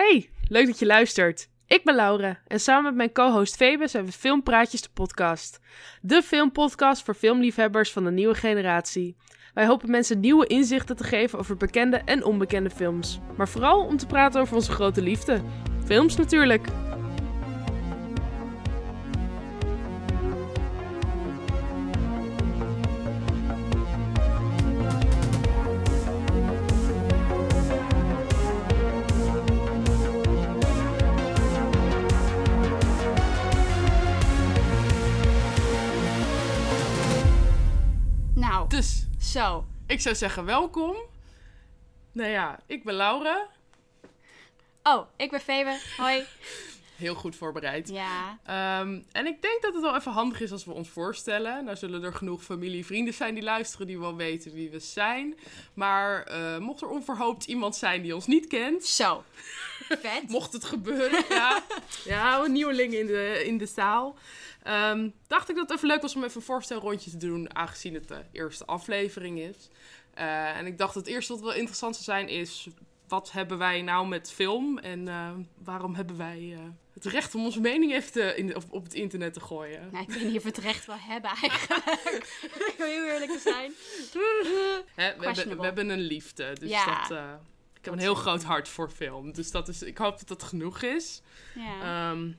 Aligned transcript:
Hey, 0.00 0.30
leuk 0.48 0.66
dat 0.66 0.78
je 0.78 0.86
luistert. 0.86 1.48
Ik 1.66 1.84
ben 1.84 1.94
Laura 1.94 2.38
en 2.46 2.60
samen 2.60 2.84
met 2.84 2.94
mijn 2.94 3.12
co-host 3.12 3.56
Febe 3.56 3.88
zijn 3.88 4.04
we 4.04 4.12
Filmpraatjes 4.12 4.82
de 4.82 4.88
podcast. 4.94 5.60
De 6.02 6.22
filmpodcast 6.22 7.02
voor 7.02 7.14
filmliefhebbers 7.14 7.92
van 7.92 8.04
de 8.04 8.10
nieuwe 8.10 8.34
generatie. 8.34 9.16
Wij 9.54 9.66
hopen 9.66 9.90
mensen 9.90 10.20
nieuwe 10.20 10.46
inzichten 10.46 10.96
te 10.96 11.04
geven 11.04 11.38
over 11.38 11.56
bekende 11.56 11.96
en 11.96 12.24
onbekende 12.24 12.70
films. 12.70 13.18
Maar 13.36 13.48
vooral 13.48 13.86
om 13.86 13.96
te 13.96 14.06
praten 14.06 14.40
over 14.40 14.54
onze 14.54 14.72
grote 14.72 15.02
liefde. 15.02 15.40
Films 15.84 16.16
natuurlijk. 16.16 16.66
Ik 39.90 40.00
zou 40.00 40.14
zeggen 40.14 40.44
welkom. 40.44 40.96
Nou 42.12 42.30
ja, 42.30 42.60
ik 42.66 42.84
ben 42.84 42.94
Laura. 42.94 43.46
Oh, 44.82 45.06
ik 45.16 45.30
ben 45.30 45.40
Febe. 45.40 45.78
Hoi. 45.96 46.24
Heel 46.96 47.14
goed 47.14 47.36
voorbereid. 47.36 47.88
Ja. 47.88 48.38
Ehm, 48.44 49.00
en 49.12 49.26
ik 49.26 49.42
denk 49.42 49.62
dat 49.62 49.74
het 49.74 49.82
wel 49.82 49.96
even 49.96 50.12
handig 50.12 50.40
is 50.40 50.52
als 50.52 50.64
we 50.64 50.72
ons 50.72 50.88
voorstellen. 50.88 51.64
Nou 51.64 51.76
zullen 51.76 52.02
er 52.02 52.14
genoeg 52.14 52.42
familie, 52.42 52.86
vrienden 52.86 53.14
zijn 53.14 53.34
die 53.34 53.42
luisteren, 53.42 53.86
die 53.86 53.98
wel 53.98 54.16
weten 54.16 54.52
wie 54.52 54.70
we 54.70 54.78
zijn. 54.78 55.38
Maar 55.74 56.22
eh, 56.22 56.58
mocht 56.58 56.80
er 56.80 56.88
onverhoopt 56.88 57.44
iemand 57.44 57.76
zijn 57.76 58.02
die 58.02 58.14
ons 58.14 58.26
niet 58.26 58.46
kent, 58.46 58.84
Zo. 58.84 59.24
Vet. 59.88 60.28
mocht 60.28 60.52
het 60.52 60.64
gebeuren, 60.64 61.24
ja, 61.28 61.62
ja 62.04 62.44
een 62.44 62.52
nieuweling 62.52 62.94
in 62.94 63.06
de, 63.06 63.42
in 63.44 63.58
de 63.58 63.66
zaal. 63.66 64.16
Ehm, 64.62 65.08
dacht 65.26 65.48
ik 65.48 65.56
dat 65.56 65.68
het 65.68 65.76
even 65.76 65.88
leuk 65.88 66.02
was 66.02 66.16
om 66.16 66.24
even 66.24 66.36
een 66.36 66.42
voorstelrondje 66.46 67.10
te 67.10 67.16
doen, 67.16 67.54
aangezien 67.56 67.94
het 67.94 68.08
de 68.08 68.24
eerste 68.32 68.64
aflevering 68.64 69.38
is. 69.38 69.68
Eh, 70.14 70.56
en 70.56 70.66
ik 70.66 70.78
dacht 70.78 70.94
dat 70.94 71.04
het 71.04 71.14
eerste 71.14 71.32
wat 71.32 71.42
wel 71.42 71.52
interessant 71.54 71.94
zou 71.96 72.04
zijn 72.04 72.28
is, 72.28 72.68
wat 73.08 73.32
hebben 73.32 73.58
wij 73.58 73.82
nou 73.82 74.06
met 74.08 74.32
film 74.32 74.78
en 74.78 75.08
eh, 75.08 75.30
waarom 75.64 75.94
hebben 75.94 76.16
wij 76.16 76.52
eh, 76.54 76.58
het 76.94 77.04
recht 77.04 77.34
om 77.34 77.44
onze 77.44 77.60
mening 77.60 77.92
even 77.92 78.12
te- 78.12 78.34
in, 78.36 78.56
op, 78.56 78.64
op 78.70 78.82
het 78.84 78.94
internet 78.94 79.32
te 79.32 79.40
gooien? 79.40 79.88
Nou, 79.92 80.04
ik 80.04 80.10
weet 80.14 80.24
niet 80.24 80.36
of 80.36 80.42
we 80.42 80.48
het 80.48 80.58
recht 80.58 80.86
wel 80.86 80.96
hebben 80.98 81.30
eigenlijk. 81.30 82.24
ik 82.70 82.74
wil 82.78 82.86
heel 82.86 83.04
eerlijk 83.04 83.30
te 83.30 83.38
zijn. 83.38 83.72
Hè, 84.94 85.16
we, 85.18 85.26
hebben, 85.26 85.56
we 85.56 85.64
hebben 85.64 85.88
een 85.88 86.00
liefde, 86.00 86.52
dus 86.60 86.70
Ja. 86.70 87.08
dat, 87.08 87.18
ik 87.78 87.84
heb 87.84 87.94
een 87.94 88.00
heel 88.00 88.14
groot 88.14 88.42
hart 88.42 88.68
voor 88.68 88.90
film. 88.90 89.32
Dus 89.32 89.50
dat 89.50 89.68
is, 89.68 89.82
ik 89.82 89.98
hoop 89.98 90.18
dat 90.18 90.28
dat 90.28 90.42
genoeg 90.42 90.82
is. 90.82 91.22
Ja. 91.54 92.10
Ehm, 92.10 92.32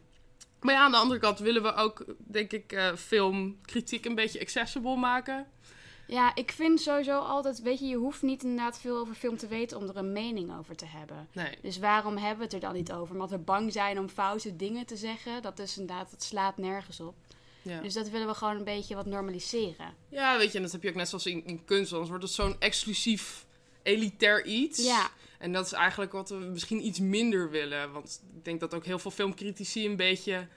maar 0.61 0.73
ja, 0.73 0.81
aan 0.83 0.91
de 0.91 0.97
andere 0.97 1.19
kant 1.19 1.39
willen 1.39 1.63
we 1.63 1.73
ook, 1.75 2.05
denk 2.17 2.51
ik, 2.51 2.71
eh, 2.71 2.95
filmkritiek 2.95 4.05
een 4.05 4.15
beetje 4.15 4.39
accessible 4.39 4.95
maken. 4.95 5.47
ja, 6.07 6.35
ik 6.35 6.51
vind 6.51 6.81
sowieso 6.81 7.19
altijd, 7.19 7.61
weet 7.61 7.79
je, 7.79 7.85
je 7.85 7.95
hoeft 7.95 8.21
niet 8.21 8.43
inderdaad 8.43 8.79
veel 8.79 8.97
over 8.97 9.15
film 9.15 9.37
te 9.37 9.47
weten 9.47 9.77
om 9.77 9.89
er 9.89 9.97
een 9.97 10.11
mening 10.11 10.57
over 10.57 10.75
te 10.75 10.85
hebben. 10.85 11.27
Nee, 11.33 11.57
Dus 11.61 11.77
waarom 11.79 12.17
hebben 12.17 12.37
we 12.37 12.43
het 12.43 12.53
er 12.53 12.59
dan 12.59 12.73
niet 12.73 12.91
over? 12.91 13.13
Omdat 13.13 13.29
we 13.29 13.37
bang 13.37 13.71
zijn 13.71 13.99
om 13.99 14.09
foute 14.09 14.55
dingen 14.55 14.85
te 14.85 14.95
zeggen. 14.95 15.41
Dat 15.41 15.59
is 15.59 15.77
inderdaad, 15.77 16.11
het 16.11 16.23
slaat 16.23 16.57
nergens 16.57 16.99
op. 16.99 17.15
ja. 17.61 17.81
Dus 17.81 17.93
dat 17.93 18.09
willen 18.09 18.27
we 18.27 18.33
gewoon 18.33 18.55
een 18.55 18.63
beetje 18.63 18.95
wat 18.95 19.05
normaliseren. 19.05 19.93
ja, 20.09 20.37
weet 20.37 20.51
je, 20.51 20.57
en 20.57 20.63
dat 20.63 20.71
heb 20.71 20.83
je 20.83 20.89
ook 20.89 20.95
net 20.95 21.09
zoals 21.09 21.25
in, 21.25 21.45
in 21.45 21.65
kunst, 21.65 21.91
anders 21.91 22.09
wordt 22.09 22.23
het 22.25 22.33
zo'n 22.33 22.55
exclusief, 22.59 23.45
elitair 23.83 24.45
iets. 24.45 24.85
Ja, 24.85 25.09
En 25.41 25.51
dat 25.51 25.65
is 25.65 25.71
eigenlijk 25.71 26.11
wat 26.11 26.29
we 26.29 26.35
misschien 26.35 26.85
iets 26.85 26.99
minder 26.99 27.49
willen. 27.49 27.91
Want 27.91 28.21
ik 28.35 28.45
denk 28.45 28.59
dat 28.59 28.73
ook 28.73 28.85
heel 28.85 28.99
veel 28.99 29.11
filmcritici 29.11 29.85
een 29.85 29.95
beetje 29.95 30.47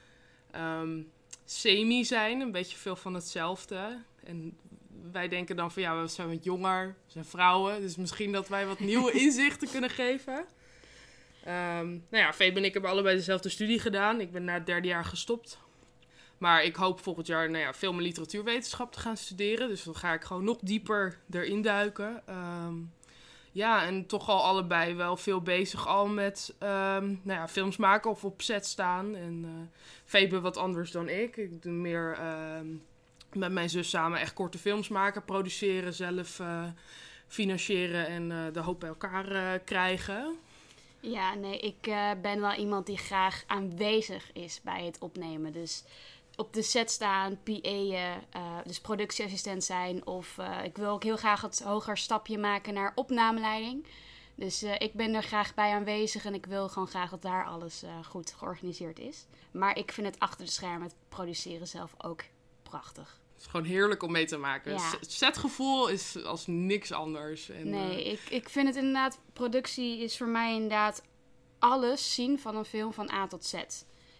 ehm, 0.51 1.01
semi 1.45 2.05
zijn. 2.05 2.41
Een 2.41 2.53
beetje 2.53 2.77
veel 2.77 2.97
van 2.97 3.15
hetzelfde. 3.15 3.99
En 4.25 4.59
wij 5.13 5.29
denken 5.29 5.57
dan 5.57 5.73
van 5.73 5.83
ja, 5.83 6.01
we 6.01 6.07
zijn 6.07 6.29
wat 6.29 6.45
jonger, 6.45 6.87
we 6.87 7.13
zijn 7.13 7.25
vrouwen. 7.25 7.81
Dus 7.81 7.97
misschien 7.97 8.33
dat 8.33 8.49
wij 8.49 8.67
wat 8.67 8.81
nieuwe 8.81 9.13
inzichten 9.23 9.71
kunnen 9.71 9.91
geven. 9.91 10.47
Ehm, 11.45 11.89
nou 11.89 12.25
ja, 12.25 12.33
Febe 12.33 12.59
en 12.59 12.65
ik 12.65 12.73
hebben 12.73 12.91
allebei 12.91 13.17
dezelfde 13.17 13.49
studie 13.49 13.79
gedaan. 13.79 14.21
Ik 14.21 14.33
ben 14.33 14.45
na 14.45 14.55
het 14.55 14.67
derde 14.67 14.89
jaar 14.89 15.05
gestopt. 15.05 15.59
Maar 16.39 16.65
ik 16.65 16.77
hoop 16.77 17.01
volgend 17.01 17.27
jaar 17.27 17.51
nou 17.51 17.65
ja, 17.65 17.75
film- 17.75 17.97
en 17.97 18.03
literatuurwetenschap 18.03 18.93
te 18.93 19.01
gaan 19.01 19.17
studeren. 19.17 19.69
Dus 19.69 19.83
dan 19.83 19.97
ga 19.97 20.13
ik 20.13 20.25
gewoon 20.25 20.45
nog 20.45 20.59
dieper 20.61 21.19
erin 21.31 21.63
duiken. 21.63 22.23
Ehm, 22.27 22.75
ja, 23.55 23.87
en 23.87 24.07
toch 24.07 24.29
al 24.29 24.43
allebei 24.43 24.95
wel 24.95 25.17
veel 25.17 25.41
bezig 25.41 25.87
al 25.87 26.07
met 26.07 26.55
ehm, 26.59 27.07
nou 27.23 27.39
ja, 27.39 27.49
films 27.49 27.77
maken 27.77 28.11
of 28.11 28.25
op 28.25 28.43
set 28.43 28.67
staan. 28.67 29.15
En 29.15 29.71
Febe 30.05 30.41
wat 30.41 30.57
anders 30.57 30.91
dan 30.91 31.09
ik. 31.09 31.37
Ik 31.37 31.63
doe 31.63 31.73
meer 31.73 32.17
ehm, 32.19 32.67
met 33.33 33.53
mijn 33.53 33.71
zus 33.71 33.91
samen 33.91 34.21
echt 34.21 34.33
korte 34.33 34.59
films 34.59 34.89
maken, 34.89 35.25
produceren, 35.25 35.95
zelf 35.95 36.41
eh, 36.41 36.65
financieren 37.27 38.07
en 38.07 38.31
eh, 38.31 38.53
de 38.53 38.61
hoop 38.61 38.81
bij 38.81 38.89
elkaar 38.89 39.59
krijgen. 39.59 40.37
Ja, 41.01 41.35
nee, 41.35 41.59
ik 41.59 41.95
ben 42.23 42.41
wel 42.41 42.55
iemand 42.55 42.87
die 42.87 42.99
graag 42.99 43.45
aanwezig 43.47 44.33
is 44.33 44.61
bij 44.63 44.85
het 44.85 44.99
opnemen. 44.99 45.53
Dus 45.53 45.85
op 46.37 46.53
de 46.53 46.63
set 46.63 46.91
staan, 46.91 47.39
PA'en, 47.43 48.23
eh, 48.31 48.59
dus 48.65 48.81
productieassistent 48.81 49.65
zijn. 49.65 50.07
Of 50.07 50.39
eh, 50.39 50.65
ik 50.65 50.77
wil 50.77 50.91
ook 50.91 51.03
heel 51.03 51.17
graag 51.17 51.41
het 51.41 51.63
hoger 51.63 51.97
stapje 51.97 52.39
maken 52.39 52.75
naar 52.75 52.93
opnameleiding. 52.95 53.87
Dus 54.35 54.63
eh, 54.63 54.75
ik 54.79 54.93
ben 54.93 55.15
er 55.15 55.23
graag 55.23 55.55
bij 55.55 55.73
aanwezig 55.73 56.25
en 56.25 56.35
ik 56.35 56.47
wil 56.47 56.69
gewoon 56.69 56.89
graag 56.89 57.11
dat 57.11 57.23
daar 57.23 57.47
alles 57.47 57.83
eh, 57.83 58.05
goed 58.05 58.35
georganiseerd 58.39 58.99
is. 58.99 59.27
Maar 59.51 59.79
ik 59.79 59.93
vind 59.93 60.07
het 60.07 60.19
achter 60.19 60.45
de 60.45 60.51
schermen, 60.51 60.83
het 60.83 60.95
produceren 61.09 61.67
zelf 61.67 61.95
ook 61.99 62.25
prachtig. 62.63 63.21
Het 63.33 63.43
is 63.43 63.51
gewoon 63.51 63.67
heerlijk 63.67 64.03
om 64.03 64.13
mee 64.13 64.27
te 64.27 64.37
maken. 64.37 64.73
Ja. 64.73 64.91
Het 65.01 65.13
setgevoel 65.13 65.89
is 65.89 66.25
als 66.25 66.47
niks 66.47 66.93
anders. 66.93 67.49
En, 67.49 67.71
Nee, 67.71 68.05
eh, 68.05 68.13
ik, 68.13 68.21
ik 68.31 68.49
vind 68.49 68.67
het 68.67 68.77
inderdaad, 68.77 69.19
productie 69.33 69.99
is 69.99 70.17
voor 70.17 70.29
mij 70.29 70.55
inderdaad 70.55 71.03
alles 71.59 72.15
zien 72.15 72.39
van 72.39 72.57
een 72.57 72.65
film 72.65 72.93
van 72.93 73.11
A 73.11 73.27
tot 73.27 73.45
Z. 73.45 73.55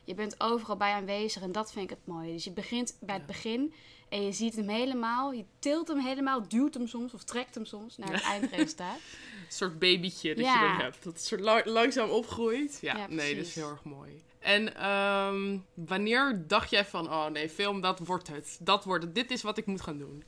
Je 0.05 0.15
bent 0.15 0.41
overal 0.41 0.77
bij 0.77 0.93
aanwezig 0.93 1.43
en 1.43 1.53
dat 1.53 1.73
vind 1.73 1.91
ik 1.91 1.97
het 1.97 2.07
mooie. 2.07 2.33
Dus 2.33 2.45
je 2.45 2.53
begint 2.53 2.97
bij 3.01 3.15
het 3.15 3.27
begin 3.27 3.75
en 4.09 4.23
je 4.25 4.33
ziet 4.33 4.57
hem 4.57 4.69
helemaal, 4.69 5.33
je 5.33 5.45
tilt 5.59 5.89
hem 5.89 5.99
helemaal, 5.99 6.49
duwt 6.49 6.75
hem 6.75 6.87
soms 6.87 7.15
of 7.15 7.23
trekt 7.25 7.55
hem 7.55 7.65
soms 7.65 7.97
naar 7.97 8.13
het 8.13 8.23
eindresultaat. 8.23 8.97
een 9.47 9.53
soort 9.53 9.79
babytje 9.79 10.35
dat 10.35 10.45
Ja. 10.45 10.63
je 10.63 10.69
dan 10.69 10.77
hebt. 10.81 11.05
Dat 11.05 11.21
soort 11.21 11.41
la- 11.41 11.63
langzaam 11.65 12.11
opgroeit. 12.11 12.79
Ja, 12.81 12.97
Ja, 12.97 13.07
nee, 13.09 13.37
dat 13.37 13.45
is 13.45 13.55
heel 13.55 13.69
erg 13.71 13.85
mooi. 13.85 14.23
En 14.39 14.77
ehm, 14.77 15.59
wanneer 15.75 16.45
dacht 16.47 16.71
jij 16.71 16.85
van, 16.85 17.07
oh 17.11 17.27
nee, 17.27 17.49
film, 17.49 17.81
dat 17.81 17.99
wordt 17.99 18.29
het. 18.29 18.59
Dat 18.61 18.85
wordt 18.85 19.05
het. 19.05 19.15
Dit 19.15 19.31
is 19.31 19.43
wat 19.43 19.59
ik 19.59 19.67
moet 19.67 19.81
gaan 19.81 19.99
doen. 19.99 20.25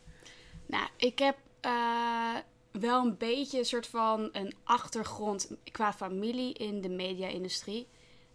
Nou, 0.66 0.88
ik 0.96 1.18
heb 1.18 1.36
eh, 1.60 2.34
wel 2.72 3.04
een 3.04 3.16
beetje 3.16 3.58
een 3.58 3.64
soort 3.64 3.86
van 3.86 4.28
een 4.32 4.54
achtergrond 4.64 5.50
qua 5.72 5.92
familie 5.92 6.52
in 6.54 6.80
de 6.80 6.88
media-industrie. 6.88 7.86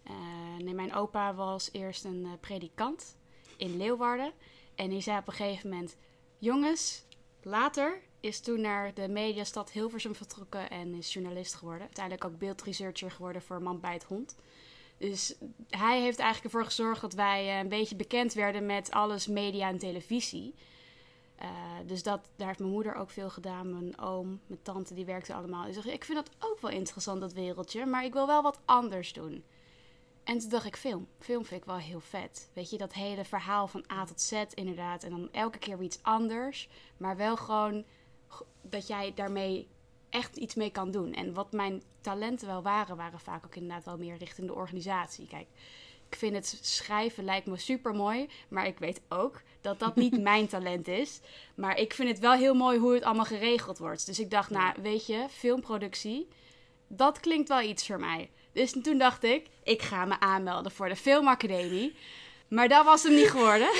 Eh, 0.02 0.64
nee, 0.64 0.74
mijn 0.74 0.94
opa 0.94 1.34
was 1.34 1.68
eerst 1.72 2.04
een 2.04 2.24
eh, 2.24 2.32
predikant 2.40 3.16
in 3.56 3.76
Leeuwarden. 3.76 4.32
En 4.74 4.88
die 4.90 5.00
zei 5.00 5.18
op 5.18 5.26
een 5.26 5.32
gegeven 5.32 5.70
moment: 5.70 5.96
Jongens, 6.38 7.04
later 7.42 8.00
is 8.20 8.40
toen 8.40 8.60
naar 8.60 8.94
de 8.94 9.08
mediastad 9.08 9.70
Hilversum 9.70 10.14
vertrokken 10.14 10.70
en 10.70 10.94
is 10.94 11.12
journalist 11.12 11.54
geworden. 11.54 11.82
Uiteindelijk 11.82 12.24
ook 12.24 12.38
beeldresearcher 12.38 13.10
geworden 13.10 13.42
voor 13.42 13.62
Man 13.62 13.80
bij 13.80 13.92
het 13.92 14.04
Hond. 14.04 14.36
Dus 14.98 15.34
hij 15.68 16.00
heeft 16.00 16.18
eigenlijk 16.18 16.54
ervoor 16.54 16.64
gezorgd 16.68 17.00
dat 17.00 17.12
wij 17.12 17.48
eh, 17.48 17.58
een 17.58 17.68
beetje 17.68 17.96
bekend 17.96 18.32
werden 18.32 18.66
met 18.66 18.90
alles 18.90 19.26
media 19.26 19.68
en 19.68 19.78
televisie. 19.78 20.54
Dus 21.86 22.02
dat, 22.02 22.30
daar 22.36 22.46
heeft 22.46 22.58
mijn 22.58 22.70
moeder 22.70 22.94
ook 22.94 23.10
veel 23.10 23.30
gedaan. 23.30 23.70
Mijn 23.72 23.98
oom, 23.98 24.40
mijn 24.46 24.62
tante, 24.62 24.94
die 24.94 25.04
werkten 25.04 25.34
allemaal. 25.34 25.64
Die 25.64 25.72
zeggen, 25.72 25.92
ik 25.92 26.04
vind 26.04 26.18
dat 26.18 26.50
ook 26.50 26.60
wel 26.60 26.70
interessant, 26.70 27.20
dat 27.20 27.32
wereldje. 27.32 27.86
Maar 27.86 28.04
ik 28.04 28.12
wil 28.12 28.26
wel 28.26 28.42
wat 28.42 28.60
anders 28.64 29.12
doen. 29.12 29.44
En 30.24 30.38
toen 30.38 30.48
dacht 30.48 30.66
ik, 30.66 30.76
film. 30.76 31.08
Film 31.18 31.44
vind 31.44 31.60
ik 31.60 31.66
wel 31.66 31.76
heel 31.76 32.00
vet. 32.00 32.50
Weet 32.52 32.70
je, 32.70 32.78
dat 32.78 32.92
hele 32.92 33.24
verhaal 33.24 33.66
van 33.66 33.84
A 33.92 34.04
tot 34.04 34.20
Z 34.20 34.44
inderdaad. 34.54 35.04
En 35.04 35.10
dan 35.10 35.28
elke 35.32 35.58
keer 35.58 35.76
weer 35.76 35.86
iets 35.86 36.02
anders. 36.02 36.68
Maar 36.96 37.16
wel 37.16 37.36
gewoon 37.36 37.84
dat 38.62 38.86
jij 38.86 39.12
daarmee 39.14 39.68
echt 40.10 40.36
iets 40.36 40.54
mee 40.54 40.70
kan 40.70 40.90
doen. 40.90 41.14
En 41.14 41.34
wat 41.34 41.52
mijn 41.52 41.82
talenten 42.00 42.46
wel 42.46 42.62
waren, 42.62 42.96
waren 42.96 43.20
vaak 43.20 43.44
ook 43.44 43.54
inderdaad 43.54 43.84
wel 43.84 43.98
meer 43.98 44.16
richting 44.16 44.46
de 44.46 44.54
organisatie. 44.54 45.26
Kijk, 45.26 45.46
ik 46.08 46.16
vind 46.18 46.34
het 46.34 46.58
schrijven 46.60 47.24
lijkt 47.24 47.46
me 47.46 47.56
super 47.56 47.94
mooi, 47.94 48.28
maar 48.48 48.66
ik 48.66 48.78
weet 48.78 49.00
ook 49.08 49.42
dat 49.60 49.78
dat 49.78 49.94
niet 49.94 50.20
mijn 50.30 50.46
talent 50.46 50.88
is. 50.88 51.20
Maar 51.54 51.78
ik 51.78 51.94
vind 51.94 52.08
het 52.08 52.18
wel 52.18 52.32
heel 52.32 52.54
mooi 52.54 52.78
hoe 52.78 52.94
het 52.94 53.02
allemaal 53.02 53.24
geregeld 53.24 53.78
wordt. 53.78 54.06
Dus 54.06 54.18
ik 54.18 54.30
dacht, 54.30 54.50
nou, 54.50 54.82
weet 54.82 55.06
je, 55.06 55.26
filmproductie, 55.30 56.28
dat 56.86 57.20
klinkt 57.20 57.48
wel 57.48 57.60
iets 57.60 57.86
voor 57.86 58.00
mij. 58.00 58.30
Dus 58.52 58.72
toen 58.82 58.98
dacht 58.98 59.22
ik, 59.24 59.46
ik 59.62 59.82
ga 59.82 60.04
me 60.04 60.20
aanmelden 60.20 60.72
voor 60.72 60.88
de 60.88 60.96
Filmacademie. 60.96 61.94
Maar 62.48 62.68
dat 62.68 62.84
was 62.84 63.02
hem 63.02 63.14
niet 63.14 63.30
geworden. 63.30 63.68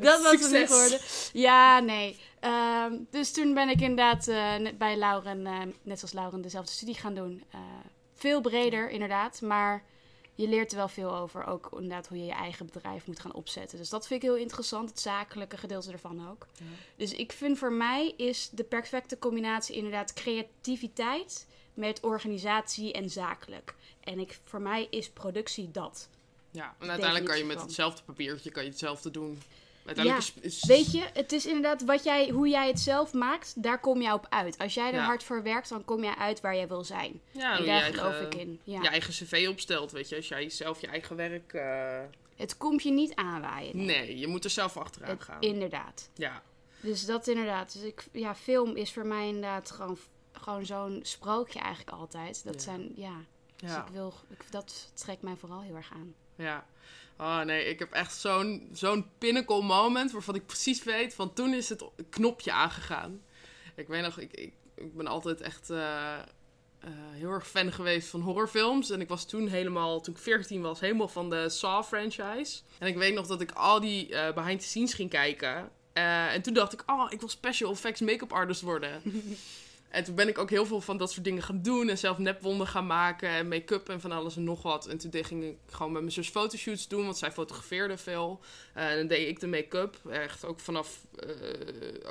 dat 0.00 0.22
was 0.22 0.30
hem 0.30 0.38
Succes. 0.38 0.50
niet 0.50 0.68
geworden. 0.68 1.00
Ja, 1.32 1.80
nee. 1.80 2.18
Ehm, 2.40 2.92
dus 3.10 3.32
toen 3.32 3.54
ben 3.54 3.68
ik 3.68 3.80
inderdaad 3.80 4.28
eh, 4.28 4.56
net 4.56 4.78
bij 4.78 4.96
Lauren, 4.96 5.46
eh, 5.46 5.60
net 5.82 5.98
zoals 5.98 6.14
Lauren, 6.14 6.40
dezelfde 6.40 6.72
studie 6.72 6.94
gaan 6.94 7.14
doen. 7.14 7.44
eh, 7.50 7.60
veel 8.14 8.40
breder, 8.40 8.90
inderdaad. 8.90 9.40
Maar 9.40 9.84
je 10.34 10.48
leert 10.48 10.70
er 10.70 10.76
wel 10.76 10.88
veel 10.88 11.16
over. 11.16 11.46
Ook 11.46 11.68
inderdaad 11.72 12.08
hoe 12.08 12.18
je 12.18 12.24
je 12.24 12.32
eigen 12.32 12.66
bedrijf 12.72 13.06
moet 13.06 13.20
gaan 13.20 13.34
opzetten. 13.34 13.78
Dus 13.78 13.88
dat 13.88 14.06
vind 14.06 14.22
ik 14.22 14.28
heel 14.28 14.38
interessant. 14.38 14.90
Het 14.90 15.00
zakelijke 15.00 15.56
gedeelte 15.56 15.92
ervan 15.92 16.30
ook. 16.30 16.46
Ja. 16.58 16.64
Dus 16.96 17.12
ik 17.12 17.32
vind 17.32 17.58
voor 17.58 17.72
mij 17.72 18.14
is 18.16 18.48
de 18.52 18.64
perfecte 18.64 19.18
combinatie 19.18 19.76
inderdaad 19.76 20.12
creativiteit 20.12 21.46
met 21.76 22.00
organisatie 22.00 22.92
en 22.92 23.10
zakelijk. 23.10 23.74
En 24.00 24.18
ik, 24.18 24.38
voor 24.44 24.60
mij 24.60 24.86
is 24.90 25.08
productie 25.10 25.70
dat. 25.70 26.08
Ja, 26.50 26.74
en 26.78 26.88
uiteindelijk 26.88 27.28
kan 27.28 27.38
je 27.38 27.44
met 27.44 27.56
van. 27.56 27.66
hetzelfde 27.66 28.02
papiertje 28.02 28.50
kan 28.50 28.62
je 28.64 28.68
hetzelfde 28.70 29.10
doen. 29.10 29.42
Uiteindelijk 29.84 30.26
Ja, 30.34 30.40
is, 30.42 30.54
is- 30.54 30.64
Weet 30.64 30.92
je, 30.92 31.04
het 31.14 31.32
is 31.32 31.46
inderdaad 31.46 31.84
wat 31.84 32.04
jij, 32.04 32.28
hoe 32.28 32.48
jij 32.48 32.66
het 32.66 32.80
zelf 32.80 33.12
maakt, 33.12 33.62
daar 33.62 33.80
kom 33.80 34.00
je 34.02 34.12
op 34.12 34.26
uit. 34.30 34.58
Als 34.58 34.74
jij 34.74 34.88
er 34.88 34.94
Ja. 34.94 35.04
hard 35.04 35.24
voor 35.24 35.42
werkt, 35.42 35.68
dan 35.68 35.84
kom 35.84 36.04
je 36.04 36.16
uit 36.16 36.40
waar 36.40 36.54
jij 36.56 36.68
wil 36.68 36.84
zijn. 36.84 37.20
ja, 37.30 37.58
en 37.58 37.64
daar 37.66 37.82
geloof 37.82 38.20
ik 38.20 38.34
in. 38.34 38.60
Ja. 38.64 38.82
je 38.82 38.88
eigen 38.88 39.12
cv 39.12 39.46
opstelt, 39.50 39.92
weet 39.92 40.08
je. 40.08 40.16
Als 40.16 40.28
jij 40.28 40.48
zelf 40.50 40.80
je 40.80 40.86
eigen 40.86 41.16
werk... 41.16 41.52
eh, 41.52 42.00
Het 42.36 42.56
komt 42.56 42.82
je 42.82 42.90
niet 42.90 43.14
aanwaaien. 43.14 43.76
nee. 43.76 43.86
nee, 43.86 44.18
je 44.18 44.26
moet 44.26 44.44
er 44.44 44.50
zelf 44.50 44.76
achteraan 44.76 45.10
Het- 45.10 45.22
gaan. 45.22 45.40
inderdaad. 45.40 46.08
Ja, 46.14 46.42
Dus 46.80 47.06
dat 47.06 47.26
inderdaad. 47.28 47.72
Dus 47.72 47.82
ik, 47.82 48.04
ja, 48.12 48.34
film 48.34 48.76
is 48.76 48.92
voor 48.92 49.06
mij 49.06 49.26
inderdaad 49.26 49.70
gewoon, 49.70 49.98
gewoon 50.46 50.66
zo'n 50.66 51.00
sprookje 51.02 51.58
eigenlijk 51.58 51.96
altijd. 51.96 52.44
Dat 52.44 52.54
Ja. 52.54 52.60
zijn, 52.60 52.92
ja. 52.96 53.16
Dus 53.56 53.70
ja, 53.70 53.84
ik 53.86 53.92
wil, 53.92 54.14
ik, 54.28 54.50
dat 54.50 54.90
trekt 54.94 55.22
mij 55.22 55.36
vooral 55.36 55.60
heel 55.60 55.74
erg 55.74 55.92
aan. 55.92 56.14
ja. 56.36 56.66
Oh 57.18 57.40
nee, 57.40 57.64
ik 57.64 57.78
heb 57.78 57.92
echt 57.92 58.14
zo'n 58.16 58.68
zo'n 58.72 59.06
pinnacle 59.18 59.62
moment 59.62 60.12
waarvan 60.12 60.34
ik 60.34 60.46
precies 60.46 60.84
weet 60.84 61.14
van 61.14 61.32
toen 61.32 61.54
is 61.54 61.68
het 61.68 61.84
knopje 62.10 62.52
aangegaan. 62.52 63.22
Ik 63.74 63.88
weet 63.88 64.02
nog, 64.02 64.18
ik, 64.18 64.32
ik, 64.32 64.52
ik 64.74 64.96
ben 64.96 65.06
altijd 65.06 65.40
echt 65.40 65.70
eh, 65.70 66.14
eh, 66.18 66.90
heel 67.12 67.30
erg 67.30 67.48
fan 67.48 67.72
geweest 67.72 68.08
van 68.08 68.20
horrorfilms. 68.20 68.90
En 68.90 69.00
ik 69.00 69.08
was 69.08 69.26
toen 69.26 69.48
helemaal, 69.48 70.00
toen 70.00 70.14
ik 70.14 70.20
14 70.20 70.62
was, 70.62 70.80
helemaal 70.80 71.08
van 71.08 71.30
de 71.30 71.48
Saw 71.48 71.84
franchise. 71.84 72.60
En 72.78 72.86
ik 72.86 72.96
weet 72.96 73.14
nog 73.14 73.26
dat 73.26 73.40
ik 73.40 73.50
al 73.52 73.80
die 73.80 74.14
eh, 74.14 74.34
behind 74.34 74.60
the 74.60 74.66
scenes 74.66 74.94
ging 74.94 75.10
kijken. 75.10 75.70
En 75.92 76.42
toen 76.42 76.54
dacht 76.54 76.72
ik, 76.72 76.82
oh, 76.86 77.06
ik 77.12 77.20
wil 77.20 77.28
special 77.28 77.70
effects 77.70 78.00
make-up 78.00 78.32
artist 78.32 78.60
worden. 78.60 79.02
en 79.88 80.04
toen 80.04 80.14
ben 80.14 80.28
ik 80.28 80.38
ook 80.38 80.50
heel 80.50 80.66
veel 80.66 80.80
van 80.80 80.96
dat 80.96 81.12
soort 81.12 81.24
dingen 81.24 81.42
gaan 81.42 81.62
doen. 81.62 81.88
En 81.88 81.98
zelf 81.98 82.18
nepwonden 82.18 82.66
gaan 82.66 82.86
maken 82.86 83.28
en 83.28 83.48
make-up 83.48 83.88
en 83.88 84.00
van 84.00 84.12
alles 84.12 84.36
en 84.36 84.44
nog 84.44 84.62
wat. 84.62 84.86
En 84.86 84.98
toen 84.98 85.24
ging 85.24 85.44
ik 85.44 85.56
gewoon 85.70 85.92
met 85.92 86.00
mijn 86.00 86.12
zus 86.12 86.28
fotoshoots 86.28 86.88
doen, 86.88 87.04
want 87.04 87.18
zij 87.18 87.32
fotografeerde 87.32 87.96
veel. 87.96 88.40
Eh, 88.74 88.90
en 88.90 88.96
dan 88.96 89.06
deed 89.06 89.28
ik 89.28 89.40
de 89.40 89.46
make-up. 89.46 89.96
Echt 90.10 90.44
ook 90.44 90.60
vanaf 90.60 91.06
eh, 91.18 91.28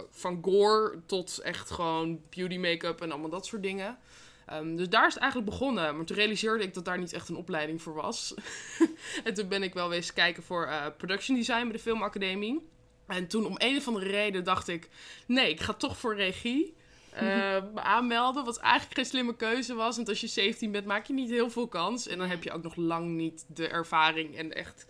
van 0.09 0.39
gore 0.41 0.99
tot 1.05 1.39
echt 1.39 1.71
gewoon 1.71 2.21
beauty 2.29 2.57
make-up 2.57 3.01
en 3.01 3.11
allemaal 3.11 3.29
dat 3.29 3.45
soort 3.45 3.63
dingen. 3.63 3.97
Ehm, 4.45 4.75
dus 4.75 4.89
daar 4.89 5.07
is 5.07 5.13
het 5.13 5.23
eigenlijk 5.23 5.51
begonnen. 5.51 5.95
Maar 5.95 6.05
toen 6.05 6.17
realiseerde 6.17 6.63
ik 6.63 6.73
dat 6.73 6.85
daar 6.85 6.99
niet 6.99 7.13
echt 7.13 7.29
een 7.29 7.35
opleiding 7.35 7.81
voor 7.81 7.93
was. 7.93 8.33
en 9.23 9.33
toen 9.33 9.47
ben 9.47 9.63
ik 9.63 9.73
wel 9.73 9.93
eens 9.93 10.13
kijken 10.13 10.43
voor 10.43 10.65
eh, 10.65 10.85
production 10.97 11.37
design 11.37 11.63
bij 11.63 11.71
de 11.71 11.79
Filmacademie. 11.79 12.67
En 13.07 13.27
toen 13.27 13.45
om 13.45 13.55
een 13.57 13.77
of 13.77 13.87
andere 13.87 14.09
reden 14.09 14.43
dacht 14.43 14.67
ik... 14.67 14.89
Nee, 15.27 15.49
ik 15.49 15.61
ga 15.61 15.73
toch 15.73 15.97
voor 15.97 16.15
regie 16.15 16.75
eh, 17.15 17.63
me 17.73 17.81
aanmelden. 17.81 18.45
Wat 18.45 18.57
eigenlijk 18.57 18.95
geen 18.95 19.05
slimme 19.05 19.35
keuze 19.35 19.73
was. 19.73 19.95
Want 19.95 20.09
als 20.09 20.21
je 20.21 20.27
17 20.27 20.71
bent, 20.71 20.85
maak 20.85 21.05
je 21.05 21.13
niet 21.13 21.29
heel 21.29 21.49
veel 21.49 21.67
kans. 21.67 22.07
En 22.07 22.17
dan 22.17 22.27
heb 22.27 22.43
je 22.43 22.51
ook 22.51 22.63
nog 22.63 22.75
lang 22.75 23.07
niet 23.07 23.45
de 23.47 23.67
ervaring 23.67 24.37
en 24.37 24.53
echt 24.53 24.85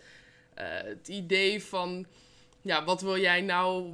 eh, 0.54 0.66
het 0.68 1.08
idee 1.08 1.62
van... 1.62 2.06
Ja, 2.60 2.84
wat 2.84 3.00
wil 3.00 3.18
jij 3.18 3.40
nou 3.40 3.92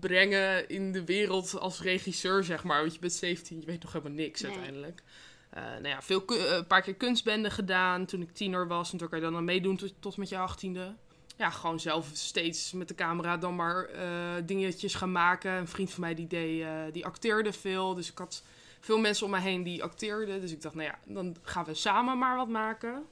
brengen 0.00 0.68
in 0.68 0.92
de 0.92 1.04
wereld 1.04 1.58
als 1.58 1.80
regisseur, 1.80 2.44
zeg 2.44 2.64
maar. 2.64 2.80
Want 2.80 2.94
je 2.94 3.00
bent 3.00 3.12
17, 3.12 3.60
je 3.60 3.66
weet 3.66 3.82
nog 3.82 3.92
helemaal 3.92 4.16
niks 4.16 4.40
Nee. 4.40 4.50
uiteindelijk. 4.52 5.02
Eh, 5.50 5.62
nou 5.62 5.88
ja, 5.88 6.02
veel, 6.02 6.24
eh, 6.26 6.56
een 6.56 6.66
paar 6.66 6.82
keer 6.82 6.94
kunstbenden 6.94 7.50
gedaan 7.50 8.06
toen 8.06 8.22
ik 8.22 8.32
tiener 8.32 8.68
was. 8.68 8.92
En 8.92 8.98
toen 8.98 9.08
kan 9.08 9.18
je 9.18 9.24
dan 9.24 9.36
aan 9.36 9.44
meedoen 9.44 9.76
tot, 9.76 9.94
tot 10.00 10.16
met 10.16 10.28
je 10.28 10.38
achttiende. 10.38 10.94
Ja, 11.36 11.50
gewoon 11.50 11.80
zelf 11.80 12.10
steeds 12.12 12.72
met 12.72 12.88
de 12.88 12.94
camera 12.94 13.36
dan 13.36 13.54
maar 13.54 13.84
eh, 13.84 14.08
dingetjes 14.44 14.94
gaan 14.94 15.12
maken. 15.12 15.52
Een 15.52 15.68
vriend 15.68 15.90
van 15.90 16.00
mij 16.00 16.14
die, 16.14 16.26
deed, 16.26 16.62
eh, 16.62 16.68
die 16.92 17.04
acteerde 17.04 17.52
veel. 17.52 17.94
Dus 17.94 18.10
ik 18.10 18.18
had 18.18 18.42
veel 18.80 18.98
mensen 18.98 19.26
om 19.26 19.32
me 19.32 19.40
heen 19.40 19.62
die 19.62 19.82
acteerden. 19.82 20.40
Dus 20.40 20.52
ik 20.52 20.62
dacht, 20.62 20.74
nou 20.74 20.88
ja, 20.88 20.98
dan 21.06 21.36
gaan 21.42 21.64
we 21.64 21.74
samen 21.74 22.18
maar 22.18 22.36
wat 22.36 22.48
maken. 22.48 23.04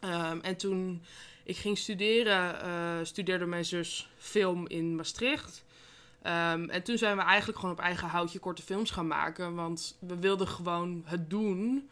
Ehm, 0.00 0.38
en 0.40 0.56
toen 0.56 1.02
ik 1.44 1.56
ging 1.56 1.78
studeren, 1.78 2.62
eh, 2.62 2.98
studeerde 3.02 3.46
mijn 3.46 3.64
zus 3.64 4.08
film 4.16 4.68
in 4.68 4.94
Maastricht. 4.94 5.64
Ehm, 6.22 6.68
en 6.68 6.82
toen 6.82 6.98
zijn 6.98 7.16
we 7.16 7.22
eigenlijk 7.22 7.58
gewoon 7.58 7.74
op 7.74 7.80
eigen 7.80 8.08
houtje 8.08 8.38
korte 8.38 8.62
films 8.62 8.90
gaan 8.90 9.06
maken. 9.06 9.54
Want 9.54 9.96
we 9.98 10.18
wilden 10.18 10.48
gewoon 10.48 11.02
het 11.04 11.30
doen. 11.30 11.90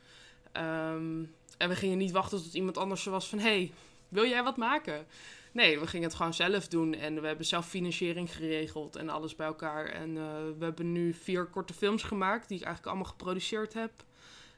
Ehm, 0.53 1.25
en 1.59 1.69
we 1.69 1.77
gingen 1.77 1.99
niet 1.99 2.11
wachten 2.11 2.43
tot 2.43 2.55
iemand 2.55 2.79
anders 2.79 3.05
er 3.05 3.11
was 3.13 3.29
van... 3.29 3.39
hey, 3.39 3.73
wil 4.13 4.27
jij 4.27 4.43
wat 4.43 4.57
maken? 4.57 5.07
Nee, 5.53 5.81
we 5.81 5.87
gingen 5.87 6.07
het 6.07 6.17
gewoon 6.17 6.35
zelf 6.35 6.69
doen. 6.69 6.95
En 6.95 7.21
we 7.21 7.27
hebben 7.27 7.47
zelf 7.47 7.69
financiering 7.69 8.35
geregeld 8.35 8.97
en 8.97 9.09
alles 9.09 9.37
bij 9.37 9.47
elkaar. 9.47 9.87
En 9.87 10.17
eh, 10.17 10.25
we 10.59 10.65
hebben 10.65 10.93
nu 10.93 11.13
vier 11.13 11.47
korte 11.47 11.75
films 11.75 12.03
gemaakt... 12.03 12.49
die 12.49 12.59
ik 12.59 12.65
eigenlijk 12.65 12.95
allemaal 12.95 13.13
geproduceerd 13.13 13.75
heb. 13.75 13.93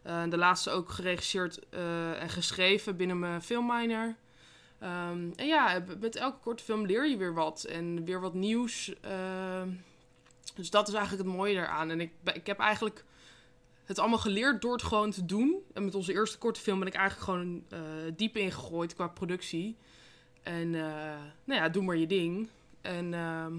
Eh, 0.02 0.22
de 0.28 0.36
laatste 0.36 0.70
ook 0.70 0.90
geregisseerd 0.90 1.68
eh, 1.68 2.22
en 2.22 2.28
geschreven 2.28 2.96
binnen 2.96 3.18
mijn 3.18 3.42
filmminer. 3.42 4.16
Ehm, 4.78 5.30
en 5.36 5.46
ja, 5.46 5.84
met 6.00 6.16
elke 6.16 6.38
korte 6.38 6.64
film 6.64 6.86
leer 6.86 7.08
je 7.08 7.16
weer 7.16 7.34
wat. 7.34 7.64
En 7.64 8.04
weer 8.04 8.20
wat 8.20 8.34
nieuws. 8.34 8.94
Ehm, 9.00 9.68
dus 10.54 10.70
dat 10.70 10.88
is 10.88 10.94
eigenlijk 10.94 11.24
het 11.28 11.36
mooie 11.36 11.54
daaraan. 11.54 11.90
En 11.90 12.00
ik, 12.00 12.12
ik 12.32 12.46
heb 12.46 12.58
eigenlijk 12.58 13.04
het 13.84 13.98
allemaal 13.98 14.18
geleerd 14.18 14.62
door 14.62 14.72
het 14.72 14.82
gewoon 14.82 15.10
te 15.10 15.24
doen. 15.24 15.62
En 15.72 15.84
met 15.84 15.94
onze 15.94 16.12
eerste 16.12 16.38
korte 16.38 16.60
film 16.60 16.78
ben 16.78 16.88
ik 16.88 16.94
eigenlijk 16.94 17.30
gewoon 17.30 17.64
eh, 17.68 17.80
diep 18.16 18.36
ingegooid 18.36 18.94
qua 18.94 19.08
productie. 19.08 19.76
En 20.42 20.74
eh, 20.74 21.20
nou 21.44 21.60
ja, 21.60 21.68
doe 21.68 21.82
maar 21.82 21.96
je 21.96 22.06
ding. 22.06 22.48
En 22.80 23.14
ehm, 23.14 23.54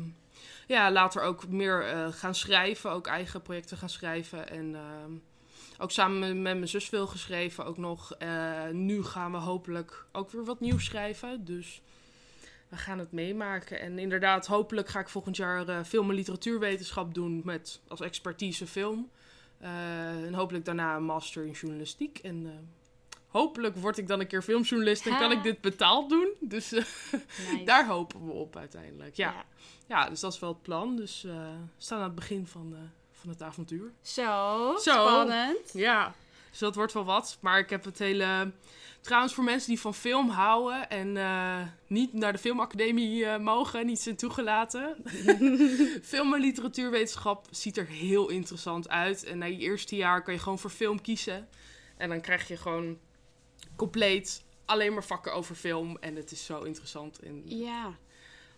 ja, 0.67 0.91
later 0.91 1.21
ook 1.21 1.47
meer 1.47 1.87
eh, 1.87 2.07
gaan 2.11 2.35
schrijven. 2.35 2.91
Ook 2.91 3.07
eigen 3.07 3.41
projecten 3.41 3.77
gaan 3.77 3.89
schrijven. 3.89 4.49
En 4.49 4.75
ehm, 4.75 5.11
ook 5.77 5.91
samen 5.91 6.19
met, 6.19 6.57
mijn 6.57 6.67
zus 6.67 6.85
veel 6.85 7.07
geschreven 7.07 7.65
ook 7.65 7.77
nog. 7.77 8.17
Nu 8.71 9.03
gaan 9.03 9.31
we 9.31 9.37
hopelijk 9.37 10.05
ook 10.11 10.31
weer 10.31 10.45
wat 10.45 10.59
nieuws 10.59 10.85
schrijven. 10.85 11.45
Dus 11.45 11.81
we 12.69 12.77
gaan 12.77 12.99
het 12.99 13.11
meemaken. 13.11 13.79
En 13.79 13.99
inderdaad, 13.99 14.47
hopelijk 14.47 14.87
ga 14.87 14.99
ik 14.99 15.09
volgend 15.09 15.35
jaar 15.35 15.85
film- 15.85 16.09
en 16.09 16.15
literatuurwetenschap 16.15 17.13
doen 17.13 17.41
met 17.43 17.81
als 17.87 18.01
expertise 18.01 18.67
film. 18.67 19.09
Eh, 19.65 20.25
en 20.25 20.33
hopelijk 20.33 20.65
daarna 20.65 20.95
een 20.95 21.03
master 21.03 21.45
in 21.45 21.51
journalistiek. 21.51 22.17
En 22.17 22.45
eh, 22.45 22.51
hopelijk 23.27 23.75
word 23.75 23.97
ik 23.97 24.07
dan 24.07 24.19
een 24.19 24.27
keer 24.27 24.41
filmjournalist 24.41 25.05
en 25.05 25.17
kan 25.17 25.31
ik 25.31 25.43
dit 25.43 25.61
betaald 25.61 26.09
doen. 26.09 26.33
Dus 26.39 26.71
eh, 26.71 26.83
Nice. 27.51 27.63
daar 27.71 27.87
hopen 27.87 28.25
we 28.25 28.31
op 28.31 28.57
uiteindelijk. 28.57 29.15
Ja, 29.15 29.45
ja. 29.87 30.09
dus 30.09 30.19
dat 30.19 30.33
is 30.33 30.39
wel 30.39 30.49
het 30.49 30.61
plan. 30.61 30.95
Dus 30.95 31.21
we 31.21 31.53
staan 31.77 31.97
aan 31.97 32.03
het 32.03 32.15
begin 32.15 32.47
van, 32.47 32.75
van 33.11 33.29
het 33.29 33.41
avontuur. 33.41 33.91
Zo, 34.01 34.73
Zo. 34.77 34.91
spannend. 34.91 35.73
Ja, 35.73 36.13
dus 36.49 36.59
dat 36.59 36.75
wordt 36.75 36.93
wel 36.93 37.05
wat. 37.05 37.37
Maar 37.39 37.59
ik 37.59 37.69
heb 37.69 37.83
het 37.83 37.99
hele... 37.99 38.51
Trouwens, 39.05 39.33
voor 39.33 39.43
mensen 39.43 39.69
die 39.69 39.79
van 39.79 39.93
film 39.93 40.29
houden 40.29 40.89
en 40.89 41.17
eh, 41.17 41.61
niet 41.87 42.13
naar 42.13 42.33
de 42.33 42.39
filmacademie 42.39 43.25
eh, 43.25 43.39
mogen, 43.39 43.85
niet 43.85 43.99
zijn 43.99 44.15
toegelaten. 44.15 44.95
film 46.03 46.33
en 46.33 46.39
literatuurwetenschap 46.39 47.47
ziet 47.51 47.77
er 47.77 47.87
heel 47.87 48.29
interessant 48.29 48.89
uit. 48.89 49.23
En 49.23 49.37
na 49.37 49.45
je 49.45 49.57
eerste 49.57 49.95
jaar 49.95 50.23
kan 50.23 50.33
je 50.33 50.39
gewoon 50.39 50.59
voor 50.59 50.69
film 50.69 51.01
kiezen. 51.01 51.47
En 51.97 52.09
dan 52.09 52.21
krijg 52.21 52.47
je 52.47 52.57
gewoon 52.57 52.97
compleet 53.75 54.43
alleen 54.65 54.93
maar 54.93 55.03
vakken 55.03 55.33
over 55.33 55.55
film. 55.55 55.97
En 55.99 56.15
het 56.15 56.31
is 56.31 56.45
zo 56.45 56.61
interessant. 56.61 57.19
En, 57.19 57.43
Ja. 57.45 57.97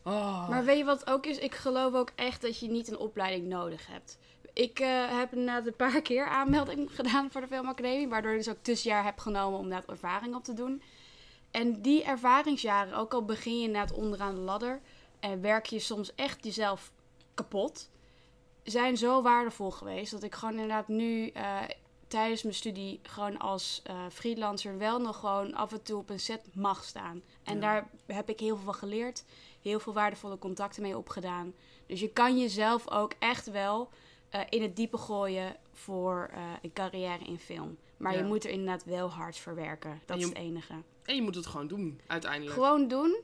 oh. 0.04 0.50
Maar 0.50 0.66
weet 0.66 0.78
je 0.78 0.84
wat 0.84 1.08
ook 1.10 1.26
is? 1.26 1.38
Ik 1.38 1.56
geloof 1.56 1.94
ook 1.94 2.12
echt 2.16 2.42
dat 2.42 2.60
je 2.60 2.68
niet 2.68 2.88
een 2.88 2.98
opleiding 2.98 3.48
nodig 3.48 3.88
hebt. 3.88 4.18
Ik 4.58 4.80
eh, 4.80 5.18
heb 5.18 5.32
inderdaad 5.34 5.66
een 5.66 5.76
paar 5.76 6.02
keer 6.02 6.28
aanmelding 6.28 6.90
gedaan 6.96 7.32
voor 7.32 7.42
de 7.42 7.48
Filmacademie. 7.48 8.08
Waardoor 8.08 8.32
ik 8.32 8.38
dus 8.38 8.50
ook 8.50 8.62
tussenjaar 8.62 9.04
heb 9.04 9.20
genomen 9.20 9.58
om 9.60 9.64
inderdaad 9.64 9.90
ervaring 9.90 10.36
op 10.36 10.44
te 10.44 10.54
doen. 10.54 10.82
En 11.52 11.82
die 11.82 12.04
ervaringsjaren, 12.04 12.94
ook 12.94 13.14
al 13.14 13.26
begin 13.26 13.60
je 13.60 13.66
inderdaad 13.68 13.94
onderaan 13.98 14.36
de 14.36 14.42
ladder... 14.42 14.82
en 15.20 15.42
werk 15.42 15.66
je 15.66 15.80
soms 15.80 16.16
echt 16.16 16.44
jezelf 16.44 16.92
kapot... 17.34 17.90
zijn 18.64 18.98
zo 18.98 19.22
waardevol 19.22 19.72
geweest 19.72 20.12
dat 20.12 20.24
ik 20.24 20.36
gewoon 20.36 20.54
inderdaad 20.54 20.88
nu... 20.88 21.28
eh, 21.28 21.62
tijdens 22.08 22.44
mijn 22.44 22.56
studie 22.56 23.00
gewoon 23.04 23.38
als 23.38 23.82
eh, 23.84 23.96
freelancer 24.12 24.78
wel 24.78 25.00
nog 25.00 25.20
gewoon 25.20 25.54
af 25.54 25.72
en 25.72 25.84
toe 25.84 25.98
op 26.00 26.10
een 26.10 26.20
set 26.20 26.48
mag 26.54 26.84
staan. 26.84 27.22
En 27.44 27.56
Ja. 27.56 27.60
daar 27.62 27.90
heb 28.06 28.30
ik 28.30 28.40
heel 28.40 28.56
veel 28.56 28.66
van 28.66 28.74
geleerd. 28.74 29.24
Heel 29.62 29.80
veel 29.80 29.94
waardevolle 29.94 30.38
contacten 30.38 30.82
mee 30.82 30.98
opgedaan. 30.98 31.54
Dus 31.86 32.00
je 32.00 32.10
kan 32.10 32.40
jezelf 32.40 32.92
ook 32.92 33.14
echt 33.20 33.52
wel 33.52 33.90
eh, 34.30 34.42
in 34.50 34.62
het 34.62 34.76
diepe 34.76 34.98
gooien 34.98 35.56
voor 35.74 36.30
eh, 36.34 36.42
een 36.62 36.74
carrière 36.74 37.24
in 37.26 37.40
film. 37.40 37.78
Maar 37.98 38.12
Ja. 38.14 38.18
je 38.20 38.24
moet 38.26 38.44
er 38.44 38.50
inderdaad 38.50 38.84
wel 38.84 39.10
hard 39.12 39.38
voor 39.40 39.56
werken. 39.56 40.02
Dat 40.06 40.18
je- 40.18 40.24
is 40.24 40.30
het 40.30 40.38
enige. 40.38 40.74
En 41.04 41.16
je 41.16 41.22
moet 41.22 41.36
het 41.36 41.46
gewoon 41.46 41.68
doen, 41.68 42.00
uiteindelijk. 42.08 42.54
Gewoon 42.54 42.88
doen. 42.88 43.18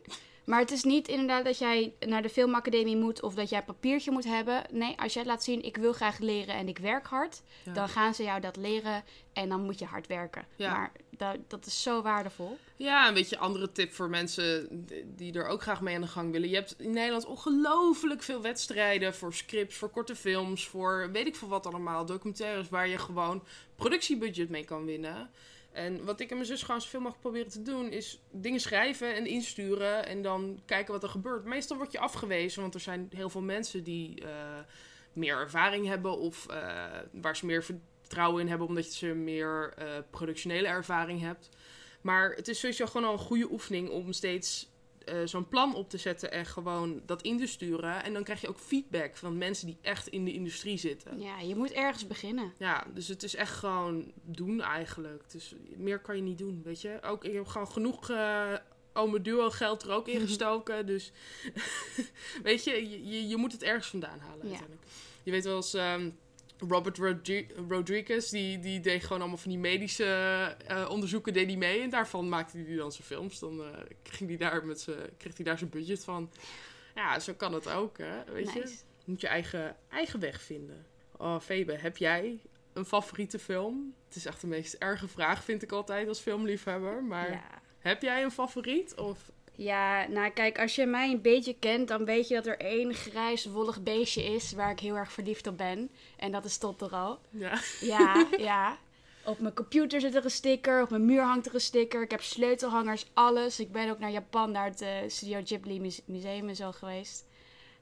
Maar 0.45 0.59
het 0.59 0.71
is 0.71 0.83
niet 0.83 1.07
inderdaad 1.07 1.45
dat 1.45 1.57
jij 1.57 1.93
naar 1.99 2.21
de 2.21 2.29
filmacademie 2.29 2.97
moet 2.97 3.21
of 3.21 3.33
dat 3.35 3.49
jij 3.49 3.59
een 3.59 3.65
papiertje 3.65 4.11
moet 4.11 4.23
hebben. 4.23 4.63
Nee, 4.71 4.95
als 4.99 5.13
jij 5.13 5.25
laat 5.25 5.43
zien, 5.43 5.63
ik 5.63 5.77
wil 5.77 5.93
graag 5.93 6.19
leren 6.19 6.55
en 6.55 6.67
ik 6.67 6.77
werk 6.77 7.07
hard, 7.07 7.41
Ja. 7.65 7.73
dan 7.73 7.89
gaan 7.89 8.13
ze 8.13 8.23
jou 8.23 8.41
dat 8.41 8.55
leren 8.55 9.03
en 9.33 9.49
dan 9.49 9.61
moet 9.63 9.79
je 9.79 9.85
hard 9.85 10.07
werken. 10.07 10.45
Ja. 10.55 10.71
Maar 10.73 10.91
dat, 11.09 11.37
dat 11.47 11.65
is 11.65 11.81
zo 11.83 12.01
waardevol. 12.01 12.57
Ja, 12.75 13.07
een 13.07 13.13
beetje 13.13 13.37
andere 13.37 13.71
tip 13.71 13.93
voor 13.93 14.09
mensen 14.09 14.67
die 15.15 15.33
er 15.33 15.47
ook 15.47 15.61
graag 15.61 15.81
mee 15.81 15.95
aan 15.95 16.01
de 16.01 16.07
gang 16.07 16.31
willen. 16.31 16.49
Je 16.49 16.55
hebt 16.55 16.75
in 16.79 16.91
Nederland 16.91 17.25
ongelooflijk 17.25 18.23
veel 18.23 18.41
wedstrijden 18.41 19.15
voor 19.15 19.33
scripts, 19.33 19.75
voor 19.75 19.89
korte 19.89 20.15
films, 20.15 20.67
voor 20.67 21.09
weet 21.11 21.27
ik 21.27 21.35
veel 21.35 21.47
wat 21.47 21.65
allemaal. 21.65 22.05
Documentaires 22.05 22.69
waar 22.69 22.87
je 22.87 22.97
gewoon 22.97 23.43
productiebudget 23.75 24.49
mee 24.49 24.65
kan 24.65 24.85
winnen. 24.85 25.29
En 25.73 26.05
wat 26.05 26.19
ik 26.19 26.29
en 26.29 26.35
mijn 26.35 26.47
zus 26.47 26.63
gewoon 26.63 26.81
zoveel 26.81 26.99
mogelijk 26.99 27.21
proberen 27.21 27.51
te 27.51 27.61
doen, 27.61 27.91
is 27.91 28.21
dingen 28.31 28.59
schrijven 28.59 29.15
en 29.15 29.25
insturen 29.25 30.05
en 30.05 30.21
dan 30.21 30.61
kijken 30.65 30.93
wat 30.93 31.03
er 31.03 31.09
gebeurt. 31.09 31.45
Meestal 31.45 31.77
word 31.77 31.91
je 31.91 31.99
afgewezen, 31.99 32.61
want 32.61 32.73
er 32.73 32.79
zijn 32.79 33.09
heel 33.15 33.29
veel 33.29 33.41
mensen 33.41 33.83
die 33.83 34.21
eh, 34.21 34.59
meer 35.13 35.37
ervaring 35.37 35.87
hebben 35.87 36.17
of 36.17 36.47
eh, 36.47 36.85
waar 37.11 37.37
ze 37.37 37.45
meer 37.45 37.63
vertrouwen 37.63 38.41
in 38.41 38.47
hebben 38.47 38.67
omdat 38.67 38.85
ze 38.85 39.07
meer 39.07 39.73
eh, 39.77 39.87
productionele 40.09 40.67
ervaring 40.67 41.21
hebt. 41.21 41.49
Maar 42.01 42.31
het 42.31 42.47
is 42.47 42.59
sowieso 42.59 42.85
gewoon 42.85 43.07
al 43.07 43.13
een 43.13 43.19
goede 43.19 43.51
oefening 43.51 43.89
om 43.89 44.11
steeds 44.11 44.71
eh, 45.05 45.15
zo'n 45.25 45.47
plan 45.47 45.75
op 45.75 45.89
te 45.89 45.97
zetten 45.97 46.31
en 46.31 46.45
gewoon 46.45 47.01
dat 47.05 47.21
in 47.21 47.37
te 47.37 47.47
sturen. 47.47 48.03
En 48.03 48.13
dan 48.13 48.23
krijg 48.23 48.41
je 48.41 48.47
ook 48.47 48.59
feedback 48.59 49.15
van 49.17 49.37
mensen 49.37 49.65
die 49.67 49.77
echt 49.81 50.07
in 50.07 50.25
de 50.25 50.33
industrie 50.33 50.77
zitten. 50.77 51.19
Ja, 51.19 51.39
je 51.39 51.55
moet 51.55 51.71
ergens 51.71 52.07
beginnen. 52.07 52.53
Ja, 52.57 52.85
dus 52.93 53.07
het 53.07 53.23
is 53.23 53.35
echt 53.35 53.51
gewoon 53.57 54.11
doen 54.21 54.61
eigenlijk. 54.61 55.23
Dus 55.31 55.55
meer 55.77 55.99
kan 55.99 56.15
je 56.15 56.21
niet 56.21 56.37
doen, 56.37 56.61
weet 56.63 56.81
je. 56.81 56.99
Ook, 57.03 57.23
ik 57.25 57.33
heb 57.33 57.47
gewoon 57.47 57.71
genoeg 57.71 58.09
uh, 58.09 58.53
Ome 58.93 59.21
Duo 59.21 59.49
geld 59.49 59.83
er 59.83 59.91
ook 59.91 60.07
in 60.07 60.19
gestoken. 60.21 60.85
dus 60.85 61.11
weet 62.43 62.63
je, 62.63 62.89
je, 63.09 63.27
je 63.27 63.37
moet 63.37 63.51
het 63.51 63.63
ergens 63.63 63.87
vandaan 63.87 64.19
halen 64.19 64.37
Ja. 64.45 64.47
uiteindelijk. 64.47 64.85
Je 65.23 65.31
weet 65.31 65.43
wel 65.43 65.55
eens... 65.55 65.73
ehm, 65.73 66.09
Robert 66.67 66.97
Rodri- 66.97 67.47
Rodriguez, 67.69 68.29
die, 68.29 68.59
die 68.59 68.79
deed 68.79 69.01
gewoon 69.03 69.19
allemaal 69.19 69.37
van 69.37 69.49
die 69.51 69.59
medische 69.59 70.05
eh, 70.67 70.89
onderzoeken 70.89 71.33
deed 71.33 71.45
hij 71.47 71.55
mee. 71.57 71.81
En 71.81 71.89
daarvan 71.89 72.29
maakte 72.29 72.57
hij 72.57 72.75
dan 72.75 72.91
zijn 72.91 73.07
films. 73.07 73.39
Dan 73.39 73.63
eh, 73.63 73.79
ging 74.03 74.29
hij 74.29 74.37
daar 74.39 74.65
met 74.65 74.87
kreeg 75.17 75.35
hij 75.35 75.45
daar 75.45 75.57
zijn 75.57 75.69
budget 75.69 76.03
van. 76.03 76.31
Ja, 76.95 77.19
zo 77.19 77.33
kan 77.33 77.53
het 77.53 77.69
ook, 77.69 77.97
hè. 77.97 78.23
Weet 78.33 78.53
je? 78.53 78.59
Je 78.59 79.11
moet 79.11 79.21
je 79.21 79.27
eigen, 79.27 79.75
eigen 79.89 80.19
weg 80.19 80.41
vinden. 80.41 80.85
Oh, 81.17 81.39
Febe, 81.39 81.73
heb 81.73 81.97
jij 81.97 82.39
een 82.73 82.85
favoriete 82.85 83.39
film? 83.39 83.93
Het 84.07 84.15
is 84.15 84.25
echt 84.25 84.41
de 84.41 84.47
meest 84.47 84.73
erge 84.73 85.07
vraag, 85.07 85.43
vind 85.43 85.63
ik 85.63 85.71
altijd 85.71 86.07
als 86.07 86.19
filmliefhebber. 86.19 87.03
Maar 87.03 87.31
Ja. 87.31 87.61
heb 87.79 88.01
jij 88.01 88.23
een 88.23 88.31
favoriet? 88.31 88.95
Of... 88.95 89.31
Ja, 89.55 90.07
nou 90.07 90.29
kijk, 90.29 90.59
als 90.59 90.75
je 90.75 90.85
mij 90.85 91.11
een 91.11 91.21
beetje 91.21 91.55
kent, 91.59 91.87
dan 91.87 92.05
weet 92.05 92.27
je 92.27 92.35
dat 92.35 92.45
er 92.45 92.59
één 92.59 92.93
grijs 92.93 93.45
wollig 93.45 93.83
beestje 93.83 94.23
is 94.23 94.51
waar 94.53 94.71
ik 94.71 94.79
heel 94.79 94.95
erg 94.95 95.11
verliefd 95.11 95.47
op 95.47 95.57
ben. 95.57 95.89
En 96.17 96.31
dat 96.31 96.45
is 96.45 96.57
Totoro. 96.57 97.19
Ja. 97.29 97.59
Ja, 97.81 98.27
ja. 98.37 98.77
Op 99.25 99.39
mijn 99.39 99.53
computer 99.53 100.01
zit 100.01 100.15
er 100.15 100.23
een 100.23 100.31
sticker, 100.31 100.81
op 100.81 100.89
mijn 100.89 101.05
muur 101.05 101.21
hangt 101.21 101.45
er 101.45 101.53
een 101.53 101.61
sticker. 101.61 102.01
Ik 102.01 102.11
heb 102.11 102.21
sleutelhangers, 102.21 103.05
alles. 103.13 103.59
Ik 103.59 103.71
ben 103.71 103.89
ook 103.89 103.99
naar 103.99 104.11
Japan, 104.11 104.51
naar 104.51 104.65
het 104.65 104.81
eh, 104.81 104.89
Studio 105.07 105.41
Ghibli 105.43 105.79
muse- 105.79 106.01
Museum 106.05 106.47
en 106.49 106.55
zo 106.55 106.71
geweest. 106.71 107.25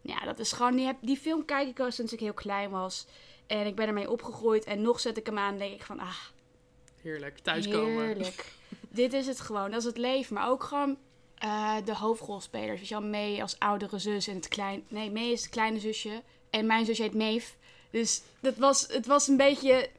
Ja, 0.02 0.20
dat 0.26 0.40
is 0.40 0.52
gewoon, 0.52 0.76
die, 0.76 0.86
heb, 0.86 0.98
die 1.02 1.18
film 1.18 1.46
kijk 1.46 1.68
ik 1.68 1.80
al 1.80 1.92
sinds 1.92 2.14
ik 2.14 2.20
heel 2.20 2.34
klein 2.34 2.70
was. 2.70 3.08
En 3.48 3.66
ik 3.66 3.76
ben 3.76 3.88
ermee 3.88 4.10
opgegroeid 4.12 4.64
en 4.64 4.82
nog 4.82 5.00
zet 5.00 5.18
ik 5.18 5.26
hem 5.26 5.38
aan 5.38 5.54
en 5.54 5.60
denk 5.60 5.74
ik 5.74 5.84
van, 5.84 6.00
ah, 6.00 6.16
Heerlijk, 7.02 7.40
thuiskomen. 7.40 8.06
Heerlijk. 8.06 8.46
Dit 8.90 9.14
is 9.14 9.28
het 9.28 9.40
gewoon, 9.40 9.72
dat 9.72 9.80
is 9.80 9.86
het 9.86 9.98
leven. 9.98 10.34
Maar 10.34 10.50
ook 10.50 10.64
gewoon 10.64 10.98
eh, 11.42 11.76
de 11.86 11.96
hoofdrolspelers. 11.96 12.80
Weet 12.80 12.88
je 12.88 13.00
wel, 13.00 13.10
May 13.10 13.42
als 13.42 13.60
oudere 13.60 14.00
zus 14.00 14.28
en 14.28 14.36
het 14.36 14.48
klein... 14.48 14.84
Nee, 14.88 15.12
May 15.12 15.32
is 15.32 15.42
het 15.42 15.50
kleine 15.50 15.80
zusje. 15.80 16.22
En 16.50 16.66
mijn 16.66 16.86
zusje 16.86 17.02
heet 17.02 17.14
Maeve. 17.14 17.54
Dus 17.90 18.22
dat 18.40 18.58
was, 18.58 18.88
het 18.88 19.06
was 19.06 19.28
een 19.28 19.38
beetje... 19.38 19.90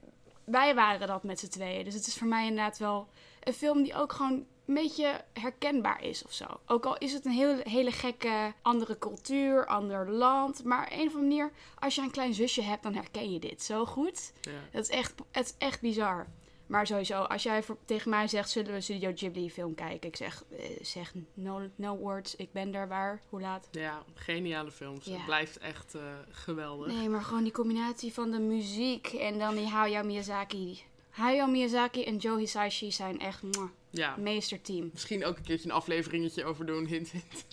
Wij 0.45 0.75
waren 0.75 1.07
dat 1.07 1.23
met 1.23 1.41
z'n 1.41 1.49
tweeën. 1.49 1.85
Dus 1.85 1.95
het 1.95 2.07
is 2.07 2.17
voor 2.17 2.27
mij 2.27 2.47
inderdaad 2.47 2.79
wel 2.79 3.09
een 3.43 3.53
film 3.53 3.83
die 3.83 3.95
ook 3.95 4.13
gewoon 4.13 4.45
een 4.67 4.75
beetje 4.75 5.25
herkenbaar 5.33 6.05
is 6.05 6.25
of 6.25 6.33
zo. 6.33 6.45
Ook 6.67 6.87
al 6.87 6.99
is 6.99 7.13
het 7.13 7.25
een 7.25 7.33
heel, 7.33 7.57
hele 7.63 7.93
gekke 7.93 8.53
andere 8.63 8.99
cultuur, 8.99 9.67
ander 9.67 10.11
land. 10.11 10.65
Maar 10.65 10.85
op 10.85 10.93
een 10.93 11.07
of 11.07 11.15
andere 11.15 11.23
manier, 11.23 11.53
als 11.79 11.95
je 11.95 12.01
een 12.01 12.11
klein 12.11 12.35
zusje 12.35 12.63
hebt, 12.63 12.83
dan 12.83 12.95
herken 12.95 13.33
je 13.33 13.39
dit 13.39 13.63
zo 13.63 13.85
goed. 13.87 14.33
Ja. 14.41 14.51
Het 14.71 14.89
is 14.89 14.97
echt, 14.97 15.13
het 15.31 15.47
is 15.47 15.55
echt 15.59 15.81
bizar. 15.81 16.27
Maar 16.73 16.87
sowieso, 16.87 17.23
als 17.23 17.43
jij 17.43 17.63
tegen 17.85 18.11
mij 18.11 18.29
zegt, 18.29 18.51
zullen 18.51 18.69
we 18.71 18.75
een 18.77 18.83
Studio 18.83 19.13
Ghibli 19.15 19.51
film 19.51 19.75
kijken? 19.75 20.09
Ik 20.09 20.17
zeg, 20.17 20.45
eh, 20.59 20.65
zeg 20.83 21.13
no, 21.35 21.69
no 21.75 21.97
words, 21.97 22.37
ik 22.37 22.53
ben 22.53 22.71
daar 22.71 22.89
waar, 22.89 23.21
hoe 23.29 23.41
laat? 23.41 23.69
ja, 23.71 24.03
geniale 24.15 24.71
films. 24.71 25.05
Ja. 25.05 25.13
Het 25.13 25.25
blijft 25.25 25.59
echt 25.59 25.95
eh, 25.95 26.03
geweldig. 26.31 26.87
Nee, 26.93 27.09
maar 27.09 27.23
gewoon 27.23 27.43
die 27.43 27.53
combinatie 27.53 28.13
van 28.13 28.31
de 28.31 28.39
muziek 28.39 29.07
en 29.07 29.39
dan 29.39 29.55
die 29.55 29.67
Hayao 29.67 30.05
Miyazaki. 30.05 30.83
Hayao 31.11 31.47
Miyazaki 31.47 32.05
en 32.05 32.17
Joe 32.17 32.39
Hisaishi 32.39 32.93
zijn 32.93 33.21
echt 33.21 33.43
mwah, 33.43 33.71
Ja. 33.91 34.17
meesterteam. 34.17 34.91
Misschien 34.93 35.25
ook 35.25 35.37
een 35.37 35.45
keertje 35.45 35.69
een 35.69 35.75
afleveringetje 35.75 36.45
over 36.45 36.67
doen, 36.67 36.87
hint, 36.87 37.11
hint. 37.11 37.47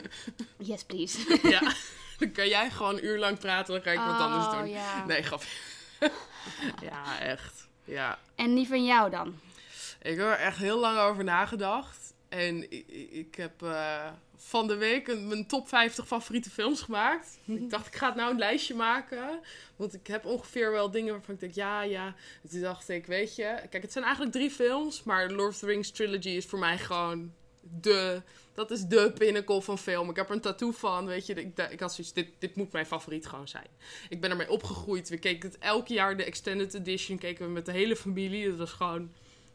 Yes, 0.68 0.84
please. 0.84 1.38
ja, 1.48 1.72
dan 2.18 2.32
kan 2.32 2.48
jij 2.48 2.70
gewoon 2.70 2.94
een 2.96 3.04
uur 3.04 3.18
lang 3.18 3.38
praten, 3.38 3.74
dan 3.74 3.82
ga 3.82 3.90
ik 3.90 3.98
wat 4.12 4.18
anders 4.20 4.46
Oh, 4.46 4.58
doen. 4.58 4.68
ja. 4.68 5.04
Nee, 5.04 5.22
grapje. 5.22 5.48
ja, 6.90 7.20
echt. 7.20 7.65
Ja. 7.86 8.18
En 8.34 8.54
die 8.54 8.66
van 8.66 8.84
jou 8.84 9.10
dan? 9.10 9.34
Ik 10.02 10.16
heb 10.16 10.26
er 10.26 10.32
echt 10.32 10.58
heel 10.58 10.78
lang 10.78 10.98
over 10.98 11.24
nagedacht. 11.24 12.14
En 12.28 12.70
ik, 12.70 12.84
ik- 13.10 13.34
heb 13.34 13.62
eh, 13.62 14.06
van 14.36 14.66
de 14.66 14.76
week 14.76 15.08
een, 15.08 15.28
mijn 15.28 15.46
top 15.46 15.68
50 15.68 16.06
favoriete 16.06 16.50
films 16.50 16.80
gemaakt. 16.82 17.38
ik 17.46 17.70
dacht, 17.70 17.86
ik 17.86 17.96
ga 17.96 18.06
het 18.06 18.16
nou 18.16 18.30
een 18.30 18.38
lijstje 18.38 18.74
maken. 18.74 19.40
Want 19.76 19.94
ik 19.94 20.06
heb 20.06 20.24
ongeveer 20.24 20.70
wel 20.70 20.90
dingen 20.90 21.12
waarvan 21.12 21.34
ik 21.34 21.40
denk, 21.40 21.54
ja, 21.54 21.82
ja. 21.82 22.06
En 22.42 22.48
toen 22.50 22.60
dacht 22.60 22.88
ik, 22.88 23.06
weet 23.06 23.36
je... 23.36 23.60
Kijk, 23.70 23.82
het 23.82 23.92
zijn 23.92 24.04
eigenlijk 24.04 24.34
drie 24.34 24.50
films. 24.50 25.02
Maar 25.02 25.30
Lord 25.30 25.48
of 25.52 25.58
the 25.58 25.66
Rings 25.66 25.90
Trilogy 25.90 26.28
is 26.28 26.46
voor 26.46 26.58
mij 26.58 26.78
gewoon 26.78 27.32
de... 27.60 28.22
Dat 28.56 28.70
is 28.70 28.84
de 28.84 29.12
pinnacle 29.18 29.62
van 29.62 29.78
film. 29.78 30.10
Ik 30.10 30.16
heb 30.16 30.28
er 30.28 30.34
een 30.34 30.40
tattoo 30.40 30.70
van, 30.70 31.06
weet 31.06 31.26
je. 31.26 31.34
Ik, 31.34 31.58
ik 31.70 31.80
had 31.80 31.94
zoiets, 31.94 32.12
dit, 32.12 32.28
dit 32.38 32.56
moet 32.56 32.72
mijn 32.72 32.86
favoriet 32.86 33.26
gewoon 33.26 33.48
zijn. 33.48 33.66
Ik 34.08 34.20
ben 34.20 34.30
ermee 34.30 34.50
opgegroeid. 34.50 35.08
We 35.08 35.18
keken 35.18 35.50
het 35.50 35.58
elk 35.58 35.88
jaar, 35.88 36.16
de 36.16 36.24
extended 36.24 36.74
edition, 36.74 37.18
keken 37.18 37.46
we 37.46 37.52
met 37.52 37.66
de 37.66 37.72
hele 37.72 37.96
familie. 37.96 38.48
Dat 38.48 38.58
was 38.58 38.72
gewoon... 38.72 39.12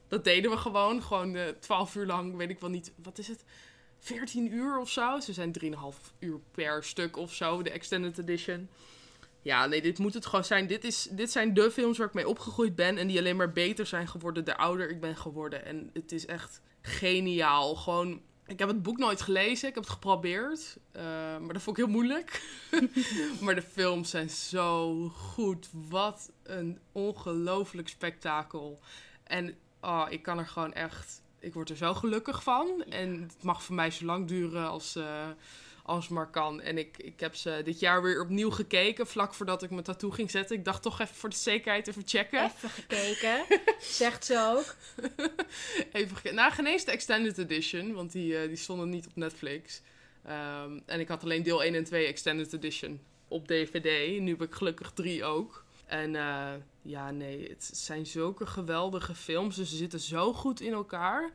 Dat 0.07 0.23
deden 0.23 0.51
we 0.51 0.57
gewoon. 0.57 1.01
Gewoon 1.01 1.35
eh 1.35 1.47
12 1.47 1.95
uur 1.95 2.05
lang, 2.05 2.35
weet 2.35 2.49
ik 2.49 2.59
wel 2.59 2.69
niet. 2.69 2.93
Wat 3.03 3.17
is 3.17 3.27
het? 3.27 3.43
14 3.99 4.53
uur 4.53 4.79
of 4.79 4.89
zo. 4.89 5.19
Ze 5.19 5.33
zijn 5.33 5.53
3,5 5.63 5.69
uur 6.19 6.39
per 6.51 6.83
stuk 6.83 7.17
of 7.17 7.33
zo, 7.33 7.61
de 7.61 7.69
extended 7.69 8.17
edition. 8.17 8.69
Ja, 9.41 9.65
nee, 9.65 9.81
dit 9.81 9.99
moet 9.99 10.13
het 10.13 10.25
gewoon 10.25 10.45
zijn. 10.45 10.67
Dit, 10.67 10.83
is, 10.83 11.07
dit 11.11 11.31
zijn 11.31 11.53
de 11.53 11.71
films 11.71 11.97
waar 11.97 12.07
ik 12.07 12.13
mee 12.13 12.27
opgegroeid 12.27 12.75
ben. 12.75 12.97
En 12.97 13.07
die 13.07 13.19
alleen 13.19 13.35
maar 13.35 13.51
beter 13.51 13.85
zijn 13.85 14.07
geworden 14.07 14.45
de 14.45 14.57
ouder 14.57 14.89
ik 14.89 14.99
ben 14.99 15.17
geworden. 15.17 15.65
En 15.65 15.89
het 15.93 16.11
is 16.11 16.25
echt 16.25 16.61
geniaal. 16.81 17.75
Gewoon, 17.75 18.21
ik 18.51 18.59
heb 18.59 18.67
het 18.67 18.83
boek 18.83 18.97
nooit 18.97 19.21
gelezen. 19.21 19.67
Ik 19.67 19.73
heb 19.73 19.83
het 19.83 19.93
geprobeerd. 19.93 20.77
eh, 20.91 21.03
maar 21.37 21.53
dat 21.53 21.61
vond 21.61 21.77
ik 21.77 21.83
heel 21.83 21.93
moeilijk. 21.93 22.41
maar 23.41 23.55
de 23.55 23.61
films 23.61 24.09
zijn 24.09 24.29
zo 24.29 25.07
goed. 25.09 25.69
Wat 25.71 26.31
een 26.43 26.79
ongelooflijk 26.91 27.89
spektakel. 27.89 28.79
En 29.23 29.55
oh, 29.81 30.05
ik 30.09 30.21
kan 30.23 30.37
er 30.37 30.47
gewoon 30.47 30.73
echt... 30.73 31.21
Ik 31.39 31.53
word 31.53 31.69
er 31.69 31.77
zo 31.77 31.93
gelukkig 31.93 32.43
van. 32.43 32.83
En 32.89 33.21
het 33.21 33.43
mag 33.43 33.63
voor 33.63 33.75
mij 33.75 33.91
zo 33.91 34.05
lang 34.05 34.27
duren 34.27 34.69
als, 34.69 34.95
eh, 34.95 35.29
als 35.83 36.07
maar 36.07 36.29
kan. 36.29 36.61
En 36.61 36.77
ik, 36.77 36.97
ik 36.97 37.19
heb 37.19 37.35
ze 37.35 37.61
dit 37.63 37.79
jaar 37.79 38.01
weer 38.01 38.21
opnieuw 38.21 38.49
gekeken. 38.49 39.07
Vlak 39.07 39.33
voordat 39.33 39.63
ik 39.63 39.69
mijn 39.69 39.83
tattoo 39.83 40.09
ging 40.09 40.31
zetten. 40.31 40.57
Ik 40.57 40.65
dacht 40.65 40.81
toch 40.81 40.99
even 40.99 41.15
voor 41.15 41.29
de 41.29 41.35
zekerheid 41.35 41.87
even 41.87 42.03
checken. 42.05 42.43
Even 42.43 42.69
gekeken. 42.69 43.45
Zegt 43.79 44.25
ze 44.25 44.53
ook. 44.55 44.75
Even 45.91 46.15
gekeken. 46.15 46.35
Nou, 46.35 46.51
geen 46.51 46.65
eens 46.65 46.85
de 46.85 46.91
Extended 46.91 47.37
Edition. 47.37 47.93
Want 47.93 48.11
die, 48.11 48.37
eh, 48.37 48.47
die 48.47 48.57
stonden 48.57 48.89
niet 48.89 49.07
op 49.07 49.15
Netflix. 49.15 49.81
Ehm, 50.23 50.79
en 50.85 50.99
ik 50.99 51.07
had 51.07 51.23
alleen 51.23 51.43
deel 51.43 51.63
1 51.63 51.75
en 51.75 51.83
2 51.83 52.05
Extended 52.05 52.53
Edition 52.53 53.01
op 53.27 53.47
DVD. 53.47 54.19
Nu 54.19 54.29
heb 54.29 54.41
ik 54.41 54.53
gelukkig 54.53 54.91
3 54.91 55.23
ook. 55.23 55.65
En 55.85 56.15
eh, 56.15 56.53
ja, 56.81 57.11
nee, 57.11 57.49
het 57.49 57.69
zijn 57.73 58.05
zulke 58.05 58.45
geweldige 58.45 59.15
films. 59.15 59.55
Dus 59.55 59.69
ze 59.69 59.75
zitten 59.75 59.99
zo 59.99 60.33
goed 60.33 60.61
in 60.61 60.73
elkaar. 60.73 61.31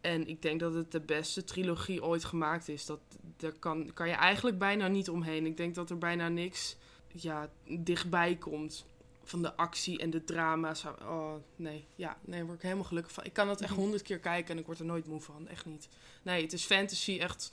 En 0.00 0.26
ik 0.28 0.42
denk 0.42 0.60
dat 0.60 0.74
het 0.74 0.92
de 0.92 1.00
beste 1.00 1.44
trilogie 1.44 2.02
ooit 2.04 2.24
gemaakt 2.24 2.68
is. 2.68 2.86
Dat, 2.86 3.00
daar 3.36 3.52
kan, 3.52 3.90
kan 3.94 4.08
je 4.08 4.14
eigenlijk 4.14 4.58
bijna 4.58 4.88
niet 4.88 5.08
omheen. 5.10 5.46
Ik 5.46 5.56
denk 5.56 5.74
dat 5.74 5.90
er 5.90 5.98
bijna 5.98 6.28
niks 6.28 6.76
ja, 7.08 7.50
dichtbij 7.78 8.36
komt. 8.36 8.84
Van 9.24 9.42
de 9.42 9.56
actie 9.56 9.98
en 9.98 10.10
de 10.10 10.24
drama's. 10.24 10.84
Oh, 10.84 11.34
nee. 11.56 11.86
Ja, 11.94 12.16
nee, 12.24 12.36
daar 12.36 12.46
word 12.46 12.56
ik 12.58 12.62
helemaal 12.64 12.84
gelukkig 12.84 13.12
van. 13.12 13.24
Ik 13.24 13.32
kan 13.32 13.48
het 13.48 13.60
echt 13.60 13.70
Mhm. 13.70 13.80
honderd 13.80 14.02
keer 14.02 14.18
kijken 14.18 14.54
en 14.54 14.60
ik 14.60 14.66
word 14.66 14.78
er 14.78 14.84
nooit 14.84 15.06
moe 15.06 15.20
van. 15.20 15.48
Echt 15.48 15.64
niet. 15.64 15.88
Nee, 16.22 16.42
het 16.42 16.52
is 16.52 16.64
fantasy 16.64 17.18
echt 17.18 17.50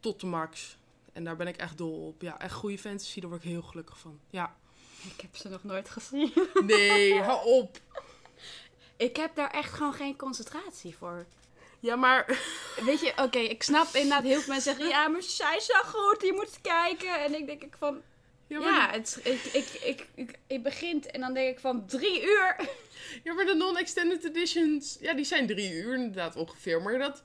tot 0.00 0.20
de 0.20 0.26
max. 0.26 0.78
En 1.12 1.24
daar 1.24 1.36
ben 1.36 1.46
ik 1.46 1.56
echt 1.56 1.78
dol 1.78 2.06
op. 2.06 2.22
Ja, 2.22 2.40
echt 2.40 2.54
goede 2.54 2.78
fantasy, 2.78 3.20
daar 3.20 3.30
word 3.30 3.42
ik 3.44 3.48
heel 3.50 3.62
gelukkig 3.62 3.98
van. 3.98 4.20
Ja. 4.30 4.56
Ik 5.14 5.20
heb 5.20 5.36
ze 5.36 5.48
nog 5.48 5.64
nooit 5.64 5.90
gezien. 5.90 6.32
Nee, 6.66 7.20
hou 7.20 7.46
op. 7.48 7.80
Ik 8.96 9.16
heb 9.16 9.34
daar 9.34 9.50
echt 9.50 9.72
gewoon 9.72 9.92
geen 9.94 10.16
concentratie 10.16 10.96
voor. 10.96 11.26
Ja, 11.80 11.96
maar... 11.96 12.38
Weet 12.84 13.00
je, 13.00 13.12
oké, 13.16 13.38
ik 13.38 13.62
snap 13.62 13.94
inderdaad 13.94 14.22
heel 14.22 14.40
veel 14.40 14.52
mensen 14.52 14.74
zeggen... 14.74 14.88
Ja, 14.88 15.08
maar 15.08 15.22
zij 15.22 15.56
is 15.56 15.66
zo 15.66 15.78
goed, 15.84 16.22
je 16.22 16.32
moet 16.32 16.58
kijken. 16.62 17.24
En 17.24 17.34
ik 17.34 17.46
denk 17.46 17.62
ik 17.62 17.74
van... 17.78 18.02
Ja, 18.46 18.90
het, 18.90 19.20
ik, 19.22 19.44
ik, 19.44 19.80
ik, 19.84 20.06
ik, 20.14 20.38
ik 20.46 20.62
begint 20.62 21.06
en 21.06 21.20
dan 21.20 21.34
denk 21.34 21.48
ik 21.48 21.60
van 21.60 21.86
drie 21.86 22.22
uur. 22.22 22.56
ja, 23.24 23.32
maar 23.32 23.44
de 23.44 23.54
non-extended 23.54 24.24
editions... 24.24 24.98
Ja, 25.00 25.14
die 25.14 25.24
zijn 25.24 25.46
drie 25.46 25.72
uur 25.72 25.94
inderdaad 25.94 26.36
ongeveer. 26.36 26.82
Maar 26.82 26.98
dat... 26.98 27.22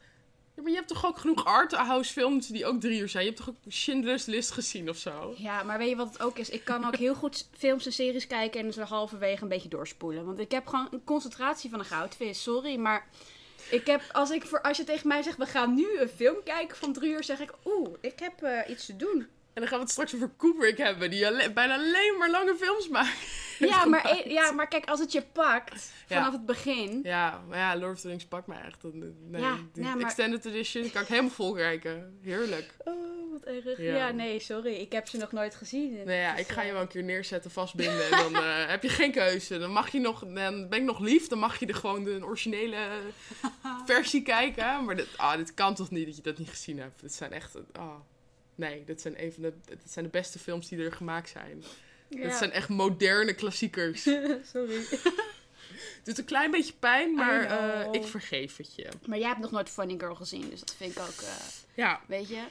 Ja, 0.56 0.62
maar 0.62 0.72
je 0.72 0.78
hebt 0.78 0.90
toch 0.90 1.06
ook 1.06 1.18
genoeg 1.18 1.46
art-house 1.46 2.12
films 2.12 2.48
die 2.48 2.66
ook 2.66 2.82
drie 2.82 3.00
uur 3.00 3.10
zijn? 3.10 3.24
Je 3.24 3.30
hebt 3.30 3.44
toch 3.46 3.56
ook 3.56 3.72
Schindler's 3.72 4.26
List 4.26 4.52
gezien 4.52 4.90
of 4.90 4.98
zo? 4.98 5.34
Ja, 5.38 5.64
maar 5.64 5.78
weet 5.78 5.90
je 5.90 5.96
wat 5.96 6.08
het 6.12 6.22
ook 6.22 6.38
is? 6.38 6.50
Ik 6.50 6.66
kan 6.66 6.86
ook 6.86 6.96
heel 6.96 7.16
goed 7.16 7.48
films 7.58 7.86
en 7.86 7.94
series 7.94 8.28
kijken 8.28 8.66
en 8.66 8.74
ze 8.74 8.82
halverwege 8.82 9.44
een 9.44 9.50
beetje 9.50 9.70
doorspoelen. 9.70 10.26
Want 10.26 10.40
ik 10.40 10.52
heb 10.52 10.68
gewoon 10.68 10.88
een 10.92 11.04
concentratie 11.04 11.70
van 11.70 11.80
een 11.80 11.86
goudvis. 11.86 12.44
Sorry, 12.44 12.76
maar 12.76 13.08
ik 13.70 13.88
heb, 13.88 14.02
als, 14.12 14.30
ik 14.30 14.46
voor, 14.46 14.62
als 14.62 14.78
je 14.78 14.84
tegen 14.84 15.08
mij 15.08 15.22
zegt, 15.22 15.38
we 15.38 15.46
gaan 15.46 15.74
nu 15.74 16.00
een 16.00 16.10
film 16.10 16.44
kijken 16.44 16.78
van 16.78 16.94
drie 16.94 17.12
uur, 17.12 17.24
zeg 17.24 17.40
ik, 17.40 17.52
oeh, 17.66 17.90
ik 18.02 18.20
heb 18.20 18.44
eh, 18.44 18.70
iets 18.70 18.86
te 18.86 18.96
doen. 18.96 19.28
En 19.56 19.62
dan 19.62 19.68
gaan 19.70 19.78
we 19.78 19.84
het 19.84 19.94
straks 19.94 20.16
over 20.16 20.30
Kubrick 20.38 20.78
hebben, 20.78 21.10
die 21.10 21.52
bijna 21.54 21.74
alleen 21.76 22.16
maar 22.20 22.30
lange 22.30 22.56
films 22.56 22.90
maakt. 22.90 23.18
Ja 23.60 23.86
maar, 23.90 24.06
e- 24.06 24.30
ja, 24.30 24.52
maar 24.52 24.68
kijk, 24.68 24.86
als 24.86 25.00
het 25.00 25.12
je 25.12 25.22
pakt 25.22 25.92
Ja. 26.08 26.16
vanaf 26.18 26.32
het 26.32 26.46
begin. 26.46 27.00
Ja, 27.04 27.42
maar 27.48 27.58
ja, 27.58 27.78
Lord 27.78 27.94
of 27.94 28.02
the 28.02 28.08
Rings 28.08 28.26
pakt 28.26 28.48
mij 28.48 28.62
echt. 28.62 28.84
Nee, 28.84 29.42
Ja, 29.42 29.58
die 29.74 29.84
ja, 29.84 29.96
maar- 29.96 30.04
extended 30.06 30.46
edition 30.46 30.92
kan 30.92 31.02
ik 31.02 31.08
helemaal 31.08 31.32
vol 31.32 31.54
kijken. 31.54 32.20
Heerlijk. 32.22 32.76
Oh, 32.78 33.32
wat 33.32 33.44
erg. 33.44 33.78
Ja. 33.82 34.12
Nee, 34.12 34.40
sorry. 34.40 34.74
Ik 34.74 34.92
heb 34.92 35.08
ze 35.08 35.18
nog 35.18 35.32
nooit 35.32 35.56
gezien. 35.56 36.04
Nee, 36.06 36.20
ja, 36.20 36.32
Dus, 36.32 36.42
ik 36.42 36.48
ga 36.48 36.62
je 36.62 36.68
eh, 36.68 36.74
wel 36.74 36.82
een 36.82 36.88
keer 36.88 37.04
neerzetten, 37.04 37.52
vastbinden. 37.52 38.06
En 38.12 38.18
dan 38.32 38.36
eh, 38.44 38.68
heb 38.68 38.84
je 38.84 38.90
geen 38.90 39.12
keuze. 39.12 39.60
Dan 39.60 39.72
mag 39.72 39.90
je 39.92 40.00
nog, 40.00 40.20
dan 40.20 40.70
ben 40.70 40.80
ik 40.80 40.84
nog 40.86 41.00
lief. 41.00 41.28
Dan 41.28 41.40
mag 41.40 41.60
je 41.60 41.66
de, 41.66 41.74
gewoon 41.74 42.04
de 42.04 42.20
originele 42.26 42.78
versie 43.86 44.22
kijken. 44.22 44.86
Maar 44.86 44.96
dit, 44.96 45.08
ah, 45.18 45.36
dit 45.38 45.54
kan 45.54 45.76
toch 45.76 45.90
niet 45.90 46.06
dat 46.06 46.16
je 46.16 46.22
dat 46.22 46.38
niet 46.38 46.50
gezien 46.50 46.80
hebt. 46.80 47.02
Dit 47.02 47.14
zijn 47.14 47.32
echt, 47.32 47.56
ah, 47.74 47.94
nee, 48.56 48.84
dit 48.86 49.02
zijn, 49.02 49.24
een 49.24 49.34
van 49.34 49.44
de, 49.44 49.54
dit 49.66 49.80
zijn 49.86 50.06
de 50.06 50.12
beste 50.12 50.40
films 50.40 50.68
die 50.70 50.80
er 50.84 50.92
gemaakt 50.92 51.30
zijn. 51.30 51.64
ja. 52.08 52.22
Dit 52.22 52.34
zijn 52.34 52.52
echt 52.52 52.70
moderne 52.70 53.34
klassiekers. 53.34 54.02
sorry. 54.54 54.76
Het 54.76 56.04
doet 56.04 56.18
een 56.18 56.26
klein 56.26 56.52
beetje 56.52 56.74
pijn, 56.80 57.14
maar 57.14 57.44
eh, 57.44 57.88
ik 57.92 58.06
vergeef 58.06 58.58
het 58.58 58.76
je. 58.76 58.88
Maar 59.08 59.18
jij 59.18 59.28
hebt 59.28 59.40
nog 59.40 59.52
nooit 59.52 59.70
Funny 59.70 59.96
Girl 59.98 60.16
gezien, 60.16 60.50
dus 60.50 60.60
dat 60.60 60.76
vind 60.78 60.92
ik 60.92 61.00
ook, 61.02 61.22
eh, 61.22 61.46
Ja, 61.74 62.02
weet 62.08 62.28
je. 62.28 62.42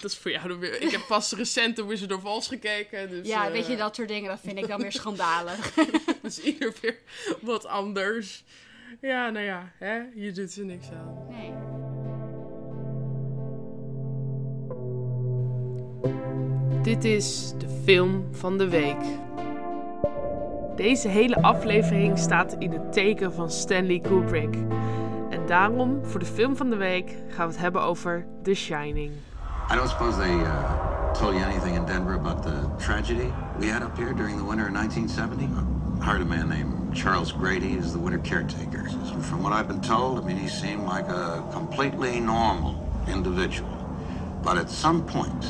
dat 0.00 0.10
is 0.10 0.18
voor 0.18 0.30
jou 0.30 0.48
dan 0.48 0.58
weer. 0.58 0.80
Ik 0.82 0.90
heb 0.90 1.06
pas 1.08 1.32
recent 1.32 1.76
de 1.76 1.84
Wizard 1.84 2.12
of 2.12 2.24
Oz 2.24 2.48
gekeken. 2.48 3.08
Dus, 3.10 3.26
ja, 3.26 3.46
eh, 3.46 3.52
weet 3.52 3.66
je, 3.66 3.76
dat 3.76 3.94
soort 3.96 4.08
dingen, 4.08 4.28
dat 4.28 4.40
vind 4.40 4.58
ik 4.58 4.68
dan 4.68 4.80
weer 4.80 4.92
schandalig. 5.02 5.74
Dus 6.22 6.38
ieder 6.40 6.74
weer 6.80 6.98
wat 7.40 7.66
anders. 7.66 8.44
Ja, 9.00 9.30
nou 9.30 9.44
ja, 9.44 9.72
hè? 9.78 10.02
je 10.14 10.32
doet 10.32 10.56
er 10.56 10.64
niks 10.64 10.86
aan. 10.90 11.26
Nee. 11.28 11.81
Dit 16.82 17.04
is 17.04 17.52
de 17.58 17.68
film 17.84 18.24
van 18.32 18.58
de 18.58 18.68
week. 18.68 18.96
Deze 20.76 21.08
hele 21.08 21.42
aflevering 21.42 22.18
staat 22.18 22.52
in 22.58 22.72
het 22.72 22.92
teken 22.92 23.32
van 23.32 23.50
Stanley 23.50 23.98
Kubrick. 24.00 24.54
En 25.30 25.46
daarom, 25.46 25.98
voor 26.04 26.20
de 26.20 26.26
film 26.26 26.56
van 26.56 26.70
de 26.70 26.76
week, 26.76 27.16
gaan 27.28 27.46
we 27.46 27.52
het 27.52 27.62
hebben 27.62 27.82
over 27.82 28.26
The 28.42 28.54
Shining. 28.54 29.10
I 29.70 29.74
don't 29.74 29.88
suppose 29.88 30.18
they 30.18 30.34
uh, 30.34 31.12
told 31.12 31.34
you 31.34 31.44
anything 31.44 31.76
in 31.76 31.84
Denver 31.84 32.14
about 32.14 32.42
the 32.42 32.84
tragedy 32.84 33.28
we 33.58 33.70
had 33.70 33.82
up 33.82 33.96
here 33.96 34.14
during 34.14 34.36
the 34.36 34.46
winter 34.46 34.66
of 34.66 34.72
1970? 34.72 35.44
I 36.00 36.04
hired 36.04 36.22
a 36.22 36.24
man 36.24 36.48
named 36.48 36.96
Charles 36.96 37.32
Grady 37.32 37.78
as 37.78 37.92
the 37.92 38.00
winter 38.00 38.20
caretaker. 38.20 38.88
From 39.20 39.42
what 39.42 39.52
I've 39.52 39.68
been 39.68 39.82
told, 39.82 40.18
I 40.18 40.26
mean, 40.26 40.36
he 40.36 40.48
seemed 40.48 40.84
like 40.94 41.08
a 41.08 41.42
completely 41.52 42.20
normal 42.20 42.74
individual. 43.06 43.70
But 44.42 44.56
at 44.56 44.68
some 44.70 45.02
point 45.04 45.46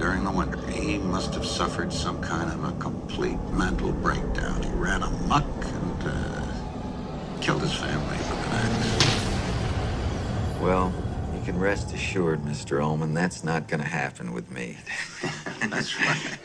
during 0.00 0.24
the 0.24 0.30
winter, 0.30 0.58
he 0.70 0.96
must 0.96 1.34
have 1.34 1.44
suffered 1.44 1.92
some 1.92 2.22
kind 2.22 2.50
of 2.50 2.64
a 2.64 2.72
complete 2.80 3.38
mental 3.52 3.92
breakdown. 3.92 4.62
He 4.62 4.70
ran 4.70 5.02
amok 5.02 5.44
and 5.44 6.02
uh, 6.08 6.42
killed 7.42 7.60
his 7.60 7.74
family 7.74 8.16
with 8.16 8.46
an 8.46 8.52
axe. 8.52 9.10
Well, 10.58 10.90
you 11.34 11.42
can 11.42 11.60
rest 11.60 11.92
assured, 11.92 12.40
Mr. 12.44 12.82
Ullman, 12.82 13.12
that's 13.12 13.44
not 13.44 13.68
going 13.68 13.80
to 13.80 13.86
happen 13.86 14.32
with 14.32 14.50
me. 14.50 14.78
That's 15.68 15.94
right. 16.00 16.38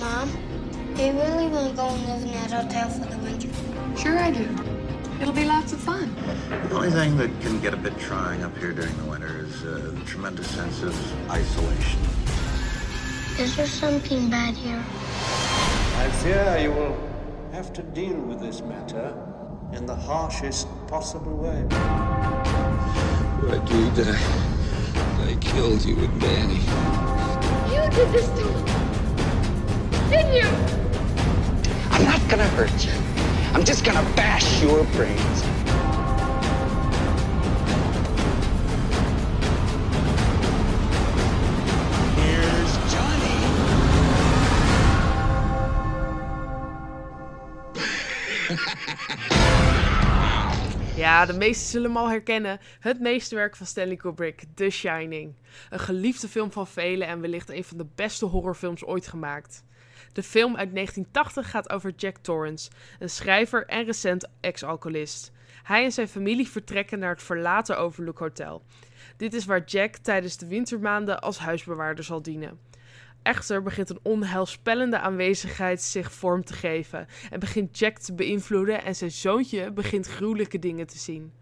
Mom, 0.00 0.30
do 0.94 1.02
you 1.02 1.12
really 1.12 1.48
want 1.48 1.70
to 1.70 1.76
go 1.76 1.86
and 1.86 2.06
live 2.06 2.22
in 2.22 2.32
that 2.32 2.50
hotel 2.50 2.88
for 2.88 3.04
the 3.04 3.18
winter? 3.18 3.50
Sure 3.94 4.18
I 4.18 4.30
do. 4.30 4.67
It'll 5.20 5.34
be 5.34 5.44
lots 5.44 5.72
of 5.72 5.80
fun. 5.80 6.14
The 6.68 6.76
only 6.76 6.90
thing 6.90 7.16
that 7.16 7.28
can 7.40 7.60
get 7.60 7.74
a 7.74 7.76
bit 7.76 7.98
trying 7.98 8.44
up 8.44 8.56
here 8.56 8.72
during 8.72 8.96
the 8.98 9.04
winter 9.10 9.40
is 9.40 9.64
uh, 9.64 9.90
the 9.92 10.04
tremendous 10.04 10.48
sense 10.48 10.82
of 10.82 10.94
isolation. 11.30 12.00
Is 13.38 13.56
there 13.56 13.66
something 13.66 14.30
bad 14.30 14.54
here? 14.54 14.84
I 15.96 16.08
fear 16.22 16.58
you 16.62 16.70
will 16.70 16.96
have 17.50 17.72
to 17.72 17.82
deal 17.82 18.14
with 18.14 18.40
this 18.40 18.60
matter 18.60 19.12
in 19.72 19.86
the 19.86 19.96
harshest 19.96 20.68
possible 20.86 21.36
way. 21.36 21.66
I 23.50 23.58
do 23.66 23.90
that. 23.90 24.18
I 25.26 25.36
killed 25.40 25.84
you 25.84 25.96
with 25.96 26.12
Manny. 26.22 26.60
You 27.74 27.90
did 27.90 28.12
this 28.12 28.28
to 28.28 28.44
me. 28.44 28.62
Didn't 30.10 30.34
you? 30.34 30.48
I'm 31.90 32.04
not 32.04 32.28
gonna 32.30 32.48
hurt 32.50 32.84
you. 32.84 33.07
I'm 33.58 33.64
just 33.64 33.84
gonna 33.84 34.08
bash 34.14 34.62
your 34.62 34.84
brains. 34.84 35.42
Here's 42.14 42.76
Johnny. 42.92 43.38
Ja, 50.96 51.26
de 51.26 51.32
meesten 51.32 51.68
zullen 51.68 51.86
hem 51.86 51.96
al 51.96 52.08
herkennen. 52.08 52.60
Het 52.80 53.00
meesterwerk 53.00 53.56
van 53.56 53.66
Stanley 53.66 53.96
Kubrick, 53.96 54.44
The 54.54 54.70
Shining. 54.70 55.34
Een 55.70 55.78
geliefde 55.78 56.28
film 56.28 56.52
van 56.52 56.66
velen 56.66 57.08
en 57.08 57.20
wellicht 57.20 57.50
een 57.50 57.64
van 57.64 57.78
de 57.78 57.86
beste 57.94 58.24
horrorfilms 58.24 58.84
ooit 58.84 59.06
gemaakt. 59.06 59.64
De 60.12 60.22
film 60.22 60.56
uit 60.56 60.74
1980 60.74 61.50
gaat 61.50 61.70
over 61.70 61.92
Jack 61.96 62.16
Torrance, 62.16 62.70
een 62.98 63.10
schrijver 63.10 63.66
en 63.66 63.84
recent 63.84 64.28
ex-alcoholist. 64.40 65.32
Hij 65.62 65.84
en 65.84 65.92
zijn 65.92 66.08
familie 66.08 66.48
vertrekken 66.48 66.98
naar 66.98 67.10
het 67.10 67.22
verlaten 67.22 67.78
Overlook 67.78 68.18
Hotel. 68.18 68.62
Dit 69.16 69.34
is 69.34 69.44
waar 69.44 69.64
Jack 69.64 69.96
tijdens 69.96 70.36
de 70.36 70.46
wintermaanden 70.46 71.20
als 71.20 71.38
huisbewaarder 71.38 72.04
zal 72.04 72.22
dienen. 72.22 72.58
Echter 73.22 73.62
begint 73.62 73.90
een 73.90 74.00
onheilspellende 74.02 74.98
aanwezigheid 74.98 75.82
zich 75.82 76.12
vorm 76.12 76.44
te 76.44 76.52
geven 76.52 77.06
en 77.30 77.40
begint 77.40 77.78
Jack 77.78 77.98
te 77.98 78.14
beïnvloeden 78.14 78.84
en 78.84 78.96
zijn 78.96 79.10
zoontje 79.10 79.72
begint 79.72 80.06
gruwelijke 80.06 80.58
dingen 80.58 80.86
te 80.86 80.98
zien. 80.98 81.32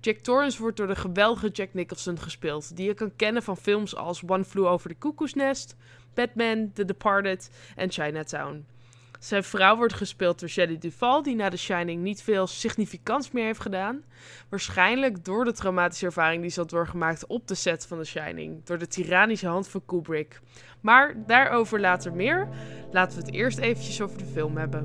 Jack 0.00 0.18
Torrance 0.18 0.60
wordt 0.60 0.76
door 0.76 0.86
de 0.86 0.96
geweldige 0.96 1.48
Jack 1.48 1.74
Nicholson 1.74 2.18
gespeeld, 2.18 2.76
die 2.76 2.86
je 2.86 2.94
kan 2.94 3.16
kennen 3.16 3.42
van 3.42 3.56
films 3.56 3.96
als 3.96 4.22
One 4.26 4.44
Flew 4.44 4.66
Over 4.66 4.90
the 4.90 4.98
Cuckoo's 4.98 5.34
Nest, 5.34 5.76
Batman, 6.14 6.70
The 6.72 6.84
Departed 6.84 7.50
en 7.76 7.90
Chinatown. 7.90 8.64
Zijn 9.24 9.44
vrouw 9.44 9.76
wordt 9.76 9.94
gespeeld 9.94 10.40
door 10.40 10.48
Shelley 10.48 10.78
Duvall, 10.78 11.22
die 11.22 11.34
na 11.34 11.48
The 11.48 11.56
Shining 11.56 12.02
niet 12.02 12.22
veel 12.22 12.46
significants 12.46 13.30
meer 13.30 13.44
heeft 13.44 13.60
gedaan. 13.60 14.04
Waarschijnlijk 14.48 15.24
door 15.24 15.44
de 15.44 15.52
traumatische 15.52 16.06
ervaring 16.06 16.42
die 16.42 16.50
ze 16.50 16.60
had 16.60 16.70
doorgemaakt 16.70 17.26
op 17.26 17.48
de 17.48 17.54
set 17.54 17.86
van 17.86 17.98
The 17.98 18.04
Shining, 18.04 18.64
door 18.64 18.78
de 18.78 18.86
tyrannische 18.86 19.46
hand 19.46 19.68
van 19.68 19.82
Kubrick. 19.86 20.40
Maar 20.80 21.14
daarover 21.26 21.80
later 21.80 22.12
meer. 22.12 22.48
Laten 22.90 23.18
we 23.18 23.24
het 23.24 23.34
eerst 23.34 23.58
eventjes 23.58 24.00
over 24.00 24.18
de 24.18 24.24
film 24.24 24.56
hebben. 24.56 24.82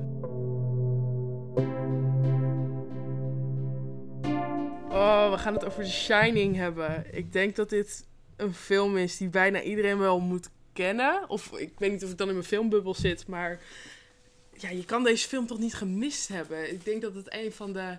Oh, 4.89 5.32
we 5.32 5.38
gaan 5.38 5.54
het 5.54 5.65
over 5.65 5.84
The 5.84 5.92
Shining 5.92 6.56
hebben. 6.56 7.06
Ik 7.12 7.32
denk 7.32 7.56
dat 7.56 7.70
dit 7.70 8.08
een 8.36 8.54
film 8.54 8.98
is 8.98 9.18
die 9.18 9.30
bijna 9.30 9.62
iedereen 9.62 9.98
wel 9.98 10.20
moet 10.20 10.50
kennen. 10.73 11.29
Of 11.29 11.51
ik 11.51 11.79
weet 11.79 11.91
niet 11.91 12.03
of 12.03 12.12
ik 12.12 12.17
dan 12.17 12.27
in 12.27 12.34
mijn 12.34 12.45
filmbubbel 12.45 12.93
zit, 12.93 13.27
maar 13.27 13.62
ja, 14.53 14.69
je 14.69 14.86
kan 14.86 15.03
deze 15.03 15.27
film 15.27 15.47
toch 15.47 15.60
niet 15.60 15.73
gemist 15.73 16.27
hebben. 16.27 16.71
Ik 16.71 16.86
denk 16.86 17.01
dat 17.01 17.15
het 17.15 17.34
een 17.34 17.51
van 17.51 17.73
de 17.73 17.97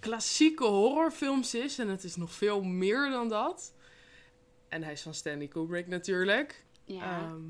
klassieke 0.00 0.64
horrorfilms 0.64 1.54
is 1.54 1.78
en 1.78 1.88
het 1.88 2.04
is 2.04 2.16
nog 2.16 2.32
veel 2.32 2.62
meer 2.62 3.10
dan 3.10 3.28
dat. 3.28 3.72
En 4.68 4.82
hij 4.82 4.92
is 4.92 5.02
van 5.02 5.14
Stanley 5.14 5.46
Kubrick 5.46 5.86
natuurlijk. 5.86 6.64
Ja. 6.84 7.20
Ehm, 7.20 7.42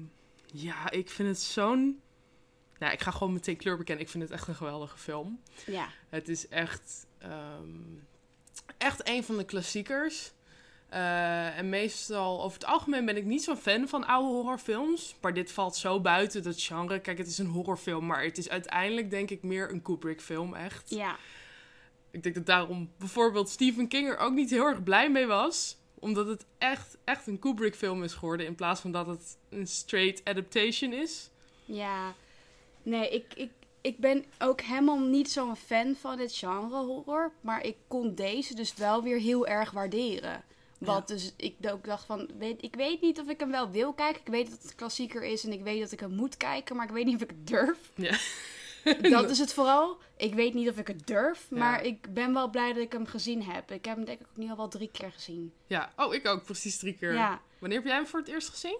ja, 0.52 0.90
ik 0.90 1.10
vind 1.10 1.28
het 1.28 1.40
zo'n. 1.40 2.00
Nou, 2.78 2.92
ik 2.92 3.00
ga 3.00 3.10
gewoon 3.10 3.32
meteen 3.32 3.56
kleur 3.56 3.76
bekennen. 3.76 4.04
Ik 4.04 4.10
vind 4.10 4.22
het 4.22 4.32
echt 4.32 4.48
een 4.48 4.54
geweldige 4.54 4.98
film. 4.98 5.40
ja. 5.66 5.88
Het 6.08 6.28
is 6.28 6.48
echt, 6.48 7.06
ehm, 7.18 7.78
echt 8.78 9.08
een 9.08 9.24
van 9.24 9.36
de 9.36 9.44
klassiekers. 9.44 10.32
Eh, 10.90 11.58
en 11.58 11.68
meestal, 11.68 12.42
over 12.42 12.58
het 12.58 12.68
algemeen 12.68 13.04
ben 13.04 13.16
ik 13.16 13.24
niet 13.24 13.42
zo'n 13.42 13.56
fan 13.56 13.88
van 13.88 14.06
oude 14.06 14.28
horrorfilms. 14.28 15.14
Maar 15.20 15.34
dit 15.34 15.52
valt 15.52 15.76
zo 15.76 16.00
buiten 16.00 16.42
dat 16.42 16.62
genre. 16.62 17.00
Kijk, 17.00 17.18
het 17.18 17.26
is 17.26 17.38
een 17.38 17.46
horrorfilm, 17.46 18.06
maar 18.06 18.22
het 18.22 18.38
is 18.38 18.48
uiteindelijk 18.48 19.10
denk 19.10 19.30
ik 19.30 19.42
meer 19.42 19.70
een 19.70 19.82
Kubrick-film, 19.82 20.54
echt. 20.54 20.90
Ja. 20.90 21.16
Ik 22.10 22.22
denk 22.22 22.34
dat 22.34 22.46
daarom 22.46 22.90
bijvoorbeeld 22.98 23.48
Stephen 23.48 23.88
King 23.88 24.08
er 24.08 24.18
ook 24.18 24.32
niet 24.32 24.50
heel 24.50 24.64
erg 24.64 24.82
blij 24.82 25.10
mee 25.10 25.26
was. 25.26 25.76
Omdat 25.98 26.26
het 26.26 26.46
echt, 26.58 26.98
echt 27.04 27.26
een 27.26 27.38
Kubrick-film 27.38 28.04
is 28.04 28.14
geworden. 28.14 28.46
In 28.46 28.54
plaats 28.54 28.80
van 28.80 28.92
dat 28.92 29.06
het 29.06 29.36
een 29.48 29.66
straight 29.66 30.24
adaptation 30.24 30.92
is. 30.92 31.30
Ja, 31.64 32.14
nee, 32.82 33.10
ik, 33.10 33.24
ik, 33.34 33.50
ik 33.80 33.98
ben 33.98 34.24
ook 34.38 34.60
helemaal 34.60 34.98
niet 34.98 35.30
zo'n 35.30 35.56
fan 35.56 35.94
van 35.94 36.16
dit 36.16 36.36
genre 36.36 36.84
horror. 36.84 37.32
Maar 37.40 37.64
ik 37.64 37.76
kon 37.88 38.14
deze 38.14 38.54
dus 38.54 38.74
wel 38.74 39.02
weer 39.02 39.18
heel 39.18 39.46
erg 39.46 39.70
waarderen. 39.70 40.44
Wat 40.80 41.08
dus 41.08 41.32
ik 41.36 41.54
ook 41.70 41.84
dacht 41.84 42.04
van, 42.04 42.30
weet, 42.38 42.62
ik 42.62 42.74
weet 42.74 43.00
niet 43.00 43.20
of 43.20 43.28
ik 43.28 43.40
hem 43.40 43.50
wel 43.50 43.70
wil 43.70 43.92
kijken. 43.92 44.20
Ik 44.20 44.32
weet 44.32 44.50
dat 44.50 44.62
het 44.62 44.70
een 44.70 44.76
klassieker 44.76 45.22
is 45.22 45.44
en 45.44 45.52
ik 45.52 45.62
weet 45.62 45.80
dat 45.80 45.92
ik 45.92 46.00
hem 46.00 46.14
moet 46.14 46.36
kijken, 46.36 46.76
maar 46.76 46.86
ik 46.86 46.92
weet 46.92 47.04
niet 47.04 47.14
of 47.14 47.22
ik 47.22 47.30
het 47.30 47.46
durf. 47.46 47.92
Ja. 47.94 48.18
dat 49.10 49.30
is 49.30 49.38
het 49.38 49.52
vooral. 49.52 49.98
Ik 50.16 50.34
weet 50.34 50.54
niet 50.54 50.68
of 50.68 50.76
ik 50.76 50.86
het 50.86 51.06
durf, 51.06 51.50
maar 51.50 51.84
ik 51.84 52.14
ben 52.14 52.32
wel 52.32 52.50
blij 52.50 52.72
dat 52.72 52.82
ik 52.82 52.92
hem 52.92 53.06
gezien 53.06 53.42
heb. 53.42 53.70
Ik 53.70 53.84
heb 53.84 53.96
hem 53.96 54.04
denk 54.04 54.20
ik 54.20 54.26
ook 54.30 54.36
nu 54.36 54.50
al 54.50 54.56
wel 54.56 54.68
drie 54.68 54.90
keer 54.92 55.12
gezien. 55.12 55.52
Ja, 55.66 55.92
oh, 55.96 56.14
ik 56.14 56.28
ook 56.28 56.44
precies 56.44 56.78
drie 56.78 56.94
keer. 56.94 57.12
Ja. 57.12 57.40
Wanneer 57.58 57.78
heb 57.78 57.86
jij 57.86 57.96
hem 57.96 58.06
voor 58.06 58.18
het 58.18 58.28
eerst 58.28 58.48
gezien? 58.48 58.78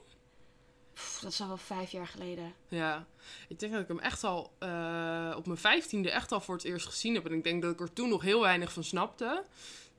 Pff, 0.92 1.20
dat 1.20 1.32
is 1.32 1.40
al 1.40 1.48
wel 1.48 1.56
vijf 1.56 1.90
jaar 1.90 2.06
geleden. 2.06 2.54
Ja, 2.68 3.06
ik 3.48 3.58
denk 3.58 3.72
dat 3.72 3.82
ik 3.82 3.88
hem 3.88 3.98
echt 3.98 4.24
al 4.24 4.52
uh, 4.60 5.34
op 5.36 5.46
mijn 5.46 5.58
vijftiende 5.58 6.10
echt 6.10 6.32
al 6.32 6.40
voor 6.40 6.54
het 6.54 6.64
eerst 6.64 6.86
gezien 6.86 7.14
heb. 7.14 7.26
En 7.26 7.32
ik 7.32 7.44
denk 7.44 7.62
dat 7.62 7.72
ik 7.72 7.80
er 7.80 7.92
toen 7.92 8.08
nog 8.08 8.22
heel 8.22 8.40
weinig 8.40 8.72
van 8.72 8.84
snapte. 8.84 9.44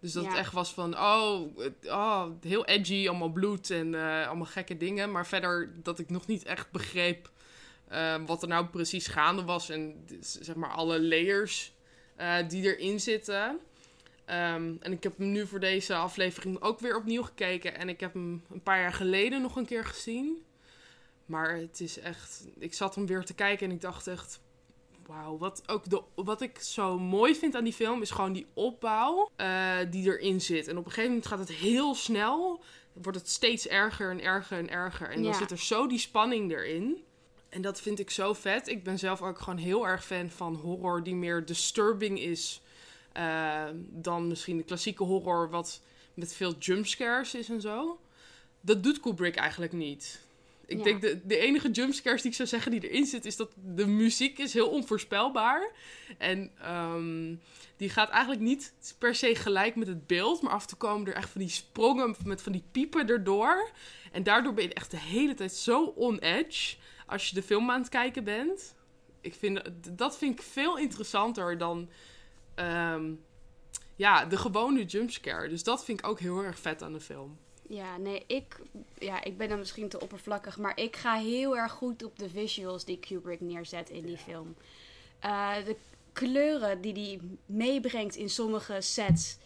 Dus 0.02 0.12
dat 0.12 0.24
Ja. 0.24 0.30
het 0.30 0.38
echt 0.40 0.54
was 0.54 0.74
van, 0.74 0.98
oh, 0.98 1.42
oh, 1.84 2.26
heel 2.42 2.66
edgy, 2.66 3.08
allemaal 3.08 3.30
bloed 3.32 3.70
en 3.70 3.96
eh, 3.96 4.28
allemaal 4.28 4.46
gekke 4.46 4.78
dingen. 4.78 5.12
Maar 5.12 5.28
verder 5.28 5.74
dat 5.84 6.00
ik 6.00 6.10
nog 6.10 6.28
niet 6.28 6.44
echt 6.44 6.72
begreep 6.72 7.32
eh, 7.88 8.16
wat 8.26 8.42
er 8.42 8.48
nou 8.48 8.66
precies 8.66 9.08
gaande 9.08 9.44
was. 9.44 9.70
En 9.70 10.06
zeg 10.20 10.56
maar 10.56 10.70
alle 10.70 11.02
layers 11.02 11.74
eh, 12.16 12.36
die 12.48 12.76
erin 12.76 13.00
zitten. 13.00 13.60
Ehm, 14.26 14.74
en 14.80 14.92
ik 14.92 15.04
heb 15.04 15.18
hem 15.18 15.32
nu 15.32 15.48
voor 15.48 15.60
deze 15.60 15.96
aflevering 15.96 16.62
ook 16.62 16.80
weer 16.80 16.96
opnieuw 16.98 17.24
gekeken. 17.24 17.78
En 17.78 17.90
ik 17.90 18.00
heb 18.00 18.14
hem 18.14 18.44
een 18.52 18.64
paar 18.64 18.80
jaar 18.82 18.94
geleden 18.94 19.42
nog 19.42 19.56
een 19.56 19.66
keer 19.66 19.86
gezien. 19.86 20.44
Maar 21.26 21.56
het 21.56 21.80
is 21.80 22.00
echt... 22.00 22.48
Ik 22.58 22.74
zat 22.74 22.96
hem 22.96 23.06
weer 23.06 23.24
te 23.24 23.34
kijken 23.34 23.70
en 23.70 23.76
ik 23.76 23.82
dacht 23.82 24.08
echt... 24.08 24.40
Wauw, 25.12 25.38
wat, 25.38 25.64
ook 25.70 25.90
de, 25.90 26.02
wat 26.16 26.42
ik 26.42 26.60
zo 26.60 27.00
mooi 27.00 27.36
vind 27.36 27.56
aan 27.56 27.64
die 27.64 27.74
film 27.74 28.02
is 28.02 28.12
gewoon 28.12 28.34
die 28.34 28.46
opbouw 28.54 29.30
eh, 29.36 29.78
die 29.90 30.06
erin 30.06 30.42
zit. 30.42 30.68
En 30.68 30.78
op 30.78 30.86
een 30.86 30.92
gegeven 30.92 31.10
moment 31.10 31.28
gaat 31.28 31.40
het 31.40 31.52
heel 31.52 31.96
snel. 31.96 32.64
Wordt 32.94 33.18
het 33.18 33.30
steeds 33.30 33.68
erger 33.68 34.10
en 34.12 34.22
erger 34.24 34.58
en 34.58 34.70
erger. 34.70 35.10
En 35.10 35.24
dan 35.24 35.32
zit 35.38 35.52
er 35.52 35.58
zo 35.60 35.88
die 35.88 36.00
spanning 36.00 36.52
erin. 36.52 37.04
En 37.50 37.62
dat 37.62 37.82
vind 37.82 38.00
ik 38.00 38.10
zo 38.10 38.34
vet. 38.34 38.68
Ik 38.68 38.84
ben 38.84 39.00
zelf 39.00 39.22
ook 39.22 39.40
gewoon 39.40 39.60
heel 39.60 39.88
erg 39.88 40.06
fan 40.06 40.30
van 40.30 40.56
horror 40.56 41.04
die 41.04 41.16
meer 41.16 41.46
disturbing 41.46 42.20
is. 42.20 42.62
eh, 43.14 43.64
dan 43.90 44.28
misschien 44.28 44.58
de 44.58 44.64
klassieke 44.64 45.04
horror 45.04 45.50
wat 45.50 45.82
met 46.14 46.34
veel 46.34 46.54
jumpscares 46.60 47.34
is 47.36 47.50
en 47.50 47.62
zo. 47.62 48.00
Dat 48.62 48.84
doet 48.84 49.00
Kubrick 49.00 49.36
eigenlijk 49.36 49.72
niet. 49.72 50.20
Ik 50.72 50.78
Ja. 50.78 50.84
denk 50.84 51.02
de, 51.02 51.22
de 51.26 51.38
enige 51.38 51.70
jumpscares 51.72 52.22
die 52.22 52.30
ik 52.32 52.36
zou 52.38 52.48
zeggen 52.50 52.72
die 52.72 52.90
erin 52.90 53.06
zit, 53.06 53.26
is 53.26 53.36
dat 53.36 53.52
de 53.76 53.88
muziek 53.88 54.38
is 54.38 54.54
heel 54.54 54.70
onvoorspelbaar. 54.70 55.72
En 56.18 56.52
ehm, 56.62 57.36
die 57.78 57.90
gaat 57.90 58.10
eigenlijk 58.10 58.42
niet 58.42 58.74
per 58.98 59.16
se 59.16 59.36
gelijk 59.36 59.76
met 59.76 59.88
het 59.88 60.08
beeld, 60.08 60.42
maar 60.42 60.52
af 60.52 60.62
en 60.62 60.68
toe 60.68 60.78
komen 60.78 61.08
er 61.08 61.14
echt 61.16 61.30
van 61.30 61.42
die 61.42 61.50
sprongen 61.50 62.16
met 62.26 62.42
van 62.42 62.52
die 62.52 62.64
piepen 62.72 63.08
erdoor. 63.10 63.70
En 64.12 64.24
daardoor 64.24 64.54
ben 64.54 64.64
je 64.64 64.74
echt 64.74 64.92
de 64.92 65.00
hele 65.00 65.34
tijd 65.34 65.54
zo 65.54 65.84
on 65.84 66.20
edge 66.20 66.76
als 67.06 67.30
je 67.30 67.36
de 67.36 67.44
film 67.44 67.72
aan 67.72 67.80
het 67.82 67.90
kijken 67.90 68.24
bent. 68.24 68.76
Ik 69.22 69.34
vind, 69.34 69.62
dat 69.92 70.18
vind 70.18 70.40
ik 70.40 70.46
veel 70.46 70.78
interessanter 70.78 71.58
dan 71.58 71.90
ehm, 72.56 73.12
ja, 73.96 74.26
de 74.26 74.38
gewone 74.38 74.86
jumpscare. 74.86 75.50
Dus 75.50 75.64
dat 75.64 75.86
vind 75.86 76.00
ik 76.00 76.08
ook 76.08 76.20
heel 76.20 76.44
erg 76.44 76.60
vet 76.60 76.84
aan 76.84 76.94
de 76.94 77.00
film. 77.00 77.38
Ja, 77.72 77.98
nee, 77.98 78.24
ik, 78.28 78.60
ja, 79.00 79.24
ik 79.24 79.38
ben 79.38 79.50
dan 79.50 79.60
misschien 79.60 79.90
te 79.90 80.00
oppervlakkig, 80.00 80.58
maar 80.58 80.80
ik 80.80 80.96
ga 80.96 81.16
heel 81.16 81.58
erg 81.58 81.72
goed 81.72 82.04
op 82.04 82.20
de 82.20 82.30
visuals 82.30 82.86
die 82.86 83.00
Kubrick 83.00 83.42
neerzet 83.42 83.90
in 83.90 84.06
die 84.06 84.18
film. 84.18 84.56
Eh, 85.20 85.56
de 85.66 85.76
kleuren 86.14 86.82
die 86.82 86.94
hij 86.94 87.20
meebrengt 87.46 88.16
in 88.16 88.30
sommige 88.30 88.82
sets. 88.82 89.38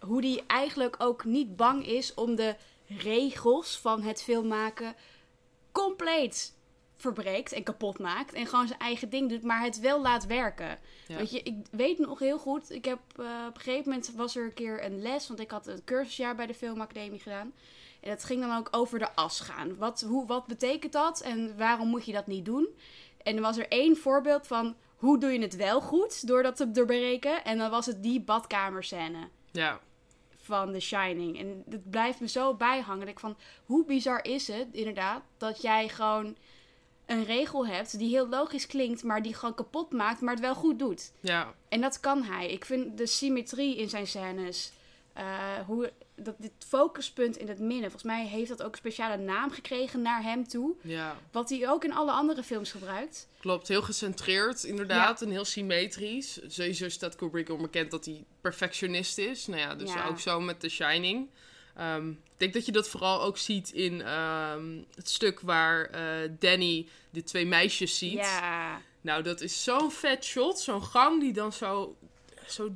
Hoe 0.00 0.20
die 0.20 0.42
eigenlijk 0.46 0.96
ook 0.98 1.24
niet 1.24 1.56
bang 1.56 1.86
is 1.86 2.14
om 2.14 2.34
de 2.34 2.56
regels 2.86 3.78
van 3.78 4.02
het 4.02 4.22
filmmaken 4.22 4.94
compleet 5.72 6.54
verbreekt 7.02 7.52
en 7.52 7.62
kapot 7.62 7.98
maakt. 7.98 8.32
En 8.32 8.46
gewoon 8.46 8.66
zijn 8.66 8.78
eigen 8.78 9.10
ding 9.10 9.28
doet, 9.28 9.42
maar 9.42 9.62
het 9.62 9.80
wel 9.80 10.00
laat 10.02 10.26
werken. 10.26 10.78
Ja. 11.06 11.16
Weet 11.16 11.30
je, 11.30 11.42
ik 11.42 11.56
weet 11.70 11.98
nog 11.98 12.18
heel 12.18 12.38
goed. 12.38 12.70
Ik 12.70 12.84
heb 12.84 12.98
eh, 13.16 13.24
op 13.48 13.54
een 13.54 13.60
gegeven 13.60 13.90
moment 13.90 14.12
was 14.16 14.36
er 14.36 14.44
een 14.44 14.54
keer 14.54 14.84
een 14.84 15.02
les, 15.02 15.28
want 15.28 15.40
ik 15.40 15.50
had 15.50 15.66
een 15.66 15.84
cursusjaar 15.84 16.34
bij 16.34 16.46
de 16.46 16.54
filmacademie 16.54 17.20
gedaan. 17.20 17.52
En 18.00 18.10
dat 18.10 18.24
ging 18.24 18.40
dan 18.40 18.56
ook 18.56 18.68
over 18.70 18.98
de 18.98 19.14
as 19.14 19.40
gaan. 19.40 19.76
Wat, 19.76 20.00
hoe, 20.00 20.26
wat 20.26 20.46
betekent 20.46 20.92
dat 20.92 21.20
en 21.20 21.56
waarom 21.56 21.88
moet 21.88 22.04
je 22.04 22.12
dat 22.12 22.26
niet 22.26 22.44
doen? 22.44 22.68
En 23.22 23.36
er 23.36 23.42
was 23.42 23.58
er 23.58 23.68
één 23.68 23.96
voorbeeld 23.96 24.46
van 24.46 24.76
hoe 24.96 25.18
doe 25.18 25.32
je 25.32 25.40
het 25.40 25.56
wel 25.56 25.80
goed 25.80 26.26
door 26.26 26.42
dat 26.42 26.56
te 26.56 26.70
doorbreken. 26.70 27.44
En 27.44 27.58
dan 27.58 27.70
was 27.70 27.86
het 27.86 28.02
die 28.02 28.20
badkamerscène 28.20 29.28
Ja, 29.50 29.80
van 30.42 30.72
The 30.72 30.80
Shining. 30.80 31.38
En 31.38 31.62
dat 31.66 31.90
blijft 31.90 32.20
me 32.20 32.28
zo 32.28 32.54
bijhangen. 32.54 33.08
Ik 33.08 33.20
van, 33.20 33.36
hoe 33.64 33.84
bizar 33.84 34.24
is 34.24 34.48
het 34.48 34.68
inderdaad 34.72 35.22
dat 35.36 35.62
jij 35.62 35.88
gewoon 35.88 36.36
een 37.06 37.24
regel 37.24 37.66
hebt 37.66 37.98
die 37.98 38.08
heel 38.08 38.28
logisch 38.28 38.66
klinkt, 38.66 39.02
maar 39.02 39.22
die 39.22 39.34
gewoon 39.34 39.54
kapot 39.54 39.92
maakt, 39.92 40.20
maar 40.20 40.32
het 40.32 40.42
wel 40.42 40.54
goed 40.54 40.78
doet. 40.78 41.12
ja, 41.20 41.54
En 41.68 41.80
dat 41.80 42.00
kan 42.00 42.22
hij. 42.22 42.50
Ik 42.50 42.64
vind 42.64 42.98
de 42.98 43.06
symmetrie 43.06 43.76
in 43.76 43.88
zijn 43.88 44.06
scènes, 44.06 44.72
eh, 45.12 45.24
hoe 45.66 45.92
dat 46.14 46.34
dit 46.38 46.52
focuspunt 46.58 47.36
in 47.36 47.48
het 47.48 47.58
midden, 47.58 47.90
volgens 47.90 48.02
mij 48.12 48.26
heeft 48.26 48.48
dat 48.48 48.62
ook 48.62 48.72
een 48.72 48.78
speciale 48.78 49.16
naam 49.16 49.50
gekregen 49.50 50.02
naar 50.02 50.22
hem 50.22 50.48
toe, 50.48 50.74
ja. 50.82 51.16
wat 51.32 51.50
hij 51.50 51.68
ook 51.68 51.84
in 51.84 51.92
alle 51.92 52.12
andere 52.12 52.42
films 52.42 52.70
gebruikt. 52.70 53.28
Klopt, 53.40 53.68
heel 53.68 53.82
gecentreerd 53.82 54.64
inderdaad 54.64 55.22
en 55.22 55.30
heel 55.30 55.44
symmetrisch. 55.44 56.40
Sowieso 56.46 56.88
staat 56.88 57.16
Kubrick 57.16 57.48
onbekend 57.48 57.90
dat 57.90 58.04
hij 58.04 58.24
perfectionist 58.40 59.18
is. 59.18 59.46
Nou 59.46 59.60
ja, 59.60 59.74
dus 59.74 59.92
Ja. 59.92 60.06
ook 60.06 60.18
zo 60.20 60.40
met 60.40 60.60
The 60.60 60.68
Shining. 60.68 61.28
Ehm, 61.76 62.10
ik 62.10 62.16
denk 62.36 62.52
dat 62.52 62.66
je 62.66 62.72
dat 62.72 62.88
vooral 62.88 63.22
ook 63.22 63.38
ziet 63.38 63.70
in 63.70 64.02
ehm, 64.02 64.82
het 64.94 65.08
stuk 65.08 65.40
waar 65.40 65.84
eh, 65.84 66.30
Danny 66.38 66.86
de 67.10 67.22
twee 67.22 67.46
meisjes 67.46 67.98
ziet. 67.98 68.12
Ja, 68.12 68.80
Nou, 69.00 69.22
dat 69.22 69.40
is 69.40 69.64
zo'n 69.64 69.90
vet 69.90 70.24
shot. 70.24 70.60
Zo'n 70.60 70.82
gang 70.82 71.20
die 71.20 71.32
dan 71.32 71.52
zo, 71.52 71.96
zo 72.46 72.74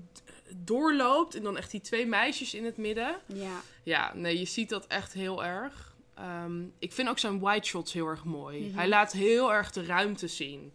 doorloopt. 0.57 1.35
En 1.35 1.43
dan 1.43 1.57
echt 1.57 1.71
die 1.71 1.81
twee 1.81 2.07
meisjes 2.07 2.55
in 2.55 2.65
het 2.65 2.77
midden. 2.77 3.17
ja, 3.27 3.61
Ja, 3.83 4.13
nee, 4.15 4.39
je 4.39 4.45
ziet 4.45 4.69
dat 4.69 4.87
echt 4.87 5.13
heel 5.13 5.45
erg. 5.45 5.95
Ehm, 6.15 6.63
ik 6.79 6.93
vind 6.93 7.09
ook 7.09 7.19
zijn 7.19 7.41
wide 7.41 7.67
shots 7.67 7.93
heel 7.93 8.07
erg 8.07 8.25
mooi. 8.25 8.67
Mhm. 8.67 8.77
Hij 8.77 8.89
laat 8.89 9.13
heel 9.13 9.53
erg 9.53 9.73
de 9.73 9.85
ruimte 9.85 10.29
zien. 10.29 10.73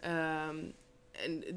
En 0.00 0.74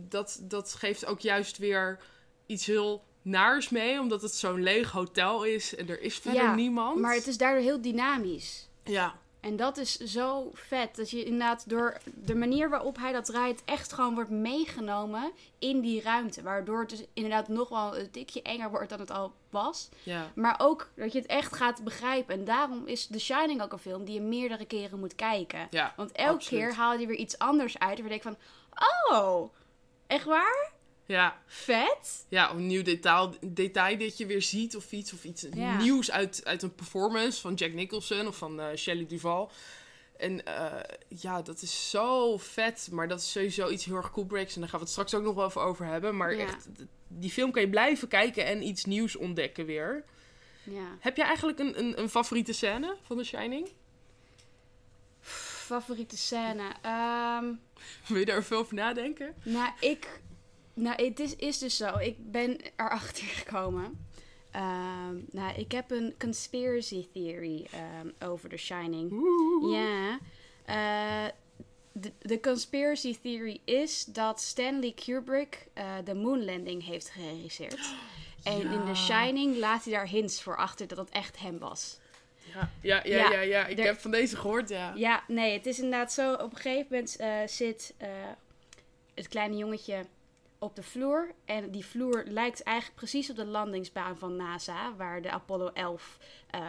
dat, 0.09 0.39
dat 0.41 0.73
geeft 0.73 1.05
ook 1.05 1.19
juist 1.19 1.57
weer 1.57 1.99
iets 2.45 2.65
heel 2.65 3.03
naars 3.23 3.69
mee, 3.69 3.99
omdat 3.99 4.21
het 4.21 4.35
zo'n 4.35 4.63
leeg 4.63 4.91
hotel 4.91 5.43
is 5.43 5.75
en 5.75 5.89
er 5.89 6.01
is 6.01 6.17
verder 6.17 6.41
Ja, 6.43 6.55
niemand. 6.55 6.99
maar 6.99 7.13
het 7.15 7.27
is 7.27 7.37
daardoor 7.37 7.63
heel 7.63 7.81
dynamisch. 7.81 8.67
Ja, 8.83 9.13
En 9.39 9.55
dat 9.55 9.77
is 9.77 9.97
zo 9.97 10.49
vet. 10.53 10.95
Dat 10.95 11.09
je 11.09 11.23
inderdaad 11.23 11.69
door 11.69 11.97
de 12.13 12.35
manier 12.35 12.69
waarop 12.69 12.97
hij 12.97 13.11
dat 13.11 13.25
draait, 13.25 13.61
echt 13.65 13.93
gewoon 13.93 14.13
wordt 14.13 14.29
meegenomen 14.29 15.31
in 15.59 15.79
die 15.81 16.01
ruimte. 16.01 16.41
Waardoor 16.41 16.79
het 16.79 16.89
dus 16.89 17.03
inderdaad 17.13 17.47
nog 17.47 17.69
wel 17.69 17.97
een 17.97 18.11
tikje 18.11 18.41
enger 18.41 18.69
wordt 18.69 18.89
dan 18.89 18.99
het 18.99 19.11
al 19.11 19.33
was. 19.49 19.89
ja, 20.03 20.31
Maar 20.35 20.55
ook 20.57 20.89
dat 20.95 21.11
je 21.11 21.17
het 21.19 21.27
echt 21.27 21.55
gaat 21.55 21.83
begrijpen. 21.83 22.35
En 22.35 22.45
daarom 22.45 22.87
is 22.87 23.07
The 23.07 23.19
Shining 23.19 23.61
ook 23.61 23.71
een 23.71 23.79
film 23.79 24.05
die 24.05 24.13
je 24.13 24.21
meerdere 24.21 24.65
keren 24.65 24.99
moet 24.99 25.15
kijken. 25.15 25.67
ja. 25.71 25.93
Want 25.95 26.11
elke 26.11 26.33
absoluut. 26.33 26.63
keer 26.63 26.73
haal 26.75 26.93
je 26.99 27.07
weer 27.07 27.17
iets 27.17 27.37
anders 27.37 27.79
uit. 27.79 27.99
Waar 28.01 28.11
je 28.11 28.19
denkt 28.21 28.23
van, 28.23 28.37
oh, 29.11 29.53
echt 30.07 30.25
waar? 30.25 30.71
Ja, 31.05 31.41
Vet? 31.45 32.25
ja, 32.29 32.51
een 32.51 32.67
nieuw 32.67 32.83
detail, 32.83 33.35
detail 33.45 33.97
dat 33.97 34.17
je 34.17 34.25
weer 34.25 34.41
ziet 34.41 34.75
of 34.75 34.91
iets. 34.91 35.13
Of 35.13 35.23
iets 35.23 35.45
Ja. 35.53 35.77
nieuws 35.77 36.11
uit, 36.11 36.41
uit 36.43 36.61
een 36.61 36.75
performance 36.75 37.41
van 37.41 37.53
Jack 37.53 37.73
Nicholson 37.73 38.27
of 38.27 38.37
van 38.37 38.59
eh 38.59 38.75
Shelley 38.77 39.05
Duvall. 39.07 39.47
En 40.17 40.45
eh, 40.45 40.79
ja, 41.07 41.41
dat 41.41 41.61
is 41.61 41.89
zo 41.89 42.37
vet. 42.37 42.87
Maar 42.91 43.07
dat 43.07 43.19
is 43.19 43.31
sowieso 43.31 43.69
iets 43.69 43.85
heel 43.85 43.95
erg 43.95 44.11
Kubricks. 44.11 44.53
En 44.55 44.59
daar 44.61 44.69
gaan 44.69 44.79
we 44.79 44.85
het 44.85 44.93
straks 44.93 45.13
ook 45.13 45.23
nog 45.23 45.35
wel 45.35 45.47
even 45.47 45.61
over 45.61 45.85
hebben. 45.85 46.17
Maar 46.17 46.35
Ja. 46.35 46.45
echt, 46.45 46.67
die 47.07 47.31
film 47.31 47.51
kan 47.51 47.61
je 47.61 47.69
blijven 47.69 48.07
kijken 48.07 48.45
en 48.45 48.63
iets 48.63 48.85
nieuws 48.85 49.15
ontdekken 49.15 49.65
weer. 49.65 50.03
Ja. 50.63 50.97
Heb 50.99 51.17
jij 51.17 51.25
eigenlijk 51.25 51.59
een, 51.59 51.79
een, 51.79 51.99
een 51.99 52.09
favoriete 52.09 52.53
scène 52.53 52.95
van 53.03 53.17
The 53.17 53.23
Shining? 53.23 53.69
Favoriete 55.65 56.17
scène? 56.17 56.63
Ehm... 56.81 57.45
Wil 58.07 58.17
je 58.19 58.25
daar 58.25 58.43
veel 58.43 58.57
over 58.57 58.75
nadenken? 58.75 59.33
Nou, 59.43 59.71
ik. 59.79 60.21
Nou, 60.73 61.05
het 61.05 61.19
is, 61.19 61.35
is 61.35 61.57
dus 61.57 61.77
zo. 61.77 61.97
Ik 61.97 62.31
ben 62.31 62.57
erachter 62.75 63.23
gekomen. 63.43 64.05
Ehm, 64.51 65.15
nou, 65.31 65.53
ik 65.55 65.71
heb 65.71 65.91
een 65.91 66.13
conspiracy 66.19 67.07
theory 67.13 67.67
ehm, 67.71 68.29
over 68.29 68.49
The 68.49 68.57
Shining. 68.57 69.11
Ja. 69.71 70.19
Eh, 70.65 71.31
de, 71.91 72.11
de 72.19 72.39
conspiracy 72.39 73.17
theory 73.21 73.61
is 73.63 74.05
dat 74.05 74.41
Stanley 74.41 74.93
Kubrick 75.05 75.67
eh, 75.73 75.95
de 76.03 76.13
moon 76.13 76.45
landing 76.45 76.85
heeft 76.85 77.09
geregisseerd. 77.09 77.79
En 78.43 78.61
in. 78.61 78.85
The 78.85 78.95
Shining 78.95 79.57
laat 79.57 79.83
hij 79.83 79.93
daar 79.93 80.07
hints 80.07 80.41
voor 80.41 80.57
achter 80.57 80.87
dat 80.87 80.97
het 80.97 81.09
echt 81.09 81.39
hem 81.39 81.59
was. 81.59 81.99
Ja, 82.53 82.71
ja, 82.81 83.01
ja, 83.03 83.15
Ja, 83.17 83.31
ja, 83.31 83.41
ja. 83.41 83.65
Ik 83.65 83.77
heb 83.77 83.99
van 83.99 84.11
deze 84.11 84.35
gehoord, 84.35 84.69
ja. 84.69 84.93
Ja, 84.95 85.23
nee, 85.27 85.53
het 85.53 85.65
is 85.65 85.77
inderdaad 85.77 86.13
zo. 86.13 86.33
Op 86.33 86.51
een 86.51 86.57
gegeven 86.57 86.87
moment 86.89 87.15
eh, 87.15 87.37
zit 87.45 87.93
het 89.13 89.27
kleine 89.27 89.57
jongetje 89.57 90.05
op 90.63 90.75
de 90.75 90.83
vloer. 90.83 91.31
En 91.45 91.71
die 91.71 91.85
vloer 91.85 92.23
lijkt 92.27 92.63
eigenlijk 92.63 92.97
precies 92.97 93.29
op 93.29 93.35
de 93.35 93.45
landingsbaan 93.45 94.17
van 94.17 94.35
NASA, 94.35 94.95
waar 94.95 95.21
de 95.21 95.31
Apollo 95.31 95.71
11 95.73 96.17
eh, 96.49 96.61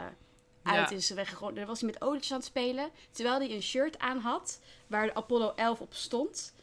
uit 0.63 0.91
Ja. 0.91 0.97
is 0.97 1.11
weggegooid. 1.11 1.57
Daar 1.57 1.67
was 1.67 1.81
hij 1.81 1.91
met 1.91 2.03
olietjes 2.03 2.31
aan 2.33 2.39
het 2.39 2.47
spelen, 2.47 2.91
terwijl 3.11 3.39
hij 3.39 3.51
een 3.51 3.63
shirt 3.63 3.99
aan 3.99 4.19
had 4.19 4.61
waar 4.87 5.07
de 5.07 5.15
Apollo 5.15 5.53
11 5.57 5.81
op 5.81 5.95
stond. 5.95 6.55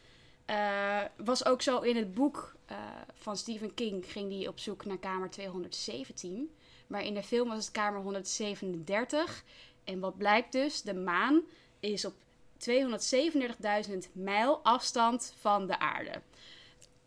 Eh, 0.46 1.02
was 1.18 1.46
ook 1.46 1.62
zo 1.62 1.80
in 1.80 1.96
het 1.96 2.14
boek 2.14 2.56
eh, 2.66 2.78
van 3.14 3.38
Stephen 3.38 3.74
King, 3.74 4.06
ging 4.12 4.32
hij 4.32 4.48
op 4.48 4.60
zoek 4.60 4.86
naar 4.86 4.98
kamer 4.98 5.30
217. 5.30 6.56
Maar 6.88 7.04
in 7.04 7.14
de 7.14 7.24
film 7.24 7.50
was 7.50 7.64
het 7.64 7.74
kamer 7.74 8.02
137. 8.02 9.44
En 9.84 10.00
wat 10.00 10.18
blijkt 10.18 10.52
dus, 10.52 10.82
de 10.82 10.94
maan 10.94 11.42
is 11.80 12.06
op 12.06 12.14
237.000 12.58 13.98
mijl 14.12 14.60
afstand 14.64 15.34
van 15.40 15.68
de 15.68 15.80
aarde. 15.80 16.22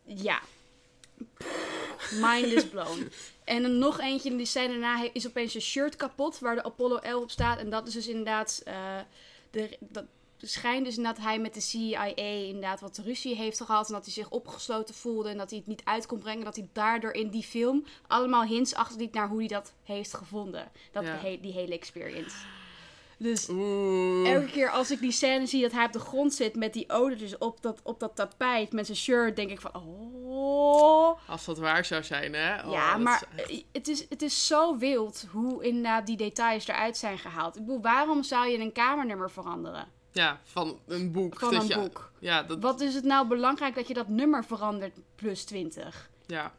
Ja. 0.04 0.40
Mind 2.20 2.46
is 2.46 2.68
blown. 2.68 3.10
En 3.44 3.62
dan 3.62 3.78
nog 3.78 4.00
eentje, 4.00 4.36
die 4.36 4.46
scène 4.46 4.68
daarna 4.68 5.08
is 5.12 5.26
opeens 5.26 5.54
een 5.54 5.60
shirt 5.60 5.96
kapot 5.96 6.38
waar 6.38 6.54
de 6.54 6.62
Apollo 6.64 6.96
11 6.96 7.22
op 7.22 7.30
staat. 7.30 7.58
En 7.58 7.70
dat 7.70 7.86
is 7.86 7.92
dus 7.92 8.08
inderdaad, 8.08 8.62
eh, 8.64 8.98
de, 9.50 9.76
dat 9.80 10.04
schijnt 10.38 10.84
dus 10.84 10.96
inderdaad 10.96 11.24
hij 11.24 11.38
met 11.38 11.54
de 11.54 11.60
CIA 11.60 12.16
inderdaad 12.16 12.80
wat 12.80 12.98
ruzie 13.04 13.34
heeft 13.36 13.60
gehad. 13.60 13.86
En 13.86 13.92
dat 13.94 14.04
hij 14.04 14.12
zich 14.12 14.30
opgesloten 14.30 14.94
voelde 14.94 15.28
en 15.28 15.38
dat 15.38 15.50
hij 15.50 15.58
het 15.58 15.68
niet 15.68 15.84
uit 15.84 16.06
kon 16.06 16.18
brengen. 16.18 16.44
Dat 16.44 16.56
hij 16.56 16.68
daardoor 16.72 17.12
in 17.12 17.28
die 17.30 17.42
film 17.42 17.84
allemaal 18.06 18.44
hints 18.44 18.74
achterliet 18.74 19.14
naar 19.14 19.28
hoe 19.28 19.38
hij 19.38 19.48
dat 19.48 19.72
heeft 19.84 20.14
gevonden. 20.14 20.70
Dat 20.92 21.04
Ja. 21.04 21.20
die 21.40 21.52
hele 21.52 21.74
experience. 21.74 22.36
Dus 23.18 23.48
Oeh. 23.48 24.30
elke 24.32 24.46
keer 24.50 24.70
als 24.70 24.90
ik 24.90 25.00
die 25.00 25.12
scène 25.12 25.46
zie 25.46 25.62
dat 25.62 25.72
hij 25.72 25.84
op 25.84 25.92
de 25.92 25.98
grond 25.98 26.34
zit 26.34 26.56
met 26.56 26.72
die 26.72 26.90
odetjes 26.90 27.38
op 27.38 27.62
dat, 27.62 27.80
op 27.82 28.00
dat 28.00 28.16
tapijt 28.16 28.72
met 28.72 28.86
zijn 28.86 28.98
shirt, 28.98 29.36
denk 29.36 29.50
ik 29.50 29.60
van, 29.60 29.74
oh. 29.74 31.18
Als 31.28 31.44
dat 31.44 31.58
waar 31.58 31.84
zou 31.84 32.02
zijn, 32.02 32.34
hè? 32.34 32.66
Oh, 32.66 32.72
ja, 32.72 32.96
maar 32.96 33.26
is 33.36 33.42
echt- 33.56 33.64
het 33.72 33.88
is, 33.88 34.06
het 34.08 34.22
is 34.22 34.46
zo 34.46 34.76
wild 34.78 35.26
hoe 35.30 35.64
inderdaad 35.64 36.06
die 36.06 36.16
details 36.16 36.68
eruit 36.68 36.96
zijn 36.96 37.18
gehaald. 37.18 37.56
Ik 37.56 37.64
bedoel, 37.64 37.80
waarom 37.80 38.22
zou 38.22 38.48
je 38.48 38.58
een 38.58 38.72
kamernummer 38.72 39.30
veranderen? 39.30 39.86
Ja, 40.12 40.40
van 40.44 40.78
een 40.86 41.12
boek. 41.12 41.38
Van 41.38 41.52
dat 41.52 41.62
een 41.62 41.68
je- 41.68 41.74
boek. 41.78 42.12
Ja, 42.18 42.42
dat, 42.42 42.60
Wat 42.60 42.80
is 42.80 42.94
het 42.94 43.04
nou 43.04 43.28
belangrijk 43.28 43.74
dat 43.74 43.88
je 43.88 43.94
dat 43.94 44.08
nummer 44.08 44.44
verandert 44.44 44.98
plus 45.14 45.44
20? 45.44 46.10
Ja. 46.26 46.54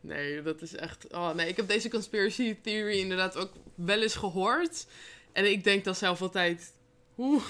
Nee, 0.00 0.42
dat 0.42 0.62
is 0.62 0.76
echt... 0.76 1.06
Oh, 1.12 1.34
nee, 1.34 1.48
ik 1.48 1.56
heb 1.56 1.68
deze 1.68 1.90
conspiracy 1.90 2.56
theory 2.62 2.98
inderdaad 2.98 3.36
ook 3.36 3.50
wel 3.74 4.02
eens 4.02 4.14
gehoord. 4.14 4.86
En 5.34 5.50
ik 5.50 5.64
denk 5.64 5.84
dan 5.84 5.94
zelf 5.94 6.22
altijd... 6.22 6.72
Oeh, 7.18 7.42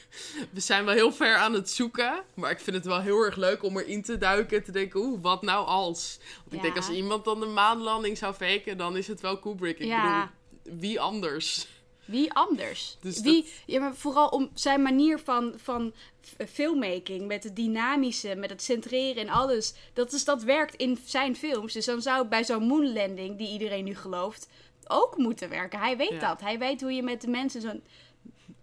we 0.54 0.60
zijn 0.60 0.84
wel 0.84 0.94
heel 0.94 1.12
ver 1.12 1.36
aan 1.36 1.52
het 1.52 1.70
zoeken. 1.70 2.22
Maar 2.34 2.50
ik 2.50 2.60
vind 2.60 2.76
het 2.76 2.84
wel 2.84 3.00
heel 3.00 3.18
erg 3.24 3.36
leuk 3.36 3.62
om 3.62 3.78
erin 3.78 4.02
te 4.02 4.18
duiken. 4.18 4.56
En 4.58 4.64
te 4.64 4.72
denken, 4.72 5.00
oeh, 5.00 5.22
wat 5.22 5.42
nou 5.42 5.66
als? 5.66 6.18
Want 6.42 6.54
ik 6.54 6.62
denk, 6.62 6.76
als 6.76 6.90
iemand 6.90 7.24
dan 7.24 7.40
de 7.40 7.46
maanlanding 7.46 8.18
zou 8.18 8.34
faken... 8.34 8.76
dan 8.78 8.96
is 8.96 9.06
het 9.06 9.20
wel 9.20 9.38
Kubrick. 9.38 9.78
Ik 9.78 9.86
Ja. 9.86 10.30
bedoel, 10.62 10.80
wie 10.80 11.00
anders? 11.00 11.66
Wie 12.04 12.32
anders? 12.32 12.96
Dus 13.00 13.20
Wie, 13.20 13.48
ja, 13.66 13.80
maar 13.80 13.94
vooral 13.94 14.28
om 14.28 14.50
zijn 14.54 14.82
manier 14.82 15.18
van, 15.18 15.54
van 15.56 15.92
f- 16.24 16.48
filmmaking, 16.52 17.26
met 17.26 17.44
het 17.44 17.56
dynamische, 17.56 18.34
met 18.34 18.50
het 18.50 18.62
centreren 18.62 19.22
en 19.22 19.28
alles. 19.28 19.74
Dat, 19.92 20.12
is, 20.12 20.24
dat 20.24 20.42
werkt 20.42 20.74
in 20.74 20.98
zijn 21.04 21.36
films. 21.36 21.72
Dus 21.72 21.84
dan 21.84 22.02
zou 22.02 22.26
bij 22.26 22.44
zo'n 22.44 22.66
moonlanding, 22.66 23.38
die 23.38 23.48
iedereen 23.52 23.84
nu 23.84 23.94
gelooft, 23.96 24.48
ook 24.90 25.16
moeten 25.16 25.48
werken. 25.48 25.78
Hij 25.78 25.96
weet 25.96 26.08
Ja. 26.10 26.18
dat. 26.18 26.40
Hij 26.40 26.58
weet 26.58 26.80
hoe 26.80 26.92
je 26.92 27.02
met 27.02 27.20
de 27.20 27.28
mensen 27.28 27.60
zo'n 27.60 27.82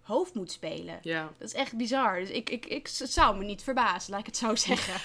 hoofd 0.07 0.33
moet 0.33 0.51
spelen. 0.51 0.99
Ja. 1.01 1.31
Dat 1.37 1.47
is 1.47 1.53
echt 1.53 1.75
bizar. 1.77 2.19
Dus 2.19 2.29
ik, 2.29 2.49
ik, 2.49 2.65
ik, 2.65 2.89
het 2.97 3.11
zou 3.11 3.37
me 3.37 3.43
niet 3.43 3.63
verbazen, 3.63 4.11
laat 4.11 4.19
ik 4.19 4.25
het 4.25 4.37
zo 4.37 4.55
zeggen. 4.69 5.01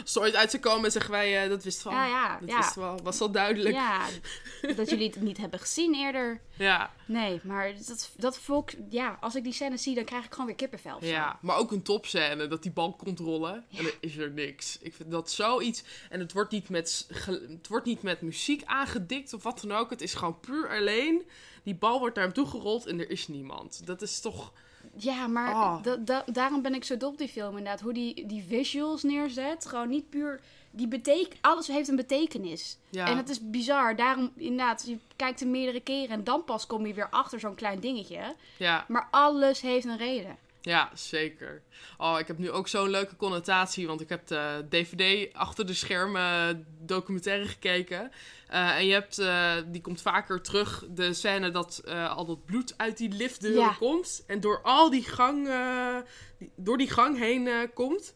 Als 0.00 0.18
ooit 0.18 0.34
uit 0.34 0.50
zou 0.50 0.62
komen, 0.62 0.92
zeggen 0.92 1.10
wij, 1.10 1.42
eh, 1.42 1.48
dat 1.48 1.64
wisten 1.64 1.90
we 1.90 1.96
al. 1.96 2.02
Ja, 2.02 2.06
ja, 2.06 2.38
dat 2.40 2.48
ja. 2.48 2.56
wisten 2.56 2.82
we 2.82 2.88
al. 2.88 3.00
Was 3.02 3.20
al 3.20 3.30
duidelijk. 3.30 3.74
ja, 3.74 4.06
dat 4.76 4.90
jullie 4.90 5.08
het 5.08 5.20
niet 5.20 5.38
hebben 5.38 5.60
gezien 5.60 5.94
eerder. 5.94 6.40
ja. 6.56 6.92
Nee, 7.06 7.40
maar 7.42 7.72
dat, 7.86 8.10
dat 8.16 8.38
volk, 8.38 8.70
ja, 8.90 9.18
als 9.20 9.34
ik 9.34 9.44
die 9.44 9.52
scène 9.52 9.76
zie, 9.76 9.94
dan 9.94 10.04
krijg 10.04 10.24
ik 10.24 10.30
gewoon 10.30 10.46
weer 10.46 10.54
kippenvel. 10.54 11.04
Ja, 11.04 11.38
maar 11.40 11.56
ook 11.56 11.72
een 11.72 11.82
topscène, 11.82 12.46
dat 12.46 12.62
die 12.62 12.72
bal 12.72 12.92
komt 12.92 13.18
rollen 13.18 13.54
en 13.54 13.84
dan 13.84 13.92
is 14.00 14.16
er 14.16 14.30
niks. 14.30 14.78
Ik 14.80 14.94
vind 14.94 15.10
dat 15.10 15.30
zoiets. 15.30 15.84
En 16.10 16.20
het 16.20 16.32
wordt, 16.32 16.50
niet 16.50 16.68
met, 16.68 17.06
het 17.26 17.68
wordt 17.68 17.86
niet 17.86 18.02
met 18.02 18.20
muziek 18.20 18.62
aangedikt 18.64 19.32
of 19.32 19.42
wat 19.42 19.60
dan 19.60 19.72
ook. 19.72 19.90
Het 19.90 20.00
is 20.02 20.14
gewoon 20.14 20.40
puur 20.40 20.68
alleen. 20.68 21.22
Die 21.64 21.74
bal 21.74 21.98
wordt 21.98 22.14
naar 22.14 22.24
hem 22.24 22.32
toe 22.34 22.46
gerold 22.46 22.86
en 22.86 22.98
er 23.00 23.10
is 23.10 23.28
niemand. 23.28 23.86
Dat 23.86 24.02
is 24.02 24.20
toch. 24.20 24.52
Ja, 24.96 25.26
maar 25.26 25.50
Oh. 25.54 25.82
da- 25.82 25.96
da- 25.96 26.24
daarom 26.32 26.62
ben 26.62 26.74
ik 26.74 26.84
zo 26.84 26.96
dol 26.96 27.10
op 27.10 27.18
die 27.18 27.28
film 27.28 27.48
inderdaad. 27.56 27.80
Hoe 27.80 27.92
die, 27.92 28.26
die 28.26 28.44
visuals 28.48 29.02
neerzet. 29.02 29.66
Gewoon 29.66 29.88
niet 29.88 30.10
puur... 30.10 30.40
Die 30.76 30.88
betek 30.88 31.28
alles 31.40 31.66
heeft 31.66 31.88
een 31.88 31.96
betekenis. 31.96 32.78
Ja. 32.90 33.06
En 33.06 33.16
het 33.16 33.28
is 33.28 33.50
bizar. 33.50 33.96
Daarom 33.96 34.32
inderdaad, 34.36 34.84
je 34.86 34.98
kijkt 35.16 35.40
er 35.40 35.46
meerdere 35.46 35.80
keren 35.80 36.08
en 36.10 36.24
dan 36.24 36.44
pas 36.44 36.66
kom 36.66 36.86
je 36.86 36.94
weer 36.94 37.08
achter 37.10 37.40
zo'n 37.40 37.54
klein 37.54 37.80
dingetje. 37.80 38.34
Ja, 38.58 38.84
Maar 38.88 39.08
alles 39.10 39.60
heeft 39.60 39.84
een 39.86 39.96
reden. 39.96 40.36
Ja, 40.66 40.90
zeker. 40.94 41.62
Oh, 41.98 42.16
ik 42.18 42.26
heb 42.26 42.38
nu 42.38 42.50
ook 42.50 42.68
zo'n 42.68 42.90
leuke 42.90 43.16
connotatie, 43.16 43.86
want 43.86 44.00
ik 44.00 44.08
heb 44.08 44.26
de 44.26 44.66
DVD 44.68 45.32
achter 45.34 45.66
de 45.66 45.74
schermen 45.74 46.66
documentaire 46.80 47.46
gekeken. 47.48 48.10
Eh, 48.48 48.76
en 48.76 48.86
je 48.86 48.92
hebt, 48.92 49.18
eh, 49.18 49.52
die 49.66 49.80
komt 49.80 50.02
vaker 50.02 50.42
terug, 50.42 50.84
de 50.90 51.12
scène 51.14 51.50
dat 51.50 51.80
eh, 51.84 52.16
al 52.16 52.24
dat 52.24 52.44
bloed 52.44 52.74
uit 52.76 52.96
die 52.96 53.08
liftdeuren 53.12 53.60
Ja. 53.60 53.76
komt. 53.78 54.24
En 54.26 54.40
door 54.40 54.60
al 54.62 54.90
die 54.90 55.04
gang, 55.04 55.48
eh, 55.48 55.96
die- 56.38 56.50
door 56.56 56.78
die 56.78 56.90
gang 56.90 57.18
heen 57.18 57.46
eh, 57.48 57.54
komt. 57.74 58.14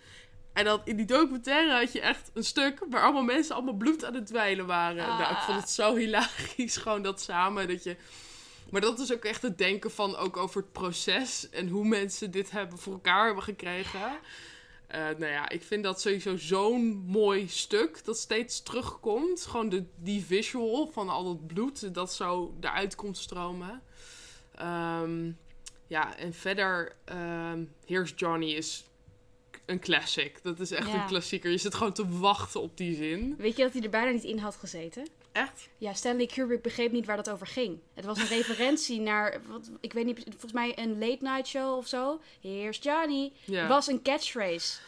En 0.52 0.64
dan 0.64 0.80
in 0.84 0.96
die 0.96 1.06
documentaire 1.06 1.78
had 1.78 1.92
je 1.92 2.00
echt 2.00 2.30
een 2.34 2.44
stuk 2.44 2.78
waar 2.90 3.02
allemaal 3.02 3.22
mensen 3.22 3.54
allemaal 3.54 3.74
bloed 3.74 4.04
aan 4.04 4.14
het 4.14 4.26
dweilen 4.26 4.66
waren. 4.66 5.04
Ah. 5.06 5.18
Nou, 5.18 5.32
ik 5.32 5.38
vond 5.40 5.60
het 5.60 5.70
zo 5.70 5.94
hilarisch, 5.96 6.76
gewoon 6.82 7.02
dat 7.02 7.20
samen, 7.20 7.68
dat 7.68 7.82
je... 7.84 7.96
Maar 8.70 8.80
dat 8.80 8.98
is 8.98 9.12
ook 9.12 9.24
echt 9.24 9.42
het 9.42 9.58
denken 9.58 9.90
van 9.90 10.16
ook 10.16 10.36
over 10.36 10.60
het 10.60 10.72
proces 10.72 11.50
en 11.50 11.68
hoe 11.68 11.84
mensen 11.84 12.30
dit 12.30 12.50
hebben 12.50 12.78
voor 12.78 12.92
elkaar 12.92 13.24
hebben 13.26 13.42
gekregen. 13.42 14.18
Eh, 14.86 15.00
nou 15.00 15.26
ja, 15.26 15.48
ik 15.48 15.62
vind 15.62 15.82
dat 15.84 16.00
sowieso 16.00 16.36
zo'n 16.36 16.84
mooi 17.06 17.48
stuk 17.48 18.04
dat 18.04 18.18
steeds 18.18 18.62
terugkomt. 18.62 19.46
Gewoon 19.46 19.68
de, 19.68 19.84
die 19.96 20.24
visual 20.24 20.90
van 20.92 21.08
al 21.08 21.24
dat 21.24 21.46
bloed 21.46 21.94
dat 21.94 22.12
zo 22.14 22.54
eruit 22.60 22.94
komt 22.94 23.18
stromen. 23.18 23.82
Ehm, 24.54 25.30
ja, 25.86 26.16
en 26.16 26.34
verder, 26.34 26.92
ehm 27.04 27.64
Here's 27.86 28.12
Johnny 28.16 28.50
is 28.52 28.84
een 29.66 29.80
classic. 29.80 30.42
Dat 30.42 30.60
is 30.60 30.70
echt 30.70 30.88
Ja. 30.88 30.94
een 31.02 31.06
klassieker. 31.06 31.50
Je 31.50 31.58
zit 31.58 31.74
gewoon 31.74 31.92
te 31.92 32.18
wachten 32.18 32.60
op 32.60 32.76
die 32.76 32.94
zin. 32.96 33.34
Weet 33.38 33.56
je 33.56 33.62
dat 33.62 33.72
hij 33.72 33.82
er 33.82 33.90
bijna 33.90 34.10
niet 34.10 34.24
in 34.24 34.38
had 34.38 34.56
gezeten? 34.56 35.06
Echt? 35.32 35.68
Ja, 35.78 35.92
Stanley 35.94 36.26
Kubrick 36.26 36.62
begreep 36.62 36.92
niet 36.92 37.06
waar 37.06 37.16
dat 37.16 37.30
over 37.30 37.46
ging. 37.46 37.78
Het 37.94 38.04
was 38.04 38.18
een 38.18 38.26
referentie 38.38 39.00
naar, 39.00 39.40
wat, 39.46 39.70
ik 39.80 39.92
weet 39.92 40.04
niet, 40.04 40.22
volgens 40.28 40.52
mij 40.52 40.78
een 40.78 40.98
late 40.98 41.18
night 41.20 41.46
show 41.46 41.76
of 41.76 41.86
zo. 41.86 42.20
Here's 42.40 42.78
Johnny. 42.82 43.32
Ja. 43.44 43.66
Was 43.68 43.86
een 43.86 44.02
catchphrase. 44.02 44.78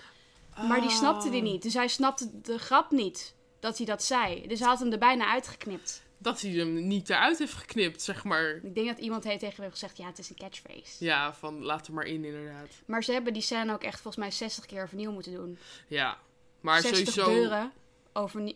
Maar 0.68 0.80
die 0.80 0.90
snapte 0.90 1.30
die 1.30 1.42
Oh. 1.42 1.46
niet. 1.50 1.62
Dus 1.62 1.74
hij 1.74 1.88
snapte 1.88 2.40
de 2.40 2.58
grap 2.58 2.90
niet 2.90 3.34
dat 3.60 3.76
hij 3.76 3.86
dat 3.86 4.02
zei. 4.02 4.46
Dus 4.46 4.58
hij 4.58 4.68
had 4.68 4.78
hem 4.78 4.92
er 4.92 4.98
bijna 4.98 5.26
uitgeknipt. 5.32 6.02
Dat 6.18 6.40
hij 6.40 6.50
hem 6.50 6.86
niet 6.86 7.10
eruit 7.10 7.38
heeft 7.38 7.52
geknipt, 7.52 8.02
zeg 8.02 8.24
maar. 8.24 8.60
Ik 8.62 8.74
denk 8.74 8.86
dat 8.88 8.98
iemand 8.98 9.24
heeft 9.24 9.40
tegen 9.40 9.62
hem 9.62 9.70
gezegd, 9.70 9.96
ja, 9.96 10.06
het 10.06 10.18
is 10.18 10.30
een 10.30 10.36
catchphrase. 10.36 11.04
Ja, 11.04 11.34
van 11.34 11.62
laat 11.62 11.86
er 11.86 11.92
maar 11.92 12.04
in, 12.04 12.24
inderdaad. 12.24 12.68
Maar 12.86 13.04
ze 13.04 13.12
hebben 13.12 13.32
die 13.32 13.42
scène 13.42 13.72
ook 13.72 13.82
echt 13.82 14.00
volgens 14.00 14.16
mij 14.16 14.30
60 14.30 14.66
keer 14.66 14.82
overnieuw 14.82 15.12
moeten 15.12 15.32
doen. 15.32 15.58
Ja, 15.88 16.18
maar 16.60 16.80
60 16.80 17.12
sowieso... 17.12 17.40
deuren. 17.40 17.72
Over, 18.12 18.52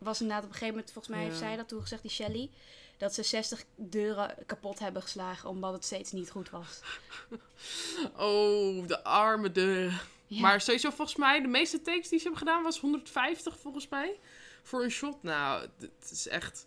was 0.00 0.20
inderdaad 0.20 0.44
op 0.44 0.50
een 0.50 0.56
gegeven 0.56 0.74
moment, 0.74 0.92
volgens 0.92 1.14
mij 1.14 1.24
heeft 1.24 1.38
zij 1.38 1.56
dat 1.56 1.68
toen 1.68 1.80
gezegd, 1.80 2.02
die 2.02 2.10
Shelley. 2.10 2.50
Dat 2.96 3.14
ze 3.14 3.22
60 3.22 3.64
deuren 3.74 4.34
kapot 4.46 4.78
hebben 4.78 5.02
geslagen 5.02 5.48
omdat 5.48 5.72
het 5.72 5.84
steeds 5.84 6.12
niet 6.12 6.30
goed 6.30 6.50
was. 6.50 6.80
Oh, 8.16 8.86
de 8.86 9.04
arme 9.04 9.52
deuren. 9.52 10.00
Ja. 10.26 10.40
Maar 10.40 10.60
sowieso 10.60 10.90
volgens 10.90 11.16
mij, 11.16 11.40
de 11.40 11.48
meeste 11.48 11.82
takes 11.82 12.08
die 12.08 12.18
ze 12.18 12.28
hebben 12.28 12.38
gedaan 12.38 12.62
was 12.62 12.80
150 12.80 13.58
volgens 13.58 13.88
mij. 13.88 14.18
Voor 14.62 14.82
een 14.82 14.90
shot. 14.90 15.22
Nou, 15.22 15.68
het 15.78 16.10
is 16.10 16.28
echt... 16.28 16.66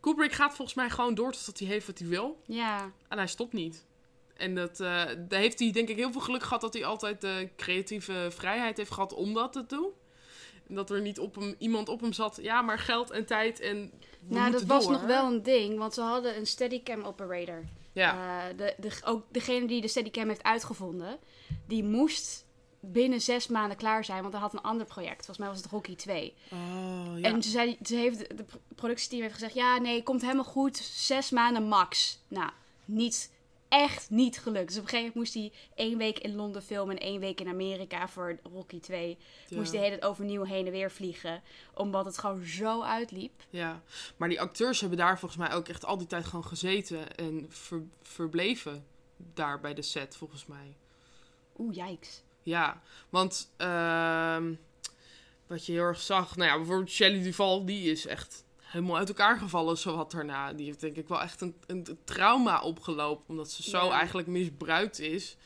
Kubrick 0.00 0.32
gaat 0.32 0.54
volgens 0.54 0.76
mij 0.76 0.90
gewoon 0.90 1.14
door 1.14 1.32
tot 1.32 1.58
hij 1.58 1.68
heeft 1.68 1.86
wat 1.86 1.98
hij 1.98 2.08
wil. 2.08 2.42
Ja, 2.46 2.92
En 3.08 3.18
hij 3.18 3.26
stopt 3.26 3.52
niet. 3.52 3.84
En 4.36 4.54
dat, 4.54 4.80
eh, 4.80 5.04
daar 5.18 5.40
heeft 5.40 5.58
hij 5.58 5.72
denk 5.72 5.88
ik 5.88 5.96
heel 5.96 6.12
veel 6.12 6.20
geluk 6.20 6.42
gehad 6.42 6.60
dat 6.60 6.74
hij 6.74 6.84
altijd 6.84 7.20
de 7.20 7.48
creatieve 7.56 8.28
vrijheid 8.30 8.76
heeft 8.76 8.90
gehad 8.90 9.12
om 9.12 9.34
dat 9.34 9.52
te 9.52 9.66
doen. 9.66 9.90
Dat 10.68 10.90
er 10.90 11.00
niet 11.00 11.18
op 11.18 11.34
hem, 11.34 11.54
iemand 11.58 11.88
op 11.88 12.00
hem 12.00 12.12
zat. 12.12 12.38
Ja, 12.42 12.62
maar 12.62 12.78
geld 12.78 13.10
en 13.10 13.26
tijd 13.26 13.60
en 13.60 13.92
nou 14.20 14.50
dat 14.50 14.62
was 14.62 14.88
nog 14.88 15.02
wel 15.02 15.26
een 15.26 15.42
ding, 15.42 15.78
want 15.78 15.94
ze 15.94 16.00
hadden 16.00 16.36
een 16.36 16.46
steadicam 16.46 17.02
operator. 17.02 17.64
Ja. 17.92 18.48
Eh, 18.48 18.56
de, 18.56 18.74
de, 18.78 18.90
ook 19.04 19.24
degene 19.30 19.66
die 19.66 19.80
de 19.80 19.88
Steadicam 19.88 20.28
heeft 20.28 20.42
uitgevonden, 20.42 21.18
die 21.66 21.84
moest 21.84 22.46
binnen 22.80 23.20
zes 23.20 23.46
maanden 23.46 23.76
klaar 23.76 24.04
zijn, 24.04 24.20
want 24.20 24.32
hij 24.32 24.42
had 24.42 24.52
een 24.52 24.60
ander 24.62 24.86
project. 24.86 25.16
Volgens 25.16 25.38
mij 25.38 25.48
was 25.48 25.56
het 25.56 25.66
Rocky 25.70 25.96
2. 25.96 26.34
Oh, 26.52 27.18
ja. 27.18 27.28
En 27.28 27.42
ze, 27.42 27.50
zei, 27.50 27.76
ze 27.82 27.94
heeft, 27.96 28.36
de 28.36 28.44
pro- 28.44 28.60
productieteam 28.74 29.22
heeft 29.22 29.34
gezegd, 29.34 29.54
ja 29.54 29.78
nee, 29.78 30.02
komt 30.02 30.22
helemaal 30.22 30.44
goed, 30.44 30.76
zes 30.76 31.30
maanden 31.30 31.62
max. 31.62 32.18
Nou, 32.28 32.50
niet, 32.84 33.32
echt 33.68 34.10
niet 34.10 34.38
gelukt. 34.38 34.68
Dus 34.68 34.76
op 34.76 34.82
een 34.82 34.88
gegeven 34.88 35.12
moment 35.14 35.34
moest 35.34 35.34
hij 35.34 35.52
één 35.86 35.98
week 35.98 36.18
in 36.18 36.34
Londen 36.34 36.62
filmen 36.62 36.96
en 36.98 37.02
één 37.06 37.20
week 37.20 37.40
in 37.40 37.48
Amerika 37.48 38.08
voor 38.08 38.38
Rocky 38.52 38.80
2. 38.80 39.16
Moest 39.50 39.70
hij 39.72 39.80
de 39.80 39.86
hele 39.86 39.98
tijd 39.98 40.10
overnieuw 40.10 40.44
heen 40.44 40.66
en 40.66 40.72
weer 40.72 40.90
vliegen, 40.90 41.42
omdat 41.74 42.04
het 42.04 42.18
gewoon 42.18 42.44
zo 42.44 42.82
uitliep. 42.82 43.32
Ja, 43.50 43.82
maar 44.16 44.28
die 44.28 44.40
acteurs 44.40 44.80
hebben 44.80 44.98
daar 44.98 45.18
volgens 45.18 45.40
mij 45.40 45.52
ook 45.52 45.68
echt 45.68 45.84
al 45.84 45.98
die 45.98 46.06
tijd 46.06 46.24
gewoon 46.24 46.44
gezeten 46.44 47.16
en 47.16 47.46
ver- 47.48 47.86
verbleven 48.02 48.86
daar 49.34 49.60
bij 49.60 49.74
de 49.74 49.82
set, 49.82 50.16
volgens 50.16 50.46
mij. 50.46 50.76
Oeh, 51.58 51.74
yikes. 51.76 52.22
Ja, 52.42 52.82
want 53.08 53.52
ehm, 53.56 54.54
wat 55.46 55.66
je 55.66 55.72
heel 55.72 55.82
erg 55.82 56.00
zag, 56.00 56.36
nou 56.36 56.50
ja, 56.50 56.56
bijvoorbeeld 56.56 56.90
Shelley 56.90 57.22
Duval, 57.22 57.64
die 57.64 57.90
is 57.90 58.06
echt 58.06 58.44
helemaal 58.68 58.96
uit 58.96 59.08
elkaar 59.08 59.38
gevallen 59.38 59.78
zowat 59.78 60.10
daarna. 60.10 60.52
Die 60.52 60.66
heeft 60.66 60.80
denk 60.80 60.96
ik 60.96 61.08
wel 61.08 61.20
echt 61.20 61.40
een, 61.40 61.56
een 61.66 61.98
trauma 62.04 62.60
opgelopen, 62.60 63.24
omdat 63.28 63.50
ze 63.50 63.62
zo 63.62 63.84
Ja. 63.86 63.92
eigenlijk 63.98 64.28
misbruikt 64.28 64.98
is. 64.98 65.36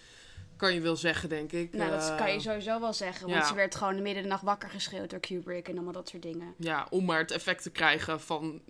Kan 0.57 0.75
je 0.75 0.81
wel 0.81 0.97
zeggen, 0.97 1.29
denk 1.29 1.53
ik. 1.53 1.73
Nou, 1.73 1.91
dat 1.91 2.09
Eh, 2.11 2.17
kan 2.17 2.33
je 2.33 2.41
sowieso 2.41 2.81
wel 2.81 2.93
zeggen, 2.93 3.29
want 3.29 3.41
ja. 3.43 3.47
ze 3.49 3.55
werd 3.55 3.75
gewoon 3.75 3.95
midden 3.95 4.17
in 4.17 4.23
de 4.23 4.29
nacht 4.29 4.43
wakker 4.43 4.71
geschreeuwd 4.71 5.11
door 5.11 5.21
Kubrick 5.21 5.69
en 5.69 5.75
allemaal 5.75 5.93
dat 5.93 6.09
soort 6.09 6.23
dingen. 6.23 6.55
Ja, 6.59 6.87
om 6.91 7.05
maar 7.05 7.19
het 7.19 7.31
effect 7.31 7.63
te 7.63 7.71
krijgen 7.71 8.21
van 8.21 8.63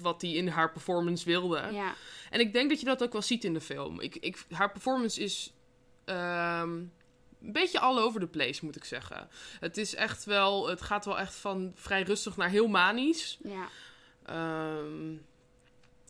wat 0.00 0.22
hij 0.22 0.30
in 0.30 0.48
haar 0.48 0.72
performance 0.72 1.24
wilde. 1.24 1.68
Ja, 1.72 1.94
En 2.30 2.40
ik 2.40 2.52
denk 2.52 2.68
dat 2.70 2.80
je 2.80 2.86
dat 2.86 3.02
ook 3.02 3.12
wel 3.12 3.22
ziet 3.22 3.44
in 3.44 3.52
de 3.52 3.60
film. 3.60 4.00
Ik, 4.00 4.16
ik, 4.16 4.44
haar 4.50 4.72
performance 4.72 5.20
is 5.22 5.52
ehm, 6.04 6.70
een 7.42 7.52
beetje 7.52 7.80
all 7.80 7.98
over 7.98 8.20
the 8.20 8.26
place, 8.26 8.64
moet 8.64 8.76
ik 8.76 8.84
zeggen. 8.84 9.28
Het 9.60 9.76
is 9.76 9.94
echt 9.94 10.24
wel, 10.24 10.68
het 10.68 10.80
gaat 10.82 11.04
wel 11.04 11.18
echt 11.18 11.34
van 11.34 11.72
vrij 11.74 12.02
rustig 12.02 12.36
naar 12.36 12.48
heel 12.48 12.66
manisch. 12.68 13.38
ja. 13.42 13.68
Ehm, 14.28 15.16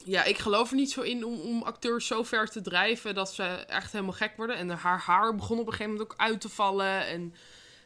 ja, 0.04 0.24
ik 0.24 0.38
geloof 0.38 0.70
er 0.70 0.76
niet 0.76 0.90
zo 0.90 1.00
in 1.00 1.24
om, 1.24 1.40
om 1.40 1.62
acteurs 1.62 2.06
zo 2.06 2.22
ver 2.22 2.48
te 2.48 2.60
drijven 2.60 3.14
dat 3.14 3.34
ze 3.34 3.44
echt 3.44 3.92
helemaal 3.92 4.12
gek 4.12 4.36
worden. 4.36 4.56
En 4.56 4.70
haar 4.70 4.98
haar 4.98 5.34
begon 5.34 5.58
op 5.58 5.66
een 5.66 5.72
gegeven 5.72 5.92
moment 5.92 6.12
ook 6.12 6.18
uit 6.18 6.40
te 6.40 6.48
vallen. 6.48 7.06
En 7.06 7.34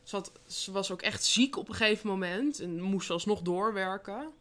ze, 0.03 0.16
had, 0.16 0.33
ze 0.47 0.73
was 0.73 0.90
ook 0.90 1.03
echt 1.03 1.25
ziek 1.25 1.57
op 1.57 1.68
een 1.68 1.75
gegeven 1.75 2.09
moment. 2.09 2.61
En 2.61 2.81
moest 2.81 3.11
alsnog 3.11 3.42
doorwerken. 3.42 4.33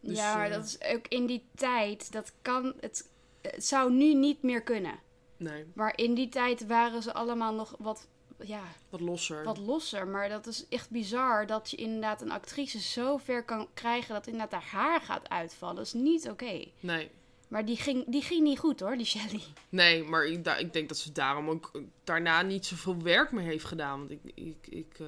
Dus, 0.00 0.16
ja, 0.16 0.36
maar 0.36 0.46
eh, 0.46 0.52
dat 0.52 0.64
is 0.64 0.94
ook 0.94 1.08
in 1.08 1.26
die 1.26 1.44
tijd, 1.54 2.12
dat 2.12 2.32
kan, 2.42 2.74
het, 2.80 3.08
het 3.40 3.64
zou 3.64 3.92
nu 3.92 4.14
niet 4.14 4.42
meer 4.42 4.62
kunnen. 4.62 4.98
Nee, 5.36 5.64
Maar 5.74 5.92
in 5.96 6.14
die 6.14 6.28
tijd 6.28 6.66
waren 6.66 7.02
ze 7.02 7.14
allemaal 7.14 7.54
nog 7.54 7.74
wat, 7.78 8.08
ja, 8.42 8.62
wat 8.88 9.00
losser. 9.00 9.44
wat 9.44 9.58
losser. 9.58 10.06
Maar 10.06 10.28
dat 10.28 10.46
is 10.46 10.68
echt 10.68 10.90
bizar 10.90 11.46
dat 11.46 11.70
je 11.70 11.76
inderdaad 11.76 12.22
een 12.22 12.30
actrice 12.30 12.80
zo 12.80 13.16
ver 13.16 13.44
kan 13.44 13.68
krijgen 13.74 14.14
dat 14.14 14.26
inderdaad 14.26 14.62
haar 14.62 14.88
haar 14.88 15.00
gaat 15.00 15.28
uitvallen. 15.28 15.76
Dat 15.76 15.86
is 15.86 15.92
niet 15.92 16.28
oké. 16.28 16.64
Nee. 16.80 17.10
Maar 17.48 17.64
die 17.64 17.76
ging, 17.76 18.04
die 18.06 18.22
ging 18.22 18.42
niet 18.42 18.58
goed 18.58 18.80
hoor, 18.80 18.96
die 18.96 19.06
Shelley. 19.06 19.40
Nee, 19.68 20.04
maar 20.04 20.26
ik, 20.26 20.46
ik 20.46 20.72
denk 20.72 20.88
dat 20.88 20.98
ze 20.98 21.12
daarom 21.12 21.48
ook 21.48 21.70
daarna 22.04 22.42
niet 22.42 22.66
zoveel 22.66 23.02
werk 23.02 23.32
meer 23.32 23.44
heeft 23.44 23.64
gedaan. 23.64 23.98
Want 23.98 24.10
ik, 24.10 24.20
ik, 24.34 24.66
ik, 24.68 24.98
eh, 24.98 25.06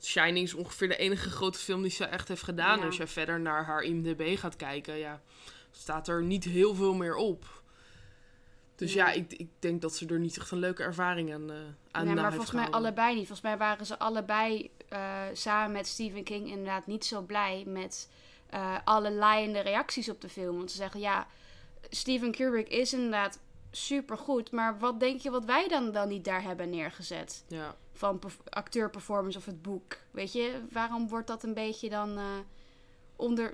Shining 0.00 0.46
is 0.46 0.54
ongeveer 0.54 0.88
de 0.88 0.96
enige 0.96 1.30
grote 1.30 1.58
film 1.58 1.82
die 1.82 1.90
ze 1.90 2.04
echt 2.04 2.28
heeft 2.28 2.42
gedaan. 2.42 2.78
Ja. 2.78 2.84
Als 2.84 2.96
je 2.96 3.06
verder 3.06 3.40
naar 3.40 3.64
haar 3.64 3.82
IMDb 3.82 4.38
gaat 4.38 4.56
kijken, 4.56 4.96
ja, 4.96 5.22
staat 5.70 6.08
er 6.08 6.22
niet 6.22 6.44
heel 6.44 6.74
veel 6.74 6.94
meer 6.94 7.14
op. 7.14 7.61
Dus 8.82 8.92
ja, 8.92 9.10
ik, 9.10 9.32
ik 9.32 9.48
denk 9.58 9.80
dat 9.82 9.94
ze 9.96 10.06
er 10.06 10.18
niet 10.18 10.38
echt 10.38 10.50
een 10.50 10.58
leuke 10.58 10.82
ervaring 10.82 11.34
aan, 11.34 11.50
eh 11.50 11.56
aan 11.90 12.04
nee, 12.04 12.14
maar 12.14 12.30
volgens 12.32 12.52
mij 12.52 12.64
gehouden. 12.64 12.74
allebei 12.90 13.08
niet. 13.14 13.26
Volgens 13.26 13.40
mij 13.48 13.56
waren 13.56 13.86
ze 13.86 13.98
allebei 13.98 14.70
eh, 14.88 15.20
samen 15.32 15.72
met 15.72 15.86
Stephen 15.86 16.22
King 16.24 16.48
inderdaad 16.48 16.86
niet 16.86 17.04
zo 17.04 17.22
blij 17.22 17.64
met 17.66 18.08
eh, 18.50 18.76
alle 18.84 19.12
laaiende 19.12 19.60
reacties 19.60 20.08
op 20.08 20.20
de 20.20 20.28
film. 20.28 20.56
Want 20.56 20.70
ze 20.70 20.76
zeggen, 20.76 21.00
ja, 21.00 21.26
Stephen 21.90 22.30
Kubrick 22.30 22.68
is 22.68 22.92
inderdaad 22.92 23.38
supergoed, 23.70 24.50
maar 24.50 24.78
wat 24.78 25.00
denk 25.00 25.20
je 25.20 25.30
wat 25.30 25.44
wij 25.44 25.68
dan, 25.68 25.92
dan 25.92 26.08
niet 26.08 26.24
daar 26.24 26.42
hebben 26.42 26.70
neergezet? 26.70 27.44
Ja, 27.48 27.76
Van 27.92 28.18
perf- 28.18 28.40
acteurperformance 28.48 29.38
of 29.38 29.44
het 29.46 29.62
boek. 29.62 29.96
Weet 30.10 30.32
je, 30.32 30.60
waarom 30.72 31.08
wordt 31.08 31.26
dat 31.26 31.42
een 31.42 31.54
beetje 31.54 31.88
dan 31.88 32.18
onder, 33.16 33.52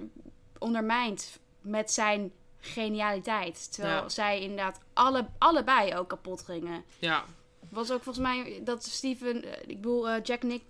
ondermijnd 0.59 1.38
met 1.61 1.91
zijn 1.91 2.33
genialiteit? 2.61 3.73
Terwijl 3.73 4.03
Ja. 4.03 4.09
zij 4.09 4.40
inderdaad 4.40 4.81
alle, 4.92 5.27
allebei 5.38 5.94
ook 5.97 6.09
kapot 6.09 6.42
gingen. 6.42 6.85
ja. 6.99 7.25
Was 7.71 7.90
ook 7.90 8.03
volgens 8.03 8.25
mij 8.27 8.61
dat 8.64 8.85
Steven, 8.85 9.44
eh, 9.44 9.61
ik 9.66 9.77
bedoel 9.77 10.09
eh, 10.09 10.23
Jack 10.23 10.42
Nick. 10.42 10.62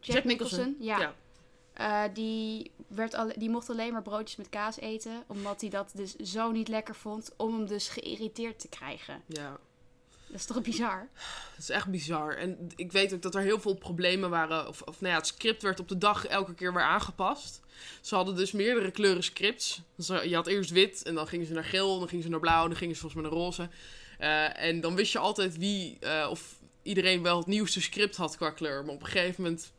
Jack, 0.00 0.24
Nicholson, 0.24 0.76
ja. 0.80 0.98
ja. 0.98 1.14
Eh, 1.72 2.14
die, 2.14 2.70
werd 2.86 3.14
al, 3.14 3.32
die 3.36 3.50
mocht 3.50 3.70
alleen 3.70 3.92
maar 3.92 4.02
broodjes 4.02 4.36
met 4.36 4.48
kaas 4.48 4.78
eten, 4.78 5.24
omdat 5.26 5.60
hij 5.60 5.70
dat 5.70 5.90
dus 5.94 6.14
zo 6.16 6.50
niet 6.50 6.68
lekker 6.68 6.94
vond, 6.94 7.30
om 7.36 7.52
hem 7.54 7.66
dus 7.66 7.88
geïrriteerd 7.88 8.58
te 8.60 8.68
krijgen. 8.68 9.22
ja. 9.26 9.58
Dat 10.34 10.42
is 10.42 10.48
toch 10.48 10.62
bizar? 10.62 11.08
Het 11.54 11.62
is 11.62 11.70
echt 11.70 11.90
bizar. 11.90 12.36
En 12.36 12.70
ik 12.76 12.92
weet 12.92 13.14
ook 13.14 13.22
dat 13.22 13.34
er 13.34 13.40
heel 13.40 13.60
veel 13.60 13.74
problemen 13.74 14.30
waren. 14.30 14.68
Of, 14.68 14.82
of 14.82 15.00
nou 15.00 15.12
ja, 15.12 15.18
het 15.18 15.26
script 15.26 15.62
werd 15.62 15.80
op 15.80 15.88
de 15.88 15.98
dag 15.98 16.26
elke 16.26 16.54
keer 16.54 16.72
weer 16.72 16.82
aangepast. 16.82 17.60
Ze 18.00 18.14
hadden 18.14 18.36
dus 18.36 18.52
meerdere 18.52 18.90
kleuren 18.90 19.24
scripts. 19.24 19.80
Dus 19.96 20.08
eh, 20.08 20.24
je 20.24 20.34
had 20.34 20.46
eerst 20.46 20.70
wit 20.70 21.02
en 21.02 21.14
dan 21.14 21.26
gingen 21.26 21.46
ze 21.46 21.52
naar 21.52 21.64
geel, 21.64 21.98
dan 21.98 22.08
gingen 22.08 22.24
ze 22.24 22.30
naar 22.30 22.40
blauw, 22.40 22.66
dan 22.66 22.76
gingen 22.76 22.94
ze 22.94 23.00
volgens 23.00 23.22
mij 23.22 23.30
naar 23.30 23.40
roze. 23.40 23.68
Eh, 24.18 24.62
en 24.62 24.80
dan 24.80 24.94
wist 24.94 25.12
je 25.12 25.18
altijd 25.18 25.58
wie 25.58 25.96
eh, 26.00 26.26
of 26.30 26.54
iedereen 26.82 27.22
wel 27.22 27.38
het 27.38 27.46
nieuwste 27.46 27.80
script 27.80 28.16
had 28.16 28.36
qua 28.36 28.50
kleur. 28.50 28.84
Maar 28.84 28.94
op 28.94 29.00
een 29.00 29.06
gegeven 29.06 29.42
moment 29.42 29.72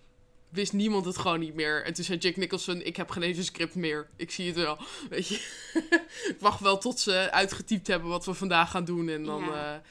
wist 0.49 0.73
niemand 0.73 1.05
het 1.05 1.17
gewoon 1.17 1.39
niet 1.39 1.55
meer. 1.55 1.83
En 1.83 1.93
toen 1.93 2.03
zei 2.03 2.17
Jack 2.17 2.35
Nicholson, 2.35 2.81
ik 2.81 2.95
heb 2.95 3.09
geen 3.09 3.23
eens 3.23 3.45
script 3.45 3.75
meer. 3.75 4.07
Ik 4.15 4.31
zie 4.31 4.47
het 4.47 4.55
wel. 4.55 4.77
Weet 5.09 5.27
je. 5.27 5.35
ik 6.31 6.37
wacht 6.39 6.59
wel 6.59 6.77
tot 6.77 6.99
ze 6.99 7.31
uitgetypt 7.31 7.87
hebben 7.87 8.09
wat 8.09 8.25
we 8.25 8.33
vandaag 8.33 8.71
gaan 8.71 8.85
doen. 8.85 9.09
En 9.09 9.23
dan... 9.23 9.43
Ja. 9.43 9.81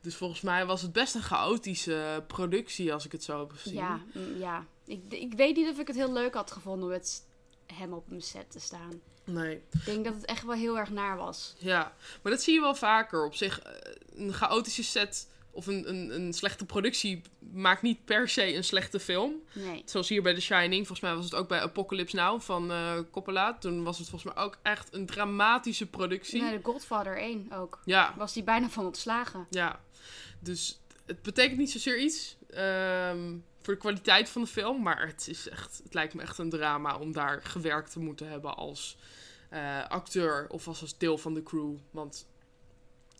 Dus 0.00 0.16
volgens 0.16 0.40
mij 0.40 0.66
was 0.66 0.82
het 0.82 0.92
best 0.92 1.14
een 1.14 1.22
chaotische 1.22 2.24
productie, 2.26 2.92
als 2.92 3.04
ik 3.04 3.12
het 3.12 3.24
zo 3.24 3.38
heb 3.40 3.50
gezien. 3.50 3.74
Ja, 3.74 4.00
mm, 4.14 4.38
ja. 4.38 4.66
Ik, 4.86 5.00
ik 5.08 5.32
weet 5.34 5.56
niet 5.56 5.68
of 5.68 5.78
ik 5.78 5.86
het 5.86 5.96
heel 5.96 6.12
leuk 6.12 6.34
had 6.34 6.50
gevonden 6.50 6.84
om 6.84 6.90
met 6.90 7.22
hem 7.66 7.92
op 7.92 8.08
mijn 8.08 8.22
set 8.22 8.50
te 8.50 8.60
staan. 8.60 9.00
Nee. 9.24 9.62
Ik 9.72 9.84
denk 9.84 10.04
dat 10.04 10.14
het 10.14 10.24
echt 10.24 10.44
wel 10.44 10.56
heel 10.56 10.78
erg 10.78 10.90
naar 10.90 11.16
was. 11.16 11.54
Ja, 11.58 11.94
maar 12.22 12.32
dat 12.32 12.42
zie 12.42 12.54
je 12.54 12.60
wel 12.60 12.74
vaker. 12.74 13.24
Op 13.24 13.34
zich, 13.34 13.60
eh, 13.60 13.72
een 14.14 14.32
chaotische 14.32 14.82
set 14.84 15.28
of 15.52 15.66
een, 15.66 15.88
een, 15.88 16.14
een 16.14 16.32
slechte 16.32 16.64
productie 16.64 17.22
maakt 17.38 17.82
niet 17.82 18.04
per 18.04 18.28
se 18.28 18.54
een 18.54 18.64
slechte 18.64 19.00
film. 19.00 19.34
Nee. 19.52 19.82
Zoals 19.84 20.08
hier 20.08 20.22
bij 20.22 20.34
The 20.34 20.40
Shining. 20.40 20.86
Volgens 20.86 21.00
mij 21.00 21.14
was 21.14 21.24
het 21.24 21.34
ook 21.34 21.48
bij 21.48 21.60
Apocalypse 21.60 22.16
Now 22.16 22.40
van 22.40 22.70
eh 22.70 22.98
Coppola. 23.10 23.58
Toen 23.58 23.82
was 23.84 23.98
het 23.98 24.08
volgens 24.08 24.34
mij 24.34 24.44
ook 24.44 24.58
echt 24.62 24.94
een 24.94 25.06
dramatische 25.06 25.86
productie. 25.86 26.42
Nee, 26.42 26.56
de 26.56 26.64
Godfather 26.64 27.18
1 27.18 27.52
ook. 27.52 27.80
Ja, 27.84 28.14
Was 28.16 28.32
die 28.32 28.42
bijna 28.42 28.68
van 28.68 28.84
ontslagen. 28.86 29.46
ja. 29.50 29.80
Dus 30.40 30.80
het 31.06 31.22
betekent 31.22 31.58
niet 31.58 31.70
zozeer 31.70 31.98
iets 31.98 32.36
ehm, 32.50 33.36
voor 33.62 33.74
de 33.74 33.80
kwaliteit 33.80 34.28
van 34.28 34.42
de 34.42 34.48
film. 34.48 34.82
Maar 34.82 35.06
het, 35.06 35.28
is 35.28 35.48
echt, 35.48 35.80
het 35.84 35.94
lijkt 35.94 36.14
me 36.14 36.22
echt 36.22 36.38
een 36.38 36.50
drama 36.50 36.98
om 36.98 37.12
daar 37.12 37.42
gewerkt 37.42 37.92
te 37.92 38.00
moeten 38.00 38.28
hebben 38.28 38.56
als 38.56 38.96
eh, 39.48 39.88
acteur 39.88 40.46
of 40.48 40.68
als, 40.68 40.80
als 40.80 40.98
deel 40.98 41.18
van 41.18 41.34
de 41.34 41.42
crew. 41.42 41.76
Want 41.90 42.28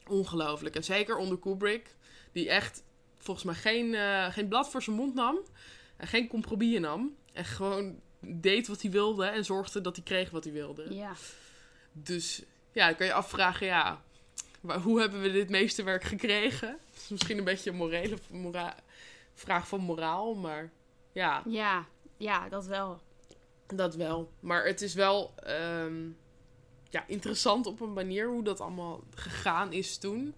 ongelooflijk. 0.07 0.77
En 0.77 0.85
zeker 0.85 1.17
onder 1.17 1.39
Kubrick, 1.39 1.97
die 2.33 2.49
echt 2.49 2.83
volgens 3.19 3.47
mij 3.47 3.55
geen, 3.55 3.95
eh, 3.95 4.33
geen 4.33 4.49
blad 4.49 4.71
voor 4.71 4.83
zijn 4.83 4.97
mond 4.97 5.15
nam. 5.15 5.39
En 5.97 6.07
geen 6.07 6.29
compromis 6.29 6.79
nam. 6.79 7.17
En 7.33 7.45
gewoon 7.45 8.01
deed 8.21 8.69
wat 8.69 8.83
hij 8.83 8.91
wilde 8.91 9.25
en 9.25 9.45
zorgde 9.45 9.81
dat 9.81 9.97
hij 9.97 10.05
kreeg 10.05 10.31
wat 10.31 10.45
hij 10.45 10.53
wilde. 10.53 10.95
Ja. 10.95 11.13
Dus 11.93 12.43
ja, 12.73 12.87
dan 12.87 12.97
kan 12.97 13.07
je 13.07 13.13
afvragen, 13.13 13.67
ja, 13.67 14.03
hoe 14.83 15.01
hebben 15.01 15.21
we 15.21 15.31
dit 15.31 15.49
meeste 15.49 15.83
werk 15.83 16.05
gekregen? 16.05 16.79
Dat 16.91 17.01
is 17.03 17.09
misschien 17.09 17.39
een 17.39 17.45
beetje 17.45 17.71
een 17.71 17.77
morele 17.77 18.17
mora- 18.31 18.77
vraag 19.35 19.69
van 19.69 19.81
moraal, 19.81 20.35
maar 20.35 20.71
ja, 21.13 21.43
Ja, 21.47 21.87
ja, 22.17 22.49
dat 22.49 22.67
wel. 22.67 23.01
dat 23.67 23.95
wel. 23.95 24.31
Maar 24.41 24.65
het 24.67 24.81
is 24.83 24.95
wel 24.95 25.33
ehm, 25.37 26.09
ja, 26.91 27.05
interessant 27.07 27.67
op 27.67 27.81
een 27.81 27.93
manier 27.93 28.29
hoe 28.29 28.43
dat 28.43 28.61
allemaal 28.61 29.01
gegaan 29.15 29.73
is 29.73 29.99
toen. 29.99 30.35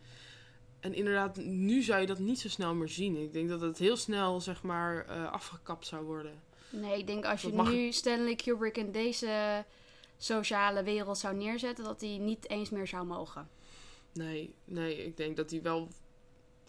En 0.81 0.95
inderdaad, 0.95 1.37
nu 1.37 1.83
zou 1.83 2.01
je 2.01 2.07
dat 2.07 2.19
niet 2.19 2.41
zo 2.41 2.49
snel 2.49 2.75
meer 2.75 2.89
zien. 2.89 3.17
Ik 3.23 3.33
denk 3.33 3.49
dat 3.49 3.61
het 3.61 3.79
heel 3.79 3.97
snel, 3.97 4.41
zeg 4.41 4.63
maar, 4.63 5.07
eh, 5.07 5.33
afgekapt 5.33 5.87
zou 5.87 6.05
worden. 6.05 6.43
Nee, 6.71 6.99
ik 6.99 7.07
denk 7.07 7.25
als 7.25 7.41
je 7.43 7.47
Dat 7.47 7.57
mag 7.57 7.71
nu 7.71 7.93
Stanley 7.93 8.35
Kubrick 8.37 8.77
in 8.77 8.93
deze 8.93 9.65
sociale 10.19 10.83
wereld 10.83 11.19
zou 11.19 11.35
neerzetten, 11.37 11.85
dat 11.85 12.01
hij 12.01 12.19
niet 12.19 12.49
eens 12.49 12.71
meer 12.71 12.87
zou 12.87 13.07
mogen. 13.07 13.49
Nee, 14.13 14.55
nee, 14.65 15.05
ik 15.05 15.17
denk 15.17 15.37
dat 15.37 15.49
die 15.49 15.61
wel 15.63 15.89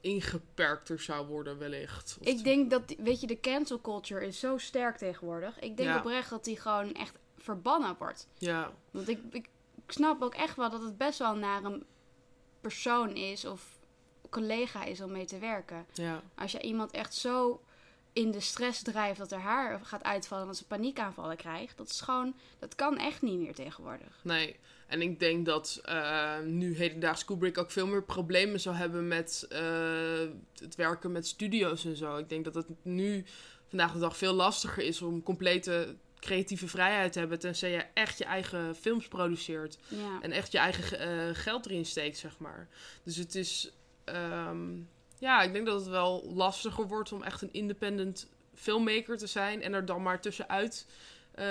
ingeperkter 0.01 0.99
zou 0.99 1.27
worden 1.27 1.57
wellicht. 1.57 2.17
Of 2.21 2.27
Ik 2.27 2.43
denk 2.43 2.69
dat, 2.69 2.95
weet 2.97 3.21
je, 3.21 3.27
de 3.27 3.39
cancel 3.39 3.81
culture 3.81 4.25
is 4.27 4.39
zo 4.39 4.57
sterk 4.57 4.97
tegenwoordig. 4.97 5.59
Ik 5.59 5.77
denk 5.77 5.89
Ja. 5.89 5.97
oprecht 5.97 6.29
dat 6.29 6.43
die 6.43 6.59
gewoon 6.59 6.93
echt 6.93 7.17
verbannen 7.37 7.95
wordt. 7.97 8.27
Ja, 8.37 8.71
Want 8.91 9.07
ik, 9.09 9.19
ik, 9.31 9.49
ik 9.85 9.91
snap 9.91 10.21
ook 10.21 10.33
echt 10.35 10.55
wel 10.55 10.69
dat 10.69 10.81
het 10.81 10.97
best 10.97 11.19
wel 11.19 11.35
naar 11.35 11.63
een 11.63 11.85
persoon 12.61 13.15
is 13.15 13.45
of 13.45 13.79
collega 14.29 14.83
is 14.83 15.01
om 15.01 15.11
mee 15.11 15.25
te 15.25 15.37
werken. 15.39 15.85
Ja. 15.93 16.21
Als 16.35 16.51
je 16.51 16.61
iemand 16.61 16.91
echt 16.91 17.13
zo 17.13 17.61
in 18.13 18.31
de 18.31 18.39
stress 18.39 18.81
drijft 18.81 19.19
dat 19.19 19.31
er 19.31 19.39
haar 19.39 19.79
gaat 19.85 20.03
uitvallen 20.03 20.43
en 20.43 20.49
dat 20.49 20.59
ze 20.59 20.65
paniekaanvallen 20.67 21.37
krijgt, 21.37 21.77
dat 21.77 21.89
is 21.89 22.01
gewoon, 22.01 22.35
dat 22.59 22.75
kan 22.75 22.97
echt 22.97 23.21
niet 23.21 23.39
meer 23.39 23.55
tegenwoordig. 23.55 24.19
Nee. 24.23 24.59
En 24.88 25.01
ik 25.01 25.19
denk 25.19 25.45
dat 25.45 25.81
uh, 25.89 26.39
nu 26.39 26.75
hedendaags 26.75 27.25
Kubrick 27.25 27.57
ook 27.57 27.71
veel 27.71 27.88
meer 27.88 28.03
problemen 28.03 28.59
zou 28.59 28.75
hebben 28.75 29.07
met 29.07 29.47
uh, 29.51 29.59
het 30.55 30.75
werken 30.75 31.11
met 31.11 31.27
studio's 31.27 31.86
en 31.86 31.95
zo. 31.95 32.17
Ik 32.17 32.29
denk 32.29 32.43
dat 32.43 32.55
het 32.55 32.67
nu 32.81 33.25
vandaag 33.67 33.93
de 33.93 33.99
dag 33.99 34.17
veel 34.17 34.34
lastiger 34.34 34.84
is 34.84 35.01
om 35.01 35.23
complete 35.23 35.95
creatieve 36.19 36.67
vrijheid 36.67 37.13
te 37.13 37.19
hebben, 37.19 37.39
tenzij 37.39 37.71
je 37.71 37.86
echt 37.93 38.17
je 38.17 38.25
eigen 38.25 38.75
films 38.75 39.07
produceert. 39.07 39.77
Ja. 39.88 40.19
En 40.21 40.31
echt 40.31 40.51
je 40.51 40.57
eigen 40.57 41.07
uh, 41.07 41.36
geld 41.36 41.65
erin 41.65 41.86
steekt, 41.86 42.17
zeg 42.17 42.38
maar. 42.38 42.67
Dus 43.03 43.15
het 43.15 43.36
is. 43.36 43.71
Um, 44.05 44.89
ja, 45.19 45.41
ik 45.41 45.53
denk 45.53 45.65
dat 45.65 45.79
het 45.79 45.89
wel 45.89 46.31
lastiger 46.34 46.88
wordt 46.88 47.11
om 47.11 47.23
echt 47.23 47.41
een 47.41 47.53
independent 47.53 48.27
filmmaker 48.55 49.17
te 49.17 49.27
zijn 49.27 49.61
en 49.61 49.73
er 49.73 49.86
dan 49.86 50.01
maar 50.01 50.21
tussenuit 50.21 50.86
uh, 51.39 51.45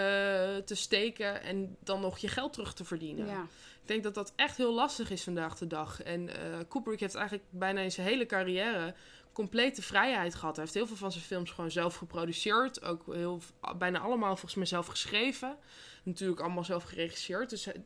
te 0.57 0.74
steken 0.74 1.43
en 1.43 1.76
dan 1.80 2.01
nog 2.01 2.18
je 2.18 2.28
geld 2.28 2.53
terug 2.53 2.74
te 2.74 2.85
verdienen. 2.85 3.26
Ja. 3.26 3.43
Ik 3.83 3.89
denk 3.89 4.03
dat 4.03 4.14
dat 4.14 4.33
echt 4.37 4.57
heel 4.57 4.74
lastig 4.74 5.11
is 5.11 5.22
vandaag 5.22 5.59
de 5.59 5.66
dag. 5.66 6.03
En 6.03 6.28
uh, 6.28 6.35
Kubrick 6.68 7.01
heeft 7.01 7.14
eigenlijk 7.14 7.47
bijna 7.51 7.80
in 7.80 7.93
zijn 7.93 8.07
hele 8.07 8.26
carrière 8.26 8.95
complete 9.33 9.83
vrijheid 9.83 10.35
gehad. 10.35 10.57
Hij 10.57 10.64
heeft 10.64 10.76
heel 10.76 10.87
veel 10.87 10.97
van 10.97 11.12
zijn 11.12 11.24
films 11.24 11.51
gewoon 11.51 11.70
zelf 11.70 11.97
geproduceerd. 11.97 12.83
Ook 12.83 13.14
heel, 13.14 13.41
bijna 13.78 13.99
allemaal 13.99 14.30
volgens 14.30 14.55
mij 14.55 14.66
zelf 14.66 14.87
geschreven. 14.87 15.57
Natuurlijk 16.03 16.41
allemaal 16.41 16.64
zelf 16.64 16.85
geregisseerd. 16.85 17.51
Dus 17.51 17.64
hij, 17.64 17.85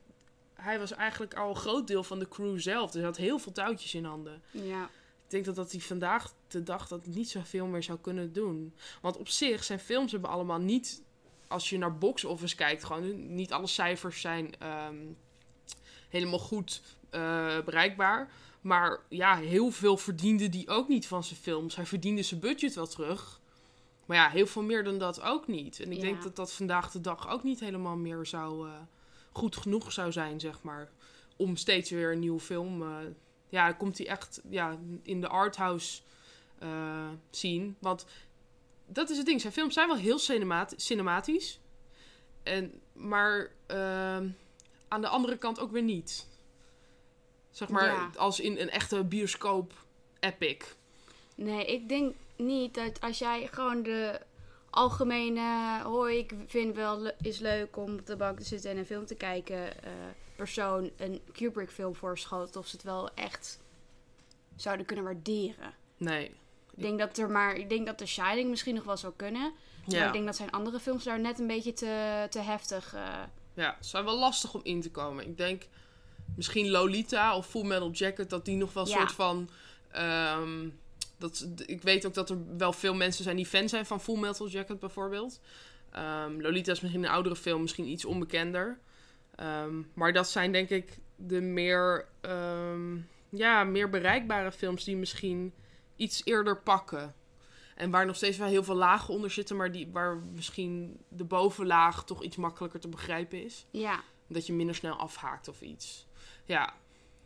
hij 0.55 0.79
was 0.79 0.93
eigenlijk 0.93 1.35
al 1.35 1.49
een 1.49 1.57
groot 1.57 1.87
deel 1.87 2.03
van 2.03 2.19
de 2.19 2.29
crew 2.29 2.59
zelf. 2.59 2.85
Dus 2.91 2.95
hij 2.95 3.05
had 3.11 3.17
heel 3.17 3.39
veel 3.39 3.53
touwtjes 3.53 3.95
in 3.95 4.05
handen. 4.05 4.43
Ja. 4.51 4.85
Ik 5.25 5.33
denk 5.33 5.45
dat, 5.45 5.55
dat 5.55 5.73
hij 5.73 5.81
vandaag 5.81 6.33
de 6.49 6.63
dag 6.63 6.89
dat 6.89 7.07
niet 7.07 7.31
zoveel 7.31 7.67
meer 7.67 7.83
zou 7.83 7.99
kunnen 7.99 8.33
doen. 8.33 8.75
Want 9.01 9.17
op 9.17 9.29
zich, 9.29 9.65
zijn 9.65 9.81
films 9.81 10.13
hebben 10.13 10.31
allemaal 10.31 10.59
niet... 10.59 11.05
Als 11.49 11.71
je 11.71 11.79
naar 11.79 11.99
box 11.99 12.25
office 12.25 12.57
kijkt, 12.57 12.85
gewoon 12.85 13.35
niet 13.35 13.53
alle 13.53 13.67
cijfers 13.67 14.21
zijn 14.21 14.55
um, 14.89 15.17
helemaal 16.09 16.39
goed 16.39 16.83
uh, 17.11 17.61
bereikbaar. 17.65 18.31
Maar 18.61 19.01
ja, 19.09 19.37
heel 19.37 19.71
veel 19.71 19.97
verdiende 19.97 20.49
die 20.49 20.69
ook 20.69 20.89
niet 20.89 21.07
van 21.07 21.25
zijn 21.25 21.41
films. 21.41 21.77
Hij 21.77 21.87
verdiende 21.87 22.23
zijn 22.23 22.41
budget 22.41 22.75
wel 22.75 22.87
terug. 22.87 23.41
Maar 24.07 24.17
ja, 24.17 24.29
heel 24.29 24.47
veel 24.47 24.63
meer 24.63 24.85
dan 24.85 24.99
dat 24.99 25.21
ook 25.23 25.47
niet. 25.47 25.81
En 25.81 25.91
ik 25.91 25.97
Ja. 25.97 26.03
denk 26.03 26.23
dat 26.23 26.37
dat 26.37 26.53
vandaag 26.53 26.91
de 26.91 27.01
dag 27.01 27.29
ook 27.29 27.43
niet 27.43 27.61
helemaal 27.61 27.97
meer 27.97 28.27
zou, 28.27 28.69
eh, 28.69 28.75
goed 29.33 29.57
genoeg 29.57 29.93
zou 29.93 30.13
zijn, 30.13 30.41
zeg 30.41 30.63
maar. 30.63 30.91
Om 31.37 31.57
steeds 31.57 31.91
weer 31.91 32.13
een 32.13 32.19
nieuwe 32.19 32.41
film... 32.41 32.83
eh, 32.83 32.97
ja, 33.49 33.73
komt 33.73 33.99
hij 33.99 34.07
echt 34.07 34.41
ja, 34.51 34.79
in 35.03 35.21
de 35.21 35.29
arthouse 35.29 36.01
eh 36.59 37.09
zien. 37.31 37.77
Want 37.79 38.07
dat 38.87 39.11
is 39.11 39.17
het 39.17 39.27
ding. 39.27 39.41
Zijn 39.41 39.53
films 39.53 39.75
zijn 39.75 39.89
wel 39.89 39.97
heel 39.97 40.19
cinemat 40.19 40.75
cinematisch. 40.77 41.61
En, 42.43 42.81
maar 42.93 43.51
ehm, 43.67 44.29
aan 44.89 45.01
de 45.01 45.09
andere 45.09 45.37
kant 45.39 45.61
ook 45.61 45.71
weer 45.71 45.83
niet. 45.83 46.27
Zeg 47.51 47.69
maar, 47.69 47.87
Ja. 47.87 48.11
als 48.17 48.41
in 48.41 48.59
een 48.59 48.71
echte 48.71 49.05
bioscoop 49.05 49.73
epic. 50.21 50.65
Nee, 51.35 51.65
ik 51.67 51.89
denk 51.89 52.15
niet 52.37 52.75
dat 52.75 53.01
als 53.01 53.19
jij 53.19 53.47
gewoon 53.53 53.83
de 53.83 54.21
algemene, 54.71 55.81
hoi, 55.83 56.19
ik 56.19 56.35
vind 56.47 56.75
wel 56.75 57.11
is 57.23 57.39
leuk 57.39 57.77
om 57.77 57.95
op 57.95 58.07
de 58.07 58.17
bank 58.17 58.39
te 58.39 58.45
zitten 58.45 58.71
en 58.71 58.77
een 58.77 58.87
film 58.87 59.07
te 59.07 59.15
kijken, 59.15 59.83
eh, 59.83 59.91
persoon 60.37 60.91
een 60.97 61.21
Kubrick 61.33 61.71
film 61.71 61.95
voorschot, 61.95 62.57
of 62.57 62.67
ze 62.67 62.77
het 62.77 62.85
wel 62.85 63.11
echt 63.15 63.59
zouden 64.57 64.87
kunnen 64.87 65.05
waarderen. 65.05 65.75
Nee. 65.97 66.35
Ik 66.77 66.83
denk 66.83 66.99
dat 66.99 67.19
er 67.19 67.31
maar, 67.31 67.55
ik 67.57 67.69
denk 67.69 67.87
dat 67.87 67.99
The 67.99 68.07
Shining 68.07 68.51
misschien 68.51 68.75
nog 68.75 68.85
wel 68.85 68.97
zou 68.97 69.13
kunnen, 69.17 69.53
maar 69.99 70.07
ik 70.07 70.13
denk 70.13 70.27
dat 70.27 70.37
zijn 70.37 70.51
andere 70.51 70.81
films 70.81 71.05
daar 71.05 71.21
net 71.21 71.39
een 71.39 71.47
beetje 71.47 71.73
te, 71.73 72.27
te 72.31 72.39
heftig. 72.41 72.95
eh, 72.95 73.23
Ja, 73.55 73.77
zijn 73.81 74.05
wel 74.05 74.19
lastig 74.19 74.55
om 74.55 74.61
in 74.65 74.81
te 74.81 74.91
komen. 74.91 75.27
Ik 75.27 75.37
denk 75.37 75.63
misschien 76.37 76.71
Lolita 76.71 77.37
of 77.37 77.47
Full 77.47 77.65
Metal 77.67 77.91
Jacket, 77.91 78.31
dat 78.31 78.45
die 78.45 78.57
nog 78.57 78.73
wel 78.73 78.83
een 78.85 78.91
Ja. 78.91 78.97
soort 78.99 79.13
van. 79.13 79.49
ehm, 79.91 80.69
dat, 81.19 81.47
ik 81.67 81.83
weet 81.83 82.07
ook 82.07 82.15
dat 82.15 82.31
er 82.31 82.57
wel 82.57 82.73
veel 82.73 82.95
mensen 82.95 83.25
zijn 83.25 83.37
die 83.37 83.47
fan 83.47 83.69
zijn 83.69 83.87
van 83.87 84.01
Full 84.01 84.19
Metal 84.19 84.49
Jacket 84.49 84.79
bijvoorbeeld. 84.79 85.41
Ehm, 85.91 86.41
Lolita 86.41 86.73
is 86.73 86.81
misschien 86.81 87.05
een 87.05 87.11
oudere 87.11 87.37
film, 87.37 87.61
misschien 87.63 87.89
iets 87.89 88.05
onbekender. 88.05 88.79
Ehm, 89.35 89.75
maar 89.95 90.13
dat 90.13 90.29
zijn 90.29 90.53
denk 90.53 90.69
ik 90.71 90.99
de 91.17 91.41
meer, 91.41 92.07
ja, 93.31 93.65
meer 93.65 93.91
bereikbare 93.91 94.53
films 94.53 94.85
die 94.85 94.97
misschien 94.97 95.53
iets 95.97 96.25
eerder 96.25 96.57
pakken. 96.63 97.15
En 97.75 97.91
waar 97.91 98.07
nog 98.07 98.17
steeds 98.17 98.37
wel 98.39 98.49
heel 98.49 98.65
veel 98.65 98.75
lagen 98.75 99.15
onder 99.15 99.31
zitten, 99.31 99.57
maar 99.57 99.73
die, 99.73 99.89
waar 99.93 100.17
misschien 100.17 101.01
de 101.09 101.25
bovenlaag 101.25 102.05
toch 102.05 102.23
iets 102.23 102.37
makkelijker 102.37 102.81
te 102.81 102.89
begrijpen 102.89 103.45
is. 103.45 103.67
ja, 103.71 104.03
Dat 104.27 104.47
je 104.47 104.53
minder 104.53 104.75
snel 104.75 104.95
afhaakt 104.97 105.49
of 105.49 105.61
iets. 105.61 106.07
Ja, 106.45 106.75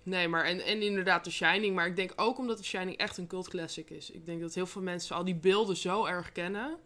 nee, 0.02 0.28
maar 0.28 0.44
en, 0.44 0.60
en 0.64 0.82
inderdaad 0.82 1.24
The 1.24 1.30
Shining. 1.30 1.74
Maar 1.74 1.86
ik 1.86 1.96
denk 1.96 2.12
ook 2.16 2.38
omdat 2.38 2.56
The 2.56 2.64
Shining 2.64 2.96
echt 2.96 3.16
een 3.16 3.26
cult 3.26 3.48
classic 3.48 3.90
is. 3.90 4.10
Ik 4.10 4.26
denk 4.26 4.40
dat 4.40 4.54
heel 4.54 4.66
veel 4.66 4.82
mensen 4.82 5.16
al 5.16 5.24
die 5.24 5.34
beelden 5.34 5.76
zo 5.76 6.04
erg 6.04 6.32
kennen. 6.32 6.78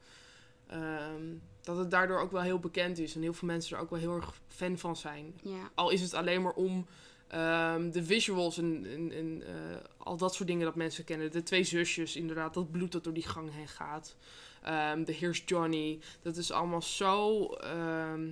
ehm, 0.66 1.22
dat 1.62 1.76
het 1.76 1.90
daardoor 1.90 2.18
ook 2.20 2.32
wel 2.32 2.42
heel 2.42 2.58
bekend 2.58 2.98
is. 2.98 3.14
En 3.14 3.22
heel 3.22 3.32
veel 3.32 3.48
mensen 3.48 3.76
er 3.76 3.82
ook 3.82 3.90
wel 3.90 3.98
heel 3.98 4.14
erg 4.16 4.40
fan 4.48 4.78
van 4.78 4.96
zijn. 4.96 5.38
ja, 5.42 5.70
Al 5.74 5.90
is 5.90 6.00
het 6.00 6.14
alleen 6.14 6.42
maar 6.42 6.52
om 6.52 6.86
ehm, 7.34 7.90
de 7.90 8.04
visuals 8.04 8.58
en, 8.58 8.86
en, 8.86 9.12
en 9.12 9.42
eh, 9.46 9.76
al 9.96 10.16
dat 10.16 10.34
soort 10.34 10.48
dingen 10.48 10.64
dat 10.64 10.74
mensen 10.74 11.04
kennen. 11.04 11.32
De 11.32 11.42
twee 11.42 11.64
zusjes, 11.64 12.16
inderdaad, 12.16 12.54
dat 12.54 12.70
bloed 12.70 12.92
dat 12.92 13.04
door 13.04 13.12
die 13.12 13.28
gang 13.28 13.52
heen 13.52 13.68
gaat. 13.68 14.16
Ehm, 14.62 15.04
de 15.04 15.14
Here's 15.14 15.42
Johnny. 15.46 15.98
Dat 16.22 16.36
is 16.36 16.50
allemaal 16.50 16.82
zo 16.82 17.46
ehm, 17.46 18.30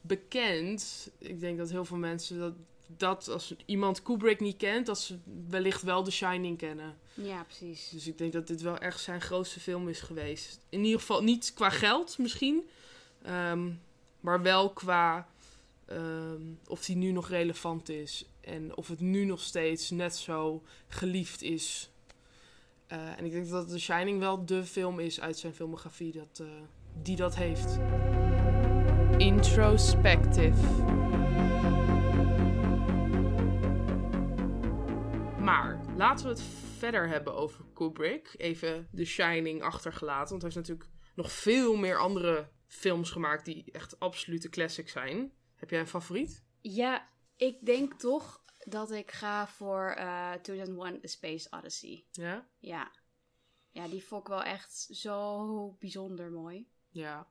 bekend. 0.00 1.10
Ik 1.18 1.40
denk 1.40 1.58
dat 1.58 1.70
heel 1.70 1.84
veel 1.84 1.96
mensen 1.96 2.38
dat, 2.38 2.54
dat 2.86 3.28
als 3.28 3.54
iemand 3.66 4.02
Kubrick 4.02 4.40
niet 4.40 4.56
kent, 4.56 4.86
dat 4.86 5.00
ze 5.00 5.18
wellicht 5.48 5.82
wel 5.82 6.02
The 6.02 6.10
Shining 6.10 6.58
kennen. 6.58 6.98
ja, 7.14 7.42
precies. 7.42 7.88
Dus 7.88 8.06
ik 8.06 8.18
denk 8.18 8.32
dat 8.32 8.46
dit 8.46 8.62
wel 8.62 8.78
echt 8.78 9.00
zijn 9.00 9.20
grootste 9.20 9.60
film 9.60 9.88
is 9.88 10.00
geweest. 10.00 10.60
In 10.68 10.84
ieder 10.84 11.00
geval 11.00 11.22
niet 11.22 11.52
qua 11.54 11.70
geld 11.70 12.18
misschien, 12.18 12.68
maar 14.20 14.42
wel 14.42 14.70
qua 14.70 15.28
ehm, 15.86 16.42
of 16.66 16.84
die 16.84 16.96
nu 16.96 17.12
nog 17.12 17.28
relevant 17.28 17.88
is 17.88 18.28
en 18.40 18.76
of 18.76 18.88
het 18.88 19.00
nu 19.00 19.24
nog 19.24 19.40
steeds 19.40 19.90
net 19.90 20.16
zo 20.16 20.62
geliefd 20.88 21.42
is. 21.42 21.90
Eh, 22.86 23.18
en 23.18 23.24
ik 23.24 23.32
denk 23.32 23.48
dat 23.48 23.68
The 23.68 23.78
Shining 23.78 24.18
wel 24.18 24.44
de 24.44 24.64
film 24.64 25.00
is 25.00 25.20
uit 25.20 25.38
zijn 25.38 25.54
filmografie 25.54 26.12
dat, 26.12 26.38
eh, 26.40 26.46
die 27.02 27.16
dat 27.16 27.36
heeft. 27.36 27.78
Introspective. 29.16 30.62
Maar 35.38 35.80
laten 35.96 36.24
we 36.24 36.30
het 36.30 36.42
verder 36.78 37.08
hebben 37.08 37.34
over 37.34 37.64
Kubrick. 37.74 38.34
Even 38.36 38.88
The 38.94 39.04
Shining 39.04 39.62
achtergelaten. 39.62 40.28
Want 40.28 40.42
hij 40.42 40.50
heeft 40.50 40.68
natuurlijk 40.68 40.90
nog 41.14 41.32
veel 41.32 41.76
meer 41.76 41.98
andere 41.98 42.48
films 42.66 43.10
gemaakt 43.10 43.44
die 43.44 43.64
echt 43.72 44.00
absolute 44.00 44.48
classics 44.48 44.92
zijn. 44.92 45.32
Heb 45.64 45.72
jij 45.72 45.80
een 45.80 45.86
favoriet? 45.86 46.44
Ja, 46.60 47.08
ik 47.36 47.66
denk 47.66 47.94
toch 47.94 48.44
dat 48.64 48.90
ik 48.90 49.10
ga 49.10 49.48
voor 49.48 49.90
eh 49.90 50.32
2001 50.32 50.94
A 50.94 51.06
Space 51.06 51.50
Odyssey. 51.50 52.04
Ja? 52.10 52.48
Ja. 52.58 52.92
Ja, 53.70 53.88
die 53.88 54.04
vond 54.04 54.22
ik 54.22 54.28
wel 54.28 54.42
echt 54.42 54.88
zo 54.90 55.76
bijzonder 55.78 56.30
mooi. 56.30 56.68
Ja. 56.88 57.28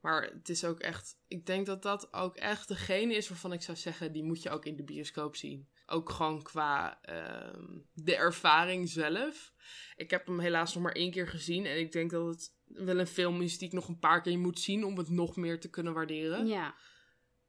Maar 0.00 0.22
het 0.22 0.48
is 0.48 0.64
ook 0.64 0.80
echt... 0.80 1.18
Ik 1.28 1.46
denk 1.46 1.66
dat 1.66 1.82
dat 1.82 2.12
ook 2.12 2.36
echt 2.36 2.68
degene 2.68 3.14
is 3.14 3.28
waarvan 3.28 3.52
ik 3.52 3.62
zou 3.62 3.76
zeggen... 3.76 4.12
die 4.12 4.24
moet 4.24 4.42
je 4.42 4.50
ook 4.50 4.64
in 4.64 4.76
de 4.76 4.84
bioscoop 4.84 5.36
zien. 5.36 5.68
Ook 5.86 6.10
gewoon 6.10 6.42
qua 6.42 7.02
ehm, 7.02 7.78
de 7.92 8.16
ervaring 8.16 8.88
zelf. 8.88 9.52
Ik 9.96 10.10
heb 10.10 10.26
hem 10.26 10.40
helaas 10.40 10.74
nog 10.74 10.82
maar 10.82 10.92
één 10.92 11.10
keer 11.10 11.28
gezien. 11.28 11.66
En 11.66 11.78
ik 11.78 11.92
denk 11.92 12.10
dat 12.10 12.26
het 12.26 12.54
wel 12.64 12.98
een 12.98 13.06
film 13.06 13.42
is 13.42 13.58
die 13.58 13.68
ik 13.68 13.74
nog 13.74 13.88
een 13.88 13.98
paar 13.98 14.22
keer 14.22 14.38
moet 14.38 14.60
zien... 14.60 14.84
om 14.84 14.98
het 14.98 15.08
nog 15.08 15.36
meer 15.36 15.60
te 15.60 15.70
kunnen 15.70 15.94
waarderen. 15.94 16.46
Ja. 16.46 16.74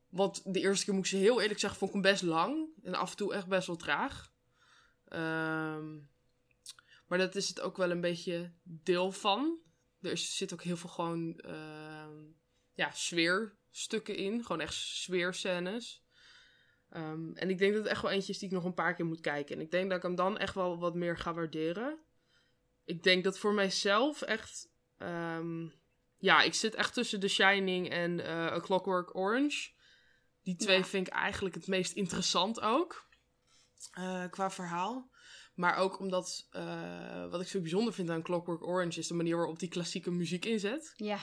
Want 0.10 0.54
de 0.54 0.60
eerste 0.60 0.86
keer 0.86 0.94
moet 0.94 1.04
ik 1.04 1.10
ze 1.10 1.18
heel 1.18 1.42
eerlijk 1.42 1.60
zeggen, 1.60 1.80
vond 1.80 1.96
ik 1.96 2.02
hem 2.02 2.12
best 2.12 2.24
lang. 2.24 2.70
En 2.84 2.94
af 2.94 3.12
en 3.12 3.18
toe 3.18 3.34
echt 3.34 3.48
best 3.48 3.68
wel 3.68 3.76
traag. 3.76 4.32
Ehm, 5.08 5.98
maar 7.08 7.18
dat 7.18 7.36
is 7.36 7.48
het 7.48 7.62
ook 7.62 7.78
wel 7.78 7.92
een 7.92 8.02
beetje 8.02 8.54
deel 8.64 9.12
van. 9.12 9.60
Er 10.02 10.18
zit 10.18 10.54
ook 10.54 10.64
heel 10.64 10.78
veel 10.78 10.90
gewoon 10.90 11.40
ehm, 11.40 12.16
ja, 12.74 12.92
sfeerstukken 12.92 14.16
in. 14.16 14.46
Gewoon 14.46 14.62
echt 14.62 14.74
sfeerscènes. 14.74 16.06
Ehm, 16.90 17.32
en 17.34 17.50
ik 17.50 17.58
denk 17.58 17.74
dat 17.74 17.84
het 17.84 17.92
echt 17.92 18.02
wel 18.02 18.12
eentje 18.12 18.32
is 18.32 18.40
die 18.40 18.48
ik 18.48 18.54
nog 18.54 18.66
een 18.66 18.74
paar 18.74 18.96
keer 18.96 19.06
moet 19.06 19.22
kijken. 19.22 19.56
En 19.56 19.62
ik 19.62 19.72
denk 19.72 19.88
dat 19.90 19.98
ik 19.98 20.04
hem 20.04 20.16
dan 20.16 20.38
echt 20.38 20.54
wel 20.54 20.80
wat 20.80 20.96
meer 20.96 21.18
ga 21.18 21.34
waarderen. 21.34 22.00
Ik 22.86 23.04
denk 23.04 23.24
dat 23.24 23.38
voor 23.38 23.54
mijzelf 23.54 24.22
echt... 24.22 24.70
ja, 26.20 26.42
ik 26.42 26.54
zit 26.54 26.76
echt 26.76 26.94
tussen 26.94 27.20
The 27.20 27.28
Shining 27.28 27.90
en 27.90 28.20
eh, 28.20 28.46
A 28.46 28.60
Clockwork 28.60 29.16
Orange. 29.16 29.76
Die 30.48 30.56
twee 30.56 30.78
Ja. 30.78 30.84
vind 30.84 31.08
ik 31.08 31.14
eigenlijk 31.14 31.56
het 31.56 31.68
meest 31.68 31.94
interessant 31.94 32.62
ook. 32.62 33.06
eh, 33.92 34.24
qua 34.30 34.52
verhaal. 34.52 35.10
Maar 35.56 35.76
ook 35.76 36.00
omdat, 36.00 36.48
eh, 36.52 37.30
wat 37.30 37.42
ik 37.42 37.48
zo 37.48 37.60
bijzonder 37.62 37.94
vind 37.94 38.10
aan 38.10 38.22
Clockwork 38.22 38.64
Orange, 38.68 39.00
is 39.00 39.08
de 39.08 39.14
manier 39.14 39.36
waarop 39.36 39.60
die 39.60 39.70
klassieke 39.70 40.12
muziek 40.12 40.46
inzet. 40.46 40.94
Ja. 40.96 41.20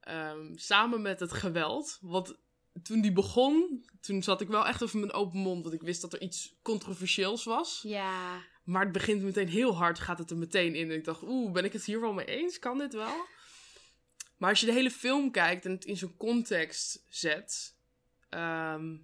Ehm, 0.00 0.54
samen 0.54 1.02
met 1.02 1.20
het 1.20 1.32
geweld. 1.32 1.98
Want 2.00 2.38
toen 2.82 3.00
die 3.00 3.12
begon, 3.12 3.84
toen 4.00 4.22
zat 4.22 4.40
ik 4.40 4.48
wel 4.48 4.66
echt 4.66 4.82
even 4.82 5.00
mijn 5.00 5.12
open 5.12 5.38
mond. 5.38 5.62
Want 5.62 5.74
ik 5.74 5.82
wist 5.82 6.00
dat 6.00 6.12
er 6.12 6.20
iets 6.20 6.54
controversieels 6.62 7.44
was. 7.44 7.80
Ja. 7.82 8.42
Maar 8.64 8.82
het 8.82 8.92
begint 8.92 9.22
meteen 9.22 9.48
heel 9.48 9.76
hard, 9.76 9.98
gaat 9.98 10.18
het 10.18 10.30
er 10.30 10.36
meteen 10.36 10.74
in. 10.74 10.90
En 10.90 10.96
ik 10.96 11.04
dacht, 11.04 11.22
oeh, 11.22 11.52
ben 11.52 11.64
ik 11.64 11.72
het 11.72 11.84
hier 11.84 12.00
wel 12.00 12.12
mee 12.12 12.26
eens? 12.26 12.58
Kan 12.58 12.78
dit 12.78 12.92
wel? 12.94 13.26
Maar 14.36 14.50
als 14.50 14.60
je 14.60 14.66
de 14.66 14.72
hele 14.72 14.90
film 14.90 15.30
kijkt 15.30 15.64
en 15.64 15.70
het 15.70 15.84
in 15.84 15.96
zo'n 15.96 16.16
context 16.16 17.04
zet, 17.08 17.76
ehm, 18.28 18.96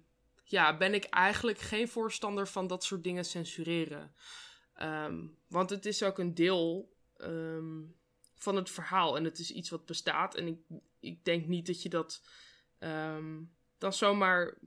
ja, 0.43 0.77
ben 0.77 0.93
ik 0.93 1.03
eigenlijk 1.03 1.59
geen 1.59 1.87
voorstander 1.87 2.47
van 2.47 2.67
dat 2.67 2.83
soort 2.83 3.03
dingen 3.03 3.25
censureren. 3.25 4.15
Ehm, 4.73 5.27
want 5.47 5.69
het 5.69 5.85
is 5.85 6.03
ook 6.03 6.19
een 6.19 6.33
deel 6.33 6.93
ehm, 7.17 7.81
van 8.35 8.55
het 8.55 8.69
verhaal 8.69 9.17
en 9.17 9.23
het 9.23 9.39
is 9.39 9.51
iets 9.51 9.69
wat 9.69 9.85
bestaat. 9.85 10.35
En 10.35 10.47
ik, 10.47 10.59
ik 10.99 11.25
denk 11.25 11.45
niet 11.47 11.65
dat 11.65 11.81
je 11.81 11.89
dat 11.89 12.21
dan 13.77 13.93
zomaar 13.93 14.57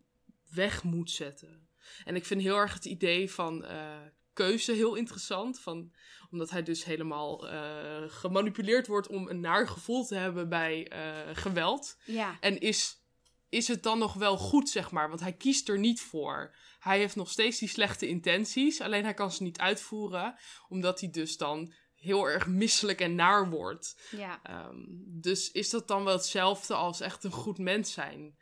weg 0.50 0.82
moet 0.82 1.10
zetten. 1.10 1.68
En 2.04 2.16
ik 2.16 2.24
vind 2.24 2.42
heel 2.42 2.56
erg 2.56 2.74
het 2.74 2.84
idee 2.84 3.30
van 3.30 3.64
uh, 3.64 3.96
keuze 4.32 4.72
heel 4.72 4.94
interessant. 4.94 5.60
Van, 5.60 5.92
omdat 6.30 6.50
hij 6.50 6.62
dus 6.62 6.84
helemaal 6.84 7.52
uh, 7.52 8.02
gemanipuleerd 8.06 8.86
wordt 8.86 9.08
om 9.08 9.28
een 9.28 9.40
naar 9.40 9.68
gevoel 9.68 10.06
te 10.06 10.14
hebben 10.14 10.48
bij 10.48 10.92
uh, 10.92 11.36
geweld. 11.36 11.98
Ja. 12.04 12.36
En 12.40 12.60
is, 12.60 13.02
is 13.48 13.68
het 13.68 13.82
dan 13.82 13.98
nog 13.98 14.14
wel 14.14 14.36
goed, 14.36 14.68
zeg 14.68 14.90
maar? 14.90 15.08
Want 15.08 15.20
hij 15.20 15.32
kiest 15.32 15.68
er 15.68 15.78
niet 15.78 16.00
voor. 16.00 16.56
Hij 16.78 16.98
heeft 16.98 17.16
nog 17.16 17.30
steeds 17.30 17.58
die 17.58 17.68
slechte 17.68 18.08
intenties, 18.08 18.80
alleen 18.80 19.04
hij 19.04 19.14
kan 19.14 19.32
ze 19.32 19.42
niet 19.42 19.58
uitvoeren, 19.58 20.38
omdat 20.68 21.00
hij 21.00 21.10
dus 21.10 21.36
dan 21.36 21.72
heel 21.94 22.28
erg 22.28 22.46
misselijk 22.46 23.00
en 23.00 23.14
naar 23.14 23.50
wordt. 23.50 24.00
Ja. 24.10 24.66
Um, 24.68 25.04
dus 25.06 25.50
is 25.50 25.70
dat 25.70 25.88
dan 25.88 26.04
wel 26.04 26.16
hetzelfde 26.16 26.74
als 26.74 27.00
echt 27.00 27.24
een 27.24 27.32
goed 27.32 27.58
mens 27.58 27.92
zijn? 27.92 28.36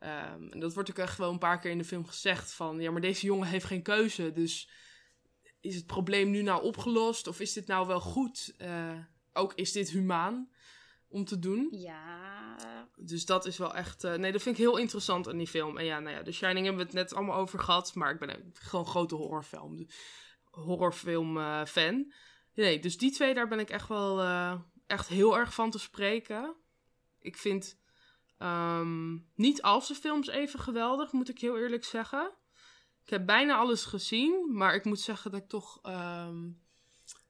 Um, 0.00 0.52
en 0.52 0.60
dat 0.60 0.74
wordt 0.74 0.90
ook 0.90 0.98
echt 0.98 1.18
wel 1.18 1.30
een 1.30 1.38
paar 1.38 1.58
keer 1.58 1.70
in 1.70 1.78
de 1.78 1.84
film 1.84 2.06
gezegd 2.06 2.52
van... 2.52 2.80
ja, 2.80 2.90
maar 2.90 3.00
deze 3.00 3.26
jongen 3.26 3.48
heeft 3.48 3.64
geen 3.64 3.82
keuze, 3.82 4.32
dus 4.32 4.70
is 5.60 5.74
het 5.74 5.86
probleem 5.86 6.30
nu 6.30 6.42
nou 6.42 6.62
opgelost? 6.62 7.26
Of 7.26 7.40
is 7.40 7.52
dit 7.52 7.66
nou 7.66 7.86
wel 7.86 8.00
goed? 8.00 8.54
Uh, 8.58 8.98
ook 9.32 9.52
is 9.54 9.72
dit 9.72 9.90
humaan 9.90 10.50
om 11.08 11.24
te 11.24 11.38
doen? 11.38 11.68
Ja. 11.70 12.56
Dus 12.96 13.24
dat 13.24 13.46
is 13.46 13.58
wel 13.58 13.74
echt... 13.74 14.04
Uh, 14.04 14.14
nee, 14.14 14.32
dat 14.32 14.42
vind 14.42 14.58
ik 14.58 14.64
heel 14.64 14.76
interessant 14.76 15.28
aan 15.28 15.36
die 15.36 15.46
film. 15.46 15.78
En 15.78 15.84
ja, 15.84 16.00
nou 16.00 16.16
ja, 16.16 16.22
The 16.22 16.32
Shining 16.32 16.66
hebben 16.66 16.86
we 16.86 16.90
het 16.90 16.92
net 16.92 17.14
allemaal 17.14 17.36
over 17.36 17.58
gehad... 17.58 17.94
maar 17.94 18.10
ik 18.10 18.18
ben 18.18 18.52
gewoon 18.52 18.84
een 18.84 18.90
grote 18.90 19.14
horrorfilm, 19.14 19.86
horrorfilm 20.50 21.36
uh, 21.36 21.64
fan. 21.64 22.12
Nee, 22.54 22.78
dus 22.78 22.98
die 22.98 23.10
twee, 23.10 23.34
daar 23.34 23.48
ben 23.48 23.58
ik 23.58 23.70
echt 23.70 23.88
wel 23.88 24.22
echt 24.86 25.08
heel 25.08 25.38
erg 25.38 25.54
van 25.54 25.70
te 25.70 25.78
spreken. 25.78 26.54
Ik 27.18 27.36
vind... 27.36 27.78
Um, 28.38 29.30
niet 29.34 29.62
al 29.62 29.80
zijn 29.80 29.98
films 29.98 30.28
even 30.28 30.60
geweldig, 30.60 31.12
moet 31.12 31.28
ik 31.28 31.40
heel 31.40 31.58
eerlijk 31.58 31.84
zeggen. 31.84 32.32
Ik 33.04 33.10
heb 33.10 33.26
bijna 33.26 33.56
alles 33.56 33.84
gezien, 33.84 34.48
maar 34.52 34.74
ik 34.74 34.84
moet 34.84 35.00
zeggen 35.00 35.30
dat 35.30 35.40
ik 35.40 35.48
toch 35.48 35.80
um, 35.82 36.62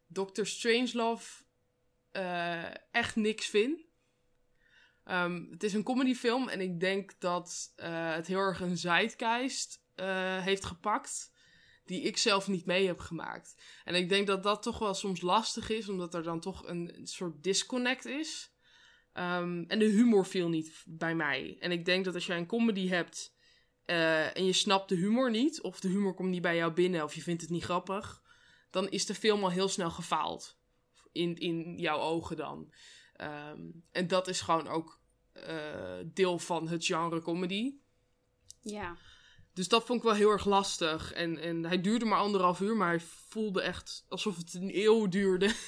Doctor 0.06 0.46
Strangelove 0.46 1.44
uh, 2.16 2.64
echt 2.90 3.16
niks 3.16 3.46
vind. 3.46 3.80
Um, 5.04 5.48
het 5.50 5.62
is 5.62 5.74
een 5.74 5.82
comedyfilm 5.82 6.48
en 6.48 6.60
ik 6.60 6.80
denk 6.80 7.20
dat 7.20 7.72
uh, 7.76 8.14
het 8.14 8.26
heel 8.26 8.38
erg 8.38 8.60
een 8.60 8.78
zeitgeist 8.78 9.84
uh, 9.96 10.42
heeft 10.42 10.64
gepakt 10.64 11.34
die 11.84 12.02
ik 12.02 12.16
zelf 12.16 12.48
niet 12.48 12.66
mee 12.66 12.86
heb 12.86 12.98
gemaakt. 12.98 13.62
En 13.84 13.94
ik 13.94 14.08
denk 14.08 14.26
dat 14.26 14.42
dat 14.42 14.62
toch 14.62 14.78
wel 14.78 14.94
soms 14.94 15.20
lastig 15.20 15.70
is, 15.70 15.88
omdat 15.88 16.14
er 16.14 16.22
dan 16.22 16.40
toch 16.40 16.66
een, 16.66 17.00
soort 17.02 17.42
disconnect 17.42 18.04
is. 18.04 18.54
Um, 19.12 19.64
en 19.68 19.78
de 19.78 19.84
humor 19.84 20.26
viel 20.26 20.48
niet 20.48 20.82
bij 20.86 21.14
mij. 21.14 21.56
En 21.60 21.70
ik 21.70 21.84
denk 21.84 22.04
dat 22.04 22.14
als 22.14 22.26
jij 22.26 22.36
een 22.36 22.46
comedy 22.46 22.88
hebt 22.88 23.34
en 23.84 24.44
je 24.44 24.52
snapt 24.52 24.88
de 24.88 24.94
humor 24.94 25.30
niet, 25.30 25.60
of 25.60 25.80
de 25.80 25.88
humor 25.88 26.14
komt 26.14 26.30
niet 26.30 26.42
bij 26.42 26.56
jou 26.56 26.72
binnen, 26.72 27.04
of 27.04 27.14
je 27.14 27.22
vindt 27.22 27.42
het 27.42 27.50
niet 27.50 27.64
grappig, 27.64 28.22
dan 28.70 28.88
is 28.88 29.06
de 29.06 29.14
film 29.14 29.42
al 29.42 29.50
heel 29.50 29.68
snel 29.68 29.90
gefaald. 29.90 30.58
In, 31.16 31.36
in 31.36 31.78
jouw 31.78 31.98
ogen 31.98 32.36
dan. 32.36 32.72
Um, 33.20 33.84
en 33.92 34.08
dat 34.08 34.28
is 34.28 34.40
gewoon 34.40 34.68
ook 34.68 35.00
uh, 35.34 35.44
deel 36.04 36.38
van 36.38 36.68
het 36.68 36.84
genre 36.84 37.20
comedy. 37.20 37.74
Ja. 38.60 38.96
Dus 39.52 39.68
dat 39.68 39.86
vond 39.86 39.98
ik 39.98 40.04
wel 40.04 40.14
heel 40.14 40.30
erg 40.30 40.44
lastig. 40.44 41.12
En, 41.12 41.38
en 41.38 41.64
hij 41.64 41.80
duurde 41.80 42.04
maar 42.04 42.18
anderhalf 42.18 42.60
uur, 42.60 42.76
maar 42.76 42.88
hij 42.88 43.00
voelde 43.28 43.62
echt 43.62 44.04
alsof 44.08 44.36
het 44.36 44.54
een 44.54 44.70
eeuw 44.74 45.08
duurde. 45.08 45.54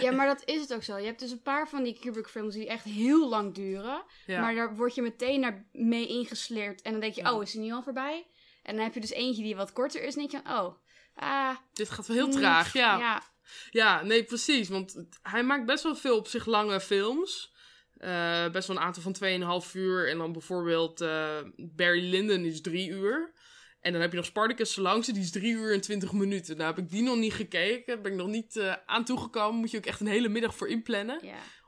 Ja, 0.00 0.12
maar 0.12 0.26
dat 0.26 0.42
is 0.48 0.60
het 0.60 0.74
ook 0.74 0.82
zo. 0.82 0.96
Je 0.96 1.06
hebt 1.06 1.20
dus 1.20 1.30
een 1.30 1.42
paar 1.42 1.68
van 1.68 1.82
die 1.82 1.98
Kubrick-films 1.98 2.54
die 2.54 2.68
echt 2.68 2.84
heel 2.84 3.28
lang 3.28 3.54
duren. 3.54 4.04
Ja. 4.26 4.40
Maar 4.40 4.54
daar 4.54 4.76
word 4.76 4.94
je 4.94 5.02
meteen 5.02 5.40
naar 5.40 5.68
mee 5.72 6.06
ingesleerd. 6.06 6.82
En 6.82 6.92
dan 6.92 7.00
denk 7.00 7.14
je, 7.14 7.20
ja. 7.20 7.34
oh, 7.34 7.42
is 7.42 7.52
hij 7.52 7.62
nu 7.62 7.72
al 7.72 7.82
voorbij? 7.82 8.26
En 8.62 8.74
dan 8.74 8.84
heb 8.84 8.94
je 8.94 9.00
dus 9.00 9.10
eentje 9.10 9.42
die 9.42 9.56
wat 9.56 9.72
korter 9.72 10.02
is. 10.02 10.14
En 10.16 10.28
denk 10.28 10.44
je, 10.44 10.50
oh, 10.50 10.74
ah. 11.14 11.56
Dit 11.72 11.90
gaat 11.90 12.06
wel 12.06 12.16
heel 12.16 12.30
traag, 12.30 12.72
ja. 12.72 12.98
ja. 12.98 13.22
Ja, 13.70 14.02
nee, 14.02 14.24
precies. 14.24 14.68
Want 14.68 15.04
hij 15.22 15.44
maakt 15.44 15.66
best 15.66 15.82
wel 15.82 15.96
veel 15.96 16.16
op 16.16 16.28
zich 16.28 16.46
lange 16.46 16.80
films. 16.80 17.54
Uh, 17.98 18.50
best 18.50 18.68
wel 18.68 18.76
een 18.76 18.82
aantal 18.82 19.02
van 19.02 19.62
2,5 19.64 19.72
uur. 19.72 20.08
En 20.10 20.18
dan 20.18 20.32
bijvoorbeeld 20.32 21.00
uh, 21.00 21.38
Barry 21.56 22.10
Lyndon 22.10 22.44
is 22.44 22.60
3 22.60 22.88
uur. 22.88 23.32
En 23.80 23.92
dan 23.92 24.00
heb 24.00 24.10
je 24.10 24.16
nog 24.16 24.26
Spartacus 24.26 24.74
de 24.74 24.80
langste, 24.80 25.12
die 25.12 25.22
is 25.22 25.30
3 25.30 25.52
uur 25.52 25.72
en 25.72 25.80
20 25.80 26.12
minuten. 26.12 26.56
Nou 26.56 26.74
heb 26.74 26.84
ik 26.84 26.90
die 26.90 27.02
nog 27.02 27.16
niet 27.16 27.32
gekeken. 27.32 28.02
Ben 28.02 28.12
ik 28.12 28.18
nog 28.18 28.28
niet 28.28 28.56
uh, 28.56 28.74
aan 28.86 29.04
toegekomen. 29.04 29.60
Moet 29.60 29.70
je 29.70 29.76
ook 29.76 29.86
echt 29.86 30.00
een 30.00 30.06
hele 30.06 30.28
middag 30.28 30.56
voor 30.56 30.68
inplannen. 30.68 31.20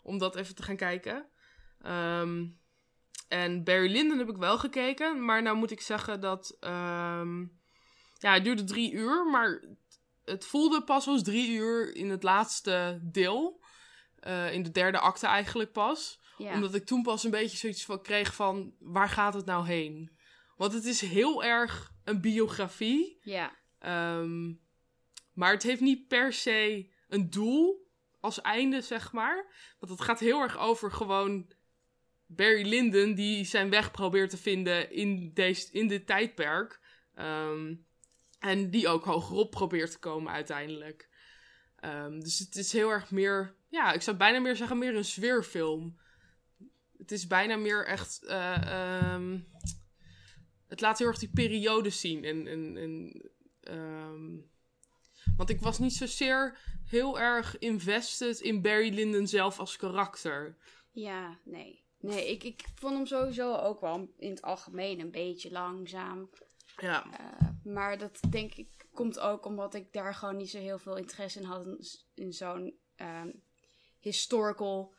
Om 0.02 0.18
dat 0.18 0.36
even 0.36 0.54
te 0.54 0.62
gaan 0.62 0.76
kijken. 0.76 1.26
Um, 1.86 2.58
en 3.28 3.64
Barry 3.64 3.92
Lyndon 3.92 4.18
heb 4.18 4.28
ik 4.28 4.36
wel 4.36 4.58
gekeken. 4.58 5.24
Maar 5.24 5.42
nou 5.42 5.56
moet 5.56 5.70
ik 5.70 5.80
zeggen 5.80 6.20
dat... 6.20 6.56
Um, 6.60 7.58
ja, 8.18 8.32
het 8.34 8.44
duurde 8.44 8.64
drie 8.64 8.92
uur. 8.92 9.26
Maar 9.26 9.64
het 10.28 10.46
voelde 10.46 10.84
pas 10.84 11.06
als 11.06 11.22
drie 11.22 11.50
uur 11.50 11.94
in 11.94 12.10
het 12.10 12.22
laatste 12.22 13.00
deel. 13.02 13.64
Uh, 14.26 14.52
in 14.52 14.62
de 14.62 14.70
derde 14.70 14.98
acte 14.98 15.26
eigenlijk 15.26 15.72
pas. 15.72 16.20
Ja. 16.36 16.52
Omdat 16.52 16.74
ik 16.74 16.86
toen 16.86 17.02
pas 17.02 17.24
een 17.24 17.30
beetje 17.30 17.56
zoiets 17.56 17.84
van 17.84 18.02
kreeg 18.02 18.34
van... 18.34 18.74
Waar 18.78 19.08
gaat 19.08 19.34
het 19.34 19.46
nou 19.46 19.66
heen? 19.66 20.16
Want 20.56 20.72
het 20.72 20.84
is 20.84 21.00
heel 21.00 21.44
erg 21.44 21.92
een 22.04 22.20
biografie. 22.20 23.18
Ja. 23.22 23.56
Um, 24.18 24.60
maar 25.32 25.52
het 25.52 25.62
heeft 25.62 25.80
niet 25.80 26.08
per 26.08 26.32
se 26.32 26.90
een 27.08 27.30
doel 27.30 27.88
als 28.20 28.40
einde, 28.40 28.80
zeg 28.80 29.12
maar. 29.12 29.46
Want 29.78 29.92
het 29.92 30.00
gaat 30.00 30.20
heel 30.20 30.40
erg 30.40 30.58
over 30.58 30.92
gewoon 30.92 31.52
Barry 32.26 32.68
Lyndon 32.68 33.14
die 33.14 33.44
zijn 33.44 33.70
weg 33.70 33.90
probeert 33.90 34.30
te 34.30 34.36
vinden 34.36 34.92
in, 34.92 35.30
deze, 35.34 35.72
in 35.72 35.88
dit 35.88 36.06
tijdperk. 36.06 36.80
Um, 37.14 37.86
en 38.38 38.70
die 38.70 38.88
ook 38.88 39.04
hogerop 39.04 39.50
probeert 39.50 39.90
te 39.90 39.98
komen 39.98 40.32
uiteindelijk. 40.32 41.08
Um, 41.84 42.20
dus 42.20 42.38
het 42.38 42.56
is 42.56 42.72
heel 42.72 42.90
erg 42.90 43.10
meer, 43.10 43.54
ja, 43.68 43.92
ik 43.92 44.02
zou 44.02 44.16
bijna 44.16 44.38
meer 44.38 44.56
zeggen, 44.56 44.78
meer 44.78 44.96
een 44.96 45.04
sfeerfilm. 45.04 45.98
Het 46.98 47.12
is 47.12 47.26
bijna 47.26 47.56
meer 47.56 47.86
echt. 47.86 48.20
Uh, 48.24 49.12
um, 49.14 49.48
het 50.66 50.80
laat 50.80 50.98
heel 50.98 51.06
erg 51.06 51.18
die 51.18 51.30
periode 51.34 51.90
zien. 51.90 52.24
En, 52.24 52.46
en, 52.46 52.76
en, 52.76 53.22
um, 53.74 54.50
want 55.36 55.50
ik 55.50 55.60
was 55.60 55.78
niet 55.78 55.92
zozeer 55.94 56.58
heel 56.84 57.20
erg 57.20 57.58
invested 57.58 58.40
in 58.40 58.62
Barry 58.62 58.94
Lyndon 58.94 59.26
zelf 59.26 59.58
als 59.58 59.76
karakter. 59.76 60.56
Ja, 60.90 61.38
nee. 61.44 61.86
Nee, 62.00 62.30
ik, 62.30 62.44
ik 62.44 62.64
vond 62.74 62.94
hem 62.94 63.06
sowieso 63.06 63.54
ook 63.54 63.80
wel 63.80 64.14
in 64.18 64.30
het 64.30 64.42
algemeen 64.42 65.00
een 65.00 65.10
beetje 65.10 65.50
langzaam. 65.50 66.30
Ja. 66.76 67.06
Uh, 67.06 67.48
maar 67.68 67.98
dat 67.98 68.20
denk 68.30 68.54
ik 68.54 68.78
komt 68.98 69.20
ook 69.20 69.44
omdat 69.44 69.74
ik 69.74 69.92
daar 69.92 70.14
gewoon 70.14 70.36
niet 70.36 70.50
zo 70.50 70.58
heel 70.58 70.78
veel 70.78 70.96
interesse 70.96 71.40
in 71.40 71.44
had. 71.44 71.66
In, 72.14 72.32
zo'n 72.32 72.78
um, 72.96 73.42
historical 74.00 74.94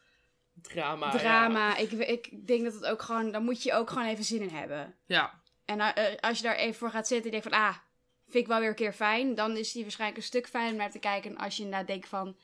drama. 0.62 1.12
drama. 1.12 1.68
Ja. 1.68 1.78
Ik, 1.78 1.92
ik 1.92 2.48
denk 2.48 2.64
dat 2.64 2.74
het 2.74 2.86
ook 2.86 3.02
gewoon, 3.02 3.32
daar 3.32 3.42
moet 3.42 3.64
je 3.64 3.74
ook 3.74 3.90
gewoon 3.90 4.08
even 4.08 4.24
zin 4.24 4.42
in 4.42 4.50
hebben. 4.50 4.96
Ja. 5.06 5.42
En 5.66 5.80
uh, 5.80 6.16
als 6.20 6.38
je 6.38 6.44
daar 6.44 6.56
even 6.56 6.80
voor 6.80 6.90
gaat 6.90 7.08
zitten 7.08 7.26
en 7.26 7.32
denkt 7.32 7.56
van, 7.56 7.68
ah, 7.68 7.76
vind 8.24 8.44
ik 8.44 8.48
wel 8.48 8.60
weer 8.60 8.70
een 8.70 8.76
keer 8.76 8.94
fijn. 8.94 9.36
Dan 9.36 9.58
is 9.58 9.72
die 9.72 9.82
waarschijnlijk 9.82 10.20
een 10.20 10.28
stuk 10.28 10.48
fijner 10.48 10.72
om 10.72 10.78
naar 10.78 10.92
te 10.92 11.00
kijken. 11.00 11.38
als 11.38 11.58
je 11.58 11.64
inderdaad 11.64 11.88
denkt 11.88 12.08
van, 12.08 12.38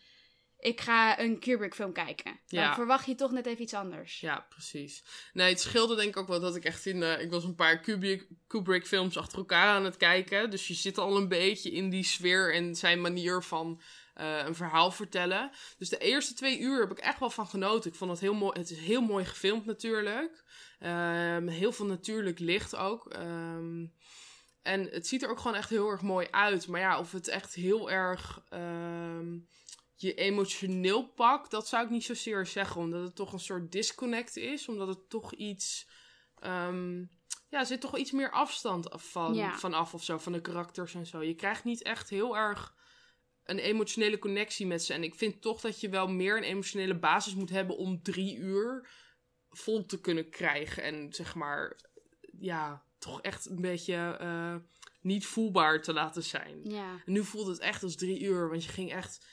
ik 0.59 0.81
ga 0.81 1.19
een 1.19 1.39
Kubrick 1.39 1.75
film 1.75 1.93
kijken. 1.93 2.39
Dan 2.47 2.59
Ja. 2.63 2.75
verwacht 2.75 3.05
je 3.05 3.15
toch 3.15 3.31
net 3.31 3.45
even 3.45 3.61
iets 3.63 3.73
anders. 3.73 4.19
Ja, 4.19 4.45
precies. 4.49 5.03
Nee, 5.33 5.49
het 5.49 5.59
scheelde 5.61 5.95
denk 5.95 6.07
ik 6.09 6.17
ook 6.17 6.27
wel 6.27 6.39
dat 6.39 6.55
ik 6.55 6.63
echt 6.65 6.85
in... 6.85 7.03
eh, 7.03 7.21
ik 7.21 7.31
was 7.31 7.43
een 7.43 7.55
paar 7.55 7.79
Kubrick, 7.79 8.27
Kubrick 8.47 8.87
films 8.87 9.17
achter 9.17 9.37
elkaar 9.37 9.67
aan 9.67 9.85
het 9.85 9.97
kijken. 9.97 10.49
Dus 10.49 10.67
je 10.67 10.73
zit 10.73 10.97
al 10.97 11.17
een 11.17 11.27
beetje 11.27 11.71
in 11.71 11.89
die 11.89 12.03
sfeer 12.03 12.53
en 12.53 12.75
zijn 12.75 13.01
manier 13.01 13.43
van 13.43 13.81
eh, 14.13 14.37
een 14.45 14.55
verhaal 14.55 14.91
vertellen. 14.91 15.51
Dus 15.77 15.89
de 15.89 15.97
eerste 15.97 16.33
twee 16.33 16.59
uur 16.59 16.79
heb 16.79 16.91
ik 16.91 16.99
echt 16.99 17.19
wel 17.19 17.29
van 17.29 17.47
genoten. 17.47 17.91
Ik 17.91 17.97
vond 17.97 18.11
het 18.11 18.19
heel 18.19 18.33
mooi. 18.33 18.59
Het 18.59 18.69
is 18.69 18.77
heel 18.79 19.01
mooi 19.01 19.25
gefilmd 19.25 19.65
natuurlijk. 19.65 20.43
Ehm, 20.79 21.47
heel 21.47 21.71
veel 21.71 21.85
natuurlijk 21.85 22.39
licht 22.39 22.75
ook. 22.75 23.09
Ehm, 23.13 23.85
En 24.61 24.87
het 24.91 25.07
ziet 25.07 25.23
er 25.23 25.29
ook 25.29 25.39
gewoon 25.39 25.57
echt 25.57 25.69
heel 25.69 25.89
erg 25.89 26.01
mooi 26.01 26.27
uit. 26.31 26.67
Maar 26.67 26.79
ja, 26.79 26.99
of 26.99 27.11
het 27.11 27.27
echt 27.27 27.53
heel 27.53 27.91
erg 27.91 28.41
ehm, 28.49 29.37
je 29.95 30.13
emotioneel 30.13 31.07
pakt, 31.07 31.51
dat 31.51 31.67
zou 31.67 31.83
ik 31.83 31.89
niet 31.89 32.03
zozeer 32.03 32.45
zeggen. 32.45 32.81
Omdat 32.81 33.03
het 33.03 33.15
toch 33.15 33.33
een 33.33 33.39
soort 33.39 33.71
disconnect 33.71 34.35
is. 34.37 34.67
Omdat 34.67 34.87
het 34.87 35.09
toch 35.09 35.33
iets. 35.33 35.87
ehm, 36.35 36.99
ja, 37.49 37.59
er 37.59 37.65
zit 37.65 37.81
toch 37.81 37.97
iets 37.97 38.11
meer 38.11 38.31
afstand 38.31 38.89
af 38.89 39.11
van, 39.11 39.33
Ja. 39.33 39.57
of 39.93 40.03
zo, 40.03 40.17
van 40.17 40.31
de 40.31 40.41
karakters 40.41 40.93
en 40.93 41.05
zo. 41.05 41.23
Je 41.23 41.35
krijgt 41.35 41.63
niet 41.63 41.83
echt 41.83 42.09
heel 42.09 42.37
erg 42.37 42.75
een 43.43 43.59
emotionele 43.59 44.19
connectie 44.19 44.67
met 44.67 44.83
ze. 44.83 44.93
En 44.93 45.03
ik 45.03 45.15
vind 45.15 45.41
toch 45.41 45.61
dat 45.61 45.79
je 45.79 45.89
wel 45.89 46.07
meer 46.07 46.37
een 46.37 46.43
emotionele 46.43 46.99
basis 46.99 47.33
moet 47.35 47.49
hebben 47.49 47.77
om 47.77 48.01
drie 48.03 48.37
uur 48.37 48.89
vol 49.49 49.85
te 49.85 50.01
kunnen 50.01 50.29
krijgen. 50.29 50.83
En 50.83 51.13
zeg 51.13 51.35
maar, 51.35 51.79
ja, 52.39 52.83
toch 52.99 53.21
echt 53.21 53.45
een 53.49 53.61
beetje 53.61 54.17
eh, 54.19 54.55
niet 55.01 55.25
voelbaar 55.25 55.81
te 55.81 55.93
laten 55.93 56.23
zijn. 56.23 56.59
Ja. 56.63 57.01
En 57.05 57.13
nu 57.13 57.23
voelde 57.23 57.51
het 57.51 57.59
echt 57.59 57.83
als 57.83 57.95
drie 57.95 58.21
uur, 58.21 58.49
want 58.49 58.63
je 58.63 58.69
ging 58.69 58.91
echt... 58.91 59.25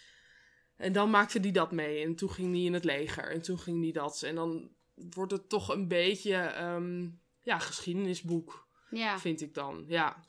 En 0.82 0.92
dan 0.92 1.10
maakte 1.10 1.40
die 1.40 1.52
dat 1.52 1.72
mee. 1.72 2.04
En 2.04 2.14
toen 2.14 2.30
ging 2.30 2.52
die 2.52 2.66
in 2.66 2.72
het 2.72 2.84
leger. 2.84 3.30
En 3.30 3.42
toen 3.42 3.58
ging 3.58 3.80
die 3.82 3.92
dat. 3.92 4.22
En 4.22 4.34
dan 4.34 4.70
wordt 4.94 5.32
het 5.32 5.48
toch 5.48 5.68
een 5.68 5.88
beetje... 5.88 6.34
ehm, 6.34 7.08
ja, 7.40 7.58
geschiedenisboek, 7.58 8.68
Ja. 8.90 9.18
vind 9.18 9.40
ik 9.40 9.54
dan. 9.54 9.84
Ja. 9.86 10.24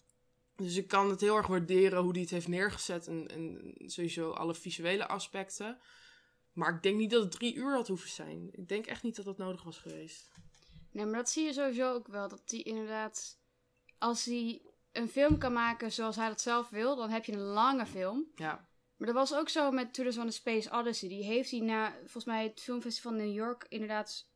Dus 0.56 0.76
ik 0.76 0.88
kan 0.88 1.10
het 1.10 1.22
heel 1.22 1.36
erg 1.38 1.48
waarderen 1.48 2.02
hoe 2.04 2.14
die 2.14 2.22
het 2.22 2.32
heeft 2.32 2.48
neergezet. 2.48 3.08
En, 3.08 3.28
en 3.28 3.74
sowieso 3.90 4.32
alle 4.32 4.56
visuele 4.56 5.08
aspecten. 5.08 5.80
Maar 6.54 6.76
ik 6.76 6.82
denk 6.84 6.98
niet 6.98 7.12
dat 7.12 7.24
het 7.24 7.32
drie 7.32 7.56
uur 7.56 7.74
had 7.74 7.88
hoeven 7.88 8.10
zijn. 8.10 8.50
Ik 8.52 8.68
denk 8.68 8.86
echt 8.86 9.04
niet 9.04 9.16
dat 9.16 9.26
dat 9.26 9.38
nodig 9.38 9.64
was 9.64 9.78
geweest. 9.78 10.30
Nee, 10.92 11.06
maar 11.06 11.16
dat 11.16 11.30
zie 11.30 11.44
je 11.46 11.54
sowieso 11.54 11.94
ook 11.94 12.08
wel. 12.08 12.28
Dat 12.28 12.42
hij 12.46 12.60
inderdaad, 12.62 13.40
als 13.98 14.26
hij 14.26 14.62
een 14.92 15.10
film 15.10 15.38
kan 15.38 15.54
maken 15.54 15.92
zoals 15.92 16.16
hij 16.16 16.28
dat 16.28 16.42
zelf 16.42 16.70
wil, 16.70 16.96
dan 16.96 17.10
heb 17.10 17.26
je 17.26 17.32
een 17.32 17.40
lange 17.40 17.86
film. 17.86 18.28
Ja. 18.36 18.72
Maar 19.04 19.14
dat 19.14 19.30
was 19.30 19.40
ook 19.40 19.50
zo 19.50 19.72
met 19.72 19.94
Tours 19.94 20.16
van 20.16 20.28
the 20.28 20.34
Space 20.34 20.72
Odyssey. 20.72 21.10
Die 21.10 21.24
heeft 21.24 21.52
hij 21.52 21.60
na, 21.60 21.92
volgens 22.00 22.26
mij, 22.26 22.44
het 22.44 22.62
filmfestival 22.62 23.12
in 23.12 23.18
New 23.18 23.34
York 23.34 23.66
inderdaad 23.70 24.28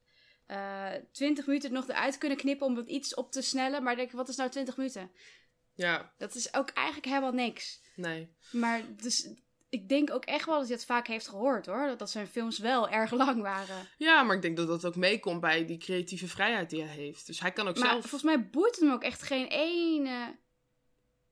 eh 0.46 0.92
20 1.12 1.46
minuten 1.48 1.74
nog 1.74 1.88
eruit 1.88 2.18
kunnen 2.18 2.38
knippen 2.38 2.68
om 2.68 2.76
het 2.76 2.88
iets 2.88 3.14
op 3.14 3.32
te 3.32 3.42
snellen. 3.42 3.84
Maar 3.84 3.92
ik 3.92 3.98
denk, 3.98 4.12
wat 4.12 4.30
is 4.30 4.36
nou 4.36 4.50
20 4.50 4.78
minuten? 4.78 5.12
Ja, 5.74 6.14
Dat 6.18 6.36
is 6.36 6.54
ook 6.54 6.70
eigenlijk 6.70 7.08
helemaal 7.08 7.32
niks. 7.32 7.82
nee. 7.96 8.36
Maar 8.52 8.82
dus, 9.02 9.30
ik 9.70 9.90
denk 9.90 10.12
ook 10.12 10.26
echt 10.26 10.46
wel 10.46 10.58
dat 10.58 10.68
hij 10.68 10.76
het 10.76 10.86
vaak 10.86 11.08
heeft 11.08 11.28
gehoord 11.28 11.66
hoor. 11.66 11.88
Dat, 11.88 12.00
dat 12.00 12.10
zijn 12.10 12.28
films 12.28 12.58
wel 12.60 12.90
erg 12.90 13.12
lang 13.12 13.42
waren. 13.42 13.88
Ja, 13.98 14.24
maar 14.24 14.36
ik 14.36 14.42
denk 14.42 14.58
dat 14.58 14.68
dat 14.68 14.86
ook 14.86 14.96
meekomt 14.96 15.42
bij 15.42 15.66
die 15.66 15.78
creatieve 15.78 16.28
vrijheid 16.28 16.70
die 16.70 16.84
hij 16.84 16.96
heeft. 16.96 17.26
Dus 17.26 17.40
hij 17.40 17.52
kan 17.52 17.68
ook 17.68 17.78
Maar 17.78 17.90
zelf... 17.90 18.02
volgens 18.02 18.24
mij 18.24 18.50
boeit 18.50 18.76
het 18.76 18.84
hem 18.84 18.94
ook 18.94 19.04
echt 19.04 19.22
geen 19.22 19.48
ene 19.48 20.36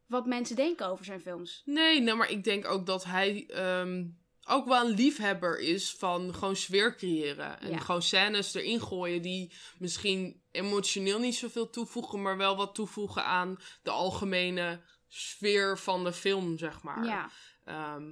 wat 0.07 0.25
mensen 0.25 0.55
denken 0.55 0.87
over 0.87 1.05
zijn 1.05 1.21
films. 1.21 1.61
Nee, 1.65 2.01
nee, 2.01 2.13
maar 2.13 2.29
ik 2.29 2.43
denk 2.43 2.67
ook 2.67 2.85
dat 2.85 3.03
hij 3.03 3.45
ehm, 3.47 4.05
ook 4.47 4.65
wel 4.67 4.85
een 4.85 4.95
liefhebber 4.95 5.59
is 5.59 5.95
van 5.97 6.33
gewoon 6.33 6.55
sfeer 6.55 6.95
creëren. 6.95 7.59
En 7.59 7.69
Ja. 7.69 7.77
gewoon 7.79 8.01
scènes 8.01 8.53
erin 8.53 8.81
gooien 8.81 9.21
die 9.21 9.53
misschien 9.79 10.43
emotioneel 10.51 11.19
niet 11.19 11.35
zoveel 11.35 11.69
toevoegen, 11.69 12.21
maar 12.21 12.37
wel 12.37 12.55
wat 12.55 12.75
toevoegen 12.75 13.25
aan 13.25 13.57
de 13.83 13.91
algemene 13.91 14.81
sfeer 15.07 15.77
van 15.77 16.03
de 16.03 16.13
film, 16.13 16.57
zeg 16.57 16.83
maar. 16.83 17.05
Ja. 17.05 17.29
Ehm, 17.63 18.11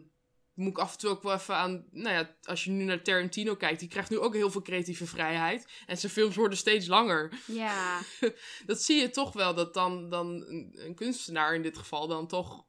moet 0.53 0.67
ik 0.71 0.77
af 0.77 0.91
en 0.91 0.97
toe 0.97 1.09
ook 1.09 1.23
wel 1.23 1.33
even 1.33 1.55
aan... 1.55 1.85
Nou 1.91 2.15
ja, 2.15 2.35
als 2.43 2.63
je 2.63 2.71
nu 2.71 2.83
naar 2.83 3.01
Tarantino 3.01 3.55
kijkt, 3.55 3.79
die 3.79 3.89
krijgt 3.89 4.09
nu 4.09 4.19
ook 4.19 4.33
heel 4.33 4.51
veel 4.51 4.61
creatieve 4.61 5.05
vrijheid. 5.07 5.67
En 5.85 5.97
zijn 5.97 6.11
films 6.11 6.35
worden 6.35 6.57
steeds 6.57 6.87
langer. 6.87 7.33
Ja, 7.45 7.99
dat 8.65 8.81
zie 8.81 9.01
je 9.01 9.09
toch 9.09 9.33
wel, 9.33 9.53
dat 9.53 9.73
dan, 9.73 10.09
dan 10.09 10.27
een, 10.47 10.93
kunstenaar 10.95 11.55
in 11.55 11.61
dit 11.61 11.77
geval 11.77 12.07
dan 12.07 12.27
toch 12.27 12.65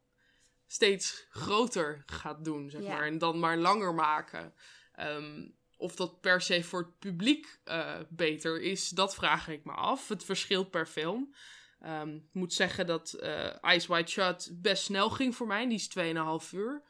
steeds 0.66 1.26
groter 1.30 2.02
gaat 2.06 2.44
doen, 2.44 2.70
zeg 2.70 2.82
Ja. 2.82 2.88
maar. 2.88 3.06
En 3.06 3.18
dan 3.18 3.38
maar 3.38 3.56
langer 3.56 3.94
maken. 3.94 4.54
Ehm, 4.94 5.48
of 5.76 5.94
dat 5.96 6.20
per 6.20 6.40
se 6.40 6.62
voor 6.64 6.80
het 6.80 6.98
publiek 6.98 7.58
eh, 7.64 7.94
beter 8.08 8.60
is, 8.62 8.88
dat 8.88 9.14
vraag 9.14 9.48
ik 9.48 9.64
me 9.64 9.72
af. 9.72 10.08
Het 10.08 10.24
verschilt 10.24 10.70
per 10.70 10.86
film. 10.86 11.34
Ehm, 11.80 12.14
ik 12.14 12.22
moet 12.32 12.52
zeggen 12.52 12.86
dat 12.86 13.12
eh 13.12 13.74
Ice 13.74 13.88
White 13.88 14.10
Shut 14.12 14.50
best 14.52 14.82
snel 14.84 15.10
ging 15.10 15.34
voor 15.36 15.46
mij. 15.46 15.66
Die 15.68 15.74
is 15.74 15.88
2,5 15.88 16.52
uur. 16.52 16.82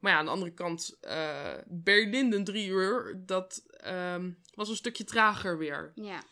Maar 0.00 0.12
ja, 0.12 0.18
aan 0.18 0.24
de 0.24 0.30
andere 0.30 0.52
kant, 0.54 0.96
eh 1.00 1.54
Barry 1.66 2.10
Lyndon 2.10 2.44
3 2.44 2.68
uur, 2.68 3.22
dat 3.26 3.62
ehm, 3.70 4.30
was 4.54 4.68
een 4.68 4.76
stukje 4.76 5.04
trager 5.04 5.58
weer. 5.58 5.92
ja. 5.94 6.22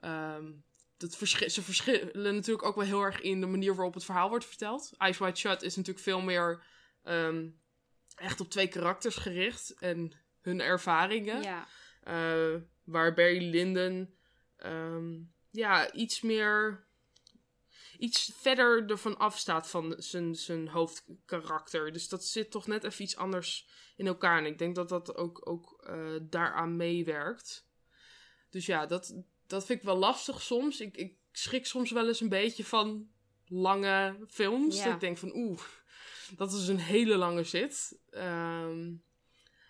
Ehm, 0.00 0.52
dat 0.96 1.16
verschi- 1.16 1.48
ze 1.48 1.62
verschillen 1.62 2.34
natuurlijk 2.34 2.66
ook 2.66 2.74
wel 2.76 2.84
heel 2.84 3.02
erg 3.02 3.20
in 3.20 3.40
de 3.40 3.46
manier 3.46 3.74
waarop 3.74 3.94
het 3.94 4.04
verhaal 4.04 4.28
wordt 4.28 4.44
verteld. 4.44 4.90
Ice 4.98 5.18
White 5.22 5.40
Shut 5.40 5.62
is 5.62 5.76
natuurlijk 5.76 6.04
veel 6.04 6.20
meer 6.20 6.62
ehm, 7.02 7.48
echt 8.14 8.40
op 8.40 8.50
twee 8.50 8.68
karakters 8.68 9.16
gericht 9.16 9.74
en 9.78 10.12
hun 10.40 10.60
ervaringen. 10.60 11.42
ja. 11.42 11.66
Eh, 12.02 12.60
waar 12.84 13.14
Barry 13.14 13.50
Lyndon 13.50 14.14
ja, 15.50 15.92
iets 15.92 16.20
meer. 16.20 16.84
Iets 18.00 18.32
verder 18.34 18.90
ervan 18.90 19.18
afstaat 19.18 19.70
van 19.70 19.94
zijn, 19.98 20.34
zijn 20.34 20.68
hoofdkarakter. 20.68 21.92
Dus 21.92 22.08
dat 22.08 22.24
zit 22.24 22.50
toch 22.50 22.66
net 22.66 22.84
even 22.84 23.04
iets 23.04 23.16
anders 23.16 23.68
in 23.96 24.06
elkaar. 24.06 24.38
En 24.38 24.46
ik 24.46 24.58
denk 24.58 24.74
dat 24.74 24.88
dat 24.88 25.16
ook, 25.16 25.48
ook 25.48 25.82
eh, 25.82 26.16
daaraan 26.22 26.76
meewerkt. 26.76 27.68
Dus 28.50 28.66
ja, 28.66 28.86
dat, 28.86 29.14
dat 29.46 29.66
vind 29.66 29.78
ik 29.78 29.84
wel 29.84 29.96
lastig 29.96 30.42
soms. 30.42 30.80
Ik, 30.80 30.96
ik 30.96 31.16
schrik 31.32 31.66
soms 31.66 31.90
wel 31.90 32.08
eens 32.08 32.20
een 32.20 32.28
beetje 32.28 32.64
van 32.64 33.08
lange 33.46 34.26
films. 34.28 34.76
Ja. 34.76 34.84
Dat 34.84 34.94
ik 34.94 35.00
denk 35.00 35.18
van 35.18 35.34
oeh, 35.34 35.60
dat 36.36 36.52
is 36.52 36.68
een 36.68 36.78
hele 36.78 37.16
lange 37.16 37.44
zit. 37.44 37.98
Ehm, 38.10 38.92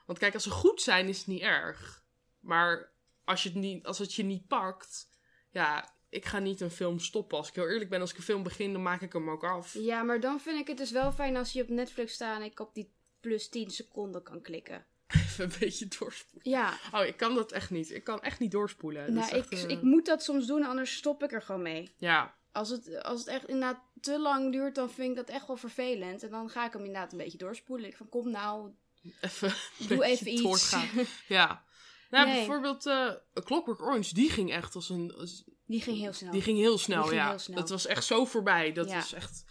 want 0.07 0.19
kijk, 0.19 0.35
als 0.35 0.43
ze 0.43 0.51
goed 0.51 0.83
zijn, 0.83 1.09
is 1.09 1.19
het 1.19 1.27
niet 1.27 1.43
erg. 1.43 2.05
Maar 2.41 2.93
als, 3.25 3.43
je 3.43 3.49
het 3.49 3.59
niet, 3.59 3.87
als 3.87 3.99
het 3.99 4.15
je 4.15 4.23
niet 4.23 4.47
pakt, 4.47 5.09
ja, 5.51 5.95
ik 6.11 6.25
ga 6.25 6.39
niet 6.39 6.61
een 6.61 6.71
film 6.71 6.99
stoppen. 6.99 7.39
Als 7.39 7.49
ik 7.49 7.55
heel 7.55 7.69
eerlijk 7.69 7.91
ben, 7.91 8.01
als 8.01 8.11
ik 8.11 8.17
een 8.17 8.23
film 8.23 8.43
begin, 8.43 8.73
dan 8.73 8.83
maak 8.83 9.01
ik 9.01 9.13
hem 9.13 9.31
ook 9.31 9.45
af. 9.45 9.75
Ja, 9.75 10.03
maar 10.03 10.21
dan 10.21 10.41
vind 10.41 10.61
ik 10.61 10.67
het 10.67 10.77
dus 10.79 10.91
wel 10.91 11.13
fijn 11.13 11.37
als 11.37 11.53
je 11.53 11.63
op 11.63 11.69
Netflix 11.69 12.13
staat 12.13 12.37
en 12.39 12.45
ik 12.45 12.61
op 12.61 12.75
die 12.75 12.93
plus 13.21 13.49
10 13.49 13.71
seconden 13.71 14.23
kan 14.23 14.41
klikken. 14.43 14.85
Even 15.09 15.45
een 15.45 15.53
beetje 15.61 15.87
doorspoelen. 15.99 16.51
Ja, 16.51 16.79
Oh, 16.95 17.05
ik 17.05 17.17
kan 17.17 17.35
dat 17.35 17.53
echt 17.53 17.71
niet. 17.71 17.91
Ik 17.91 18.05
kan 18.05 18.23
echt 18.23 18.39
niet 18.39 18.51
doorspoelen. 18.51 19.13
Nou, 19.15 19.37
ik, 19.37 19.45
eh, 19.51 19.69
ik 19.69 19.83
moet 19.83 20.07
dat 20.07 20.23
soms 20.23 20.47
doen, 20.47 20.65
anders 20.65 20.97
stop 20.97 21.23
ik 21.23 21.33
er 21.33 21.43
gewoon 21.43 21.63
mee. 21.63 21.95
Ja, 21.97 22.35
Als 22.53 22.69
het, 22.69 23.03
als 23.03 23.19
het 23.21 23.29
echt 23.29 23.45
inderdaad 23.49 23.81
te 24.01 24.19
lang 24.19 24.53
duurt, 24.53 24.75
dan 24.75 24.91
vind 24.91 25.11
ik 25.11 25.17
dat 25.17 25.29
echt 25.29 25.47
wel 25.47 25.57
vervelend. 25.57 26.23
En 26.23 26.31
dan 26.31 26.51
ga 26.51 26.67
ik 26.67 26.73
hem 26.73 26.85
inderdaad 26.85 27.13
een 27.13 27.19
beetje 27.19 27.39
doorspoelen. 27.39 27.89
Ik 27.89 27.97
van, 27.97 28.09
kom 28.09 28.31
nou, 28.31 28.71
even, 29.21 29.55
doe 29.89 30.05
even 30.05 30.33
iets. 30.33 30.43
doorgaan. 30.43 30.89
Ja. 31.29 31.65
Nou, 32.11 32.27
Nee. 32.27 32.35
bijvoorbeeld 32.37 32.87
A 32.87 33.21
Clockwork 33.45 33.83
Orange, 33.83 34.15
die 34.15 34.31
ging 34.31 34.53
echt 34.53 34.75
als 34.75 34.89
een... 34.89 35.15
als- 35.15 35.45
Die 35.71 35.81
ging 35.81 35.99
heel 35.99 36.13
snel. 36.13 36.33
Die 36.33 36.43
ging 36.43 36.59
heel 36.59 36.79
snel, 36.79 37.03
ging 37.03 37.15
ja. 37.21 37.29
heel 37.29 37.39
snel. 37.39 37.57
Dat 37.57 37.69
was 37.69 37.87
echt 37.87 38.05
zo 38.05 38.25
voorbij. 38.25 38.73
Dat 38.73 38.89
Ja. 38.89 38.95
was 38.95 39.13
echt... 39.13 39.45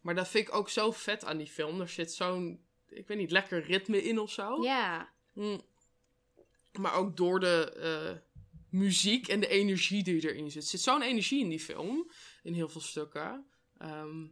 Maar 0.00 0.14
dat 0.14 0.28
vind 0.28 0.48
ik 0.48 0.54
ook 0.54 0.68
zo 0.68 0.90
vet 0.90 1.24
aan 1.24 1.36
die 1.38 1.46
film. 1.46 1.80
Er 1.80 1.88
zit 1.88 2.12
zo'n, 2.14 2.60
ik 2.88 3.06
weet 3.06 3.18
niet, 3.18 3.30
lekker 3.30 3.64
ritme 3.64 4.02
in 4.02 4.18
of 4.18 4.30
zo. 4.32 4.62
Ja, 4.62 5.12
Mm. 5.32 5.60
Maar 6.78 6.94
ook 6.94 7.16
door 7.16 7.40
de 7.40 7.72
eh, 7.72 8.16
muziek 8.70 9.28
en 9.28 9.40
de 9.40 9.48
energie 9.48 10.02
die 10.02 10.28
erin 10.30 10.50
zit. 10.50 10.62
Er 10.62 10.68
zit 10.68 10.80
zo'n 10.80 11.02
energie 11.02 11.40
in 11.40 11.48
die 11.48 11.60
film. 11.60 12.10
In 12.42 12.54
heel 12.54 12.68
veel 12.68 12.80
stukken. 12.80 13.46
Ehm, 13.78 14.22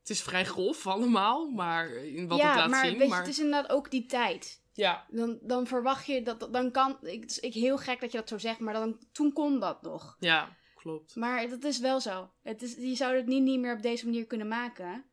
het 0.00 0.10
is 0.10 0.22
vrij 0.22 0.44
grof 0.44 0.86
allemaal, 0.86 1.50
maar 1.50 1.88
in 1.90 2.28
wat 2.28 2.38
ja 2.38 2.48
het 2.48 2.56
laat 2.56 2.68
maar 2.70 2.84
zien. 2.84 2.92
weet 2.92 3.02
je, 3.02 3.08
maar 3.08 3.18
het 3.20 3.28
is 3.28 3.38
inderdaad 3.38 3.70
ook 3.70 3.90
die 3.90 4.06
tijd. 4.06 4.60
Ja, 4.76 5.06
Dan, 5.10 5.38
dan 5.42 5.66
verwacht 5.66 6.06
je 6.06 6.22
dat, 6.22 6.48
dan 6.52 6.70
kan, 6.70 6.98
ik, 7.02 7.20
het 7.20 7.30
is 7.30 7.38
ik 7.38 7.54
heel 7.54 7.78
gek 7.78 8.00
dat 8.00 8.12
je 8.12 8.18
dat 8.18 8.28
zo 8.28 8.38
zegt, 8.38 8.58
maar 8.58 8.74
dan, 8.74 8.98
toen 9.12 9.32
kon 9.32 9.60
dat 9.60 9.82
nog. 9.82 10.16
ja, 10.18 10.56
klopt. 10.74 11.16
Maar 11.16 11.48
dat 11.48 11.64
is 11.64 11.78
wel 11.78 12.00
zo. 12.00 12.30
Het 12.42 12.62
is, 12.62 12.74
je 12.74 12.94
zou 12.94 13.16
het 13.16 13.26
niet, 13.26 13.42
niet 13.42 13.60
meer 13.60 13.74
op 13.74 13.82
deze 13.82 14.04
manier 14.04 14.26
kunnen 14.26 14.48
maken. 14.48 15.04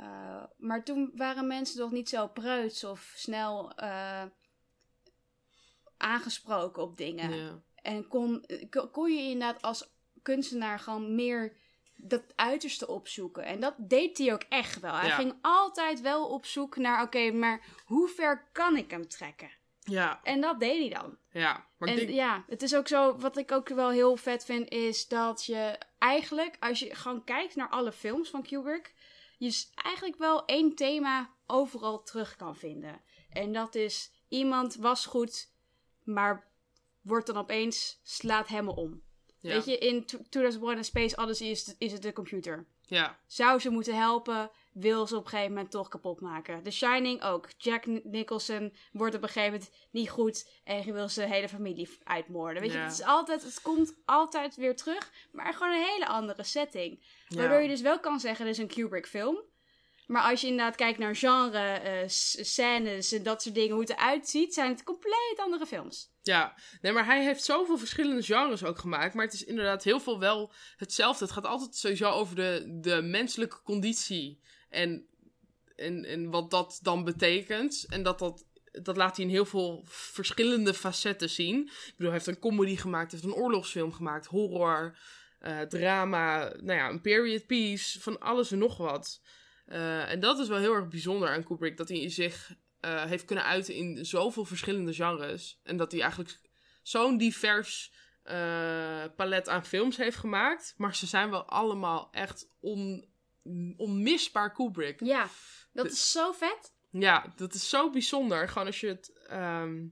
Uh, 0.00 0.44
maar 0.56 0.84
toen 0.84 1.10
waren 1.14 1.46
mensen 1.46 1.80
nog 1.80 1.90
niet 1.90 2.08
zo 2.08 2.28
preuts 2.28 2.84
of 2.84 3.12
snel 3.16 3.72
uh, 3.82 4.24
aangesproken 5.96 6.82
op 6.82 6.96
dingen. 6.96 7.36
Ja. 7.36 7.62
En 7.74 8.08
kon, 8.08 8.44
kon 8.92 9.12
je 9.12 9.22
inderdaad 9.22 9.62
als 9.62 9.92
kunstenaar 10.22 10.78
gewoon 10.78 11.14
meer 11.14 11.56
dat 12.00 12.22
uiterste 12.34 12.86
opzoeken. 12.88 13.44
En 13.44 13.60
dat 13.60 13.74
deed 13.78 14.18
hij 14.18 14.32
ook 14.32 14.42
echt 14.48 14.80
wel. 14.80 14.94
Hij 14.94 15.08
Ja. 15.08 15.14
ging 15.14 15.34
altijd 15.40 16.00
wel 16.00 16.26
op 16.26 16.46
zoek 16.46 16.76
naar, 16.76 17.02
oké, 17.02 17.16
okay, 17.16 17.30
maar 17.30 17.66
hoe 17.84 18.08
ver 18.08 18.48
kan 18.52 18.76
ik 18.76 18.90
hem 18.90 19.08
trekken? 19.08 19.50
Ja. 19.80 20.20
En 20.22 20.40
dat 20.40 20.60
deed 20.60 20.78
hij 20.78 21.00
dan. 21.00 21.18
Ja, 21.30 21.66
maar 21.78 21.88
en 21.88 21.96
denk... 21.96 22.08
ja, 22.08 22.44
het 22.46 22.62
is 22.62 22.74
ook 22.74 22.88
zo, 22.88 23.16
wat 23.16 23.36
ik 23.36 23.52
ook 23.52 23.68
wel 23.68 23.90
heel 23.90 24.16
vet 24.16 24.44
vind, 24.44 24.68
is 24.70 25.08
dat 25.08 25.44
je 25.44 25.78
eigenlijk, 25.98 26.56
als 26.60 26.78
je 26.78 26.94
gewoon 26.94 27.24
kijkt 27.24 27.56
naar 27.56 27.68
alle 27.68 27.92
films 27.92 28.30
van 28.30 28.42
Kubrick, 28.42 28.94
je 29.38 29.66
eigenlijk 29.74 30.18
wel 30.18 30.44
één 30.44 30.74
thema 30.74 31.30
overal 31.46 32.02
terug 32.02 32.36
kan 32.36 32.56
vinden. 32.56 33.00
En 33.30 33.52
dat 33.52 33.74
is, 33.74 34.12
iemand 34.28 34.74
was 34.74 35.06
goed, 35.06 35.52
maar 36.04 36.48
wordt 37.02 37.26
dan 37.26 37.36
opeens, 37.36 38.00
slaat 38.02 38.46
helemaal 38.46 38.74
om. 38.74 39.02
Ja. 39.40 39.52
Weet 39.52 39.64
je, 39.64 39.78
in 39.78 40.04
2001 40.28 40.78
A 40.78 40.82
Space 40.82 41.16
Odyssey 41.16 41.50
is, 41.50 41.74
is 41.78 41.92
het 41.92 42.02
de 42.02 42.12
computer. 42.12 42.66
Ja, 42.86 43.18
Zou 43.26 43.60
ze 43.60 43.70
moeten 43.70 43.96
helpen, 43.96 44.50
wil 44.72 45.06
ze 45.06 45.16
op 45.16 45.24
een 45.24 45.30
gegeven 45.30 45.52
moment 45.52 45.70
toch 45.70 45.88
kapot 45.88 46.20
maken. 46.20 46.62
The 46.62 46.70
Shining 46.70 47.22
ook. 47.22 47.48
Jack 47.58 47.86
Nicholson 48.04 48.74
wordt 48.92 49.14
op 49.14 49.22
een 49.22 49.28
gegeven 49.28 49.52
moment 49.52 49.70
niet 49.90 50.10
goed 50.10 50.50
en 50.64 50.92
wil 50.92 51.08
zijn 51.08 51.30
hele 51.30 51.48
familie 51.48 51.98
uitmoorden. 52.04 52.62
Weet 52.62 52.72
je, 52.72 52.78
het, 52.78 52.92
is 52.92 53.02
altijd, 53.02 53.42
het 53.42 53.62
komt 53.62 53.94
altijd 54.04 54.56
weer 54.56 54.76
terug, 54.76 55.10
maar 55.32 55.54
gewoon 55.54 55.72
een 55.72 55.86
hele 55.92 56.06
andere 56.06 56.42
setting. 56.42 57.02
Waardoor 57.28 57.60
je 57.60 57.68
dus 57.68 57.80
wel 57.80 58.00
kan 58.00 58.20
zeggen, 58.20 58.44
dit 58.44 58.54
is 58.54 58.60
een 58.60 58.68
Kubrick 58.68 59.06
film. 59.06 59.42
Maar 60.08 60.22
als 60.22 60.40
je 60.40 60.46
inderdaad 60.46 60.76
kijkt 60.76 60.98
naar 60.98 61.16
genre, 61.16 62.04
s- 62.06 62.54
scènes 62.54 63.12
en 63.12 63.22
dat 63.22 63.42
soort 63.42 63.54
dingen, 63.54 63.70
hoe 63.70 63.80
het 63.80 63.90
eruit 63.90 64.28
ziet, 64.28 64.54
zijn 64.54 64.70
het 64.70 64.82
compleet 64.84 65.34
andere 65.36 65.66
films. 65.66 66.10
Ja, 66.22 66.54
nee, 66.80 66.92
maar 66.92 67.04
hij 67.04 67.24
heeft 67.24 67.44
zoveel 67.44 67.78
verschillende 67.78 68.22
genres 68.22 68.64
ook 68.64 68.78
gemaakt. 68.78 69.14
Maar 69.14 69.24
het 69.24 69.34
is 69.34 69.44
inderdaad 69.44 69.84
heel 69.84 70.00
veel 70.00 70.18
wel 70.18 70.52
hetzelfde. 70.76 71.24
Het 71.24 71.34
gaat 71.34 71.46
altijd 71.46 71.74
sowieso 71.76 72.10
over 72.10 72.36
de, 72.36 72.78
de 72.80 73.02
menselijke 73.02 73.62
conditie. 73.62 74.40
En, 74.68 75.06
en, 75.76 76.04
en 76.04 76.30
wat 76.30 76.50
dat 76.50 76.78
dan 76.82 77.04
betekent. 77.04 77.86
En 77.88 78.02
dat, 78.02 78.18
dat, 78.18 78.44
dat 78.72 78.96
laat 78.96 79.16
hij 79.16 79.24
in 79.24 79.30
heel 79.30 79.46
veel 79.46 79.84
verschillende 79.88 80.74
facetten 80.74 81.30
zien. 81.30 81.60
Ik 81.60 81.92
bedoel, 81.96 82.12
hij 82.12 82.22
heeft 82.24 82.26
een 82.26 82.38
comedy 82.38 82.76
gemaakt, 82.76 83.12
heeft 83.12 83.24
een 83.24 83.34
oorlogsfilm 83.34 83.92
gemaakt, 83.92 84.26
horror, 84.26 84.98
eh, 85.38 85.60
drama, 85.60 86.38
nou 86.38 86.78
ja, 86.78 86.88
een 86.88 87.00
period 87.00 87.46
piece, 87.46 88.00
van 88.00 88.20
alles 88.20 88.52
en 88.52 88.58
nog 88.58 88.76
wat. 88.76 89.20
Eh, 89.68 90.10
en 90.10 90.20
dat 90.20 90.38
is 90.38 90.48
wel 90.48 90.58
heel 90.58 90.74
erg 90.74 90.88
bijzonder 90.88 91.28
aan 91.28 91.44
Kubrick, 91.44 91.76
dat 91.76 91.88
hij 91.88 92.10
zich 92.10 92.54
eh, 92.80 93.04
heeft 93.04 93.24
kunnen 93.24 93.44
uiten 93.44 93.74
in 93.74 94.06
zoveel 94.06 94.44
verschillende 94.44 94.92
genres. 94.94 95.60
En 95.62 95.76
dat 95.76 95.92
hij 95.92 96.00
eigenlijk 96.00 96.40
zo'n 96.82 97.16
divers 97.18 97.92
eh, 98.22 99.04
palet 99.16 99.48
aan 99.48 99.64
films 99.64 99.96
heeft 99.96 100.16
gemaakt. 100.16 100.74
Maar 100.76 100.94
ze 100.96 101.06
zijn 101.06 101.30
wel 101.30 101.44
allemaal 101.44 102.08
echt 102.12 102.48
on, 102.60 103.08
onmisbaar 103.76 104.52
Kubrick. 104.52 105.00
Ja, 105.04 105.28
dat 105.72 105.84
De- 105.84 105.90
is 105.92 106.10
zo 106.12 106.32
vet. 106.32 106.72
Ja, 106.90 107.32
dat 107.36 107.54
is 107.54 107.68
zo 107.68 107.90
bijzonder. 107.90 108.48
Gewoon 108.48 108.66
als 108.66 108.80
je 108.80 108.86
het 108.86 109.12
ehm, 109.26 109.86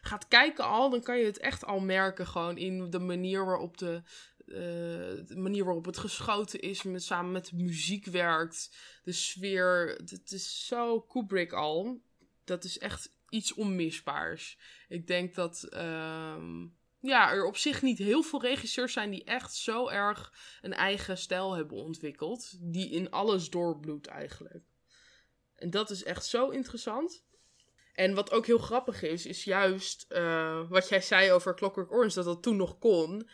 gaat 0.00 0.28
kijken 0.28 0.64
al, 0.64 0.90
dan 0.90 1.02
kan 1.02 1.18
je 1.18 1.24
het 1.24 1.38
echt 1.38 1.64
al 1.64 1.80
merken. 1.80 2.26
Gewoon 2.26 2.56
in 2.56 2.90
de 2.90 2.98
manier 2.98 3.44
waarop 3.44 3.78
de, 3.78 4.02
de 4.48 5.34
manier 5.36 5.64
waarop 5.64 5.84
het 5.84 5.98
geschoten 5.98 6.60
is, 6.60 6.82
met, 6.82 7.02
samen 7.02 7.32
met 7.32 7.46
de 7.46 7.56
muziek 7.56 8.06
werkt, 8.06 8.76
de 9.04 9.12
sfeer. 9.12 9.98
Het 10.04 10.32
is 10.32 10.66
zo 10.66 11.00
Kubrick 11.00 11.52
al. 11.52 12.02
Dat 12.44 12.64
is 12.64 12.78
echt 12.78 13.12
iets 13.28 13.54
onmisbaars. 13.54 14.58
Ik 14.88 15.06
denk 15.06 15.34
dat 15.34 15.62
ehm, 15.62 16.66
ja, 17.00 17.30
er 17.30 17.46
op 17.46 17.56
zich 17.56 17.82
niet 17.82 17.98
heel 17.98 18.22
veel 18.22 18.42
regisseurs 18.42 18.92
zijn 18.92 19.10
die 19.10 19.24
echt 19.24 19.54
zo 19.54 19.88
erg 19.88 20.32
een 20.60 20.74
eigen 20.74 21.18
stijl 21.18 21.54
hebben 21.54 21.76
ontwikkeld. 21.76 22.56
Die 22.60 22.90
in 22.90 23.10
alles 23.10 23.50
doorbloedt 23.50 24.06
eigenlijk. 24.06 24.64
En 25.54 25.70
dat 25.70 25.90
is 25.90 26.04
echt 26.04 26.26
zo 26.26 26.48
interessant. 26.48 27.26
En 27.92 28.14
wat 28.14 28.30
ook 28.30 28.46
heel 28.46 28.58
grappig 28.58 29.02
is, 29.02 29.26
is 29.26 29.44
juist 29.44 30.04
eh, 30.08 30.68
wat 30.68 30.88
jij 30.88 31.00
zei 31.00 31.32
over 31.32 31.54
Clockwork 31.54 31.92
Orange, 31.92 32.14
dat 32.14 32.24
dat 32.24 32.42
toen 32.42 32.56
nog 32.56 32.78
kon. 32.78 33.28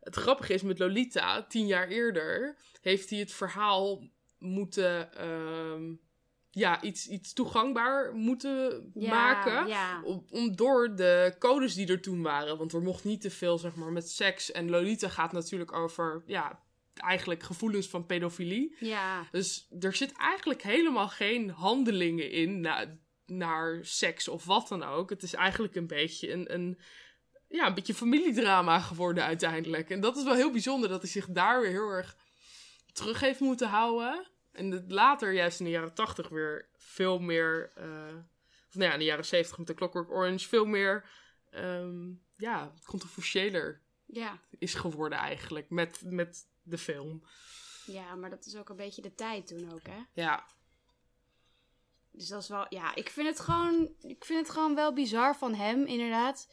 Het 0.00 0.16
grappige 0.16 0.52
is 0.54 0.62
met 0.62 0.78
Lolita, 0.78 1.42
tien 1.46 1.66
jaar 1.66 1.88
eerder, 1.88 2.56
heeft 2.80 3.10
hij 3.10 3.18
het 3.18 3.32
verhaal 3.32 4.08
moeten, 4.38 5.14
ehm, 5.14 5.82
ja, 6.50 6.82
iets, 6.82 7.08
iets 7.08 7.32
toegankbaar 7.32 8.14
moeten 8.14 8.90
Ja, 8.94 9.10
maken. 9.10 9.66
ja. 9.68 10.02
Om, 10.02 10.24
om 10.30 10.56
door 10.56 10.94
de 10.96 11.34
codes 11.38 11.74
die 11.74 11.88
er 11.88 12.00
toen 12.00 12.22
waren. 12.22 12.58
Want 12.58 12.72
er 12.72 12.82
mocht 12.82 13.04
niet 13.04 13.20
te 13.20 13.30
veel, 13.30 13.58
zeg 13.58 13.74
maar, 13.74 13.92
met 13.92 14.10
seks. 14.10 14.52
En 14.52 14.70
Lolita 14.70 15.08
gaat 15.08 15.32
natuurlijk 15.32 15.72
over, 15.72 16.22
ja, 16.26 16.62
eigenlijk 16.94 17.42
gevoelens 17.42 17.88
van 17.88 18.06
pedofilie. 18.06 18.76
Ja. 18.80 19.28
Dus 19.30 19.68
er 19.80 19.94
zit 19.94 20.12
eigenlijk 20.16 20.62
helemaal 20.62 21.08
geen 21.08 21.50
handelingen 21.50 22.30
in 22.30 22.60
na- 22.60 22.98
naar 23.26 23.78
seks 23.82 24.28
of 24.28 24.44
wat 24.44 24.68
dan 24.68 24.82
ook. 24.82 25.10
Het 25.10 25.22
is 25.22 25.34
eigenlijk 25.34 25.74
een 25.74 25.86
beetje 25.86 26.32
een, 26.32 26.54
een, 26.54 26.78
ja, 27.50 27.66
een 27.66 27.74
beetje 27.74 27.94
familiedrama 27.94 28.80
geworden 28.80 29.24
uiteindelijk. 29.24 29.90
En 29.90 30.00
dat 30.00 30.16
is 30.16 30.24
wel 30.24 30.34
heel 30.34 30.50
bijzonder 30.50 30.88
dat 30.88 31.00
hij 31.02 31.10
zich 31.10 31.26
daar 31.26 31.60
weer 31.60 31.70
heel 31.70 31.88
erg 31.90 32.16
terug 32.92 33.20
heeft 33.20 33.40
moeten 33.40 33.68
houden. 33.68 34.26
En 34.52 34.70
het 34.70 34.90
later, 34.92 35.32
juist 35.32 35.58
in 35.58 35.64
de 35.64 35.70
jaren 35.70 35.94
tachtig, 35.94 36.28
weer 36.28 36.68
veel 36.76 37.18
meer... 37.18 37.72
eh, 37.74 38.14
of 38.68 38.74
nou 38.74 38.86
ja, 38.86 38.92
in 38.92 38.98
de 38.98 39.04
jaren 39.04 39.24
zeventig 39.24 39.58
met 39.58 39.66
de 39.66 39.74
Clockwork 39.74 40.10
Orange... 40.10 40.48
veel 40.48 40.64
meer, 40.64 41.04
ehm, 41.50 42.08
ja, 42.36 42.72
controversiëler 42.84 43.80
Ja. 44.06 44.38
is 44.58 44.74
geworden 44.74 45.18
eigenlijk 45.18 45.70
met, 45.70 46.00
met 46.04 46.46
de 46.62 46.78
film. 46.78 47.22
ja, 47.86 48.14
maar 48.14 48.30
dat 48.30 48.46
is 48.46 48.56
ook 48.56 48.68
een 48.68 48.76
beetje 48.76 49.02
de 49.02 49.14
tijd 49.14 49.46
toen 49.46 49.72
ook, 49.72 49.86
hè? 49.86 49.98
Ja, 50.12 50.44
Dus 52.12 52.28
dat 52.28 52.42
is 52.42 52.48
wel, 52.48 52.66
ja, 52.68 52.94
ik 52.94 53.08
vind 53.10 53.26
het 53.28 53.40
gewoon, 53.40 53.94
ik 54.00 54.24
vind 54.24 54.46
het 54.46 54.50
gewoon 54.50 54.74
wel 54.74 54.92
bizar 54.92 55.36
van 55.36 55.54
hem, 55.54 55.84
inderdaad. 55.86 56.48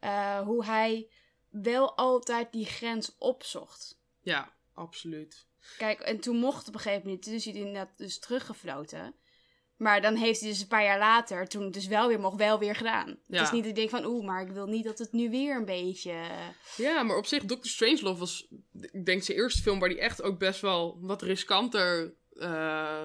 Eh, 0.00 0.40
hoe 0.40 0.64
hij 0.64 1.10
wel 1.48 1.96
altijd 1.96 2.52
die 2.52 2.66
grens 2.66 3.14
opzocht. 3.18 3.98
ja, 4.20 4.52
absoluut. 4.74 5.46
Kijk, 5.78 6.00
en 6.00 6.20
toen 6.20 6.36
mocht 6.36 6.58
het 6.58 6.68
op 6.68 6.74
een 6.74 6.80
gegeven 6.80 7.04
moment, 7.06 7.24
dus 7.24 7.44
hij 7.44 7.54
inderdaad 7.54 7.98
dus 7.98 8.18
teruggefloten. 8.18 9.14
Maar 9.76 10.00
dan 10.00 10.14
heeft 10.14 10.40
hij 10.40 10.48
dus 10.48 10.60
een 10.60 10.66
paar 10.66 10.84
jaar 10.84 10.98
later, 10.98 11.48
toen 11.48 11.62
het 11.64 11.72
dus 11.72 11.86
wel 11.86 12.08
weer 12.08 12.20
mocht, 12.20 12.36
wel 12.36 12.58
weer 12.58 12.74
gedaan. 12.76 13.08
Ja. 13.26 13.36
Het 13.38 13.46
is 13.46 13.50
niet 13.50 13.66
ik 13.66 13.74
denk 13.74 13.90
van, 13.90 14.04
oeh, 14.04 14.24
maar 14.26 14.42
ik 14.42 14.52
wil 14.52 14.66
niet 14.66 14.84
dat 14.84 14.98
het 14.98 15.12
nu 15.12 15.30
weer 15.30 15.56
een 15.56 15.64
beetje... 15.64 16.10
eh, 16.10 16.48
Ja, 16.76 17.02
maar 17.02 17.16
op 17.16 17.26
zich, 17.26 17.44
Doctor 17.44 17.70
Strangelove 17.70 18.18
was, 18.18 18.48
ik 18.80 19.04
denk, 19.04 19.22
zijn 19.22 19.38
eerste 19.38 19.62
film 19.62 19.78
waar 19.78 19.88
hij 19.88 19.98
echt 19.98 20.22
ook 20.22 20.38
best 20.38 20.60
wel 20.60 20.98
wat 21.00 21.22
riskanter, 21.22 22.14
eh, 22.32 23.02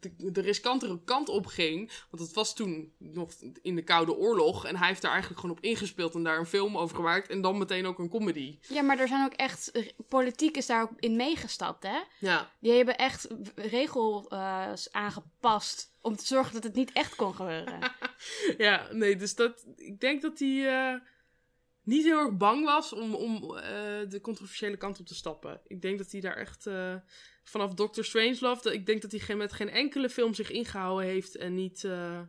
de, 0.00 0.30
de 0.32 0.40
riskantere 0.40 1.00
kant 1.04 1.28
op 1.28 1.46
ging. 1.46 1.92
Want 2.10 2.22
het 2.22 2.32
was 2.32 2.54
toen 2.54 2.92
nog 2.98 3.32
in 3.62 3.74
de 3.74 3.82
Koude 3.82 4.16
Oorlog 4.16 4.64
en 4.66 4.76
hij 4.76 4.88
heeft 4.88 5.02
daar 5.02 5.10
eigenlijk 5.10 5.40
gewoon 5.40 5.56
op 5.56 5.64
ingespeeld 5.64 6.14
en 6.14 6.22
daar 6.22 6.38
een 6.38 6.46
film 6.46 6.78
over 6.78 6.96
gemaakt 6.96 7.28
en 7.28 7.40
dan 7.40 7.58
meteen 7.58 7.86
ook 7.86 7.98
een 7.98 8.08
comedy. 8.08 8.58
Ja, 8.68 8.82
maar 8.82 8.98
er 8.98 9.08
zijn 9.08 9.24
ook 9.24 9.32
echt, 9.32 9.72
politiek 10.08 10.56
is 10.56 10.66
daar 10.66 10.82
ook 10.82 10.90
in 10.96 11.16
meegestapt, 11.16 11.82
hè? 11.82 11.98
Ja, 12.18 12.50
Die 12.60 12.72
hebben 12.72 12.98
echt 12.98 13.28
regels 13.54 14.28
eh, 14.28 14.72
aangepast 14.90 15.94
om 16.00 16.16
te 16.16 16.26
zorgen 16.26 16.54
dat 16.54 16.62
het 16.62 16.74
niet 16.74 16.92
echt 16.92 17.14
kon 17.14 17.34
gebeuren. 17.34 17.78
ja, 18.58 18.88
nee, 18.92 19.16
dus 19.16 19.34
dat, 19.34 19.66
ik 19.76 20.00
denk 20.00 20.22
dat 20.22 20.38
hij 20.38 20.68
eh, 20.68 21.00
niet 21.82 22.04
heel 22.04 22.18
erg 22.18 22.36
bang 22.36 22.64
was 22.64 22.92
om, 22.92 23.14
om 23.14 23.56
eh, 23.56 23.62
de 24.08 24.20
controversiële 24.22 24.76
kant 24.76 25.00
op 25.00 25.06
te 25.06 25.14
stappen. 25.14 25.60
Ik 25.66 25.82
denk 25.82 25.98
dat 25.98 26.12
hij 26.12 26.20
daar 26.20 26.36
echt 26.36 26.66
vanaf 27.48 27.74
Doctor 27.74 28.04
Strangelove, 28.04 28.62
dat, 28.62 28.72
ik 28.72 28.86
denk 28.86 29.02
dat 29.02 29.10
hij 29.10 29.20
geen, 29.20 29.36
met 29.36 29.52
geen 29.52 29.70
enkele 29.70 30.10
film 30.10 30.34
zich 30.34 30.50
ingehouden 30.50 31.06
heeft 31.06 31.36
en 31.36 31.54
niet 31.54 31.84
eh, 31.84 32.20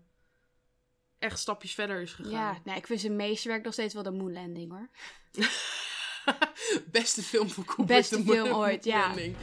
echt 1.19 1.39
stapjes 1.39 1.73
verder 1.73 2.01
is 2.01 2.13
gegaan. 2.13 2.31
ja, 2.31 2.61
nou, 2.63 2.77
ik 2.77 2.87
vind 2.87 2.99
zijn 2.99 3.15
meesterwerk 3.15 3.63
nog 3.63 3.73
steeds 3.73 3.93
wel 3.93 4.03
de 4.03 4.11
Moon 4.11 4.33
Landing, 4.33 4.71
hoor. 4.71 4.89
Beste 6.91 7.21
film 7.21 7.49
van 7.49 7.65
Kubrick. 7.65 7.87
Beste 7.87 8.17
de 8.17 8.23
film 8.23 8.49
Moon 8.49 8.57
ooit, 8.57 8.83
ja. 8.83 9.07
Landing. 9.07 9.35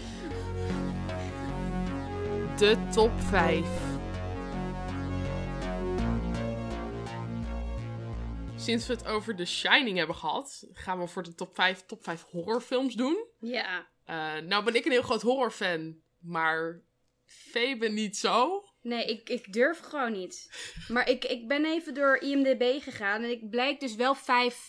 De 2.57 2.89
top 2.93 3.21
5. 3.21 3.67
Sinds 8.57 8.87
we 8.87 8.93
het 8.93 9.07
over 9.07 9.37
The 9.37 9.45
Shining 9.45 9.99
hebben 9.99 10.17
gehad, 10.17 10.67
gaan 10.73 10.99
we 10.99 11.07
voor 11.07 11.23
de 11.23 11.35
top 11.35 11.55
5, 11.55 11.85
top 11.87 12.05
5 12.05 12.23
horrorfilms 12.23 12.95
doen. 12.95 13.27
Ja. 13.41 13.93
Eh, 14.05 14.35
nou 14.37 14.65
ben 14.65 14.75
ik 14.75 14.85
een 14.85 14.91
heel 14.93 15.03
groot 15.03 15.23
horrorfan, 15.23 15.97
maar 16.21 16.81
Febe 17.27 17.89
niet 17.89 18.17
zo. 18.17 18.65
Nee, 18.83 19.05
ik, 19.05 19.29
ik 19.29 19.53
durf 19.53 19.79
gewoon 19.81 20.13
niet. 20.13 20.51
Maar 20.89 21.09
ik, 21.09 21.25
ik 21.25 21.49
ben 21.49 21.65
even 21.65 21.95
door 21.95 22.17
IMDb 22.17 22.83
gegaan 22.83 23.23
en 23.23 23.31
ik 23.31 23.51
blijk 23.51 23.81
dus 23.81 23.95
wel 23.95 24.15
vijf 24.15 24.69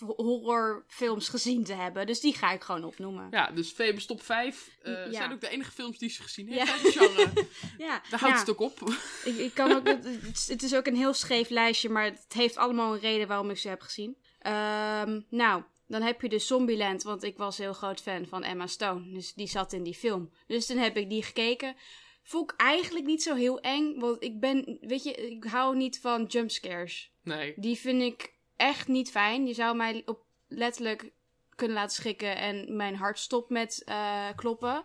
horrorfilms 0.49 1.29
gezien 1.29 1.63
te 1.63 1.73
hebben. 1.73 2.05
Dus 2.05 2.19
die 2.19 2.33
ga 2.33 2.51
ik 2.51 2.63
gewoon 2.63 2.83
opnoemen. 2.83 3.27
Ja, 3.31 3.51
dus 3.51 3.71
Febe's 3.71 4.05
top 4.05 4.21
5 4.23 4.69
eh, 4.81 4.93
Ja. 4.93 5.11
zijn 5.11 5.31
ook 5.31 5.41
de 5.41 5.49
enige 5.49 5.71
films 5.71 5.97
die 5.97 6.09
ze 6.09 6.21
gezien 6.23 6.47
heeft 6.47 6.67
Ja. 6.67 6.91
genre. 6.91 7.31
Ja, 7.77 8.01
Daar 8.09 8.19
houdt 8.19 8.35
ja. 8.35 8.39
het 8.41 8.49
ook 8.49 8.59
op. 8.59 8.79
Ik, 9.25 9.37
ik 9.37 9.53
kan 9.53 9.71
ook, 9.71 9.87
het, 9.87 10.05
is- 10.33 10.47
het 10.47 10.63
is 10.63 10.75
ook 10.75 10.87
een 10.87 10.95
heel 10.95 11.13
scheef 11.13 11.49
lijstje, 11.49 11.89
maar 11.89 12.03
het 12.05 12.25
heeft 12.33 12.57
allemaal 12.57 12.93
een 12.93 12.99
reden 12.99 13.27
waarom 13.27 13.49
ik 13.49 13.57
ze 13.57 13.67
heb 13.69 13.81
gezien. 13.81 14.17
Ehm, 14.39 15.21
nou, 15.29 15.63
dan 15.87 16.01
heb 16.01 16.21
je 16.21 16.29
dus 16.29 16.47
Zombieland, 16.47 17.03
want 17.03 17.23
ik 17.23 17.37
was 17.37 17.57
heel 17.57 17.73
groot 17.73 18.01
fan 18.01 18.25
van 18.25 18.43
Emma 18.43 18.67
Stone. 18.67 19.11
Dus 19.11 19.33
die 19.33 19.47
zat 19.47 19.73
in 19.73 19.83
die 19.83 19.93
film. 19.93 20.31
Dus 20.47 20.65
toen 20.65 20.77
heb 20.77 20.97
ik 20.97 21.09
die 21.09 21.23
gekeken. 21.23 21.75
Vond 22.23 22.51
ik 22.51 22.59
eigenlijk 22.59 23.05
niet 23.05 23.23
zo 23.23 23.35
heel 23.35 23.59
eng, 23.59 23.99
want 23.99 24.23
ik 24.23 24.39
ben, 24.39 24.77
weet 24.81 25.03
je, 25.03 25.11
ik 25.11 25.43
hou 25.43 25.75
niet 25.75 25.99
van 25.99 26.23
jumpscares. 26.23 27.11
Nee. 27.23 27.53
Die 27.55 27.77
vind 27.77 28.01
ik 28.01 28.33
echt 28.55 28.87
niet 28.87 29.11
fijn. 29.11 29.47
Je 29.47 29.53
zou 29.53 29.75
mij 29.75 30.01
op 30.05 30.25
letterlijk 30.47 31.11
kunnen 31.55 31.75
laten 31.77 31.95
schrikken 31.95 32.37
en 32.37 32.75
mijn 32.75 32.95
hart 32.95 33.19
stopt 33.19 33.49
met 33.49 33.81
eh, 33.85 34.27
kloppen. 34.35 34.77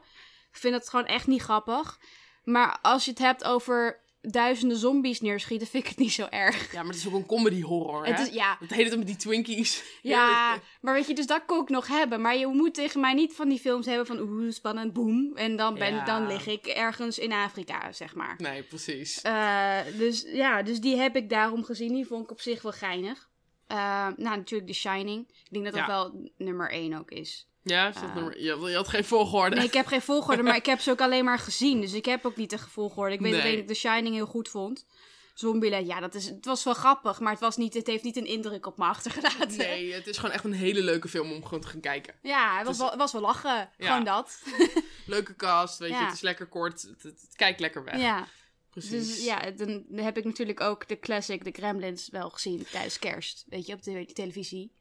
Ik 0.50 0.56
vind 0.56 0.74
dat 0.74 0.88
gewoon 0.88 1.06
echt 1.06 1.26
niet 1.26 1.42
grappig. 1.42 2.00
Maar 2.44 2.78
als 2.82 3.04
je 3.04 3.10
het 3.10 3.20
hebt 3.20 3.44
over 3.44 4.00
duizenden 4.22 4.76
zombies 4.76 5.20
neerschieten, 5.20 5.66
vind 5.66 5.82
ik 5.82 5.88
het 5.88 5.98
niet 5.98 6.12
zo 6.12 6.26
erg. 6.30 6.72
Ja, 6.72 6.78
maar 6.82 6.92
het 6.92 7.00
is 7.00 7.06
ook 7.06 7.14
een 7.14 7.26
comedy 7.26 7.62
horror, 7.62 8.06
Het 8.06 8.16
hè? 8.16 8.22
is- 8.22 8.32
ja. 8.32 8.56
Het 8.60 8.70
hele 8.70 8.84
tijd 8.86 8.98
met 8.98 9.06
die 9.06 9.16
Twinkies. 9.16 9.82
Ja, 10.02 10.58
maar 10.80 10.94
weet 10.94 11.06
je, 11.06 11.14
dus 11.14 11.26
dat 11.26 11.44
kon 11.46 11.62
ik 11.62 11.68
nog 11.68 11.86
hebben. 11.86 12.20
Maar 12.20 12.36
je 12.36 12.46
moet 12.46 12.74
tegen 12.74 13.00
mij 13.00 13.14
niet 13.14 13.34
van 13.34 13.48
die 13.48 13.58
films 13.58 13.86
hebben 13.86 14.06
van 14.06 14.20
oeh, 14.20 14.50
spannend, 14.50 14.92
boem. 14.92 15.36
En 15.36 15.56
dan, 15.56 15.74
ben, 15.74 15.94
Ja. 15.94 16.04
dan 16.04 16.26
lig 16.26 16.46
ik 16.46 16.66
ergens 16.66 17.18
in 17.18 17.32
Afrika, 17.32 17.92
zeg 17.92 18.14
maar. 18.14 18.34
Nee, 18.38 18.62
precies. 18.62 19.20
Eh, 19.20 19.78
dus 19.98 20.24
ja, 20.32 20.62
dus 20.62 20.80
die 20.80 20.96
heb 20.96 21.16
ik 21.16 21.28
daarom 21.30 21.64
gezien. 21.64 21.94
Die 21.94 22.06
vond 22.06 22.24
ik 22.24 22.30
op 22.30 22.40
zich 22.40 22.62
wel 22.62 22.72
geinig. 22.72 23.28
Eh, 23.66 23.76
nou, 24.16 24.36
natuurlijk 24.36 24.70
The 24.70 24.76
Shining. 24.78 25.28
Ik 25.28 25.46
denk 25.50 25.64
dat 25.64 25.74
dat 25.74 25.82
Ja. 25.86 25.88
wel 25.88 26.30
nummer 26.36 26.72
1 26.72 26.98
ook 26.98 27.10
is. 27.10 27.48
Ja, 27.62 27.88
is 27.88 27.94
dat 27.94 28.14
nummer- 28.14 28.40
je, 28.42 28.50
had- 28.52 28.68
je 28.68 28.74
had 28.74 28.88
geen 28.88 29.04
volgorde. 29.04 29.56
Nee, 29.56 29.64
ik 29.64 29.72
heb 29.72 29.86
geen 29.86 30.02
volgorde, 30.02 30.42
maar 30.42 30.56
ik 30.64 30.66
heb 30.66 30.80
ze 30.80 30.90
ook 30.90 31.00
alleen 31.00 31.24
maar 31.24 31.38
gezien. 31.38 31.80
Dus 31.80 31.92
ik 31.92 32.04
heb 32.04 32.24
ook 32.26 32.36
niet 32.36 32.50
de 32.50 32.58
volgorde. 32.58 33.14
Ik 33.14 33.20
weet 33.20 33.30
Nee. 33.32 33.40
alleen 33.40 33.52
dat 33.52 33.62
ik 33.62 33.68
The 33.68 33.74
Shining 33.74 34.14
heel 34.14 34.26
goed 34.26 34.48
vond. 34.48 34.86
Zombieland, 35.34 35.86
ja, 35.86 36.00
dat 36.00 36.14
is, 36.14 36.26
het 36.26 36.44
was 36.44 36.64
wel 36.64 36.74
grappig, 36.74 37.20
maar 37.20 37.30
het, 37.32 37.40
was 37.40 37.56
niet, 37.56 37.74
het 37.74 37.86
heeft 37.86 38.04
niet 38.04 38.16
een 38.16 38.26
indruk 38.26 38.66
op 38.66 38.76
me 38.78 38.84
achtergelaten. 38.84 39.56
Nee, 39.56 39.92
het 39.92 40.06
is 40.06 40.16
gewoon 40.18 40.34
echt 40.34 40.44
een 40.44 40.52
hele 40.52 40.82
leuke 40.82 41.08
film 41.08 41.32
om 41.32 41.44
gewoon 41.44 41.60
te 41.60 41.66
gaan 41.68 41.80
kijken. 41.80 42.14
Ja, 42.22 42.56
het 42.56 42.66
was, 42.66 42.78
Dus- 42.78 42.88
wel, 42.88 42.96
was 42.96 43.12
wel 43.12 43.20
lachen. 43.20 43.70
Ja. 43.76 43.86
Gewoon 43.86 44.04
dat. 44.04 44.42
Leuke 45.06 45.36
cast, 45.36 45.78
weet 45.78 45.90
je, 45.90 45.96
het 45.96 46.12
is 46.12 46.20
lekker 46.20 46.46
kort. 46.46 46.82
Het, 46.82 47.02
het, 47.02 47.20
het 47.20 47.36
kijkt 47.36 47.60
lekker 47.60 47.84
weg. 47.84 47.98
Ja. 48.00 48.26
Precies. 48.70 48.90
Dus 48.90 49.24
ja, 49.24 49.50
dan 49.50 49.84
heb 49.94 50.18
ik 50.18 50.24
natuurlijk 50.24 50.60
ook 50.60 50.88
de 50.88 50.98
classic, 50.98 51.44
de 51.44 51.50
Gremlins, 51.52 52.08
wel 52.08 52.30
gezien 52.30 52.66
tijdens 52.70 52.98
kerst. 52.98 53.44
Weet 53.48 53.66
je, 53.66 53.72
op 53.74 53.82
de 53.82 54.06
televisie. 54.12 54.72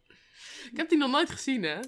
Ik 0.71 0.77
heb 0.77 0.89
die 0.89 0.97
nog 0.97 1.11
nooit 1.11 1.29
gezien, 1.29 1.63
hè? 1.63 1.79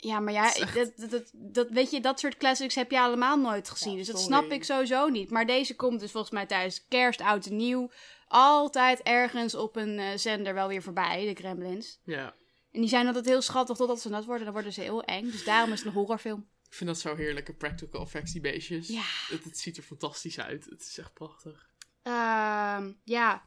Ja, 0.00 0.20
maar 0.20 0.32
ja, 0.32 0.52
dat, 0.74 0.92
dat, 0.96 1.10
dat, 1.10 1.30
dat- 1.34 1.68
weet 1.70 1.90
je, 1.90 2.00
dat 2.00 2.20
soort 2.20 2.36
classics 2.36 2.74
heb 2.74 2.90
je 2.90 3.00
allemaal 3.00 3.38
nooit 3.38 3.70
gezien. 3.70 3.96
dus 3.96 4.06
dat 4.06 4.20
snap 4.20 4.50
ik 4.50 4.64
sowieso 4.64 5.08
niet. 5.08 5.30
Maar 5.30 5.46
deze 5.46 5.76
komt 5.76 6.00
dus 6.00 6.10
volgens 6.10 6.32
mij 6.32 6.46
tijdens 6.46 6.86
kerst, 6.88 7.20
oud 7.20 7.46
en 7.46 7.56
nieuw, 7.56 7.90
altijd 8.28 9.02
ergens 9.02 9.54
op 9.54 9.76
een 9.76 9.98
eh, 9.98 10.16
zender 10.16 10.54
wel 10.54 10.68
weer 10.68 10.82
voorbij, 10.82 11.26
de 11.26 11.34
Gremlins. 11.40 11.98
Ja. 12.04 12.34
En 12.72 12.80
die 12.80 12.88
zijn 12.88 13.06
altijd 13.06 13.26
heel 13.26 13.42
schattig 13.42 13.76
totdat 13.76 14.00
ze 14.00 14.08
nat 14.08 14.24
worden. 14.24 14.44
Dan 14.44 14.52
worden 14.52 14.72
ze 14.72 14.80
heel 14.80 15.02
eng. 15.04 15.24
Dus 15.30 15.44
daarom 15.44 15.72
is 15.72 15.78
het 15.78 15.88
een 15.88 15.94
horrorfilm. 15.94 16.48
Ik 16.68 16.74
vind 16.74 16.90
dat 16.90 16.98
zo 16.98 17.14
heerlijke 17.16 17.52
practical 17.54 18.00
effects, 18.02 18.32
die 18.32 18.40
beestjes. 18.40 18.88
Ja. 18.88 19.02
Het, 19.28 19.44
het 19.44 19.58
ziet 19.58 19.76
er 19.76 19.82
fantastisch 19.82 20.40
uit. 20.40 20.64
Het 20.64 20.80
is 20.80 20.98
echt 20.98 21.12
prachtig. 21.12 21.68
Ehm, 22.02 22.92
ja, 23.04 23.42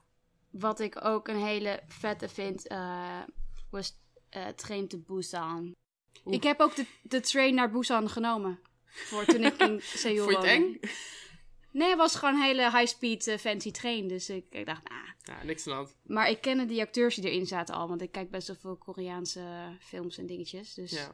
wat 0.49 0.79
ik 0.79 1.05
ook 1.05 1.27
een 1.27 1.43
hele 1.45 1.79
vette 1.87 2.29
vind, 2.29 2.67
eh, 2.67 3.19
was 3.69 3.99
eh 4.29 4.47
Train 4.47 4.87
to 4.87 4.97
Busan. 4.97 5.75
Oeh. 6.25 6.35
Ik 6.35 6.43
heb 6.43 6.59
ook 6.59 6.75
de, 6.75 6.85
de 7.01 7.19
train 7.19 7.53
naar 7.55 7.71
Busan 7.71 8.09
genomen. 8.09 8.59
Voor 8.85 9.25
toen 9.25 9.43
ik 9.43 9.57
in 9.57 9.79
Seoul 9.95 10.29
Vond 10.29 10.43
je 10.43 10.49
het 10.49 10.59
eng? 10.61 10.79
Nee, 11.71 11.89
het 11.89 11.97
was 11.97 12.15
gewoon 12.15 12.33
een 12.35 12.41
hele 12.41 12.71
high-speed 12.77 13.27
eh, 13.27 13.37
fancy 13.37 13.71
train. 13.71 14.07
Dus 14.07 14.29
ik, 14.29 14.45
ik 14.49 14.65
dacht, 14.65 14.89
nou. 14.89 15.01
Ja, 15.23 15.43
niks 15.43 15.67
aan 15.67 15.71
de 15.71 15.77
hand. 15.77 15.95
Maar 16.03 16.29
ik 16.29 16.41
kende 16.41 16.65
die 16.65 16.81
acteurs 16.81 17.15
die 17.15 17.29
erin 17.29 17.45
zaten 17.47 17.75
al. 17.75 17.87
Want 17.87 18.01
ik 18.01 18.11
kijk 18.11 18.29
best 18.31 18.47
wel 18.47 18.55
veel 18.59 18.75
Koreaanse 18.77 19.43
films 19.79 20.17
en 20.17 20.25
dingetjes. 20.25 20.73
Dus 20.73 20.91
Ja. 20.91 21.11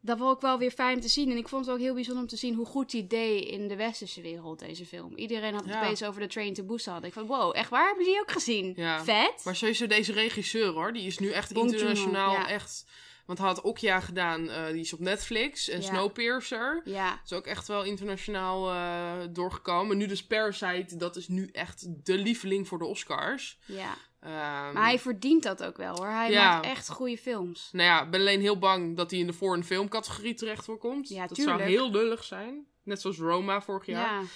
dat 0.00 0.18
was 0.18 0.30
ook 0.30 0.40
wel 0.40 0.58
weer 0.58 0.70
fijn 0.70 1.00
te 1.00 1.08
zien. 1.08 1.30
En 1.30 1.36
ik 1.36 1.48
vond 1.48 1.66
het 1.66 1.74
ook 1.74 1.80
heel 1.80 1.94
bijzonder 1.94 2.22
om 2.22 2.28
te 2.28 2.36
zien 2.36 2.54
hoe 2.54 2.66
goed 2.66 2.90
die 2.90 3.06
deed 3.06 3.44
in 3.48 3.68
de 3.68 3.76
westerse 3.76 4.20
wereld, 4.20 4.58
deze 4.58 4.86
film. 4.86 5.16
Iedereen 5.16 5.54
had 5.54 5.64
het 5.64 5.72
Ja. 5.74 5.82
opeens 5.82 6.02
over 6.04 6.20
de 6.20 6.26
Train 6.26 6.54
to 6.54 6.64
Busan. 6.64 7.04
Ik 7.04 7.12
van, 7.12 7.26
wow, 7.26 7.56
echt 7.56 7.70
waar? 7.70 7.86
Hebben 7.86 8.04
die 8.04 8.20
ook 8.20 8.30
gezien? 8.30 8.72
Ja. 8.76 9.04
Vet. 9.04 9.40
Maar 9.44 9.56
sowieso 9.56 9.86
deze 9.86 10.12
regisseur, 10.12 10.68
hoor. 10.72 10.92
Die 10.92 11.06
is 11.06 11.18
nu 11.18 11.30
echt 11.30 11.52
internationaal 11.52 12.46
echt... 12.46 12.84
Want 13.26 13.38
hij 13.38 13.48
had 13.48 13.60
Okja 13.60 14.00
gedaan, 14.00 14.48
eh, 14.50 14.66
die 14.66 14.80
is 14.80 14.92
op 14.92 14.98
Netflix. 15.00 15.68
En 15.68 15.80
Ja. 15.80 15.86
Snowpiercer. 15.86 16.80
Ja. 16.84 17.20
Is 17.24 17.32
ook 17.32 17.46
echt 17.46 17.68
wel 17.68 17.84
internationaal 17.84 18.70
eh, 18.70 19.26
doorgekomen. 19.30 19.96
Nu 19.96 20.06
dus 20.06 20.26
Parasite, 20.26 20.96
dat 20.96 21.16
is 21.16 21.28
nu 21.28 21.48
echt 21.52 22.04
de 22.06 22.14
lieveling 22.18 22.68
voor 22.68 22.78
de 22.78 22.84
Oscars. 22.84 23.58
Ja. 23.66 23.94
Ehm, 24.20 24.32
Maar 24.72 24.84
hij 24.84 24.98
verdient 24.98 25.42
dat 25.42 25.62
ook 25.64 25.76
wel 25.76 25.94
hoor. 25.96 26.06
Hij 26.08 26.30
Ja. 26.30 26.50
maakt 26.54 26.66
echt 26.66 26.88
goede 26.88 27.16
films. 27.18 27.68
Nou 27.72 27.88
ja, 27.88 28.02
ik 28.04 28.10
ben 28.10 28.20
alleen 28.20 28.40
heel 28.40 28.58
bang 28.58 28.96
dat 28.96 29.10
hij 29.10 29.20
in 29.20 29.26
de 29.26 29.32
foreign 29.32 29.66
film 29.66 29.88
categorie 29.88 30.34
terecht 30.34 30.64
voor 30.64 30.78
komt. 30.78 31.08
Ja, 31.08 31.26
dat 31.26 31.36
tuurlijk. 31.36 31.58
zou 31.58 31.70
heel 31.70 31.90
lullig 31.90 32.24
zijn. 32.24 32.66
Net 32.82 33.00
zoals 33.00 33.18
Roma 33.18 33.60
vorig 33.62 33.86
jaar. 33.86 34.20
Ja. 34.20 34.28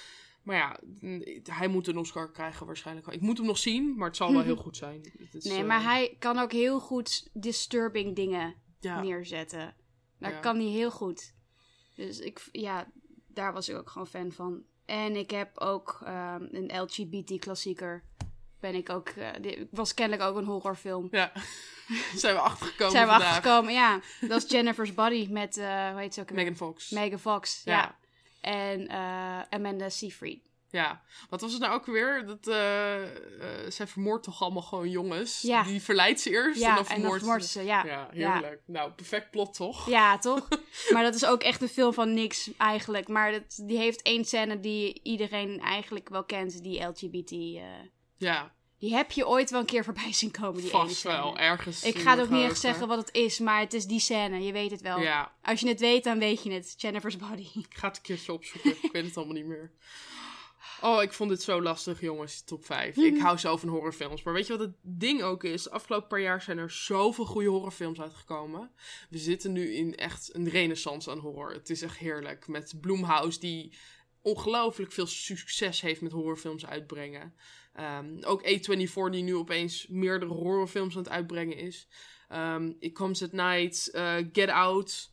Maar 0.43 0.57
ja, 0.57 0.79
n- 1.05 1.43
hij 1.51 1.69
moet 1.69 1.87
een 1.87 1.99
Oscar 1.99 2.31
krijgen 2.33 2.67
waarschijnlijk. 2.67 3.07
Ik 3.07 3.21
moet 3.21 3.37
hem 3.39 3.47
nog 3.47 3.59
zien, 3.59 3.95
maar 3.97 4.07
het 4.09 4.17
zal 4.17 4.33
wel 4.33 4.43
heel 4.51 4.57
goed 4.57 4.77
zijn. 4.77 5.13
Is, 5.33 5.45
Nee, 5.45 5.59
eh, 5.59 5.67
maar 5.67 5.83
hij 5.83 6.17
kan 6.19 6.39
ook 6.39 6.53
heel 6.53 6.81
goed 6.81 7.29
disturbing 7.33 8.17
dingen 8.17 8.55
Ja. 8.81 9.01
neerzetten. 9.01 9.75
Daar 10.19 10.31
Ja. 10.33 10.39
kan 10.41 10.57
hij 10.57 10.67
heel 10.69 10.91
goed. 10.91 11.35
Dus 11.95 12.19
ik, 12.19 12.49
ja, 12.53 12.87
daar 13.27 13.53
was 13.53 13.69
ik 13.69 13.77
ook 13.77 13.91
gewoon 13.91 14.07
fan 14.07 14.33
van. 14.33 14.63
En 14.85 15.17
ik 15.17 15.31
heb 15.31 15.59
ook 15.59 16.01
ehm, 16.05 16.47
een 16.51 16.81
LGBT-klassieker. 16.83 18.03
Ben 18.61 18.75
ik 18.75 18.91
ook, 18.91 19.09
eh, 19.09 19.29
die 19.41 19.69
was 19.71 19.95
kennelijk 19.95 20.29
ook 20.29 20.37
een 20.37 20.45
horrorfilm. 20.45 21.09
Ja, 21.11 21.33
zijn 22.17 22.35
we 22.35 22.41
achtergekomen 22.41 22.93
Zijn 22.93 23.05
we 23.07 23.11
vandaag. 23.11 23.29
achtergekomen, 23.37 23.73
ja. 23.73 24.01
Dat 24.21 24.45
is 24.45 24.51
Jennifer's 24.51 24.95
Body 24.95 25.27
met, 25.31 25.57
eh 25.57 25.91
hoe 25.91 26.01
heet 26.01 26.15
ze 26.15 26.21
ook? 26.21 26.31
Megan 26.31 26.57
Fox. 26.57 26.91
Megan 26.91 27.19
Fox, 27.19 27.63
ja. 27.65 27.73
Ja. 27.73 27.97
En 28.41 28.89
eh, 28.89 29.41
Amanda 29.51 29.89
Seyfried. 29.89 30.43
Ja, 30.71 31.03
wat 31.29 31.41
was 31.41 31.53
het 31.53 31.61
nou 31.61 31.75
ook 31.75 31.87
weer? 31.87 32.27
Dat, 32.27 32.47
eh, 32.47 33.03
zij 33.69 33.87
vermoordt 33.87 34.25
toch 34.25 34.43
allemaal 34.43 34.63
gewoon 34.63 34.89
jongens? 34.89 35.41
Ja. 35.43 35.63
Die 35.63 35.83
verleidt 35.83 36.21
ze 36.21 36.31
eerst 36.31 36.61
Ja, 36.61 36.69
en 36.69 36.75
dan 36.75 36.85
vermoordt 36.87 37.45
ze, 37.47 37.63
ja. 37.65 37.85
Ja, 37.85 38.09
Ja. 38.13 38.33
heerlijk. 38.33 38.63
Nou, 38.67 38.91
perfect 38.91 39.31
plot 39.31 39.55
toch? 39.55 39.89
Ja, 39.89 40.19
toch? 40.19 40.49
maar 40.93 41.03
dat 41.03 41.15
is 41.15 41.25
ook 41.25 41.43
echt 41.43 41.63
een 41.63 41.69
film 41.69 41.93
van 41.95 42.15
niks 42.15 42.51
eigenlijk. 42.57 43.09
Maar 43.09 43.33
dat, 43.33 43.61
die 43.63 43.79
heeft 43.79 44.03
één 44.03 44.25
scène 44.25 44.61
die 44.61 45.01
iedereen 45.03 45.61
eigenlijk 45.61 46.09
wel 46.09 46.25
kent, 46.25 46.63
die 46.63 46.83
LGBT. 46.87 47.31
eh, 47.31 47.63
Ja, 48.17 48.53
die 48.79 48.95
heb 48.95 49.11
je 49.11 49.29
ooit 49.29 49.51
wel 49.51 49.61
een 49.61 49.67
keer 49.67 49.85
voorbij 49.85 50.13
zien 50.13 50.31
komen, 50.31 50.61
die 50.61 50.71
vast 50.71 51.03
wel. 51.03 51.39
Ergens 51.39 51.83
Ik 51.83 51.99
ga 51.99 52.11
het 52.11 52.21
ook 52.21 52.31
niet 52.31 52.45
echt 52.45 52.61
zeggen 52.61 52.89
wat 52.89 52.99
het 52.99 53.15
is, 53.15 53.39
maar 53.39 53.61
het 53.61 53.75
is 53.75 53.85
die 53.85 54.01
scène. 54.01 54.43
Je 54.45 54.53
weet 54.53 54.71
het 54.71 54.81
wel. 54.81 54.99
Ja. 54.99 55.33
Als 55.43 55.61
je 55.61 55.69
het 55.69 55.81
weet, 55.81 56.05
dan 56.05 56.19
weet 56.19 56.43
je 56.43 56.53
het. 56.53 56.75
Jennifer's 56.77 57.17
Body. 57.17 57.49
Ik 57.55 57.67
ga 57.75 57.87
het 57.89 57.97
een 57.97 58.03
keertje 58.03 58.33
opzoeken. 58.33 58.71
ik 58.83 58.93
weet 58.93 59.05
het 59.05 59.17
allemaal 59.17 59.35
niet 59.35 59.47
meer. 59.47 59.71
Oh, 60.81 61.03
ik 61.03 61.13
vond 61.13 61.31
dit 61.31 61.43
zo 61.43 61.63
lastig, 61.63 62.01
jongens, 62.01 62.45
top 62.45 62.65
5. 62.65 62.97
Ik 62.97 63.13
Mhm. 63.13 63.23
hou 63.23 63.39
zo 63.39 63.57
van 63.57 63.69
horrorfilms. 63.69 64.23
Maar 64.23 64.35
weet 64.35 64.47
je 64.47 64.57
wat 64.57 64.67
het 64.67 64.77
ding 64.83 65.23
ook 65.23 65.45
is? 65.45 65.63
De 65.63 65.71
afgelopen 65.71 66.09
paar 66.09 66.21
jaar 66.21 66.43
zijn 66.43 66.59
er 66.59 66.71
zoveel 66.71 67.25
goede 67.25 67.49
horrorfilms 67.49 68.01
uitgekomen. 68.01 68.71
We 69.11 69.19
zitten 69.19 69.53
nu 69.53 69.75
in 69.75 69.97
echt 69.97 70.35
een 70.35 70.49
renaissance 70.49 71.11
aan 71.11 71.19
horror. 71.19 71.53
Het 71.53 71.71
is 71.71 71.83
echt 71.83 71.97
heerlijk. 71.99 72.49
Met 72.49 72.75
Blumhouse, 72.81 73.41
die 73.41 73.73
ongelooflijk 74.23 74.93
veel 74.93 75.07
succes 75.07 75.81
heeft 75.81 76.01
met 76.01 76.13
horrorfilms 76.13 76.67
uitbrengen. 76.67 77.35
Ehm, 77.73 78.23
ook 78.25 78.43
A24, 78.47 79.11
die 79.11 79.23
nu 79.23 79.35
opeens 79.37 79.87
meerdere 79.89 80.33
horrorfilms 80.33 80.97
aan 80.97 81.03
het 81.03 81.13
uitbrengen 81.13 81.57
is. 81.57 81.89
Ehm 82.29 82.73
It 82.79 82.93
Comes 82.95 83.23
at 83.23 83.33
Night, 83.33 83.91
eh, 83.91 84.17
Get 84.33 84.49
Out 84.49 85.13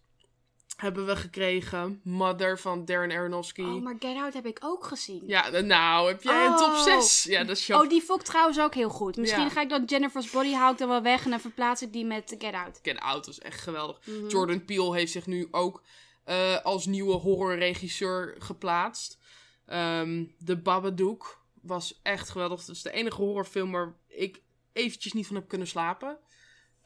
hebben 0.77 1.05
we 1.05 1.15
gekregen. 1.15 2.01
Mother 2.03 2.59
van 2.59 2.85
Darren 2.85 3.11
Aronofsky. 3.11 3.61
Oh, 3.61 3.83
maar 3.83 3.95
Get 3.99 4.15
Out 4.17 4.33
heb 4.33 4.45
ik 4.45 4.57
ook 4.61 4.83
gezien. 4.83 5.23
Ja, 5.25 5.49
nou, 5.49 6.07
heb 6.07 6.23
jij 6.23 6.45
een 6.45 6.55
top 6.55 6.67
Oh. 6.67 6.83
6? 6.83 7.23
Ja, 7.23 7.43
dat 7.43 7.57
is 7.57 7.67
jouw... 7.67 7.83
Oh, 7.83 7.89
die 7.89 8.03
vond 8.03 8.19
ik 8.21 8.25
trouwens 8.27 8.59
ook 8.59 8.73
heel 8.73 8.89
goed. 8.89 9.17
Misschien 9.17 9.43
Ja. 9.43 9.49
ga 9.49 9.61
ik 9.61 9.69
dan 9.69 9.83
Jennifer's 9.85 10.29
Body 10.29 10.53
haal 10.53 10.71
ik 10.71 10.77
dan 10.77 10.87
wel 10.87 11.01
weg 11.01 11.23
en 11.23 11.29
dan 11.29 11.39
verplaats 11.39 11.81
ik 11.81 11.93
die 11.93 12.05
met 12.05 12.35
Get 12.37 12.53
Out. 12.53 12.79
Get 12.81 12.99
Out 12.99 13.25
was 13.25 13.39
echt 13.39 13.61
geweldig. 13.61 13.99
Mhm. 14.05 14.27
Jordan 14.27 14.65
Peele 14.65 14.95
heeft 14.95 15.11
zich 15.11 15.25
nu 15.25 15.47
ook 15.51 15.81
eh, 16.23 16.61
als 16.63 16.85
nieuwe 16.85 17.13
horrorregisseur 17.13 18.35
geplaatst. 18.39 19.17
Ehm 19.65 20.23
The 20.45 20.57
Babadook 20.57 21.41
was 21.61 21.99
echt 22.03 22.29
geweldig. 22.29 22.65
Dat 22.65 22.75
is 22.75 22.81
de 22.81 22.91
enige 22.91 23.21
horrorfilm 23.21 23.71
waar 23.71 23.93
ik 24.07 24.41
eventjes 24.73 25.13
niet 25.13 25.27
van 25.27 25.35
heb 25.35 25.47
kunnen 25.47 25.67
slapen. 25.67 26.17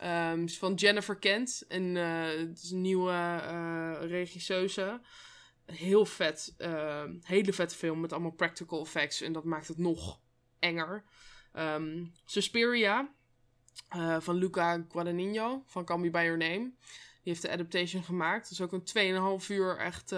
Ehm, 0.01 0.43
is 0.43 0.57
van 0.57 0.73
Jennifer 0.73 1.15
Kent. 1.19 1.65
En 1.67 1.97
eh, 1.97 2.39
een 2.39 2.81
nieuwe 2.81 3.11
eh 3.11 3.95
regisseuse. 3.99 5.01
Heel 5.65 6.05
vet. 6.05 6.53
eh, 6.57 7.03
hele 7.23 7.53
vette 7.53 7.75
film 7.75 7.99
met 7.99 8.11
allemaal 8.13 8.31
practical 8.31 8.81
effects. 8.81 9.21
En 9.21 9.31
dat 9.33 9.43
maakt 9.43 9.67
het 9.67 9.77
nog 9.77 10.19
enger. 10.59 11.03
Ehm 11.53 12.05
Suspiria. 12.25 13.13
eh, 13.89 14.19
van 14.19 14.35
Luca 14.35 14.85
Guadagnino. 14.89 15.63
Van 15.65 15.85
Call 15.85 15.97
Me 15.97 16.09
By 16.09 16.21
Your 16.23 16.37
Name. 16.37 16.71
Die 17.23 17.33
heeft 17.33 17.41
de 17.41 17.51
adaptation 17.51 18.03
gemaakt. 18.03 18.43
Dat 18.43 18.51
is 18.51 18.61
ook 18.61 18.71
een 18.73 19.39
2,5 19.41 19.47
uur 19.49 19.77
echt... 19.77 20.11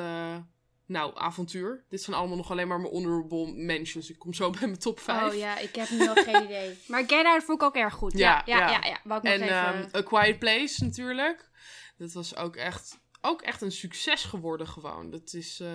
nou, 0.86 1.12
avontuur. 1.16 1.86
Dit 1.90 2.02
zijn 2.02 2.16
allemaal 2.16 2.38
nog 2.38 2.52
alleen 2.52 2.68
maar 2.68 2.80
mijn 2.80 2.94
honorable 2.94 3.54
mentions. 3.54 4.10
Ik 4.10 4.20
kom 4.20 4.34
zo 4.34 4.50
bij 4.50 4.68
mijn 4.68 4.80
top 4.80 5.00
5. 5.00 5.32
Oh 5.32 5.38
ja, 5.38 5.58
ik 5.58 5.76
heb 5.76 5.90
nu 5.90 5.98
nog 5.98 6.24
geen 6.24 6.44
idee. 6.50 6.78
Maar 6.88 7.04
Get 7.08 7.26
Out 7.26 7.44
vond 7.44 7.62
ik 7.62 7.68
ook 7.68 7.76
erg 7.76 7.94
goed. 7.94 8.18
Ja, 8.18 8.44
ja, 8.46 8.58
ja. 8.58 8.70
ja, 8.70 9.18
ik 9.18 9.24
En 9.24 9.42
even... 9.42 9.48
ehm, 9.48 9.96
A 9.96 10.02
Quiet 10.02 10.40
Place 10.40 10.84
natuurlijk. 10.84 11.50
Dat 11.98 12.14
was 12.14 12.36
ook 12.36 12.56
echt, 12.56 13.00
ook 13.22 13.42
echt 13.42 13.62
een 13.62 13.72
succes 13.72 14.24
geworden 14.24 14.68
gewoon. 14.68 15.10
Dat 15.10 15.34
is, 15.34 15.60
eh, 15.60 15.70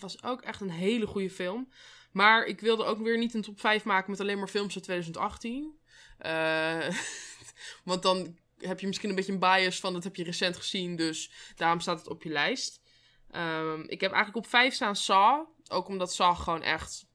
was 0.00 0.22
ook 0.22 0.42
echt 0.42 0.60
een 0.60 0.70
hele 0.70 1.06
goede 1.06 1.30
film. 1.30 1.68
Maar 2.12 2.44
ik 2.44 2.60
wilde 2.60 2.84
ook 2.84 2.98
weer 2.98 3.18
niet 3.18 3.34
een 3.34 3.42
top 3.42 3.60
5 3.60 3.84
maken 3.84 4.10
met 4.10 4.20
alleen 4.20 4.38
maar 4.38 4.48
films 4.48 4.74
uit 4.74 4.84
2018. 4.84 5.78
Eh, 6.18 6.88
want 7.84 8.02
dan 8.02 8.38
heb 8.58 8.80
je 8.80 8.86
misschien 8.86 9.08
een 9.08 9.14
beetje 9.14 9.32
een 9.32 9.38
bias 9.38 9.80
van 9.80 9.92
dat 9.92 10.04
heb 10.04 10.16
je 10.16 10.24
recent 10.24 10.56
gezien. 10.56 10.96
Dus 10.96 11.30
daarom 11.56 11.80
staat 11.80 11.98
het 11.98 12.08
op 12.08 12.22
je 12.22 12.30
lijst. 12.30 12.79
Ehm, 13.30 13.80
ik 13.80 14.00
heb 14.00 14.12
eigenlijk 14.12 14.44
op 14.44 14.50
5 14.50 14.74
staan 14.74 14.96
Saw. 14.96 15.46
Ook 15.68 15.88
omdat 15.88 16.14
Saw 16.14 16.36
gewoon 16.36 16.62
echt 16.62 17.06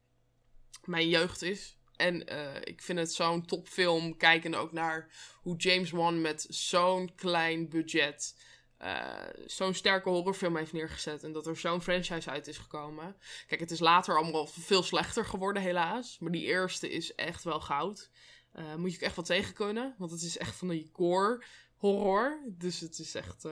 mijn 0.84 1.10
jeugd 1.10 1.42
is. 1.42 1.78
En 1.96 2.28
eh, 2.28 2.62
ik 2.64 2.82
vind 2.82 3.00
het 3.00 3.14
zo'n 3.14 3.46
topfilm. 3.46 4.18
Kijken 4.18 4.56
ook 4.56 4.72
naar 4.72 5.10
hoe 5.42 5.56
James 5.56 5.92
Wan 5.92 6.22
met 6.22 6.46
zo'n 6.50 7.16
klein 7.16 7.70
budget 7.70 8.36
eh, 8.78 9.28
zo'n 9.46 9.74
sterke 9.74 10.10
horrorfilm 10.10 10.58
heeft 10.58 10.74
neergezet. 10.74 11.24
En 11.24 11.32
dat 11.32 11.48
er 11.48 11.58
zo'n 11.58 11.82
franchise 11.82 12.30
uit 12.30 12.48
is 12.48 12.58
gekomen. 12.58 13.16
Kijk, 13.48 13.60
het 13.60 13.72
is 13.72 13.80
later 13.80 14.18
allemaal 14.18 14.48
veel 14.48 14.84
slechter 14.84 15.26
geworden, 15.26 15.62
helaas. 15.62 16.20
Maar 16.20 16.32
die 16.32 16.46
eerste 16.46 16.92
is 16.92 17.16
echt 17.16 17.44
wel 17.44 17.60
goud. 17.60 18.10
Uh, 18.56 18.76
moet 18.76 18.92
je 18.92 18.98
ook 18.98 19.04
echt 19.04 19.16
wat 19.16 19.26
tegen 19.26 19.54
kunnen. 19.54 19.96
Want 19.98 20.12
het 20.12 20.22
is 20.22 20.38
echt 20.38 20.56
van 20.56 20.68
die 20.68 20.90
gore 20.94 21.44
horror. 21.76 22.40
Dus 22.46 22.80
het 22.80 23.00
is 23.00 23.16
echt. 23.16 23.48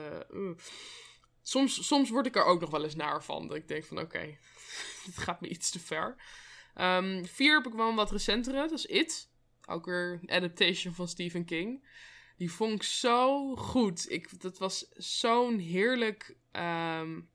Soms, 1.44 1.86
soms 1.86 2.10
word 2.10 2.26
ik 2.26 2.36
er 2.36 2.44
ook 2.44 2.60
nog 2.60 2.70
wel 2.70 2.84
eens 2.84 2.94
naar 2.94 3.24
van. 3.24 3.46
Dat 3.46 3.56
ik 3.56 3.68
denk 3.68 3.84
van 3.84 3.98
oké, 3.98 4.06
okay, 4.06 4.38
dit 5.04 5.18
gaat 5.18 5.40
me 5.40 5.48
iets 5.48 5.70
te 5.70 5.80
ver. 5.80 6.16
Um, 6.76 7.26
vier 7.26 7.54
heb 7.54 7.66
ik 7.66 7.72
wel 7.72 7.88
een 7.88 7.94
wat 7.94 8.10
recentere. 8.10 8.56
Dat 8.56 8.72
is 8.72 8.86
It. 8.86 9.32
Ook 9.66 9.84
weer 9.84 10.18
een 10.22 10.30
adaptation 10.30 10.94
van 10.94 11.08
Stephen 11.08 11.44
King. 11.44 11.88
Die 12.36 12.52
vond 12.52 12.72
ik 12.72 12.82
zo 12.82 13.56
goed. 13.56 14.10
Ik, 14.10 14.40
dat 14.40 14.58
was 14.58 14.86
zo'n 14.92 15.58
heerlijk 15.58 16.36
um, 16.52 17.30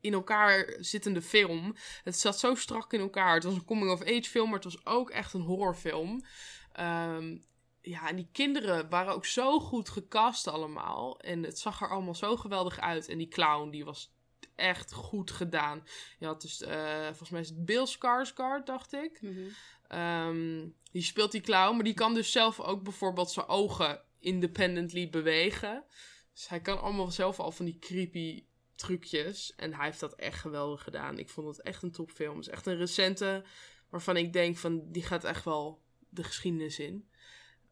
in 0.00 0.12
elkaar 0.12 0.76
zittende 0.78 1.22
film. 1.22 1.76
Het 2.04 2.18
zat 2.18 2.38
zo 2.38 2.54
strak 2.54 2.92
in 2.92 3.00
elkaar. 3.00 3.34
Het 3.34 3.44
was 3.44 3.54
een 3.54 3.64
coming-of-age 3.64 4.22
film, 4.22 4.46
maar 4.46 4.60
het 4.60 4.72
was 4.72 4.86
ook 4.86 5.10
echt 5.10 5.32
een 5.32 5.40
horrorfilm. 5.40 6.24
Um, 6.80 7.44
ja, 7.88 8.08
en 8.08 8.16
die 8.16 8.28
kinderen 8.32 8.88
waren 8.88 9.14
ook 9.14 9.26
zo 9.26 9.60
goed 9.60 9.88
gecast 9.88 10.46
allemaal. 10.46 11.20
En 11.20 11.42
het 11.42 11.58
zag 11.58 11.80
er 11.80 11.88
allemaal 11.88 12.14
zo 12.14 12.36
geweldig 12.36 12.80
uit. 12.80 13.08
En 13.08 13.18
die 13.18 13.28
clown, 13.28 13.70
die 13.70 13.84
was 13.84 14.14
echt 14.54 14.92
goed 14.92 15.30
gedaan. 15.30 15.86
Je 16.18 16.26
had 16.26 16.40
dus, 16.40 16.62
uh, 16.62 17.04
volgens 17.04 17.30
mij 17.30 17.40
is 17.40 17.48
het 17.48 17.64
Bill 17.64 17.86
Skarsgård, 17.86 18.64
dacht 18.64 18.92
ik. 18.92 19.18
Mm 19.20 19.34
-hmm. 19.88 20.00
um, 20.00 20.74
die 20.92 21.02
speelt 21.02 21.32
die 21.32 21.40
clown, 21.40 21.74
maar 21.74 21.84
die 21.84 21.94
kan 21.94 22.14
dus 22.14 22.32
zelf 22.32 22.60
ook 22.60 22.82
bijvoorbeeld 22.82 23.30
zijn 23.30 23.48
ogen 23.48 24.02
independently 24.18 25.10
bewegen. 25.10 25.84
Dus 26.32 26.48
hij 26.48 26.60
kan 26.60 26.80
allemaal 26.80 27.10
zelf 27.10 27.40
al 27.40 27.52
van 27.52 27.64
die 27.64 27.78
creepy 27.78 28.44
trucjes. 28.74 29.54
En 29.56 29.74
hij 29.74 29.84
heeft 29.84 30.00
dat 30.00 30.14
echt 30.14 30.40
geweldig 30.40 30.82
gedaan. 30.82 31.18
Ik 31.18 31.28
vond 31.28 31.56
het 31.56 31.62
echt 31.62 31.82
een 31.82 31.92
topfilm. 31.92 32.36
Het 32.36 32.46
is 32.46 32.52
echt 32.52 32.66
een 32.66 32.76
recente 32.76 33.44
waarvan 33.88 34.16
ik 34.16 34.32
denk 34.32 34.56
van 34.56 34.92
die 34.92 35.02
gaat 35.02 35.24
echt 35.24 35.44
wel 35.44 35.82
de 36.08 36.24
geschiedenis 36.24 36.78
in. 36.78 37.08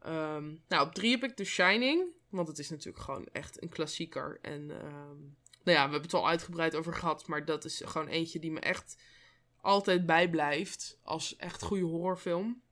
Um, 0.06 0.62
nou, 0.68 0.86
op 0.86 0.94
drie 0.94 1.10
heb 1.10 1.24
ik 1.24 1.36
The 1.36 1.44
Shining. 1.44 2.04
Want 2.28 2.48
het 2.48 2.58
is 2.58 2.70
natuurlijk 2.70 3.04
gewoon 3.04 3.26
echt 3.32 3.62
een 3.62 3.68
klassieker. 3.68 4.38
En 4.42 4.60
um, 4.60 5.36
nou 5.62 5.76
ja, 5.78 5.84
we 5.84 5.92
hebben 5.92 6.02
het 6.02 6.14
al 6.14 6.28
uitgebreid 6.28 6.74
over 6.74 6.94
gehad. 6.94 7.26
Maar 7.26 7.44
dat 7.44 7.64
is 7.64 7.82
gewoon 7.84 8.08
eentje 8.08 8.38
die 8.38 8.50
me 8.50 8.60
echt 8.60 9.02
altijd 9.60 10.06
bijblijft. 10.06 10.98
Als 11.02 11.36
echt 11.36 11.62
goede 11.62 11.84
horrorfilm. 11.84 12.62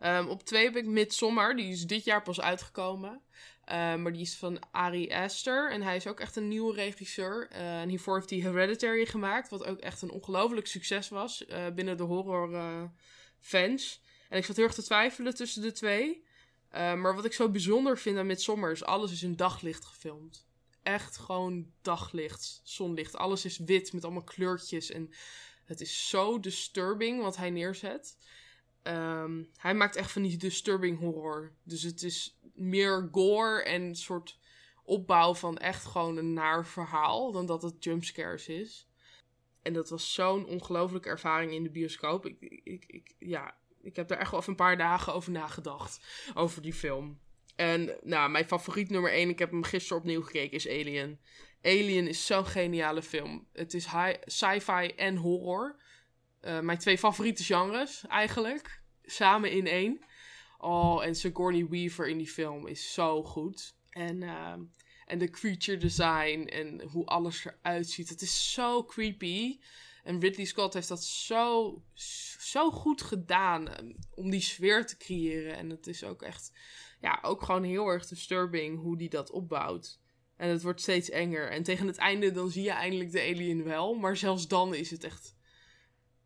Um, 0.00 0.28
op 0.28 0.42
twee 0.42 0.64
heb 0.64 0.76
ik 0.76 0.86
Midsommar. 0.86 1.56
Die 1.56 1.72
is 1.72 1.86
dit 1.86 2.04
jaar 2.04 2.22
pas 2.22 2.40
uitgekomen. 2.40 3.22
Maar 3.66 4.12
die 4.12 4.22
is 4.22 4.36
van 4.36 4.58
Ari 4.70 5.12
Aster. 5.12 5.70
En 5.70 5.82
hij 5.82 5.96
is 5.96 6.06
ook 6.06 6.20
echt 6.20 6.36
een 6.36 6.48
nieuwe 6.48 6.74
regisseur. 6.74 7.48
Uh, 7.52 7.80
en 7.80 7.88
hiervoor 7.88 8.16
heeft 8.16 8.30
hij 8.30 8.38
Hereditary 8.38 9.06
gemaakt. 9.06 9.48
Wat 9.48 9.64
ook 9.64 9.78
echt 9.78 10.02
een 10.02 10.10
ongelooflijk 10.10 10.66
succes 10.66 11.08
was 11.08 11.44
uh, 11.48 11.66
binnen 11.74 11.96
de 11.96 12.02
horror 12.02 12.90
fans. 13.40 14.02
En 14.28 14.38
ik 14.38 14.44
zat 14.44 14.56
heel 14.56 14.64
erg 14.64 14.74
te 14.74 14.82
twijfelen 14.82 15.34
tussen 15.34 15.62
de 15.62 15.72
twee. 15.72 16.26
Maar 16.70 17.14
wat 17.14 17.24
ik 17.24 17.32
zo 17.32 17.50
bijzonder 17.50 17.98
vind 17.98 18.18
aan 18.18 18.26
Midsommar 18.26 18.70
is 18.70 18.84
alles 18.84 19.12
is 19.12 19.22
in 19.22 19.36
daglicht 19.36 19.84
gefilmd. 19.84 20.46
Echt 20.82 21.16
gewoon 21.16 21.72
daglicht, 21.82 22.60
zonlicht. 22.64 23.16
Alles 23.16 23.44
is 23.44 23.58
wit 23.58 23.92
met 23.92 24.04
allemaal 24.04 24.24
kleurtjes. 24.24 24.90
En 24.90 25.10
het 25.64 25.80
is 25.80 26.08
zo 26.08 26.40
disturbing 26.40 27.22
wat 27.22 27.36
hij 27.36 27.50
neerzet. 27.50 28.16
Um, 28.82 29.50
hij 29.56 29.74
maakt 29.74 29.96
echt 29.96 30.12
van 30.12 30.22
die 30.22 30.36
disturbing 30.36 30.98
horror. 30.98 31.52
Dus 31.62 31.82
het 31.82 32.02
is 32.02 32.38
meer 32.54 33.08
gore 33.12 33.62
en 33.62 33.94
soort 33.94 34.38
opbouw 34.84 35.34
van 35.34 35.58
echt 35.58 35.84
gewoon 35.84 36.16
een 36.16 36.32
naar 36.32 36.66
verhaal 36.66 37.32
dan 37.32 37.46
dat 37.46 37.62
het 37.62 37.84
jumpscares 37.84 38.48
is. 38.48 38.88
En 39.62 39.72
dat 39.72 39.88
was 39.88 40.14
zo'n 40.14 40.46
ongelofelijke 40.46 41.08
ervaring 41.08 41.52
in 41.52 41.62
de 41.62 41.70
bioscoop. 41.70 42.26
Ik, 42.26 42.40
ik, 42.64 42.84
ik, 42.86 43.14
ja, 43.18 43.56
ik 43.82 43.96
heb 43.96 44.08
daar 44.08 44.18
echt 44.18 44.30
wel 44.30 44.40
even 44.40 44.52
een 44.52 44.58
paar 44.58 44.76
dagen 44.76 45.14
over 45.14 45.32
nagedacht. 45.32 46.00
Over 46.34 46.62
die 46.62 46.72
film. 46.72 47.20
En 47.56 47.96
nou, 48.02 48.30
mijn 48.30 48.44
favoriet 48.44 48.90
nummer 48.90 49.12
1, 49.12 49.28
ik 49.28 49.38
heb 49.38 49.50
hem 49.50 49.62
gisteren 49.62 49.98
opnieuw 49.98 50.22
gekeken, 50.22 50.56
is 50.56 50.68
Alien. 50.68 51.20
Alien 51.62 52.08
is 52.08 52.26
zo'n 52.26 52.46
geniale 52.46 53.02
film. 53.02 53.46
Het 53.52 53.74
is 53.74 53.88
sci-fi 54.24 54.86
en 54.96 55.16
horror. 55.16 55.76
Uh, 56.40 56.60
mijn 56.60 56.78
twee 56.78 56.98
favoriete 56.98 57.44
genres, 57.44 58.04
eigenlijk. 58.08 58.82
Samen 59.02 59.50
in 59.50 59.66
één. 59.66 60.04
Oh, 60.58 61.04
en 61.04 61.14
Sigourney 61.14 61.66
Weaver 61.68 62.08
in 62.08 62.18
die 62.18 62.28
film 62.28 62.66
is 62.66 62.92
zo 62.92 63.22
goed. 63.22 63.76
En, 63.90 64.22
uh, 64.22 64.54
en 65.06 65.18
de 65.18 65.30
creature 65.30 65.76
design 65.76 66.42
en 66.46 66.82
hoe 66.82 67.06
alles 67.06 67.44
eruit 67.44 67.88
ziet. 67.88 68.08
Het 68.08 68.22
is 68.22 68.52
zo 68.52 68.84
creepy. 68.84 69.58
En 70.08 70.20
Ridley 70.20 70.46
Scott 70.46 70.74
heeft 70.74 70.88
dat 70.88 71.04
zo, 71.04 71.82
zo 72.38 72.70
goed 72.70 73.02
gedaan 73.02 73.68
om 74.14 74.30
die 74.30 74.40
sfeer 74.40 74.86
te 74.86 74.96
creëren. 74.96 75.56
En 75.56 75.70
het 75.70 75.86
is 75.86 76.04
ook 76.04 76.22
echt, 76.22 76.52
ja, 77.00 77.18
ook 77.22 77.42
gewoon 77.42 77.62
heel 77.62 77.86
erg 77.86 78.06
disturbing 78.06 78.80
hoe 78.80 78.96
die 78.96 79.08
dat 79.08 79.30
opbouwt. 79.30 80.00
En 80.36 80.48
het 80.48 80.62
wordt 80.62 80.80
steeds 80.80 81.10
enger. 81.10 81.50
En 81.50 81.62
tegen 81.62 81.86
het 81.86 81.96
einde 81.96 82.30
dan 82.30 82.50
zie 82.50 82.62
je 82.62 82.70
eindelijk 82.70 83.12
de 83.12 83.20
alien 83.20 83.64
wel. 83.64 83.94
Maar 83.94 84.16
zelfs 84.16 84.48
dan 84.48 84.74
is 84.74 84.90
het 84.90 85.04
echt... 85.04 85.36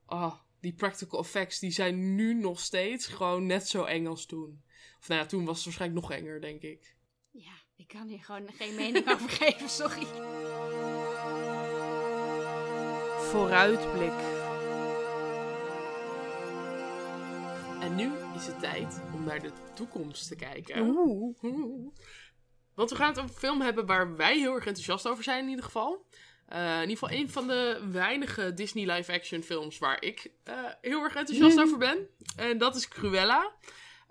Oh, 0.06 0.34
die 0.60 0.74
practical 0.74 1.20
effects 1.20 1.58
die 1.58 1.72
zijn 1.72 2.14
nu 2.14 2.34
nog 2.34 2.60
steeds 2.60 3.06
gewoon 3.06 3.46
net 3.46 3.68
zo 3.68 3.84
eng 3.84 4.06
als 4.06 4.26
toen. 4.26 4.62
Of 5.00 5.08
nou 5.08 5.20
ja, 5.20 5.26
toen 5.26 5.44
was 5.44 5.56
het 5.56 5.64
waarschijnlijk 5.64 6.00
nog 6.00 6.12
enger, 6.12 6.40
denk 6.40 6.62
ik. 6.62 6.96
Ja, 7.30 7.54
ik 7.76 7.88
kan 7.88 8.08
hier 8.08 8.24
gewoon 8.24 8.52
geen 8.52 8.74
mening 8.74 9.10
over 9.12 9.30
geven, 9.30 9.68
sorry. 9.68 10.06
Vooruitblik. 13.32 14.12
En 17.80 17.94
nu 17.94 18.10
is 18.36 18.46
het 18.46 18.60
tijd 18.60 19.00
om 19.14 19.24
naar 19.24 19.40
de 19.40 19.50
toekomst 19.74 20.28
te 20.28 20.36
kijken. 20.36 20.80
Oeh. 20.80 21.36
Want 22.74 22.90
we 22.90 22.96
gaan 22.96 23.08
het 23.08 23.18
over 23.18 23.30
een 23.30 23.36
film 23.36 23.60
hebben 23.60 23.86
waar 23.86 24.16
wij 24.16 24.38
heel 24.38 24.54
erg 24.54 24.66
enthousiast 24.66 25.06
over 25.06 25.24
zijn 25.24 25.42
in 25.42 25.48
ieder 25.48 25.64
geval. 25.64 26.06
Uh, 26.52 26.74
in 26.74 26.88
ieder 26.88 26.98
geval 26.98 27.10
een 27.10 27.30
van 27.30 27.46
de 27.46 27.88
weinige 27.90 28.54
Disney 28.54 28.92
live-action 28.92 29.42
films 29.42 29.78
waar 29.78 30.02
ik 30.02 30.30
uh, 30.48 30.54
heel 30.80 31.02
erg 31.02 31.14
enthousiast 31.14 31.60
over 31.60 31.78
ben. 31.78 32.08
En 32.36 32.58
dat 32.58 32.76
is 32.76 32.88
Cruella. 32.88 33.52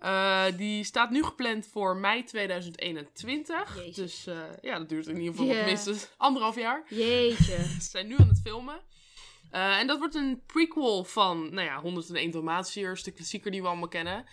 Uh, 0.03 0.45
die 0.57 0.83
staat 0.83 1.09
nu 1.09 1.23
gepland 1.23 1.67
voor 1.71 1.95
mei 1.95 2.23
2021. 2.23 3.75
Jeetje. 3.75 4.01
Dus 4.01 4.27
ja, 4.61 4.77
dat 4.77 4.89
duurt 4.89 5.07
in 5.07 5.17
ieder 5.17 5.31
geval 5.31 5.45
yeah. 5.45 5.65
minstens 5.65 6.09
anderhalf 6.17 6.55
jaar. 6.55 6.83
Jeetje. 6.89 7.57
Ze 7.81 7.89
zijn 7.89 8.07
nu 8.07 8.15
aan 8.17 8.27
het 8.27 8.41
filmen. 8.43 8.81
En 9.51 9.87
dat 9.87 9.99
wordt 9.99 10.15
een 10.15 10.43
prequel 10.45 11.03
van, 11.03 11.53
nou 11.53 11.67
ja, 11.67 11.79
101 11.79 12.31
Dalmatiërs, 12.31 13.03
de 13.03 13.11
klassieker 13.11 13.51
die 13.51 13.61
we 13.61 13.67
allemaal 13.67 13.87
kennen. 13.87 14.25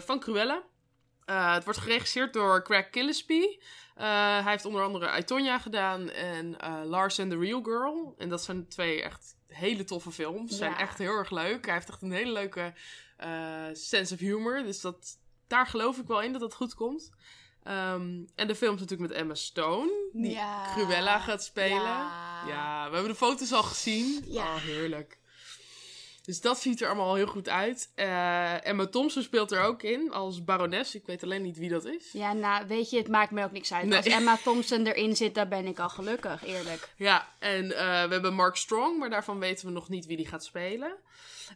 van 0.00 0.20
Cruella. 0.20 0.62
Uh, 1.26 1.54
het 1.54 1.64
wordt 1.64 1.78
geregisseerd 1.78 2.32
door 2.32 2.62
Craig 2.62 2.88
Gillespie. 2.90 3.62
Hij 3.94 4.42
heeft 4.44 4.64
onder 4.64 4.82
andere 4.82 5.08
Aitonia 5.08 5.58
gedaan 5.58 6.10
en 6.10 6.56
Lars 6.84 7.20
and 7.20 7.30
the 7.30 7.38
Real 7.38 7.62
Girl. 7.62 8.14
En 8.18 8.28
dat 8.28 8.42
zijn 8.42 8.68
twee 8.68 9.02
echt 9.02 9.36
hele 9.46 9.84
toffe 9.84 10.10
films. 10.10 10.50
Ze 10.50 10.56
zijn 10.56 10.74
echt 10.74 10.98
heel 10.98 11.12
erg 11.12 11.30
leuk. 11.30 11.64
Hij 11.64 11.74
heeft 11.74 11.88
echt 11.88 12.02
een 12.02 12.12
hele 12.12 12.32
leuke 12.32 12.74
sense 13.72 14.14
of 14.14 14.20
humor. 14.20 14.62
Dus 14.62 14.80
dat, 14.80 15.18
daar 15.46 15.66
geloof 15.66 15.98
ik 15.98 16.06
wel 16.06 16.22
in 16.22 16.32
dat 16.32 16.40
dat 16.40 16.54
goed 16.54 16.74
komt. 16.74 17.10
Um, 17.68 18.28
en 18.34 18.46
de 18.46 18.54
film 18.54 18.74
is 18.74 18.80
natuurlijk 18.80 19.10
met 19.10 19.18
Emma 19.18 19.34
Stone, 19.34 20.10
die 20.12 20.30
ja. 20.30 20.72
Cruella 20.74 21.18
gaat 21.18 21.44
spelen. 21.44 21.82
Ja. 21.82 22.42
ja. 22.46 22.88
we 22.88 22.94
hebben 22.94 23.12
de 23.12 23.18
foto's 23.18 23.52
al 23.52 23.62
gezien. 23.62 24.24
Ja. 24.26 24.54
Oh, 24.54 24.54
heerlijk. 24.54 25.18
Dus 26.24 26.40
dat 26.40 26.60
ziet 26.60 26.80
er 26.80 26.86
allemaal 26.86 27.14
heel 27.14 27.26
goed 27.26 27.48
uit. 27.48 27.92
Uh, 27.96 28.66
Emma 28.66 28.86
Thompson 28.86 29.22
speelt 29.22 29.52
er 29.52 29.62
ook 29.62 29.82
in 29.82 30.12
als 30.12 30.44
barones. 30.44 30.94
Ik 30.94 31.06
weet 31.06 31.22
alleen 31.22 31.42
niet 31.42 31.58
wie 31.58 31.68
dat 31.68 31.84
is. 31.84 32.12
Ja, 32.12 32.32
nou, 32.32 32.66
weet 32.66 32.90
je, 32.90 32.96
het 32.96 33.08
maakt 33.08 33.30
me 33.30 33.44
ook 33.44 33.52
niks 33.52 33.72
uit. 33.72 33.86
Nee. 33.86 33.96
Als 33.96 34.06
Emma 34.06 34.36
Thompson 34.36 34.86
erin 34.86 35.16
zit, 35.16 35.34
dan 35.34 35.48
ben 35.48 35.66
ik 35.66 35.78
al 35.78 35.88
gelukkig, 35.88 36.44
eerlijk. 36.44 36.92
Ja, 36.96 37.28
en 37.38 37.64
uh, 37.64 37.70
we 37.72 38.12
hebben 38.12 38.34
Mark 38.34 38.56
Strong, 38.56 38.98
maar 38.98 39.10
daarvan 39.10 39.38
weten 39.38 39.66
we 39.66 39.72
nog 39.72 39.88
niet 39.88 40.06
wie 40.06 40.16
die 40.16 40.26
gaat 40.26 40.44
spelen. 40.44 40.92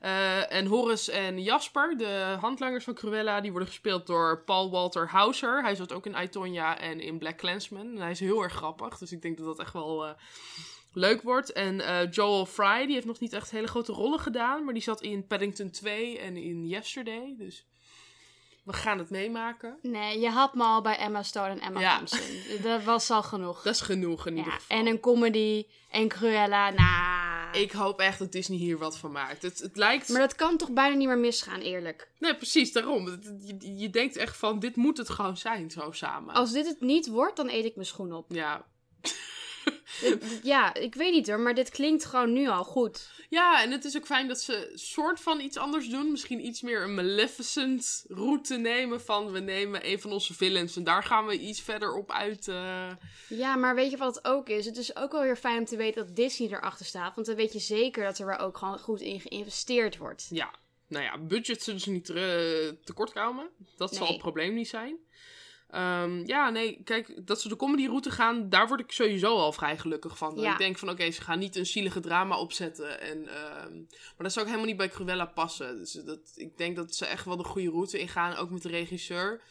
Uh, 0.02 0.52
en 0.52 0.66
Horace 0.66 1.12
en 1.12 1.42
Jasper, 1.42 1.96
de 1.96 2.36
handlangers 2.40 2.84
van 2.84 2.94
Cruella, 2.94 3.40
die 3.40 3.50
worden 3.50 3.68
gespeeld 3.68 4.06
door 4.06 4.42
Paul 4.44 4.70
Walter 4.70 5.08
Hauser. 5.08 5.62
Hij 5.62 5.74
zat 5.74 5.92
ook 5.92 6.06
in 6.06 6.16
Aitonia 6.16 6.78
en 6.78 7.00
in 7.00 7.18
Black 7.18 7.36
Clansman. 7.36 7.94
En 7.94 8.00
hij 8.00 8.10
is 8.10 8.20
heel 8.20 8.42
erg 8.42 8.52
grappig, 8.52 8.98
dus 8.98 9.12
ik 9.12 9.22
denk 9.22 9.36
dat 9.36 9.46
dat 9.46 9.58
echt 9.58 9.72
wel 9.72 10.16
leuk 10.96 11.22
wordt. 11.22 11.52
En 11.52 11.74
uh, 11.78 12.10
Joel 12.10 12.46
Fry, 12.46 12.84
die 12.86 12.94
heeft 12.94 13.06
nog 13.06 13.20
niet 13.20 13.32
echt 13.32 13.50
hele 13.50 13.66
grote 13.66 13.92
rollen 13.92 14.20
gedaan. 14.20 14.64
Maar 14.64 14.74
die 14.74 14.82
zat 14.82 15.02
in 15.02 15.26
Paddington 15.26 15.70
2 15.70 16.18
en 16.18 16.36
in 16.36 16.66
Yesterday. 16.66 17.34
Dus 17.38 17.66
we 18.64 18.72
gaan 18.72 18.98
het 18.98 19.10
meemaken. 19.10 19.78
Nee, 19.82 20.18
je 20.20 20.28
had 20.28 20.54
me 20.54 20.62
al 20.64 20.80
bij 20.82 20.96
Emma 20.96 21.22
Stone 21.22 21.48
en 21.48 21.60
Emma 21.60 21.80
Ja. 21.80 21.96
Thompson. 21.96 22.40
Dat 22.62 22.82
was 22.84 23.10
al 23.10 23.22
genoeg. 23.22 23.62
Dat 23.62 23.74
is 23.74 23.80
genoeg 23.80 24.26
in 24.26 24.36
ieder 24.36 24.52
Ja, 24.52 24.58
geval. 24.58 24.76
en 24.78 24.86
een 24.86 25.00
comedy 25.00 25.66
en 25.90 26.08
Cruella, 26.08 26.70
nou... 26.70 27.58
Ik 27.58 27.72
hoop 27.72 28.00
echt 28.00 28.18
dat 28.18 28.32
Disney 28.32 28.58
hier 28.58 28.78
wat 28.78 28.98
van 28.98 29.12
maakt. 29.12 29.42
Het, 29.42 29.58
het 29.58 29.76
lijkt... 29.76 30.08
Maar 30.08 30.20
dat 30.20 30.34
kan 30.34 30.56
toch 30.56 30.70
bijna 30.72 30.94
niet 30.96 31.06
meer 31.08 31.18
misgaan, 31.18 31.60
eerlijk. 31.60 32.10
Nee, 32.18 32.36
precies, 32.36 32.72
daarom. 32.72 33.06
Je, 33.40 33.76
je 33.78 33.90
denkt 33.90 34.16
echt 34.16 34.36
van, 34.36 34.58
dit 34.58 34.76
moet 34.76 34.96
het 34.98 35.08
gewoon 35.10 35.36
zijn, 35.36 35.70
zo 35.70 35.90
samen. 35.92 36.34
Als 36.34 36.52
dit 36.52 36.66
het 36.66 36.80
niet 36.80 37.06
wordt, 37.06 37.36
dan 37.36 37.48
eet 37.48 37.64
ik 37.64 37.74
mijn 37.74 37.86
schoen 37.86 38.12
op. 38.12 38.32
Ja. 38.32 38.66
Ja, 40.42 40.74
ik 40.74 40.94
weet 40.94 41.12
niet 41.12 41.26
hoor, 41.28 41.40
maar 41.40 41.54
dit 41.54 41.70
klinkt 41.70 42.04
gewoon 42.04 42.32
nu 42.32 42.48
al 42.48 42.64
goed. 42.64 43.10
ja, 43.28 43.62
en 43.62 43.70
het 43.70 43.84
is 43.84 43.96
ook 43.96 44.06
fijn 44.06 44.28
dat 44.28 44.40
ze 44.40 44.72
soort 44.74 45.20
van 45.20 45.40
iets 45.40 45.56
anders 45.56 45.88
doen. 45.88 46.10
Misschien 46.10 46.46
iets 46.46 46.60
meer 46.62 46.82
een 46.82 46.94
Maleficent 46.94 48.04
route 48.08 48.56
nemen 48.56 49.00
van... 49.00 49.32
we 49.32 49.38
nemen 49.40 49.88
een 49.88 50.00
van 50.00 50.12
onze 50.12 50.34
villains 50.34 50.76
en 50.76 50.84
daar 50.84 51.02
gaan 51.02 51.26
we 51.26 51.38
iets 51.38 51.60
verder 51.60 51.94
op 51.94 52.10
uit... 52.12 52.48
eh. 52.48 52.90
Ja, 53.28 53.56
maar 53.56 53.74
weet 53.74 53.90
je 53.90 53.96
wat 53.96 54.14
het 54.14 54.24
ook 54.24 54.48
is? 54.48 54.66
Het 54.66 54.76
is 54.76 54.96
ook 54.96 55.12
wel 55.12 55.22
weer 55.22 55.36
fijn 55.36 55.58
om 55.58 55.64
te 55.64 55.76
weten 55.76 56.06
dat 56.06 56.16
Disney 56.16 56.48
erachter 56.48 56.86
staat. 56.86 57.14
Want 57.14 57.26
dan 57.26 57.36
weet 57.36 57.52
je 57.52 57.58
zeker 57.58 58.04
dat 58.04 58.18
er 58.18 58.38
ook 58.38 58.58
gewoon 58.58 58.78
goed 58.78 59.00
in 59.00 59.20
geïnvesteerd 59.20 59.96
wordt. 59.96 60.26
Ja, 60.30 60.50
nou 60.88 61.04
ja, 61.04 61.18
budget 61.18 61.62
zullen 61.62 61.80
ze 61.80 61.90
niet 61.90 62.10
eh, 62.10 62.68
tekort 62.84 63.12
komen. 63.12 63.48
Dat 63.76 63.94
zal 63.94 64.06
het 64.06 64.18
probleem 64.18 64.54
niet 64.54 64.68
zijn. 64.68 64.96
Ehm, 65.70 66.26
ja, 66.26 66.50
nee, 66.50 66.80
kijk, 66.84 67.26
dat 67.26 67.40
ze 67.40 67.48
de 67.48 67.56
comedyroute 67.56 68.10
gaan, 68.10 68.48
daar 68.48 68.68
word 68.68 68.80
ik 68.80 68.92
sowieso 68.92 69.36
al 69.36 69.52
vrij 69.52 69.78
gelukkig 69.78 70.18
van. 70.18 70.34
Ja. 70.36 70.52
Ik 70.52 70.58
denk 70.58 70.78
van, 70.78 70.90
oké, 70.90 71.10
ze 71.10 71.20
gaan 71.22 71.38
niet 71.38 71.56
een 71.56 71.66
zielige 71.66 72.00
drama 72.00 72.38
opzetten. 72.38 73.00
En, 73.00 73.28
ehm, 73.28 73.74
maar 73.76 74.14
dat 74.18 74.32
zou 74.32 74.44
ook 74.44 74.50
helemaal 74.52 74.70
niet 74.70 74.76
bij 74.76 74.88
Cruella 74.88 75.26
passen. 75.26 75.76
Dus 75.78 75.92
dat, 75.92 76.18
ik 76.34 76.56
denk 76.58 76.76
dat 76.76 76.94
ze 76.94 77.06
echt 77.06 77.24
wel 77.24 77.36
de 77.36 77.44
goede 77.44 77.70
route 77.70 77.98
ingaan, 77.98 78.36
ook 78.36 78.50
met 78.50 78.62
de 78.62 78.68
regisseur. 78.68 79.42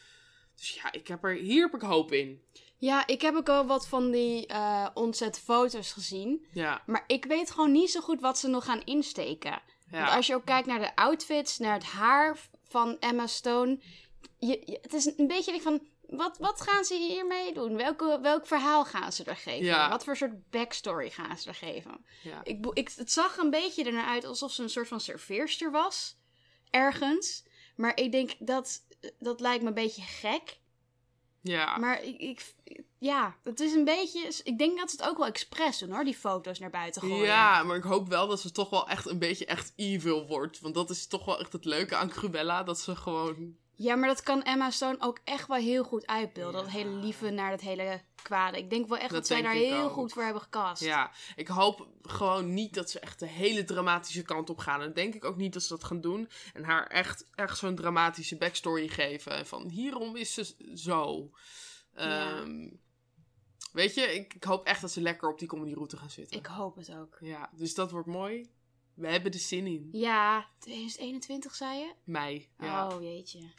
Dus 0.56 0.74
ja, 0.74 0.92
ik 0.92 1.08
heb 1.08 1.24
er, 1.24 1.34
hier 1.34 1.62
heb 1.64 1.74
ik 1.74 1.80
hoop 1.88 2.12
in. 2.12 2.42
Ja, 2.78 3.06
ik 3.06 3.20
heb 3.20 3.34
ook 3.34 3.48
al 3.48 3.66
wat 3.66 3.88
van 3.88 4.10
die 4.10 4.48
ontzet 4.94 5.38
foto's 5.40 5.92
gezien. 5.92 6.46
Ja, 6.52 6.82
Maar 6.86 7.04
ik 7.06 7.24
weet 7.24 7.50
gewoon 7.50 7.72
niet 7.72 7.90
zo 7.90 8.00
goed 8.00 8.20
wat 8.20 8.38
ze 8.38 8.48
nog 8.48 8.64
gaan 8.64 8.82
insteken. 8.84 9.62
Want 9.90 10.10
als 10.10 10.26
je 10.26 10.34
ook 10.34 10.44
kijkt 10.44 10.66
naar 10.66 10.78
de 10.80 10.96
outfits, 10.96 11.58
naar 11.58 11.74
het 11.74 11.84
haar 11.84 12.38
van 12.68 12.96
Emma 13.00 13.26
Stone. 13.26 13.78
Je, 14.38 14.62
je- 14.64 14.78
het 14.82 14.92
is 14.92 15.06
een 15.16 15.26
beetje 15.26 15.60
van, 15.60 15.80
wat, 16.08 16.38
wat 16.38 16.60
gaan 16.60 16.84
ze 16.84 16.94
hiermee 16.94 17.54
doen? 17.54 17.76
Welke, 17.76 18.18
welk 18.22 18.46
verhaal 18.46 18.84
gaan 18.84 19.12
ze 19.12 19.24
er 19.24 19.36
geven? 19.36 19.64
Ja. 19.64 19.88
Wat 19.88 20.04
voor 20.04 20.16
soort 20.16 20.50
backstory 20.50 21.10
gaan 21.10 21.38
ze 21.38 21.48
er 21.48 21.54
geven? 21.54 22.04
ja. 22.22 22.40
Ik, 22.44 22.66
ik, 22.72 22.92
het 22.96 23.12
zag 23.12 23.36
een 23.36 23.50
beetje 23.50 23.84
ernaar 23.84 24.06
uit 24.06 24.24
alsof 24.24 24.52
ze 24.52 24.62
een 24.62 24.70
soort 24.70 24.88
van 24.88 25.00
serveerster 25.00 25.70
was. 25.70 26.16
Ergens. 26.70 27.44
Maar 27.76 27.96
ik 27.96 28.12
denk 28.12 28.34
dat, 28.38 28.82
dat 29.18 29.40
lijkt 29.40 29.62
me 29.62 29.68
een 29.68 29.74
beetje 29.74 30.02
gek. 30.02 30.58
ja. 31.40 31.76
Maar 31.76 32.02
ik, 32.02 32.18
ik, 32.18 32.54
ja, 32.98 33.36
het 33.42 33.60
is 33.60 33.72
een 33.74 33.84
beetje... 33.84 34.40
Ik 34.42 34.58
denk 34.58 34.78
dat 34.78 34.90
ze 34.90 34.96
het 34.96 35.08
ook 35.08 35.18
wel 35.18 35.26
expres 35.26 35.78
doen 35.78 35.90
hoor, 35.90 36.04
die 36.04 36.14
foto's 36.14 36.58
naar 36.58 36.70
buiten 36.70 37.02
gooien. 37.02 37.26
Ja, 37.26 37.62
maar 37.62 37.76
ik 37.76 37.82
hoop 37.82 38.08
wel 38.08 38.26
dat 38.26 38.40
ze 38.40 38.52
toch 38.52 38.70
wel 38.70 38.88
echt 38.88 39.06
een 39.06 39.18
beetje 39.18 39.46
echt 39.46 39.72
evil 39.76 40.26
wordt. 40.26 40.60
Want 40.60 40.74
dat 40.74 40.90
is 40.90 41.06
toch 41.06 41.24
wel 41.24 41.40
echt 41.40 41.52
het 41.52 41.64
leuke 41.64 41.96
aan 41.96 42.08
Cruella. 42.08 42.62
Dat 42.62 42.80
ze 42.80 42.96
gewoon... 42.96 43.56
Ja, 43.78 43.94
maar 43.94 44.08
dat 44.08 44.22
kan 44.22 44.42
Emma 44.42 44.70
Stone 44.70 44.96
ook 45.00 45.18
echt 45.24 45.46
wel 45.48 45.56
heel 45.56 45.84
goed 45.84 46.06
uitbeelden. 46.06 46.62
Dat 46.62 46.70
hele 46.70 46.90
lieve 46.90 47.30
naar 47.30 47.50
dat 47.50 47.60
hele 47.60 48.00
kwade. 48.22 48.58
Ik 48.58 48.70
denk 48.70 48.88
wel 48.88 48.98
echt 48.98 49.10
dat, 49.10 49.18
Dat 49.18 49.26
zij 49.26 49.42
daar 49.42 49.52
heel 49.52 49.82
ook. 49.82 49.90
goed 49.92 50.12
voor 50.12 50.22
hebben 50.22 50.42
gecast. 50.42 50.82
Ja, 50.82 51.10
ik 51.36 51.48
hoop 51.48 51.88
gewoon 52.02 52.54
niet 52.54 52.74
dat 52.74 52.90
ze 52.90 53.00
echt 53.00 53.18
de 53.18 53.26
hele 53.26 53.64
dramatische 53.64 54.22
kant 54.22 54.50
op 54.50 54.58
gaan. 54.58 54.80
En 54.82 54.92
denk 54.92 55.14
ik 55.14 55.24
ook 55.24 55.36
niet 55.36 55.52
dat 55.52 55.62
ze 55.62 55.68
dat 55.68 55.84
gaan 55.84 56.00
doen. 56.00 56.28
En 56.54 56.64
haar 56.64 56.86
echt, 56.86 57.26
echt 57.34 57.58
zo'n 57.58 57.74
dramatische 57.74 58.36
backstory 58.36 58.88
geven. 58.88 59.46
Van 59.46 59.68
hierom 59.68 60.16
is 60.16 60.34
ze 60.34 60.70
zo. 60.74 61.30
Ja. 61.94 62.38
Ehm, 62.40 62.68
Weet 63.72 63.94
je, 63.94 64.14
ik, 64.14 64.34
ik 64.34 64.44
hoop 64.44 64.66
echt 64.66 64.80
dat 64.80 64.90
ze 64.92 65.00
lekker 65.00 65.28
op 65.28 65.38
die 65.38 65.48
comedyroute 65.48 65.96
gaan 65.96 66.10
zitten. 66.10 66.38
Ik 66.38 66.46
hoop 66.46 66.76
het 66.76 66.94
ook. 66.94 67.16
Ja, 67.20 67.50
dus 67.54 67.74
dat 67.74 67.90
wordt 67.90 68.06
mooi. 68.06 68.50
We 68.94 69.08
hebben 69.08 69.32
er 69.32 69.38
zin 69.38 69.66
in. 69.66 69.88
Ja, 69.92 70.46
2021 70.58 71.54
zei 71.54 71.78
je? 71.78 71.92
Mei. 72.04 72.48
Ja. 72.58 72.88
Oh 72.94 73.02
jeetje. 73.02 73.52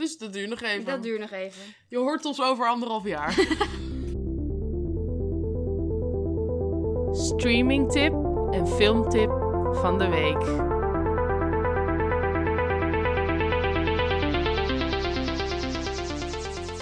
Dus 0.00 0.18
dat 0.18 0.32
duurt 0.32 0.48
nog 0.48 0.60
even. 0.60 0.84
Dat 0.84 1.02
duurt 1.02 1.20
nog 1.20 1.30
even. 1.30 1.62
Je 1.88 1.96
hoort 1.96 2.24
ons 2.24 2.40
over 2.42 2.68
anderhalf 2.68 3.04
jaar. 3.04 3.32
Streaming 7.34 7.92
tip 7.92 8.12
en 8.50 8.68
filmtip 8.68 9.30
van 9.72 9.98
de 9.98 10.08
week. 10.08 10.42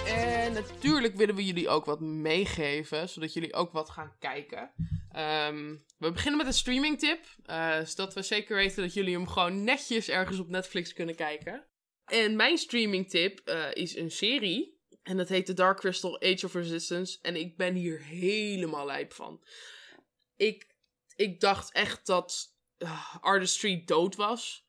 En 0.07 0.53
natuurlijk 0.53 1.15
willen 1.15 1.35
we 1.35 1.45
jullie 1.45 1.69
ook 1.69 1.85
wat 1.85 1.99
meegeven, 1.99 3.09
zodat 3.09 3.33
jullie 3.33 3.53
ook 3.53 3.71
wat 3.71 3.89
gaan 3.89 4.11
kijken. 4.19 4.71
Ehm, 5.11 5.75
we 5.97 6.11
beginnen 6.11 6.37
met 6.37 6.47
een 6.47 6.53
streaming 6.53 6.99
tip, 6.99 7.25
eh, 7.45 7.79
zodat 7.79 8.13
we 8.13 8.21
zeker 8.21 8.55
weten 8.55 8.83
dat 8.83 8.93
jullie 8.93 9.13
hem 9.13 9.27
gewoon 9.27 9.63
netjes 9.63 10.09
ergens 10.09 10.39
op 10.39 10.49
Netflix 10.49 10.93
kunnen 10.93 11.15
kijken. 11.15 11.63
En 12.09 12.35
mijn 12.35 12.57
streaming 12.57 13.09
tip 13.09 13.39
eh, 13.39 13.73
is 13.73 13.95
een 13.95 14.11
serie. 14.11 14.77
En 15.03 15.17
dat 15.17 15.29
heet 15.29 15.45
The 15.45 15.53
Dark 15.53 15.77
Crystal 15.77 16.21
Age 16.21 16.45
of 16.45 16.53
Resistance. 16.53 17.17
En 17.21 17.35
ik 17.35 17.57
ben 17.57 17.75
hier 17.75 18.03
helemaal 18.03 18.85
lijp 18.85 19.13
van. 19.13 19.43
Ik, 20.35 20.67
ik 21.15 21.39
dacht 21.39 21.71
echt 21.71 22.05
dat 22.05 22.55
uh, 22.77 23.15
Artistry 23.21 23.83
dood 23.85 24.15
was. 24.15 24.67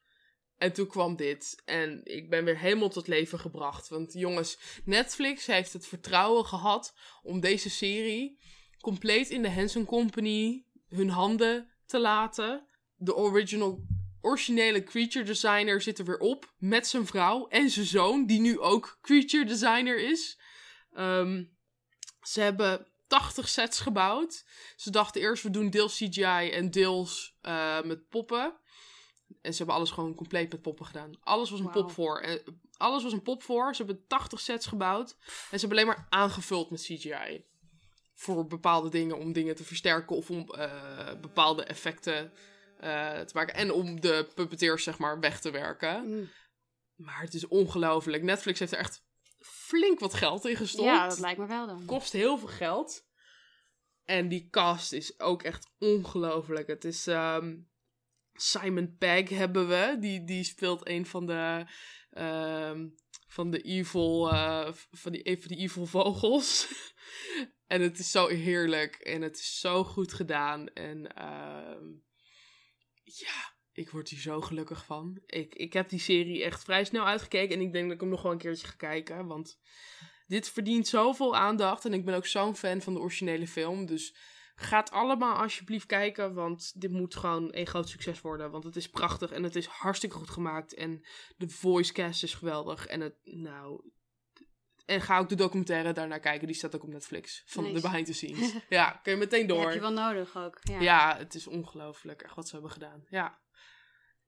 En 0.56 0.72
toen 0.72 0.86
kwam 0.86 1.16
dit. 1.16 1.62
En 1.64 2.00
ik 2.04 2.30
ben 2.30 2.44
weer 2.44 2.58
helemaal 2.58 2.88
tot 2.88 3.06
leven 3.06 3.38
gebracht. 3.38 3.88
Want 3.88 4.12
jongens, 4.12 4.58
Netflix 4.84 5.46
heeft 5.46 5.72
het 5.72 5.86
vertrouwen 5.86 6.44
gehad 6.44 6.94
om 7.22 7.40
deze 7.40 7.70
serie 7.70 8.38
compleet 8.80 9.30
in 9.30 9.42
de 9.42 9.48
Henson 9.48 9.84
Company 9.84 10.64
hun 10.88 11.08
handen 11.08 11.70
te 11.86 11.98
laten. 11.98 12.66
De 12.96 13.14
original, 13.14 13.86
originele 14.20 14.82
creature 14.82 15.24
designer 15.24 15.80
zit 15.80 15.98
er 15.98 16.04
weer 16.04 16.18
op. 16.18 16.52
Met 16.58 16.86
zijn 16.86 17.06
vrouw 17.06 17.48
en 17.48 17.70
zijn 17.70 17.86
zoon, 17.86 18.26
die 18.26 18.40
nu 18.40 18.58
ook 18.58 18.98
creature 19.00 19.44
designer 19.44 20.10
is. 20.10 20.38
Ehm, 20.92 21.44
ze 22.22 22.40
hebben 22.40 22.86
80 23.06 23.48
sets 23.48 23.80
gebouwd. 23.80 24.44
Ze 24.76 24.90
dachten 24.90 25.20
eerst, 25.20 25.42
we 25.42 25.50
doen 25.50 25.70
deels 25.70 25.96
CGI 25.96 26.50
en 26.50 26.70
deels 26.70 27.36
eh, 27.40 27.82
met 27.82 28.08
poppen. 28.08 28.54
En 29.42 29.52
ze 29.52 29.58
hebben 29.58 29.74
alles 29.74 29.90
gewoon 29.90 30.14
compleet 30.14 30.52
met 30.52 30.62
poppen 30.62 30.86
gedaan. 30.86 31.12
Alles 31.20 31.50
was 31.50 31.60
een 31.60 31.70
pop 31.70 31.90
voor. 31.90 32.20
En 32.20 32.60
alles 32.76 33.02
was 33.02 33.12
een 33.12 33.22
pop 33.22 33.42
voor. 33.42 33.74
Ze 33.74 33.84
hebben 33.84 34.06
80 34.06 34.40
sets 34.40 34.66
gebouwd. 34.66 35.16
En 35.50 35.58
ze 35.58 35.66
hebben 35.66 35.70
alleen 35.70 35.86
maar 35.86 36.06
aangevuld 36.08 36.70
met 36.70 36.82
CGI. 36.82 37.44
Voor 38.14 38.46
bepaalde 38.46 38.88
dingen, 38.88 39.18
om 39.18 39.32
dingen 39.32 39.56
te 39.56 39.64
versterken 39.64 40.16
of 40.16 40.30
om 40.30 40.50
eh, 40.50 41.20
bepaalde 41.20 41.64
effecten 41.64 42.32
te 42.80 43.30
maken. 43.32 43.54
En 43.54 43.72
om 43.72 44.00
de 44.00 44.28
puppeteers, 44.34 44.82
zeg 44.82 44.98
maar, 44.98 45.20
weg 45.20 45.40
te 45.40 45.50
werken. 45.50 46.06
Mm. 46.06 46.30
Maar 46.94 47.20
het 47.20 47.34
is 47.34 47.48
ongelooflijk. 47.48 48.22
Netflix 48.22 48.58
heeft 48.58 48.72
er 48.72 48.78
echt 48.78 49.04
flink 49.40 50.00
wat 50.00 50.14
geld 50.14 50.44
in 50.46 50.56
gestopt. 50.56 50.88
Ja, 50.88 51.08
dat 51.08 51.18
lijkt 51.18 51.38
me 51.38 51.46
wel 51.46 51.66
dan. 51.66 51.84
Kost 51.84 52.12
heel 52.12 52.38
veel 52.38 52.48
geld. 52.48 53.08
En 54.04 54.28
die 54.28 54.48
cast 54.50 54.92
is 54.92 55.20
ook 55.20 55.42
echt 55.42 55.70
ongelooflijk. 55.78 56.66
Het 56.66 56.84
is 56.84 57.06
ehm, 57.06 57.56
Simon 58.32 58.96
Pegg 58.98 59.28
hebben 59.28 59.68
we. 59.68 59.96
Die, 60.00 60.24
die 60.24 60.44
speelt 60.44 60.88
een 60.88 61.06
van 61.06 61.26
de 61.26 61.66
ehm, 62.10 62.88
van 63.26 63.50
de 63.50 63.60
evil 63.60 64.30
eh, 64.30 64.72
van 64.90 65.12
die, 65.12 65.28
een 65.28 65.40
van 65.40 65.48
die 65.48 65.58
evil 65.58 65.86
vogels. 65.86 66.68
en 67.66 67.80
het 67.80 67.98
is 67.98 68.10
zo 68.10 68.26
heerlijk 68.26 68.94
en 68.94 69.22
het 69.22 69.38
is 69.38 69.60
zo 69.60 69.84
goed 69.84 70.12
gedaan 70.12 70.68
en 70.68 71.14
ehm, 71.14 71.86
ja, 73.18 73.54
ik 73.72 73.90
word 73.90 74.08
hier 74.08 74.20
zo 74.20 74.40
gelukkig 74.40 74.84
van. 74.84 75.20
Ik, 75.26 75.54
ik 75.54 75.72
heb 75.72 75.88
die 75.88 75.98
serie 75.98 76.44
echt 76.44 76.64
vrij 76.64 76.84
snel 76.84 77.06
uitgekeken 77.06 77.54
en 77.56 77.62
ik 77.62 77.72
denk 77.72 77.84
dat 77.84 77.94
ik 77.94 78.00
hem 78.00 78.10
nog 78.10 78.22
wel 78.22 78.32
een 78.32 78.38
keertje 78.38 78.66
ga 78.66 78.74
kijken, 78.76 79.26
want 79.26 79.58
dit 80.26 80.48
verdient 80.48 80.88
zoveel 80.88 81.36
aandacht 81.36 81.84
en 81.84 81.92
ik 81.92 82.04
ben 82.04 82.14
ook 82.14 82.26
zo'n 82.26 82.56
fan 82.56 82.80
van 82.80 82.94
de 82.94 83.00
originele 83.00 83.46
film, 83.46 83.86
dus 83.86 84.14
Ga 84.62 84.78
het 84.78 84.90
allemaal 84.90 85.36
alsjeblieft 85.36 85.86
kijken, 85.86 86.34
want 86.34 86.80
dit 86.80 86.90
moet 86.90 87.14
gewoon 87.14 87.48
een 87.50 87.66
groot 87.66 87.88
succes 87.88 88.20
worden. 88.20 88.50
Want 88.50 88.64
het 88.64 88.76
is 88.76 88.90
prachtig 88.90 89.30
en 89.30 89.42
het 89.42 89.56
is 89.56 89.66
hartstikke 89.66 90.16
goed 90.16 90.30
gemaakt. 90.30 90.74
En 90.74 91.06
de 91.36 91.48
voice 91.48 91.92
cast 91.92 92.22
is 92.22 92.34
geweldig. 92.34 92.86
En 92.86 93.00
het, 93.00 93.14
nou... 93.22 93.90
En 94.86 95.00
ga 95.00 95.18
ook 95.18 95.28
de 95.28 95.34
documentaire 95.34 95.92
daarnaar 95.92 96.20
kijken, 96.20 96.46
die 96.46 96.56
staat 96.56 96.74
ook 96.74 96.82
op 96.82 96.88
Netflix. 96.88 97.42
Van 97.46 97.62
Nice. 97.62 97.74
de 97.74 97.80
behind 97.80 98.06
the 98.06 98.12
scenes. 98.12 98.54
ja, 98.68 98.90
kun 98.90 99.12
je 99.12 99.18
meteen 99.18 99.46
Dat 99.46 99.56
door. 99.56 99.66
heb 99.66 99.74
je 99.74 99.80
wel 99.80 99.92
nodig 99.92 100.36
ook. 100.36 100.58
Ja, 100.62 100.80
Ja, 100.80 101.16
het 101.16 101.34
is 101.34 101.46
ongelooflijk 101.46 102.22
echt 102.22 102.34
wat 102.34 102.46
ze 102.46 102.52
hebben 102.52 102.70
gedaan. 102.70 103.04
Ja. 103.08 103.38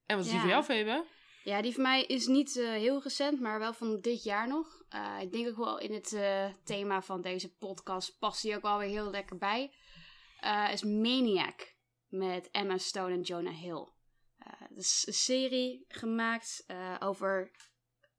En 0.05 0.15
wat 0.15 0.25
is 0.25 0.31
die 0.31 0.39
van 0.39 0.49
jou, 0.49 0.63
Febe? 0.63 1.05
Ja, 1.43 1.61
die 1.61 1.73
van 1.73 1.81
mij 1.81 2.03
is 2.03 2.27
niet 2.27 2.57
eh, 2.57 2.69
heel 2.69 3.01
recent, 3.01 3.39
maar 3.39 3.59
wel 3.59 3.73
van 3.73 3.99
dit 4.01 4.23
jaar 4.23 4.47
nog. 4.47 4.83
Eh, 4.89 5.17
ik 5.21 5.31
denk 5.31 5.47
ook 5.47 5.55
wel 5.55 5.79
in 5.79 5.93
het 5.93 6.13
eh, 6.13 6.45
thema 6.63 7.01
van 7.01 7.21
deze 7.21 7.55
podcast 7.55 8.17
past 8.19 8.41
die 8.41 8.55
ook 8.55 8.61
wel 8.61 8.77
weer 8.77 8.89
heel 8.89 9.09
lekker 9.09 9.37
bij. 9.37 9.73
Is 10.71 10.83
Maniac 10.83 11.73
met 12.07 12.49
Emma 12.51 12.77
Stone 12.77 13.13
en 13.13 13.21
Jonah 13.21 13.59
Hill. 13.59 13.87
Het 14.43 14.77
is 14.77 15.03
een 15.07 15.13
serie 15.13 15.85
gemaakt 15.87 16.65
over 16.99 17.51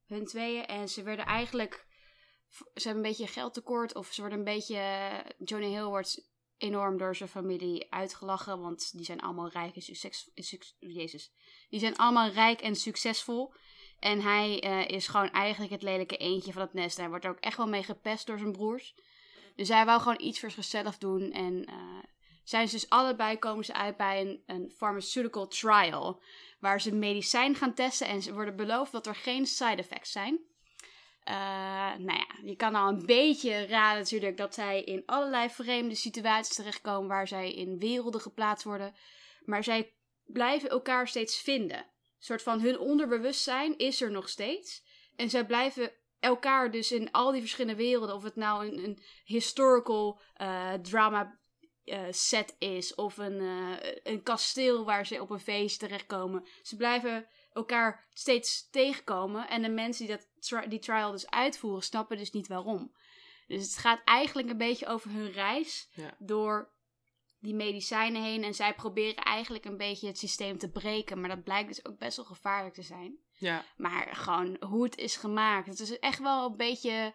hun 0.05 0.25
tweeën. 0.25 0.65
En 0.65 0.89
ze 0.89 1.03
werden 1.03 1.25
eigenlijk... 1.25 1.84
Ze 2.57 2.87
hebben 2.87 3.03
een 3.03 3.09
beetje 3.09 3.27
geldtekort 3.27 3.95
of 3.95 4.07
ze 4.13 4.21
worden 4.21 4.39
een 4.39 4.45
beetje... 4.45 4.79
Jonah 5.37 5.69
Hill 5.69 5.83
wordt 5.83 6.33
enorm 6.57 6.97
door 6.97 7.15
zijn 7.15 7.29
familie 7.29 7.91
uitgelachen, 7.91 8.61
want 8.61 8.91
die 8.95 9.05
zijn 9.05 9.21
allemaal 9.21 9.49
rijk 9.49 9.75
en 9.75 9.81
succes, 9.81 10.31
suc- 10.35 10.75
Jezus. 10.79 11.31
Die 11.69 11.79
zijn 11.79 11.97
allemaal 11.97 12.29
rijk 12.29 12.61
en 12.61 12.75
succesvol. 12.75 13.53
En 13.99 14.21
hij 14.21 14.61
eh, 14.61 14.87
is 14.87 15.07
gewoon 15.07 15.29
eigenlijk 15.29 15.71
het 15.71 15.81
lelijke 15.81 16.17
eentje 16.17 16.51
van 16.51 16.61
het 16.61 16.73
nest. 16.73 16.97
Hij 16.97 17.09
wordt 17.09 17.25
er 17.25 17.31
ook 17.31 17.39
echt 17.39 17.57
wel 17.57 17.67
mee 17.67 17.83
gepest 17.83 18.27
door 18.27 18.37
zijn 18.37 18.51
broers. 18.51 18.95
Dus 19.55 19.67
hij 19.67 19.85
wou 19.85 20.01
gewoon 20.01 20.21
iets 20.21 20.39
voor 20.39 20.51
zichzelf 20.51 20.97
doen. 20.97 21.31
En 21.31 21.65
eh, 21.65 22.03
zijn 22.43 22.67
ze 22.67 22.75
dus 22.75 22.89
allebei 22.89 23.39
komen 23.39 23.65
ze 23.65 23.73
uit 23.73 23.97
bij 23.97 24.21
een, 24.21 24.43
een 24.45 24.73
pharmaceutical 24.77 25.47
trial. 25.47 26.21
Waar 26.59 26.81
ze 26.81 26.95
medicijn 26.95 27.55
gaan 27.55 27.73
testen 27.73 28.07
en 28.07 28.21
ze 28.21 28.33
worden 28.33 28.55
beloofd 28.55 28.91
dat 28.91 29.07
er 29.07 29.15
geen 29.15 29.45
side 29.45 29.75
effects 29.75 30.11
zijn. 30.11 30.39
Eh, 31.25 31.35
nou 31.97 32.17
ja, 32.17 32.27
je 32.43 32.55
kan 32.55 32.75
al 32.75 32.89
een 32.89 33.05
beetje 33.05 33.65
raden 33.65 34.01
natuurlijk 34.01 34.37
dat 34.37 34.53
zij 34.53 34.83
in 34.83 35.03
allerlei 35.05 35.49
vreemde 35.49 35.95
situaties 35.95 36.55
terechtkomen 36.55 37.07
waar 37.09 37.27
zij 37.27 37.53
in 37.53 37.79
werelden 37.79 38.21
geplaatst 38.21 38.65
worden. 38.65 38.95
Maar 39.45 39.63
zij 39.63 39.93
blijven 40.25 40.69
elkaar 40.69 41.07
steeds 41.07 41.41
vinden. 41.41 41.77
Een 41.77 41.85
soort 42.17 42.41
van 42.41 42.59
hun 42.59 42.79
onderbewustzijn 42.79 43.77
is 43.77 44.01
er 44.01 44.11
nog 44.11 44.29
steeds. 44.29 44.83
En 45.15 45.29
zij 45.29 45.45
blijven 45.45 45.91
elkaar 46.19 46.71
dus 46.71 46.91
in 46.91 47.11
al 47.11 47.31
die 47.31 47.41
verschillende 47.41 47.81
werelden, 47.83 48.15
of 48.15 48.23
het 48.23 48.35
nou 48.35 48.67
een, 48.67 48.83
een 48.83 49.03
historical 49.23 50.21
eh, 50.33 50.73
drama 50.73 51.39
eh, 51.83 52.01
set 52.09 52.55
is, 52.59 52.95
of 52.95 53.17
een, 53.17 53.41
een 54.03 54.23
kasteel 54.23 54.85
waar 54.85 55.05
ze 55.05 55.21
op 55.21 55.29
een 55.29 55.39
feest 55.39 55.79
terechtkomen. 55.79 56.47
Ze 56.61 56.75
blijven 56.75 57.27
elkaar 57.55 58.05
steeds 58.13 58.69
tegenkomen. 58.69 59.47
En 59.49 59.61
de 59.61 59.69
mensen 59.69 60.05
die 60.05 60.15
dat 60.15 60.27
tri- 60.39 60.67
die 60.67 60.79
trial 60.79 61.11
dus 61.11 61.29
uitvoeren, 61.29 61.83
snappen 61.83 62.17
dus 62.17 62.31
niet 62.31 62.47
waarom. 62.47 62.95
Dus 63.47 63.61
het 63.63 63.77
gaat 63.77 64.01
eigenlijk 64.05 64.49
een 64.49 64.57
beetje 64.57 64.87
over 64.87 65.11
hun 65.11 65.31
reis 65.31 65.89
Ja. 65.93 66.15
door 66.19 66.73
die 67.39 67.53
medicijnen 67.55 68.23
heen. 68.23 68.43
En 68.43 68.53
zij 68.53 68.73
proberen 68.73 69.23
eigenlijk 69.23 69.65
een 69.65 69.77
beetje 69.77 70.07
het 70.07 70.17
systeem 70.17 70.57
te 70.57 70.69
breken. 70.69 71.19
Maar 71.19 71.29
dat 71.29 71.43
blijkt 71.43 71.67
dus 71.67 71.85
ook 71.85 71.97
best 71.97 72.17
wel 72.17 72.25
gevaarlijk 72.25 72.73
te 72.73 72.81
zijn. 72.81 73.17
Ja. 73.37 73.65
Maar 73.77 74.15
gewoon 74.15 74.57
hoe 74.59 74.83
het 74.83 74.97
is 74.97 75.15
gemaakt. 75.15 75.67
Het 75.67 75.79
is 75.79 75.99
echt 75.99 76.19
wel 76.19 76.45
een 76.49 76.57
beetje 76.57 77.13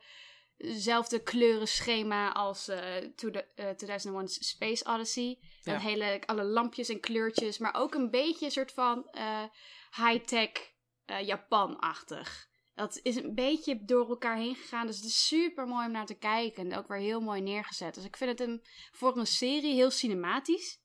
hetzelfde 0.56 1.22
kleurenschema 1.22 2.32
als 2.32 2.68
eh, 2.68 2.96
to 2.96 3.30
the, 3.30 3.44
eh, 3.54 3.70
2001 3.70 4.28
Space 4.28 4.84
Odyssey. 4.84 5.38
Ja. 5.62 5.72
Dat 5.72 5.82
hele, 5.82 6.22
alle 6.26 6.44
lampjes 6.44 6.88
en 6.88 7.00
kleurtjes. 7.00 7.58
Maar 7.58 7.74
ook 7.74 7.94
een 7.94 8.10
beetje 8.10 8.44
een 8.44 8.50
soort 8.50 8.72
van 8.72 9.08
eh, 9.10 9.42
high-tech 9.96 10.50
eh, 11.04 11.26
Japan-achtig. 11.26 12.48
Dat 12.74 13.00
is 13.02 13.16
een 13.16 13.34
beetje 13.34 13.84
door 13.84 14.08
elkaar 14.08 14.36
heen 14.36 14.54
gegaan. 14.54 14.86
Dus 14.86 14.96
het 14.96 15.04
is 15.04 15.26
super 15.26 15.66
mooi 15.66 15.86
om 15.86 15.92
naar 15.92 16.06
te 16.06 16.18
kijken. 16.18 16.70
En 16.70 16.78
ook 16.78 16.88
weer 16.88 16.98
heel 16.98 17.20
mooi 17.20 17.40
neergezet. 17.40 17.94
Dus 17.94 18.04
ik 18.04 18.16
vind 18.16 18.38
het 18.38 18.48
een, 18.48 18.64
voor 18.92 19.16
een 19.16 19.26
serie 19.26 19.74
heel 19.74 19.90
cinematisch. 19.90 20.80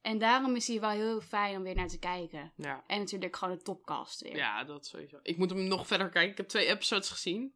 En 0.00 0.18
daarom 0.18 0.56
is 0.56 0.66
hij 0.66 0.80
wel 0.80 0.90
heel 0.90 1.20
fijn 1.20 1.56
om 1.56 1.62
weer 1.62 1.74
naar 1.74 1.88
te 1.88 1.98
kijken. 1.98 2.52
Ja. 2.56 2.84
En 2.86 2.98
natuurlijk 2.98 3.36
gewoon 3.36 3.56
de 3.56 3.62
topcast 3.62 4.20
weer. 4.20 4.36
Ja, 4.36 4.64
dat 4.64 4.86
sowieso. 4.86 5.18
Ik 5.22 5.36
moet 5.36 5.50
hem 5.50 5.64
nog 5.64 5.86
verder 5.86 6.08
kijken. 6.08 6.30
Ik 6.30 6.36
heb 6.36 6.48
twee 6.48 6.66
episodes 6.66 7.08
gezien. 7.08 7.54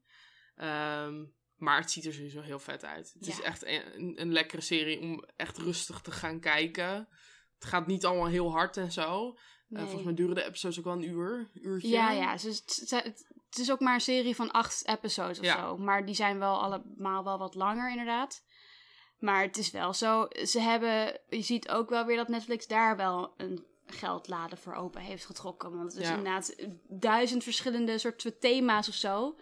Ehm, 0.55 1.25
maar 1.57 1.81
het 1.81 1.91
ziet 1.91 2.05
er 2.05 2.12
sowieso 2.12 2.41
heel 2.41 2.59
vet 2.59 2.85
uit. 2.85 3.12
Het 3.19 3.27
is 3.27 3.41
echt 3.41 3.65
een, 3.65 4.21
een 4.21 4.33
lekkere 4.33 4.62
serie 4.62 5.01
om 5.01 5.25
echt 5.37 5.59
rustig 5.59 6.01
te 6.01 6.11
gaan 6.11 6.41
kijken. 6.41 7.09
Het 7.55 7.65
gaat 7.65 7.87
niet 7.87 8.05
allemaal 8.05 8.29
heel 8.29 8.51
hard 8.51 8.77
en 8.77 8.93
zo. 8.93 9.37
Eh, 9.70 9.81
volgens 9.82 10.03
mij 10.05 10.15
duren 10.15 10.35
de 10.35 10.45
episodes 10.45 10.78
ook 10.78 10.85
wel 10.85 10.93
een 10.93 11.09
uur. 11.09 11.51
Uurtje. 11.55 11.89
Ja, 11.89 12.11
ja. 12.11 12.32
Dus 12.32 12.45
het, 12.45 12.91
het, 13.05 13.59
is 13.59 13.73
ook 13.73 13.81
maar 13.81 13.95
een 13.95 14.01
serie 14.01 14.36
van 14.36 14.51
acht 14.51 14.89
episodes 14.89 15.39
of 15.39 15.45
Ja. 15.45 15.57
zo. 15.61 15.77
Maar 15.77 16.05
die 16.07 16.15
zijn 16.15 16.39
wel 16.39 16.61
allemaal 16.62 17.24
wel 17.24 17.39
wat 17.39 17.55
langer, 17.55 17.91
inderdaad. 17.91 18.45
Maar 19.19 19.43
het 19.43 19.57
is 19.57 19.70
wel 19.70 19.93
zo. 19.95 20.27
Ze 20.45 20.61
hebben. 20.61 21.20
Je 21.28 21.43
ziet 21.43 21.69
ook 21.69 21.89
wel 21.89 22.05
weer 22.05 22.16
dat 22.16 22.28
Netflix 22.28 22.66
daar 22.66 22.97
wel 22.97 23.35
een 23.36 23.65
geldlade 23.86 24.57
voor 24.57 24.74
open 24.74 25.01
heeft 25.01 25.24
getrokken. 25.27 25.77
Want 25.77 25.93
het 25.93 26.03
is 26.03 26.09
Ja. 26.09 26.15
inderdaad 26.16 26.55
duizend 26.89 27.43
verschillende 27.43 27.99
soorten 27.99 28.39
thema's 28.39 28.89
of 28.89 28.95
zo. 28.95 29.36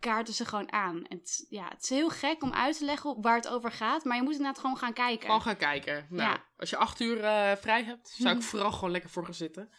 Kaarten 0.00 0.34
ze 0.34 0.44
gewoon 0.44 0.72
aan. 0.72 1.04
En 1.06 1.18
het, 1.18 1.46
ja, 1.48 1.68
het 1.68 1.82
is 1.82 1.88
heel 1.88 2.08
gek 2.10 2.42
om 2.42 2.52
uit 2.52 2.78
te 2.78 2.84
leggen 2.84 3.20
waar 3.22 3.36
het 3.36 3.48
over 3.48 3.72
gaat. 3.72 4.04
Maar 4.04 4.16
je 4.16 4.22
moet 4.22 4.32
inderdaad 4.32 4.58
gewoon 4.58 4.76
gaan 4.76 4.92
kijken. 4.92 5.26
Gewoon 5.26 5.42
gaan 5.42 5.56
kijken. 5.56 6.06
Nou, 6.10 6.30
Ja. 6.30 6.44
Als 6.64 6.72
je 6.72 6.78
acht 6.78 7.00
uur 7.00 7.24
eh, 7.24 7.56
vrij 7.56 7.84
hebt, 7.84 8.08
zou 8.08 8.36
ik 8.36 8.42
vooral 8.42 8.72
gewoon 8.72 8.90
lekker 8.90 9.10
voor 9.10 9.24
gaan 9.24 9.34
zitten. 9.34 9.70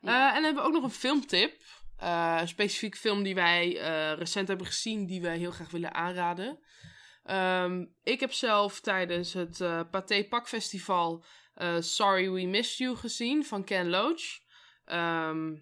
Eh, 0.00 0.12
en 0.12 0.34
dan 0.34 0.44
hebben 0.44 0.62
we 0.62 0.68
ook 0.68 0.74
nog 0.74 0.82
een 0.82 0.90
filmtip. 0.90 1.62
Eh, 1.96 2.36
een 2.40 2.48
specifiek 2.48 2.96
film 2.96 3.22
die 3.22 3.34
wij 3.34 3.72
recent 4.18 4.48
hebben 4.48 4.66
gezien, 4.66 5.06
die 5.06 5.20
wij 5.20 5.38
heel 5.38 5.50
graag 5.50 5.70
willen 5.70 5.94
aanraden. 5.94 6.58
Ehm, 7.22 7.84
ik 8.02 8.20
heb 8.20 8.32
zelf 8.32 8.80
tijdens 8.80 9.32
het 9.32 9.58
Pathé 9.90 10.24
Pak 10.24 10.48
Festival 10.48 11.24
Sorry 11.78 12.30
We 12.30 12.46
Missed 12.46 12.76
You 12.76 12.96
gezien 12.96 13.44
van 13.44 13.64
Ken 13.64 13.88
Loach. 13.88 14.38
Ehm, 14.84 15.56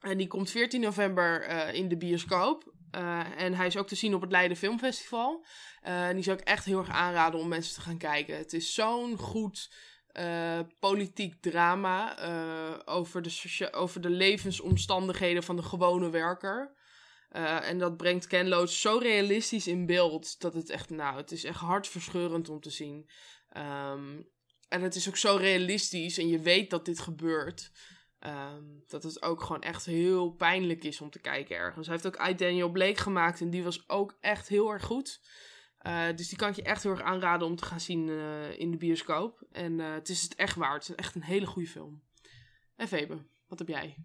en 0.00 0.18
die 0.18 0.26
komt 0.26 0.50
14 0.50 0.80
november 0.80 1.48
in 1.74 1.88
de 1.88 1.96
bioscoop. 1.96 2.71
Eh, 2.92 3.40
en 3.40 3.54
hij 3.54 3.66
is 3.66 3.76
ook 3.76 3.88
te 3.88 3.94
zien 3.94 4.14
op 4.14 4.20
het 4.20 4.30
Leiden 4.30 4.56
Filmfestival. 4.56 5.44
Eh, 5.82 6.08
en 6.08 6.14
die 6.14 6.24
zou 6.24 6.38
ik 6.38 6.44
echt 6.44 6.64
heel 6.64 6.78
erg 6.78 6.90
aanraden 6.90 7.40
om 7.40 7.48
mensen 7.48 7.74
te 7.74 7.80
gaan 7.80 7.98
kijken. 7.98 8.36
Het 8.36 8.52
is 8.52 8.74
zo'n 8.74 9.16
goed 9.16 9.72
eh, 10.06 10.60
politiek 10.78 11.42
drama 11.42 12.18
over, 12.84 13.22
de 13.22 13.68
over 13.72 14.00
de 14.00 14.10
levensomstandigheden 14.10 15.42
van 15.42 15.56
de 15.56 15.62
gewone 15.62 16.10
werker. 16.10 16.80
En 17.62 17.78
dat 17.78 17.96
brengt 17.96 18.26
Ken 18.26 18.48
Loach 18.48 18.70
zo 18.70 18.98
realistisch 18.98 19.66
in 19.66 19.86
beeld 19.86 20.40
dat 20.40 20.54
het 20.54 20.70
echt, 20.70 20.90
nou, 20.90 21.16
het 21.16 21.32
is 21.32 21.44
echt 21.44 21.60
hartverscheurend 21.60 22.48
om 22.48 22.60
te 22.60 22.70
zien. 22.70 23.10
Ehm, 23.48 24.22
en 24.68 24.82
het 24.82 24.94
is 24.94 25.08
ook 25.08 25.16
zo 25.16 25.36
realistisch 25.36 26.18
en 26.18 26.28
je 26.28 26.38
weet 26.38 26.70
dat 26.70 26.84
dit 26.84 27.00
gebeurt. 27.00 27.70
Ehm, 28.22 28.64
dat 28.86 29.02
het 29.02 29.22
ook 29.22 29.42
gewoon 29.42 29.62
echt 29.62 29.84
heel 29.84 30.30
pijnlijk 30.30 30.84
is 30.84 31.00
om 31.00 31.10
te 31.10 31.20
kijken 31.20 31.56
ergens. 31.56 31.86
Hij 31.86 31.98
heeft 32.00 32.06
ook 32.06 32.28
I, 32.28 32.34
Daniel 32.34 32.70
Blake 32.70 33.00
gemaakt 33.00 33.40
en 33.40 33.50
die 33.50 33.64
was 33.64 33.88
ook 33.88 34.16
echt 34.20 34.48
heel 34.48 34.72
erg 34.72 34.84
goed. 34.84 35.20
Eh, 35.78 36.06
dus 36.16 36.28
die 36.28 36.38
kan 36.38 36.48
ik 36.48 36.56
je 36.56 36.62
echt 36.62 36.82
heel 36.82 36.92
erg 36.92 37.02
aanraden 37.02 37.46
om 37.46 37.56
te 37.56 37.64
gaan 37.64 37.80
zien 37.80 38.08
eh, 38.08 38.58
in 38.58 38.70
de 38.70 38.76
bioscoop. 38.76 39.42
En 39.52 39.80
eh, 39.80 39.92
het 39.92 40.08
is 40.08 40.22
het 40.22 40.34
echt 40.34 40.56
waard. 40.56 40.86
Het 40.86 40.98
is 40.98 41.04
echt 41.04 41.14
een 41.14 41.22
hele 41.22 41.46
goede 41.46 41.68
film. 41.68 42.02
En 42.76 42.88
Febe, 42.88 43.26
wat 43.46 43.58
heb 43.58 43.68
jij? 43.68 43.96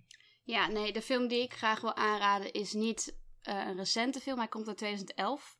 Ja, 0.43 0.67
nee, 0.67 0.93
de 0.93 1.01
film 1.01 1.27
die 1.27 1.41
ik 1.41 1.53
graag 1.53 1.81
wil 1.81 1.95
aanraden 1.95 2.51
is 2.51 2.73
niet 2.73 3.17
een 3.41 3.75
recente 3.75 4.19
film. 4.19 4.37
Hij 4.37 4.47
komt 4.47 4.67
uit 4.67 4.77
2011. 4.77 5.57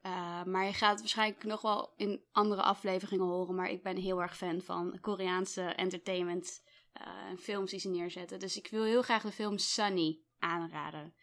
Eh, 0.00 0.44
maar 0.44 0.64
je 0.64 0.72
gaat 0.72 0.90
het 0.90 1.00
waarschijnlijk 1.00 1.44
nog 1.44 1.60
wel 1.60 1.92
in 1.96 2.24
andere 2.32 2.62
afleveringen 2.62 3.26
horen. 3.26 3.54
Maar 3.54 3.70
ik 3.70 3.82
ben 3.82 3.96
heel 3.96 4.22
erg 4.22 4.36
fan 4.36 4.60
van 4.60 4.98
Koreaanse 5.00 5.62
entertainment 5.62 6.62
en 6.92 7.38
films 7.38 7.70
die 7.70 7.80
ze 7.80 7.88
neerzetten. 7.88 8.38
Dus 8.38 8.56
ik 8.56 8.68
wil 8.70 8.84
heel 8.84 9.02
graag 9.02 9.22
de 9.22 9.32
film 9.32 9.58
Sunny 9.58 10.20
aanraden. 10.38 11.14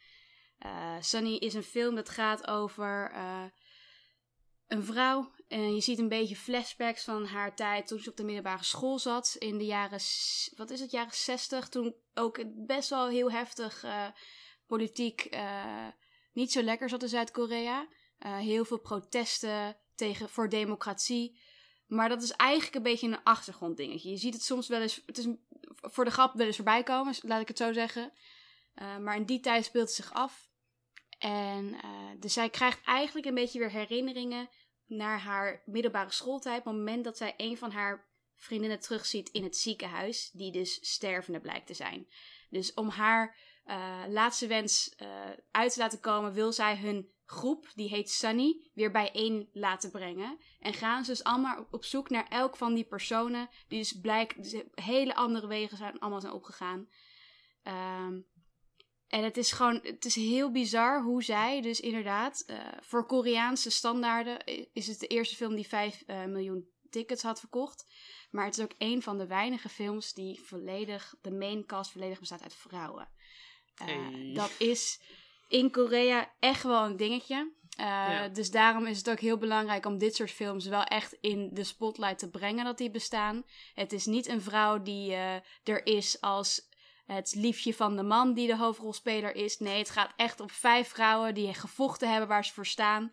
Eh, 0.57 0.95
Sunny 0.99 1.35
is 1.35 1.53
een 1.53 1.63
film 1.63 1.95
dat 1.95 2.09
gaat 2.09 2.47
over 2.47 3.11
eh, 3.11 3.45
een 4.67 4.83
vrouw. 4.83 5.31
En 5.47 5.75
je 5.75 5.81
ziet 5.81 5.99
een 5.99 6.07
beetje 6.07 6.35
flashbacks 6.35 7.03
van 7.03 7.25
haar 7.25 7.55
tijd 7.55 7.87
toen 7.87 7.99
ze 7.99 8.09
op 8.09 8.17
de 8.17 8.23
middelbare 8.23 8.63
school 8.63 8.99
zat. 8.99 9.35
In 9.39 9.57
de 9.57 9.65
jaren, 9.65 9.99
wat 10.55 10.69
is 10.69 10.79
het, 10.79 10.91
jaren 10.91 11.13
60. 11.13 11.69
Toen 11.69 11.95
ook 12.13 12.43
best 12.65 12.89
wel 12.89 13.07
heel 13.07 13.31
heftig 13.31 13.83
eh, 13.83 14.07
politiek 14.65 15.21
eh, 15.21 15.87
niet 16.33 16.51
zo 16.51 16.61
lekker 16.61 16.89
zat 16.89 17.01
in 17.01 17.09
Zuid-Korea. 17.09 17.87
Eh, 18.17 18.37
heel 18.37 18.65
veel 18.65 18.79
protesten 18.79 19.77
tegen, 19.95 20.29
voor 20.29 20.49
democratie. 20.49 21.39
Maar 21.87 22.09
dat 22.09 22.23
is 22.23 22.31
eigenlijk 22.31 22.75
een 22.75 22.83
beetje 22.83 23.07
een 23.07 23.23
achtergronddingetje. 23.23 24.09
Je 24.09 24.17
ziet 24.17 24.33
het 24.33 24.43
soms 24.43 24.67
wel 24.67 24.81
eens, 24.81 25.01
het 25.05 25.17
is 25.17 25.27
voor 25.75 26.05
de 26.05 26.11
grap 26.11 26.33
wel 26.33 26.45
eens 26.45 26.55
voorbij 26.55 26.83
komen, 26.83 27.15
laat 27.21 27.41
ik 27.41 27.47
het 27.47 27.57
zo 27.57 27.73
zeggen. 27.73 28.13
Eh, 28.73 28.97
maar 28.97 29.15
in 29.15 29.25
die 29.25 29.39
tijd 29.39 29.65
speelt 29.65 29.87
het 29.87 29.95
zich 29.95 30.13
af. 30.13 30.49
En 31.19 31.73
eh, 31.73 31.89
dus 32.19 32.33
zij 32.33 32.49
krijgt 32.49 32.83
eigenlijk 32.83 33.27
een 33.27 33.33
beetje 33.33 33.59
weer 33.59 33.71
herinneringen 33.71 34.49
naar 34.85 35.19
haar 35.19 35.61
middelbare 35.65 36.11
schooltijd. 36.11 36.59
Op 36.59 36.65
het 36.65 36.73
moment 36.73 37.03
dat 37.03 37.17
zij 37.17 37.33
een 37.37 37.57
van 37.57 37.71
haar 37.71 38.07
vriendinnen 38.35 38.79
terugziet 38.79 39.29
in 39.29 39.43
het 39.43 39.57
ziekenhuis, 39.57 40.29
die 40.33 40.51
dus 40.51 40.93
stervende 40.93 41.39
blijkt 41.39 41.67
te 41.67 41.73
zijn. 41.73 42.07
Dus 42.49 42.73
om 42.73 42.89
haar 42.89 43.37
eh, 43.65 44.03
laatste 44.07 44.47
wens 44.47 44.95
uit 45.51 45.73
te 45.73 45.79
laten 45.79 45.99
komen, 45.99 46.33
wil 46.33 46.51
zij 46.51 46.77
hun 46.77 47.11
groep, 47.29 47.67
die 47.75 47.89
heet 47.89 48.09
Sunny, 48.09 48.69
weer 48.73 48.91
bijeen 48.91 49.49
laten 49.53 49.91
brengen. 49.91 50.37
En 50.59 50.73
gaan 50.73 51.05
ze 51.05 51.11
dus 51.11 51.23
allemaal 51.23 51.67
op- 51.71 51.85
zoek 51.85 52.09
naar 52.09 52.27
elk 52.27 52.55
van 52.55 52.73
die 52.73 52.83
personen, 52.85 53.49
die 53.67 53.79
dus 53.79 53.99
blijkt 53.99 54.43
dus 54.51 54.63
hele 54.73 55.15
andere 55.15 55.47
wegen 55.47 55.77
zijn 55.77 55.99
allemaal 55.99 56.21
zijn 56.21 56.33
opgegaan. 56.33 56.89
Ehm, 57.63 58.19
en 59.07 59.23
het 59.23 59.37
is 59.37 59.51
gewoon, 59.51 59.79
het 59.83 60.05
is 60.05 60.15
heel 60.15 60.51
bizar 60.51 61.03
hoe 61.03 61.23
zij 61.23 61.61
dus 61.61 61.79
inderdaad, 61.79 62.43
eh, 62.47 62.57
voor 62.79 63.05
Koreaanse 63.05 63.69
standaarden 63.69 64.43
is 64.73 64.87
het 64.87 64.99
de 64.99 65.07
eerste 65.07 65.35
film 65.35 65.55
die 65.55 65.67
5 65.67 66.03
eh, 66.05 66.25
miljoen 66.25 66.69
tickets 66.89 67.23
had 67.23 67.39
verkocht. 67.39 67.85
Maar 68.31 68.45
het 68.45 68.57
is 68.57 68.63
ook 68.63 68.73
een 68.77 69.01
van 69.01 69.17
de 69.17 69.27
weinige 69.27 69.69
films 69.69 70.13
die 70.13 70.41
volledig, 70.41 71.15
de 71.21 71.31
main 71.31 71.65
cast 71.65 71.91
volledig 71.91 72.19
bestaat 72.19 72.41
uit 72.41 72.55
vrouwen. 72.55 73.09
Eh, 73.75 73.87
Hey. 73.87 74.31
Dat 74.33 74.51
is 74.59 75.01
in 75.47 75.71
Korea 75.71 76.33
echt 76.39 76.63
wel 76.63 76.85
een 76.85 76.97
dingetje. 76.97 77.55
Eh, 77.77 77.85
Ja. 77.85 78.27
Dus 78.27 78.51
daarom 78.51 78.85
is 78.85 78.97
het 78.97 79.09
ook 79.09 79.19
heel 79.19 79.37
belangrijk 79.37 79.85
om 79.85 79.97
dit 79.97 80.15
soort 80.15 80.31
films 80.31 80.65
wel 80.67 80.83
echt 80.83 81.17
in 81.21 81.49
de 81.53 81.63
spotlight 81.63 82.19
te 82.19 82.29
brengen 82.29 82.65
dat 82.65 82.77
die 82.77 82.91
bestaan. 82.91 83.43
Het 83.73 83.93
is 83.93 84.05
niet 84.05 84.27
een 84.27 84.41
vrouw 84.41 84.81
die 84.81 85.11
eh, 85.13 85.35
er 85.63 85.85
is 85.85 86.21
als 86.21 86.69
het 87.05 87.35
liefje 87.35 87.73
van 87.73 87.95
de 87.95 88.03
man 88.03 88.33
die 88.33 88.47
de 88.47 88.57
hoofdrolspeler 88.57 89.35
is. 89.35 89.59
Nee, 89.59 89.77
het 89.77 89.89
gaat 89.89 90.13
echt 90.15 90.39
om 90.39 90.49
vijf 90.49 90.87
vrouwen 90.87 91.33
die 91.33 91.53
gevochten 91.53 92.09
hebben 92.09 92.27
waar 92.29 92.45
ze 92.45 92.53
voor 92.53 92.65
staan. 92.65 93.11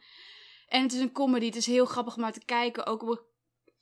En 0.69 0.83
het 0.83 0.93
is 0.93 1.01
een 1.01 1.13
comedy, 1.13 1.47
het 1.47 1.57
is 1.57 1.67
heel 1.67 1.85
grappig 1.87 2.15
om 2.15 2.21
naar 2.23 2.33
te 2.33 2.45
kijken. 2.45 2.87
Ook 2.87 3.27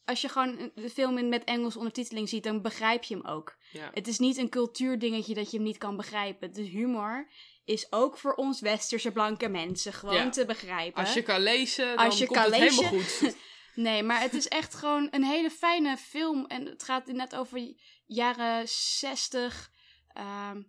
als 0.04 0.20
je 0.20 0.28
gewoon 0.28 0.70
de 0.74 0.90
film 0.90 1.18
in- 1.18 1.28
met 1.28 1.44
Engels 1.44 1.76
ondertiteling 1.76 2.28
ziet, 2.28 2.44
dan 2.44 2.62
begrijp 2.62 3.02
je 3.04 3.14
hem 3.16 3.26
ook. 3.26 3.56
Ja. 3.72 3.90
Het 3.94 4.08
is 4.08 4.18
niet 4.18 4.36
een 4.36 4.48
cultuurdingetje 4.48 5.34
dat 5.34 5.50
je 5.50 5.56
hem 5.56 5.66
niet 5.66 5.78
kan 5.78 5.96
begrijpen. 5.96 6.52
De 6.52 6.62
humor 6.62 7.28
is 7.64 7.92
ook 7.92 8.18
voor 8.18 8.34
ons 8.34 8.60
westerse 8.60 9.12
blanke 9.12 9.48
mensen 9.48 9.92
gewoon 9.92 10.14
Ja. 10.14 10.28
te 10.28 10.44
begrijpen. 10.44 11.00
Als 11.04 11.14
je 11.14 11.22
kan 11.22 11.40
lezen, 11.40 11.86
dan 11.86 11.96
Als 12.04 12.18
je 12.18 12.26
komt 12.26 12.38
kan 12.38 12.52
het 12.52 12.60
lezen. 12.60 12.84
helemaal 12.84 13.04
goed. 13.08 13.36
Nee, 13.74 14.02
maar 14.02 14.20
het 14.20 14.34
is 14.34 14.48
echt 14.48 14.74
gewoon 14.74 15.08
een 15.10 15.24
hele 15.24 15.50
fijne 15.50 15.96
film. 15.96 16.46
En 16.46 16.66
het 16.66 16.82
gaat 16.82 17.06
net 17.06 17.34
over 17.34 17.74
jaren 18.06 18.68
60. 18.68 19.70
Ehm 20.08 20.62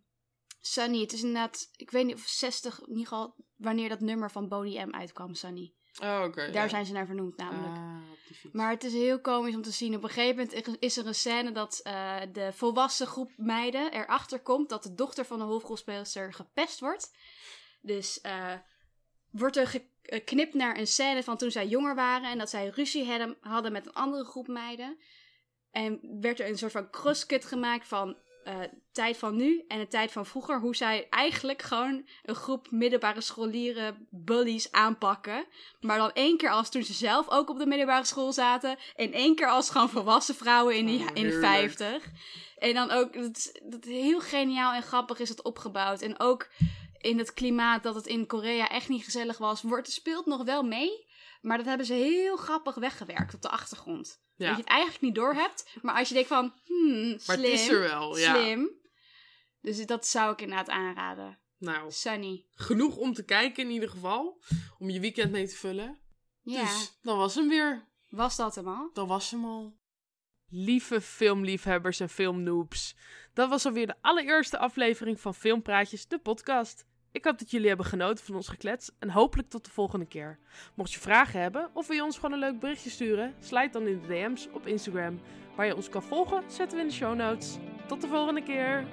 Sunny, 0.61 0.99
het 1.01 1.13
is 1.13 1.19
inderdaad, 1.21 1.69
ik 1.75 1.91
weet 1.91 2.05
niet 2.05 2.15
of 2.15 2.21
60, 2.27 2.79
in 2.79 2.87
ieder 2.89 3.03
geval 3.07 3.35
wanneer 3.55 3.89
dat 3.89 3.99
nummer 3.99 4.31
van 4.31 4.47
Bodie 4.47 4.85
M 4.85 4.93
uitkwam, 4.93 5.33
Sunny. 5.35 5.73
Oh, 6.01 6.23
oké. 6.25 6.51
Daar 6.51 6.63
ja. 6.63 6.69
zijn 6.69 6.85
ze 6.85 6.93
naar 6.93 7.05
vernoemd 7.05 7.37
namelijk. 7.37 7.77
Ah. 7.77 7.93
Maar 8.51 8.69
het 8.69 8.83
is 8.83 8.93
heel 8.93 9.21
komisch 9.21 9.55
om 9.55 9.61
te 9.61 9.71
zien. 9.71 9.95
Op 9.95 10.03
een 10.03 10.09
gegeven 10.09 10.47
moment 10.49 10.81
is 10.81 10.97
er 10.97 11.07
een 11.07 11.15
scène 11.15 11.51
dat 11.51 11.79
eh, 11.83 12.15
de 12.31 12.53
volwassen 12.53 13.07
groep 13.07 13.31
meiden 13.37 13.91
erachter 13.91 14.39
komt 14.39 14.69
dat 14.69 14.83
de 14.83 14.93
dochter 14.93 15.25
van 15.25 15.37
de 15.37 15.43
hoofdrolspeelster 15.43 16.33
gepest 16.33 16.79
wordt. 16.79 17.15
Dus 17.81 18.21
eh, 18.21 18.53
wordt 19.31 19.57
er 19.57 19.81
geknipt 20.01 20.53
naar 20.53 20.77
een 20.77 20.87
scène 20.87 21.23
van 21.23 21.37
toen 21.37 21.51
zij 21.51 21.67
jonger 21.67 21.95
waren 21.95 22.29
en 22.29 22.37
dat 22.37 22.49
zij 22.49 22.67
ruzie 22.67 23.05
hadden, 23.05 23.37
hadden 23.41 23.71
met 23.71 23.85
een 23.85 23.93
andere 23.93 24.23
groep 24.23 24.47
meiden. 24.47 24.97
En 25.71 26.17
werd 26.21 26.39
er 26.39 26.47
een 26.47 26.57
soort 26.57 26.71
van 26.71 26.89
crosscut 26.89 27.45
gemaakt 27.45 27.87
van 27.87 28.17
eh, 28.43 28.59
tijd 28.91 29.17
van 29.17 29.35
nu 29.35 29.63
en 29.67 29.79
de 29.79 29.87
tijd 29.87 30.11
van 30.11 30.25
vroeger. 30.25 30.59
Hoe 30.59 30.75
zij 30.75 31.07
eigenlijk 31.09 31.61
gewoon 31.61 32.07
een 32.23 32.35
groep 32.35 32.71
middelbare 32.71 33.21
scholieren 33.21 34.07
bullies 34.09 34.71
aanpakken. 34.71 35.45
Maar 35.81 35.97
dan 35.97 36.11
één 36.11 36.37
keer 36.37 36.49
als 36.49 36.69
toen 36.69 36.83
ze 36.83 36.93
zelf 36.93 37.29
ook 37.29 37.49
op 37.49 37.57
de 37.57 37.65
middelbare 37.65 38.05
school 38.05 38.33
zaten. 38.33 38.77
En 38.95 39.11
één 39.11 39.35
keer 39.35 39.49
als 39.49 39.69
gewoon 39.69 39.89
volwassen 39.89 40.35
vrouwen 40.35 40.75
in 40.75 40.85
de, 40.85 40.91
Oh, 40.91 40.99
in 40.99 41.13
de 41.13 41.19
heerlijk. 41.19 41.45
50. 41.45 42.11
En 42.57 42.73
dan 42.73 42.91
ook, 42.91 43.13
dat 43.63 43.83
heel 43.83 44.19
geniaal 44.19 44.73
en 44.73 44.83
grappig 44.83 45.19
is 45.19 45.29
het 45.29 45.43
opgebouwd. 45.43 46.01
En 46.01 46.19
ook 46.19 46.49
in 46.97 47.17
het 47.17 47.33
klimaat 47.33 47.83
dat 47.83 47.95
het 47.95 48.07
in 48.07 48.27
Korea 48.27 48.69
echt 48.69 48.89
niet 48.89 49.03
gezellig 49.03 49.37
was. 49.37 49.61
Wordt, 49.61 49.91
speelt 49.91 50.25
nog 50.25 50.43
wel 50.43 50.63
mee. 50.63 51.11
Maar 51.41 51.57
dat 51.57 51.65
hebben 51.65 51.85
ze 51.85 51.93
heel 51.93 52.35
grappig 52.35 52.75
weggewerkt 52.75 53.33
op 53.33 53.41
de 53.41 53.49
achtergrond. 53.49 54.21
Ja. 54.43 54.47
Dat 54.49 54.57
je 54.57 54.63
het 54.63 54.71
eigenlijk 54.71 55.01
niet 55.01 55.15
door 55.15 55.33
hebt. 55.33 55.67
Maar 55.81 55.95
als 55.95 56.07
je 56.07 56.13
denkt 56.13 56.29
van, 56.29 56.53
hmm, 56.65 57.09
Maar 57.09 57.19
slim. 57.19 57.41
het 57.51 57.59
is 57.59 57.67
er 57.67 57.79
wel, 57.79 58.17
ja. 58.17 58.33
Slim. 58.35 58.69
Dus 59.61 59.85
dat 59.85 60.07
zou 60.07 60.31
ik 60.33 60.41
inderdaad 60.41 60.69
aanraden. 60.69 61.39
Nou, 61.57 61.91
Sunny. 61.91 62.45
genoeg 62.55 62.95
om 62.97 63.13
te 63.13 63.25
kijken 63.25 63.63
in 63.63 63.69
ieder 63.71 63.89
geval. 63.89 64.41
Om 64.79 64.89
je 64.89 64.99
weekend 64.99 65.31
mee 65.31 65.47
te 65.47 65.55
vullen. 65.55 65.99
Ja, 66.41 66.61
Dus, 66.61 66.97
dat 67.01 67.15
was 67.17 67.35
hem 67.35 67.47
weer. 67.49 67.87
was 68.09 68.35
dat 68.35 68.55
hem 68.55 68.67
al? 68.67 68.89
Dat 68.93 69.07
was 69.07 69.31
hem 69.31 69.45
al. 69.45 69.77
Lieve 70.49 71.01
filmliefhebbers 71.01 71.99
en 71.99 72.09
filmnoobs. 72.09 72.95
Dat 73.33 73.49
was 73.49 73.65
alweer 73.65 73.87
de 73.87 73.95
allereerste 74.01 74.57
aflevering 74.57 75.19
van 75.19 75.35
Filmpraatjes, 75.35 76.07
de 76.07 76.19
podcast. 76.19 76.85
Ik 77.13 77.25
hoop 77.25 77.39
dat 77.39 77.51
jullie 77.51 77.67
hebben 77.67 77.85
genoten 77.85 78.25
van 78.25 78.35
ons 78.35 78.47
geklets 78.47 78.91
en 78.99 79.09
hopelijk 79.09 79.49
tot 79.49 79.65
de 79.65 79.71
volgende 79.71 80.05
keer. 80.05 80.39
Mocht 80.73 80.93
je 80.93 80.99
vragen 80.99 81.41
hebben 81.41 81.69
of 81.73 81.87
wil 81.87 81.95
je 81.95 82.03
ons 82.03 82.15
gewoon 82.15 82.31
een 82.31 82.39
leuk 82.39 82.59
berichtje 82.59 82.89
sturen, 82.89 83.33
slijt 83.39 83.73
dan 83.73 83.87
in 83.87 84.01
de 84.01 84.07
DM's 84.07 84.47
op 84.53 84.67
Instagram. 84.67 85.19
Waar 85.55 85.65
je 85.65 85.75
ons 85.75 85.89
kan 85.89 86.03
volgen, 86.03 86.43
zetten 86.47 86.77
we 86.77 86.83
in 86.83 86.89
de 86.89 86.95
show 86.95 87.15
notes. 87.15 87.57
Tot 87.87 88.01
de 88.01 88.07
volgende 88.07 88.43
keer. 88.43 88.85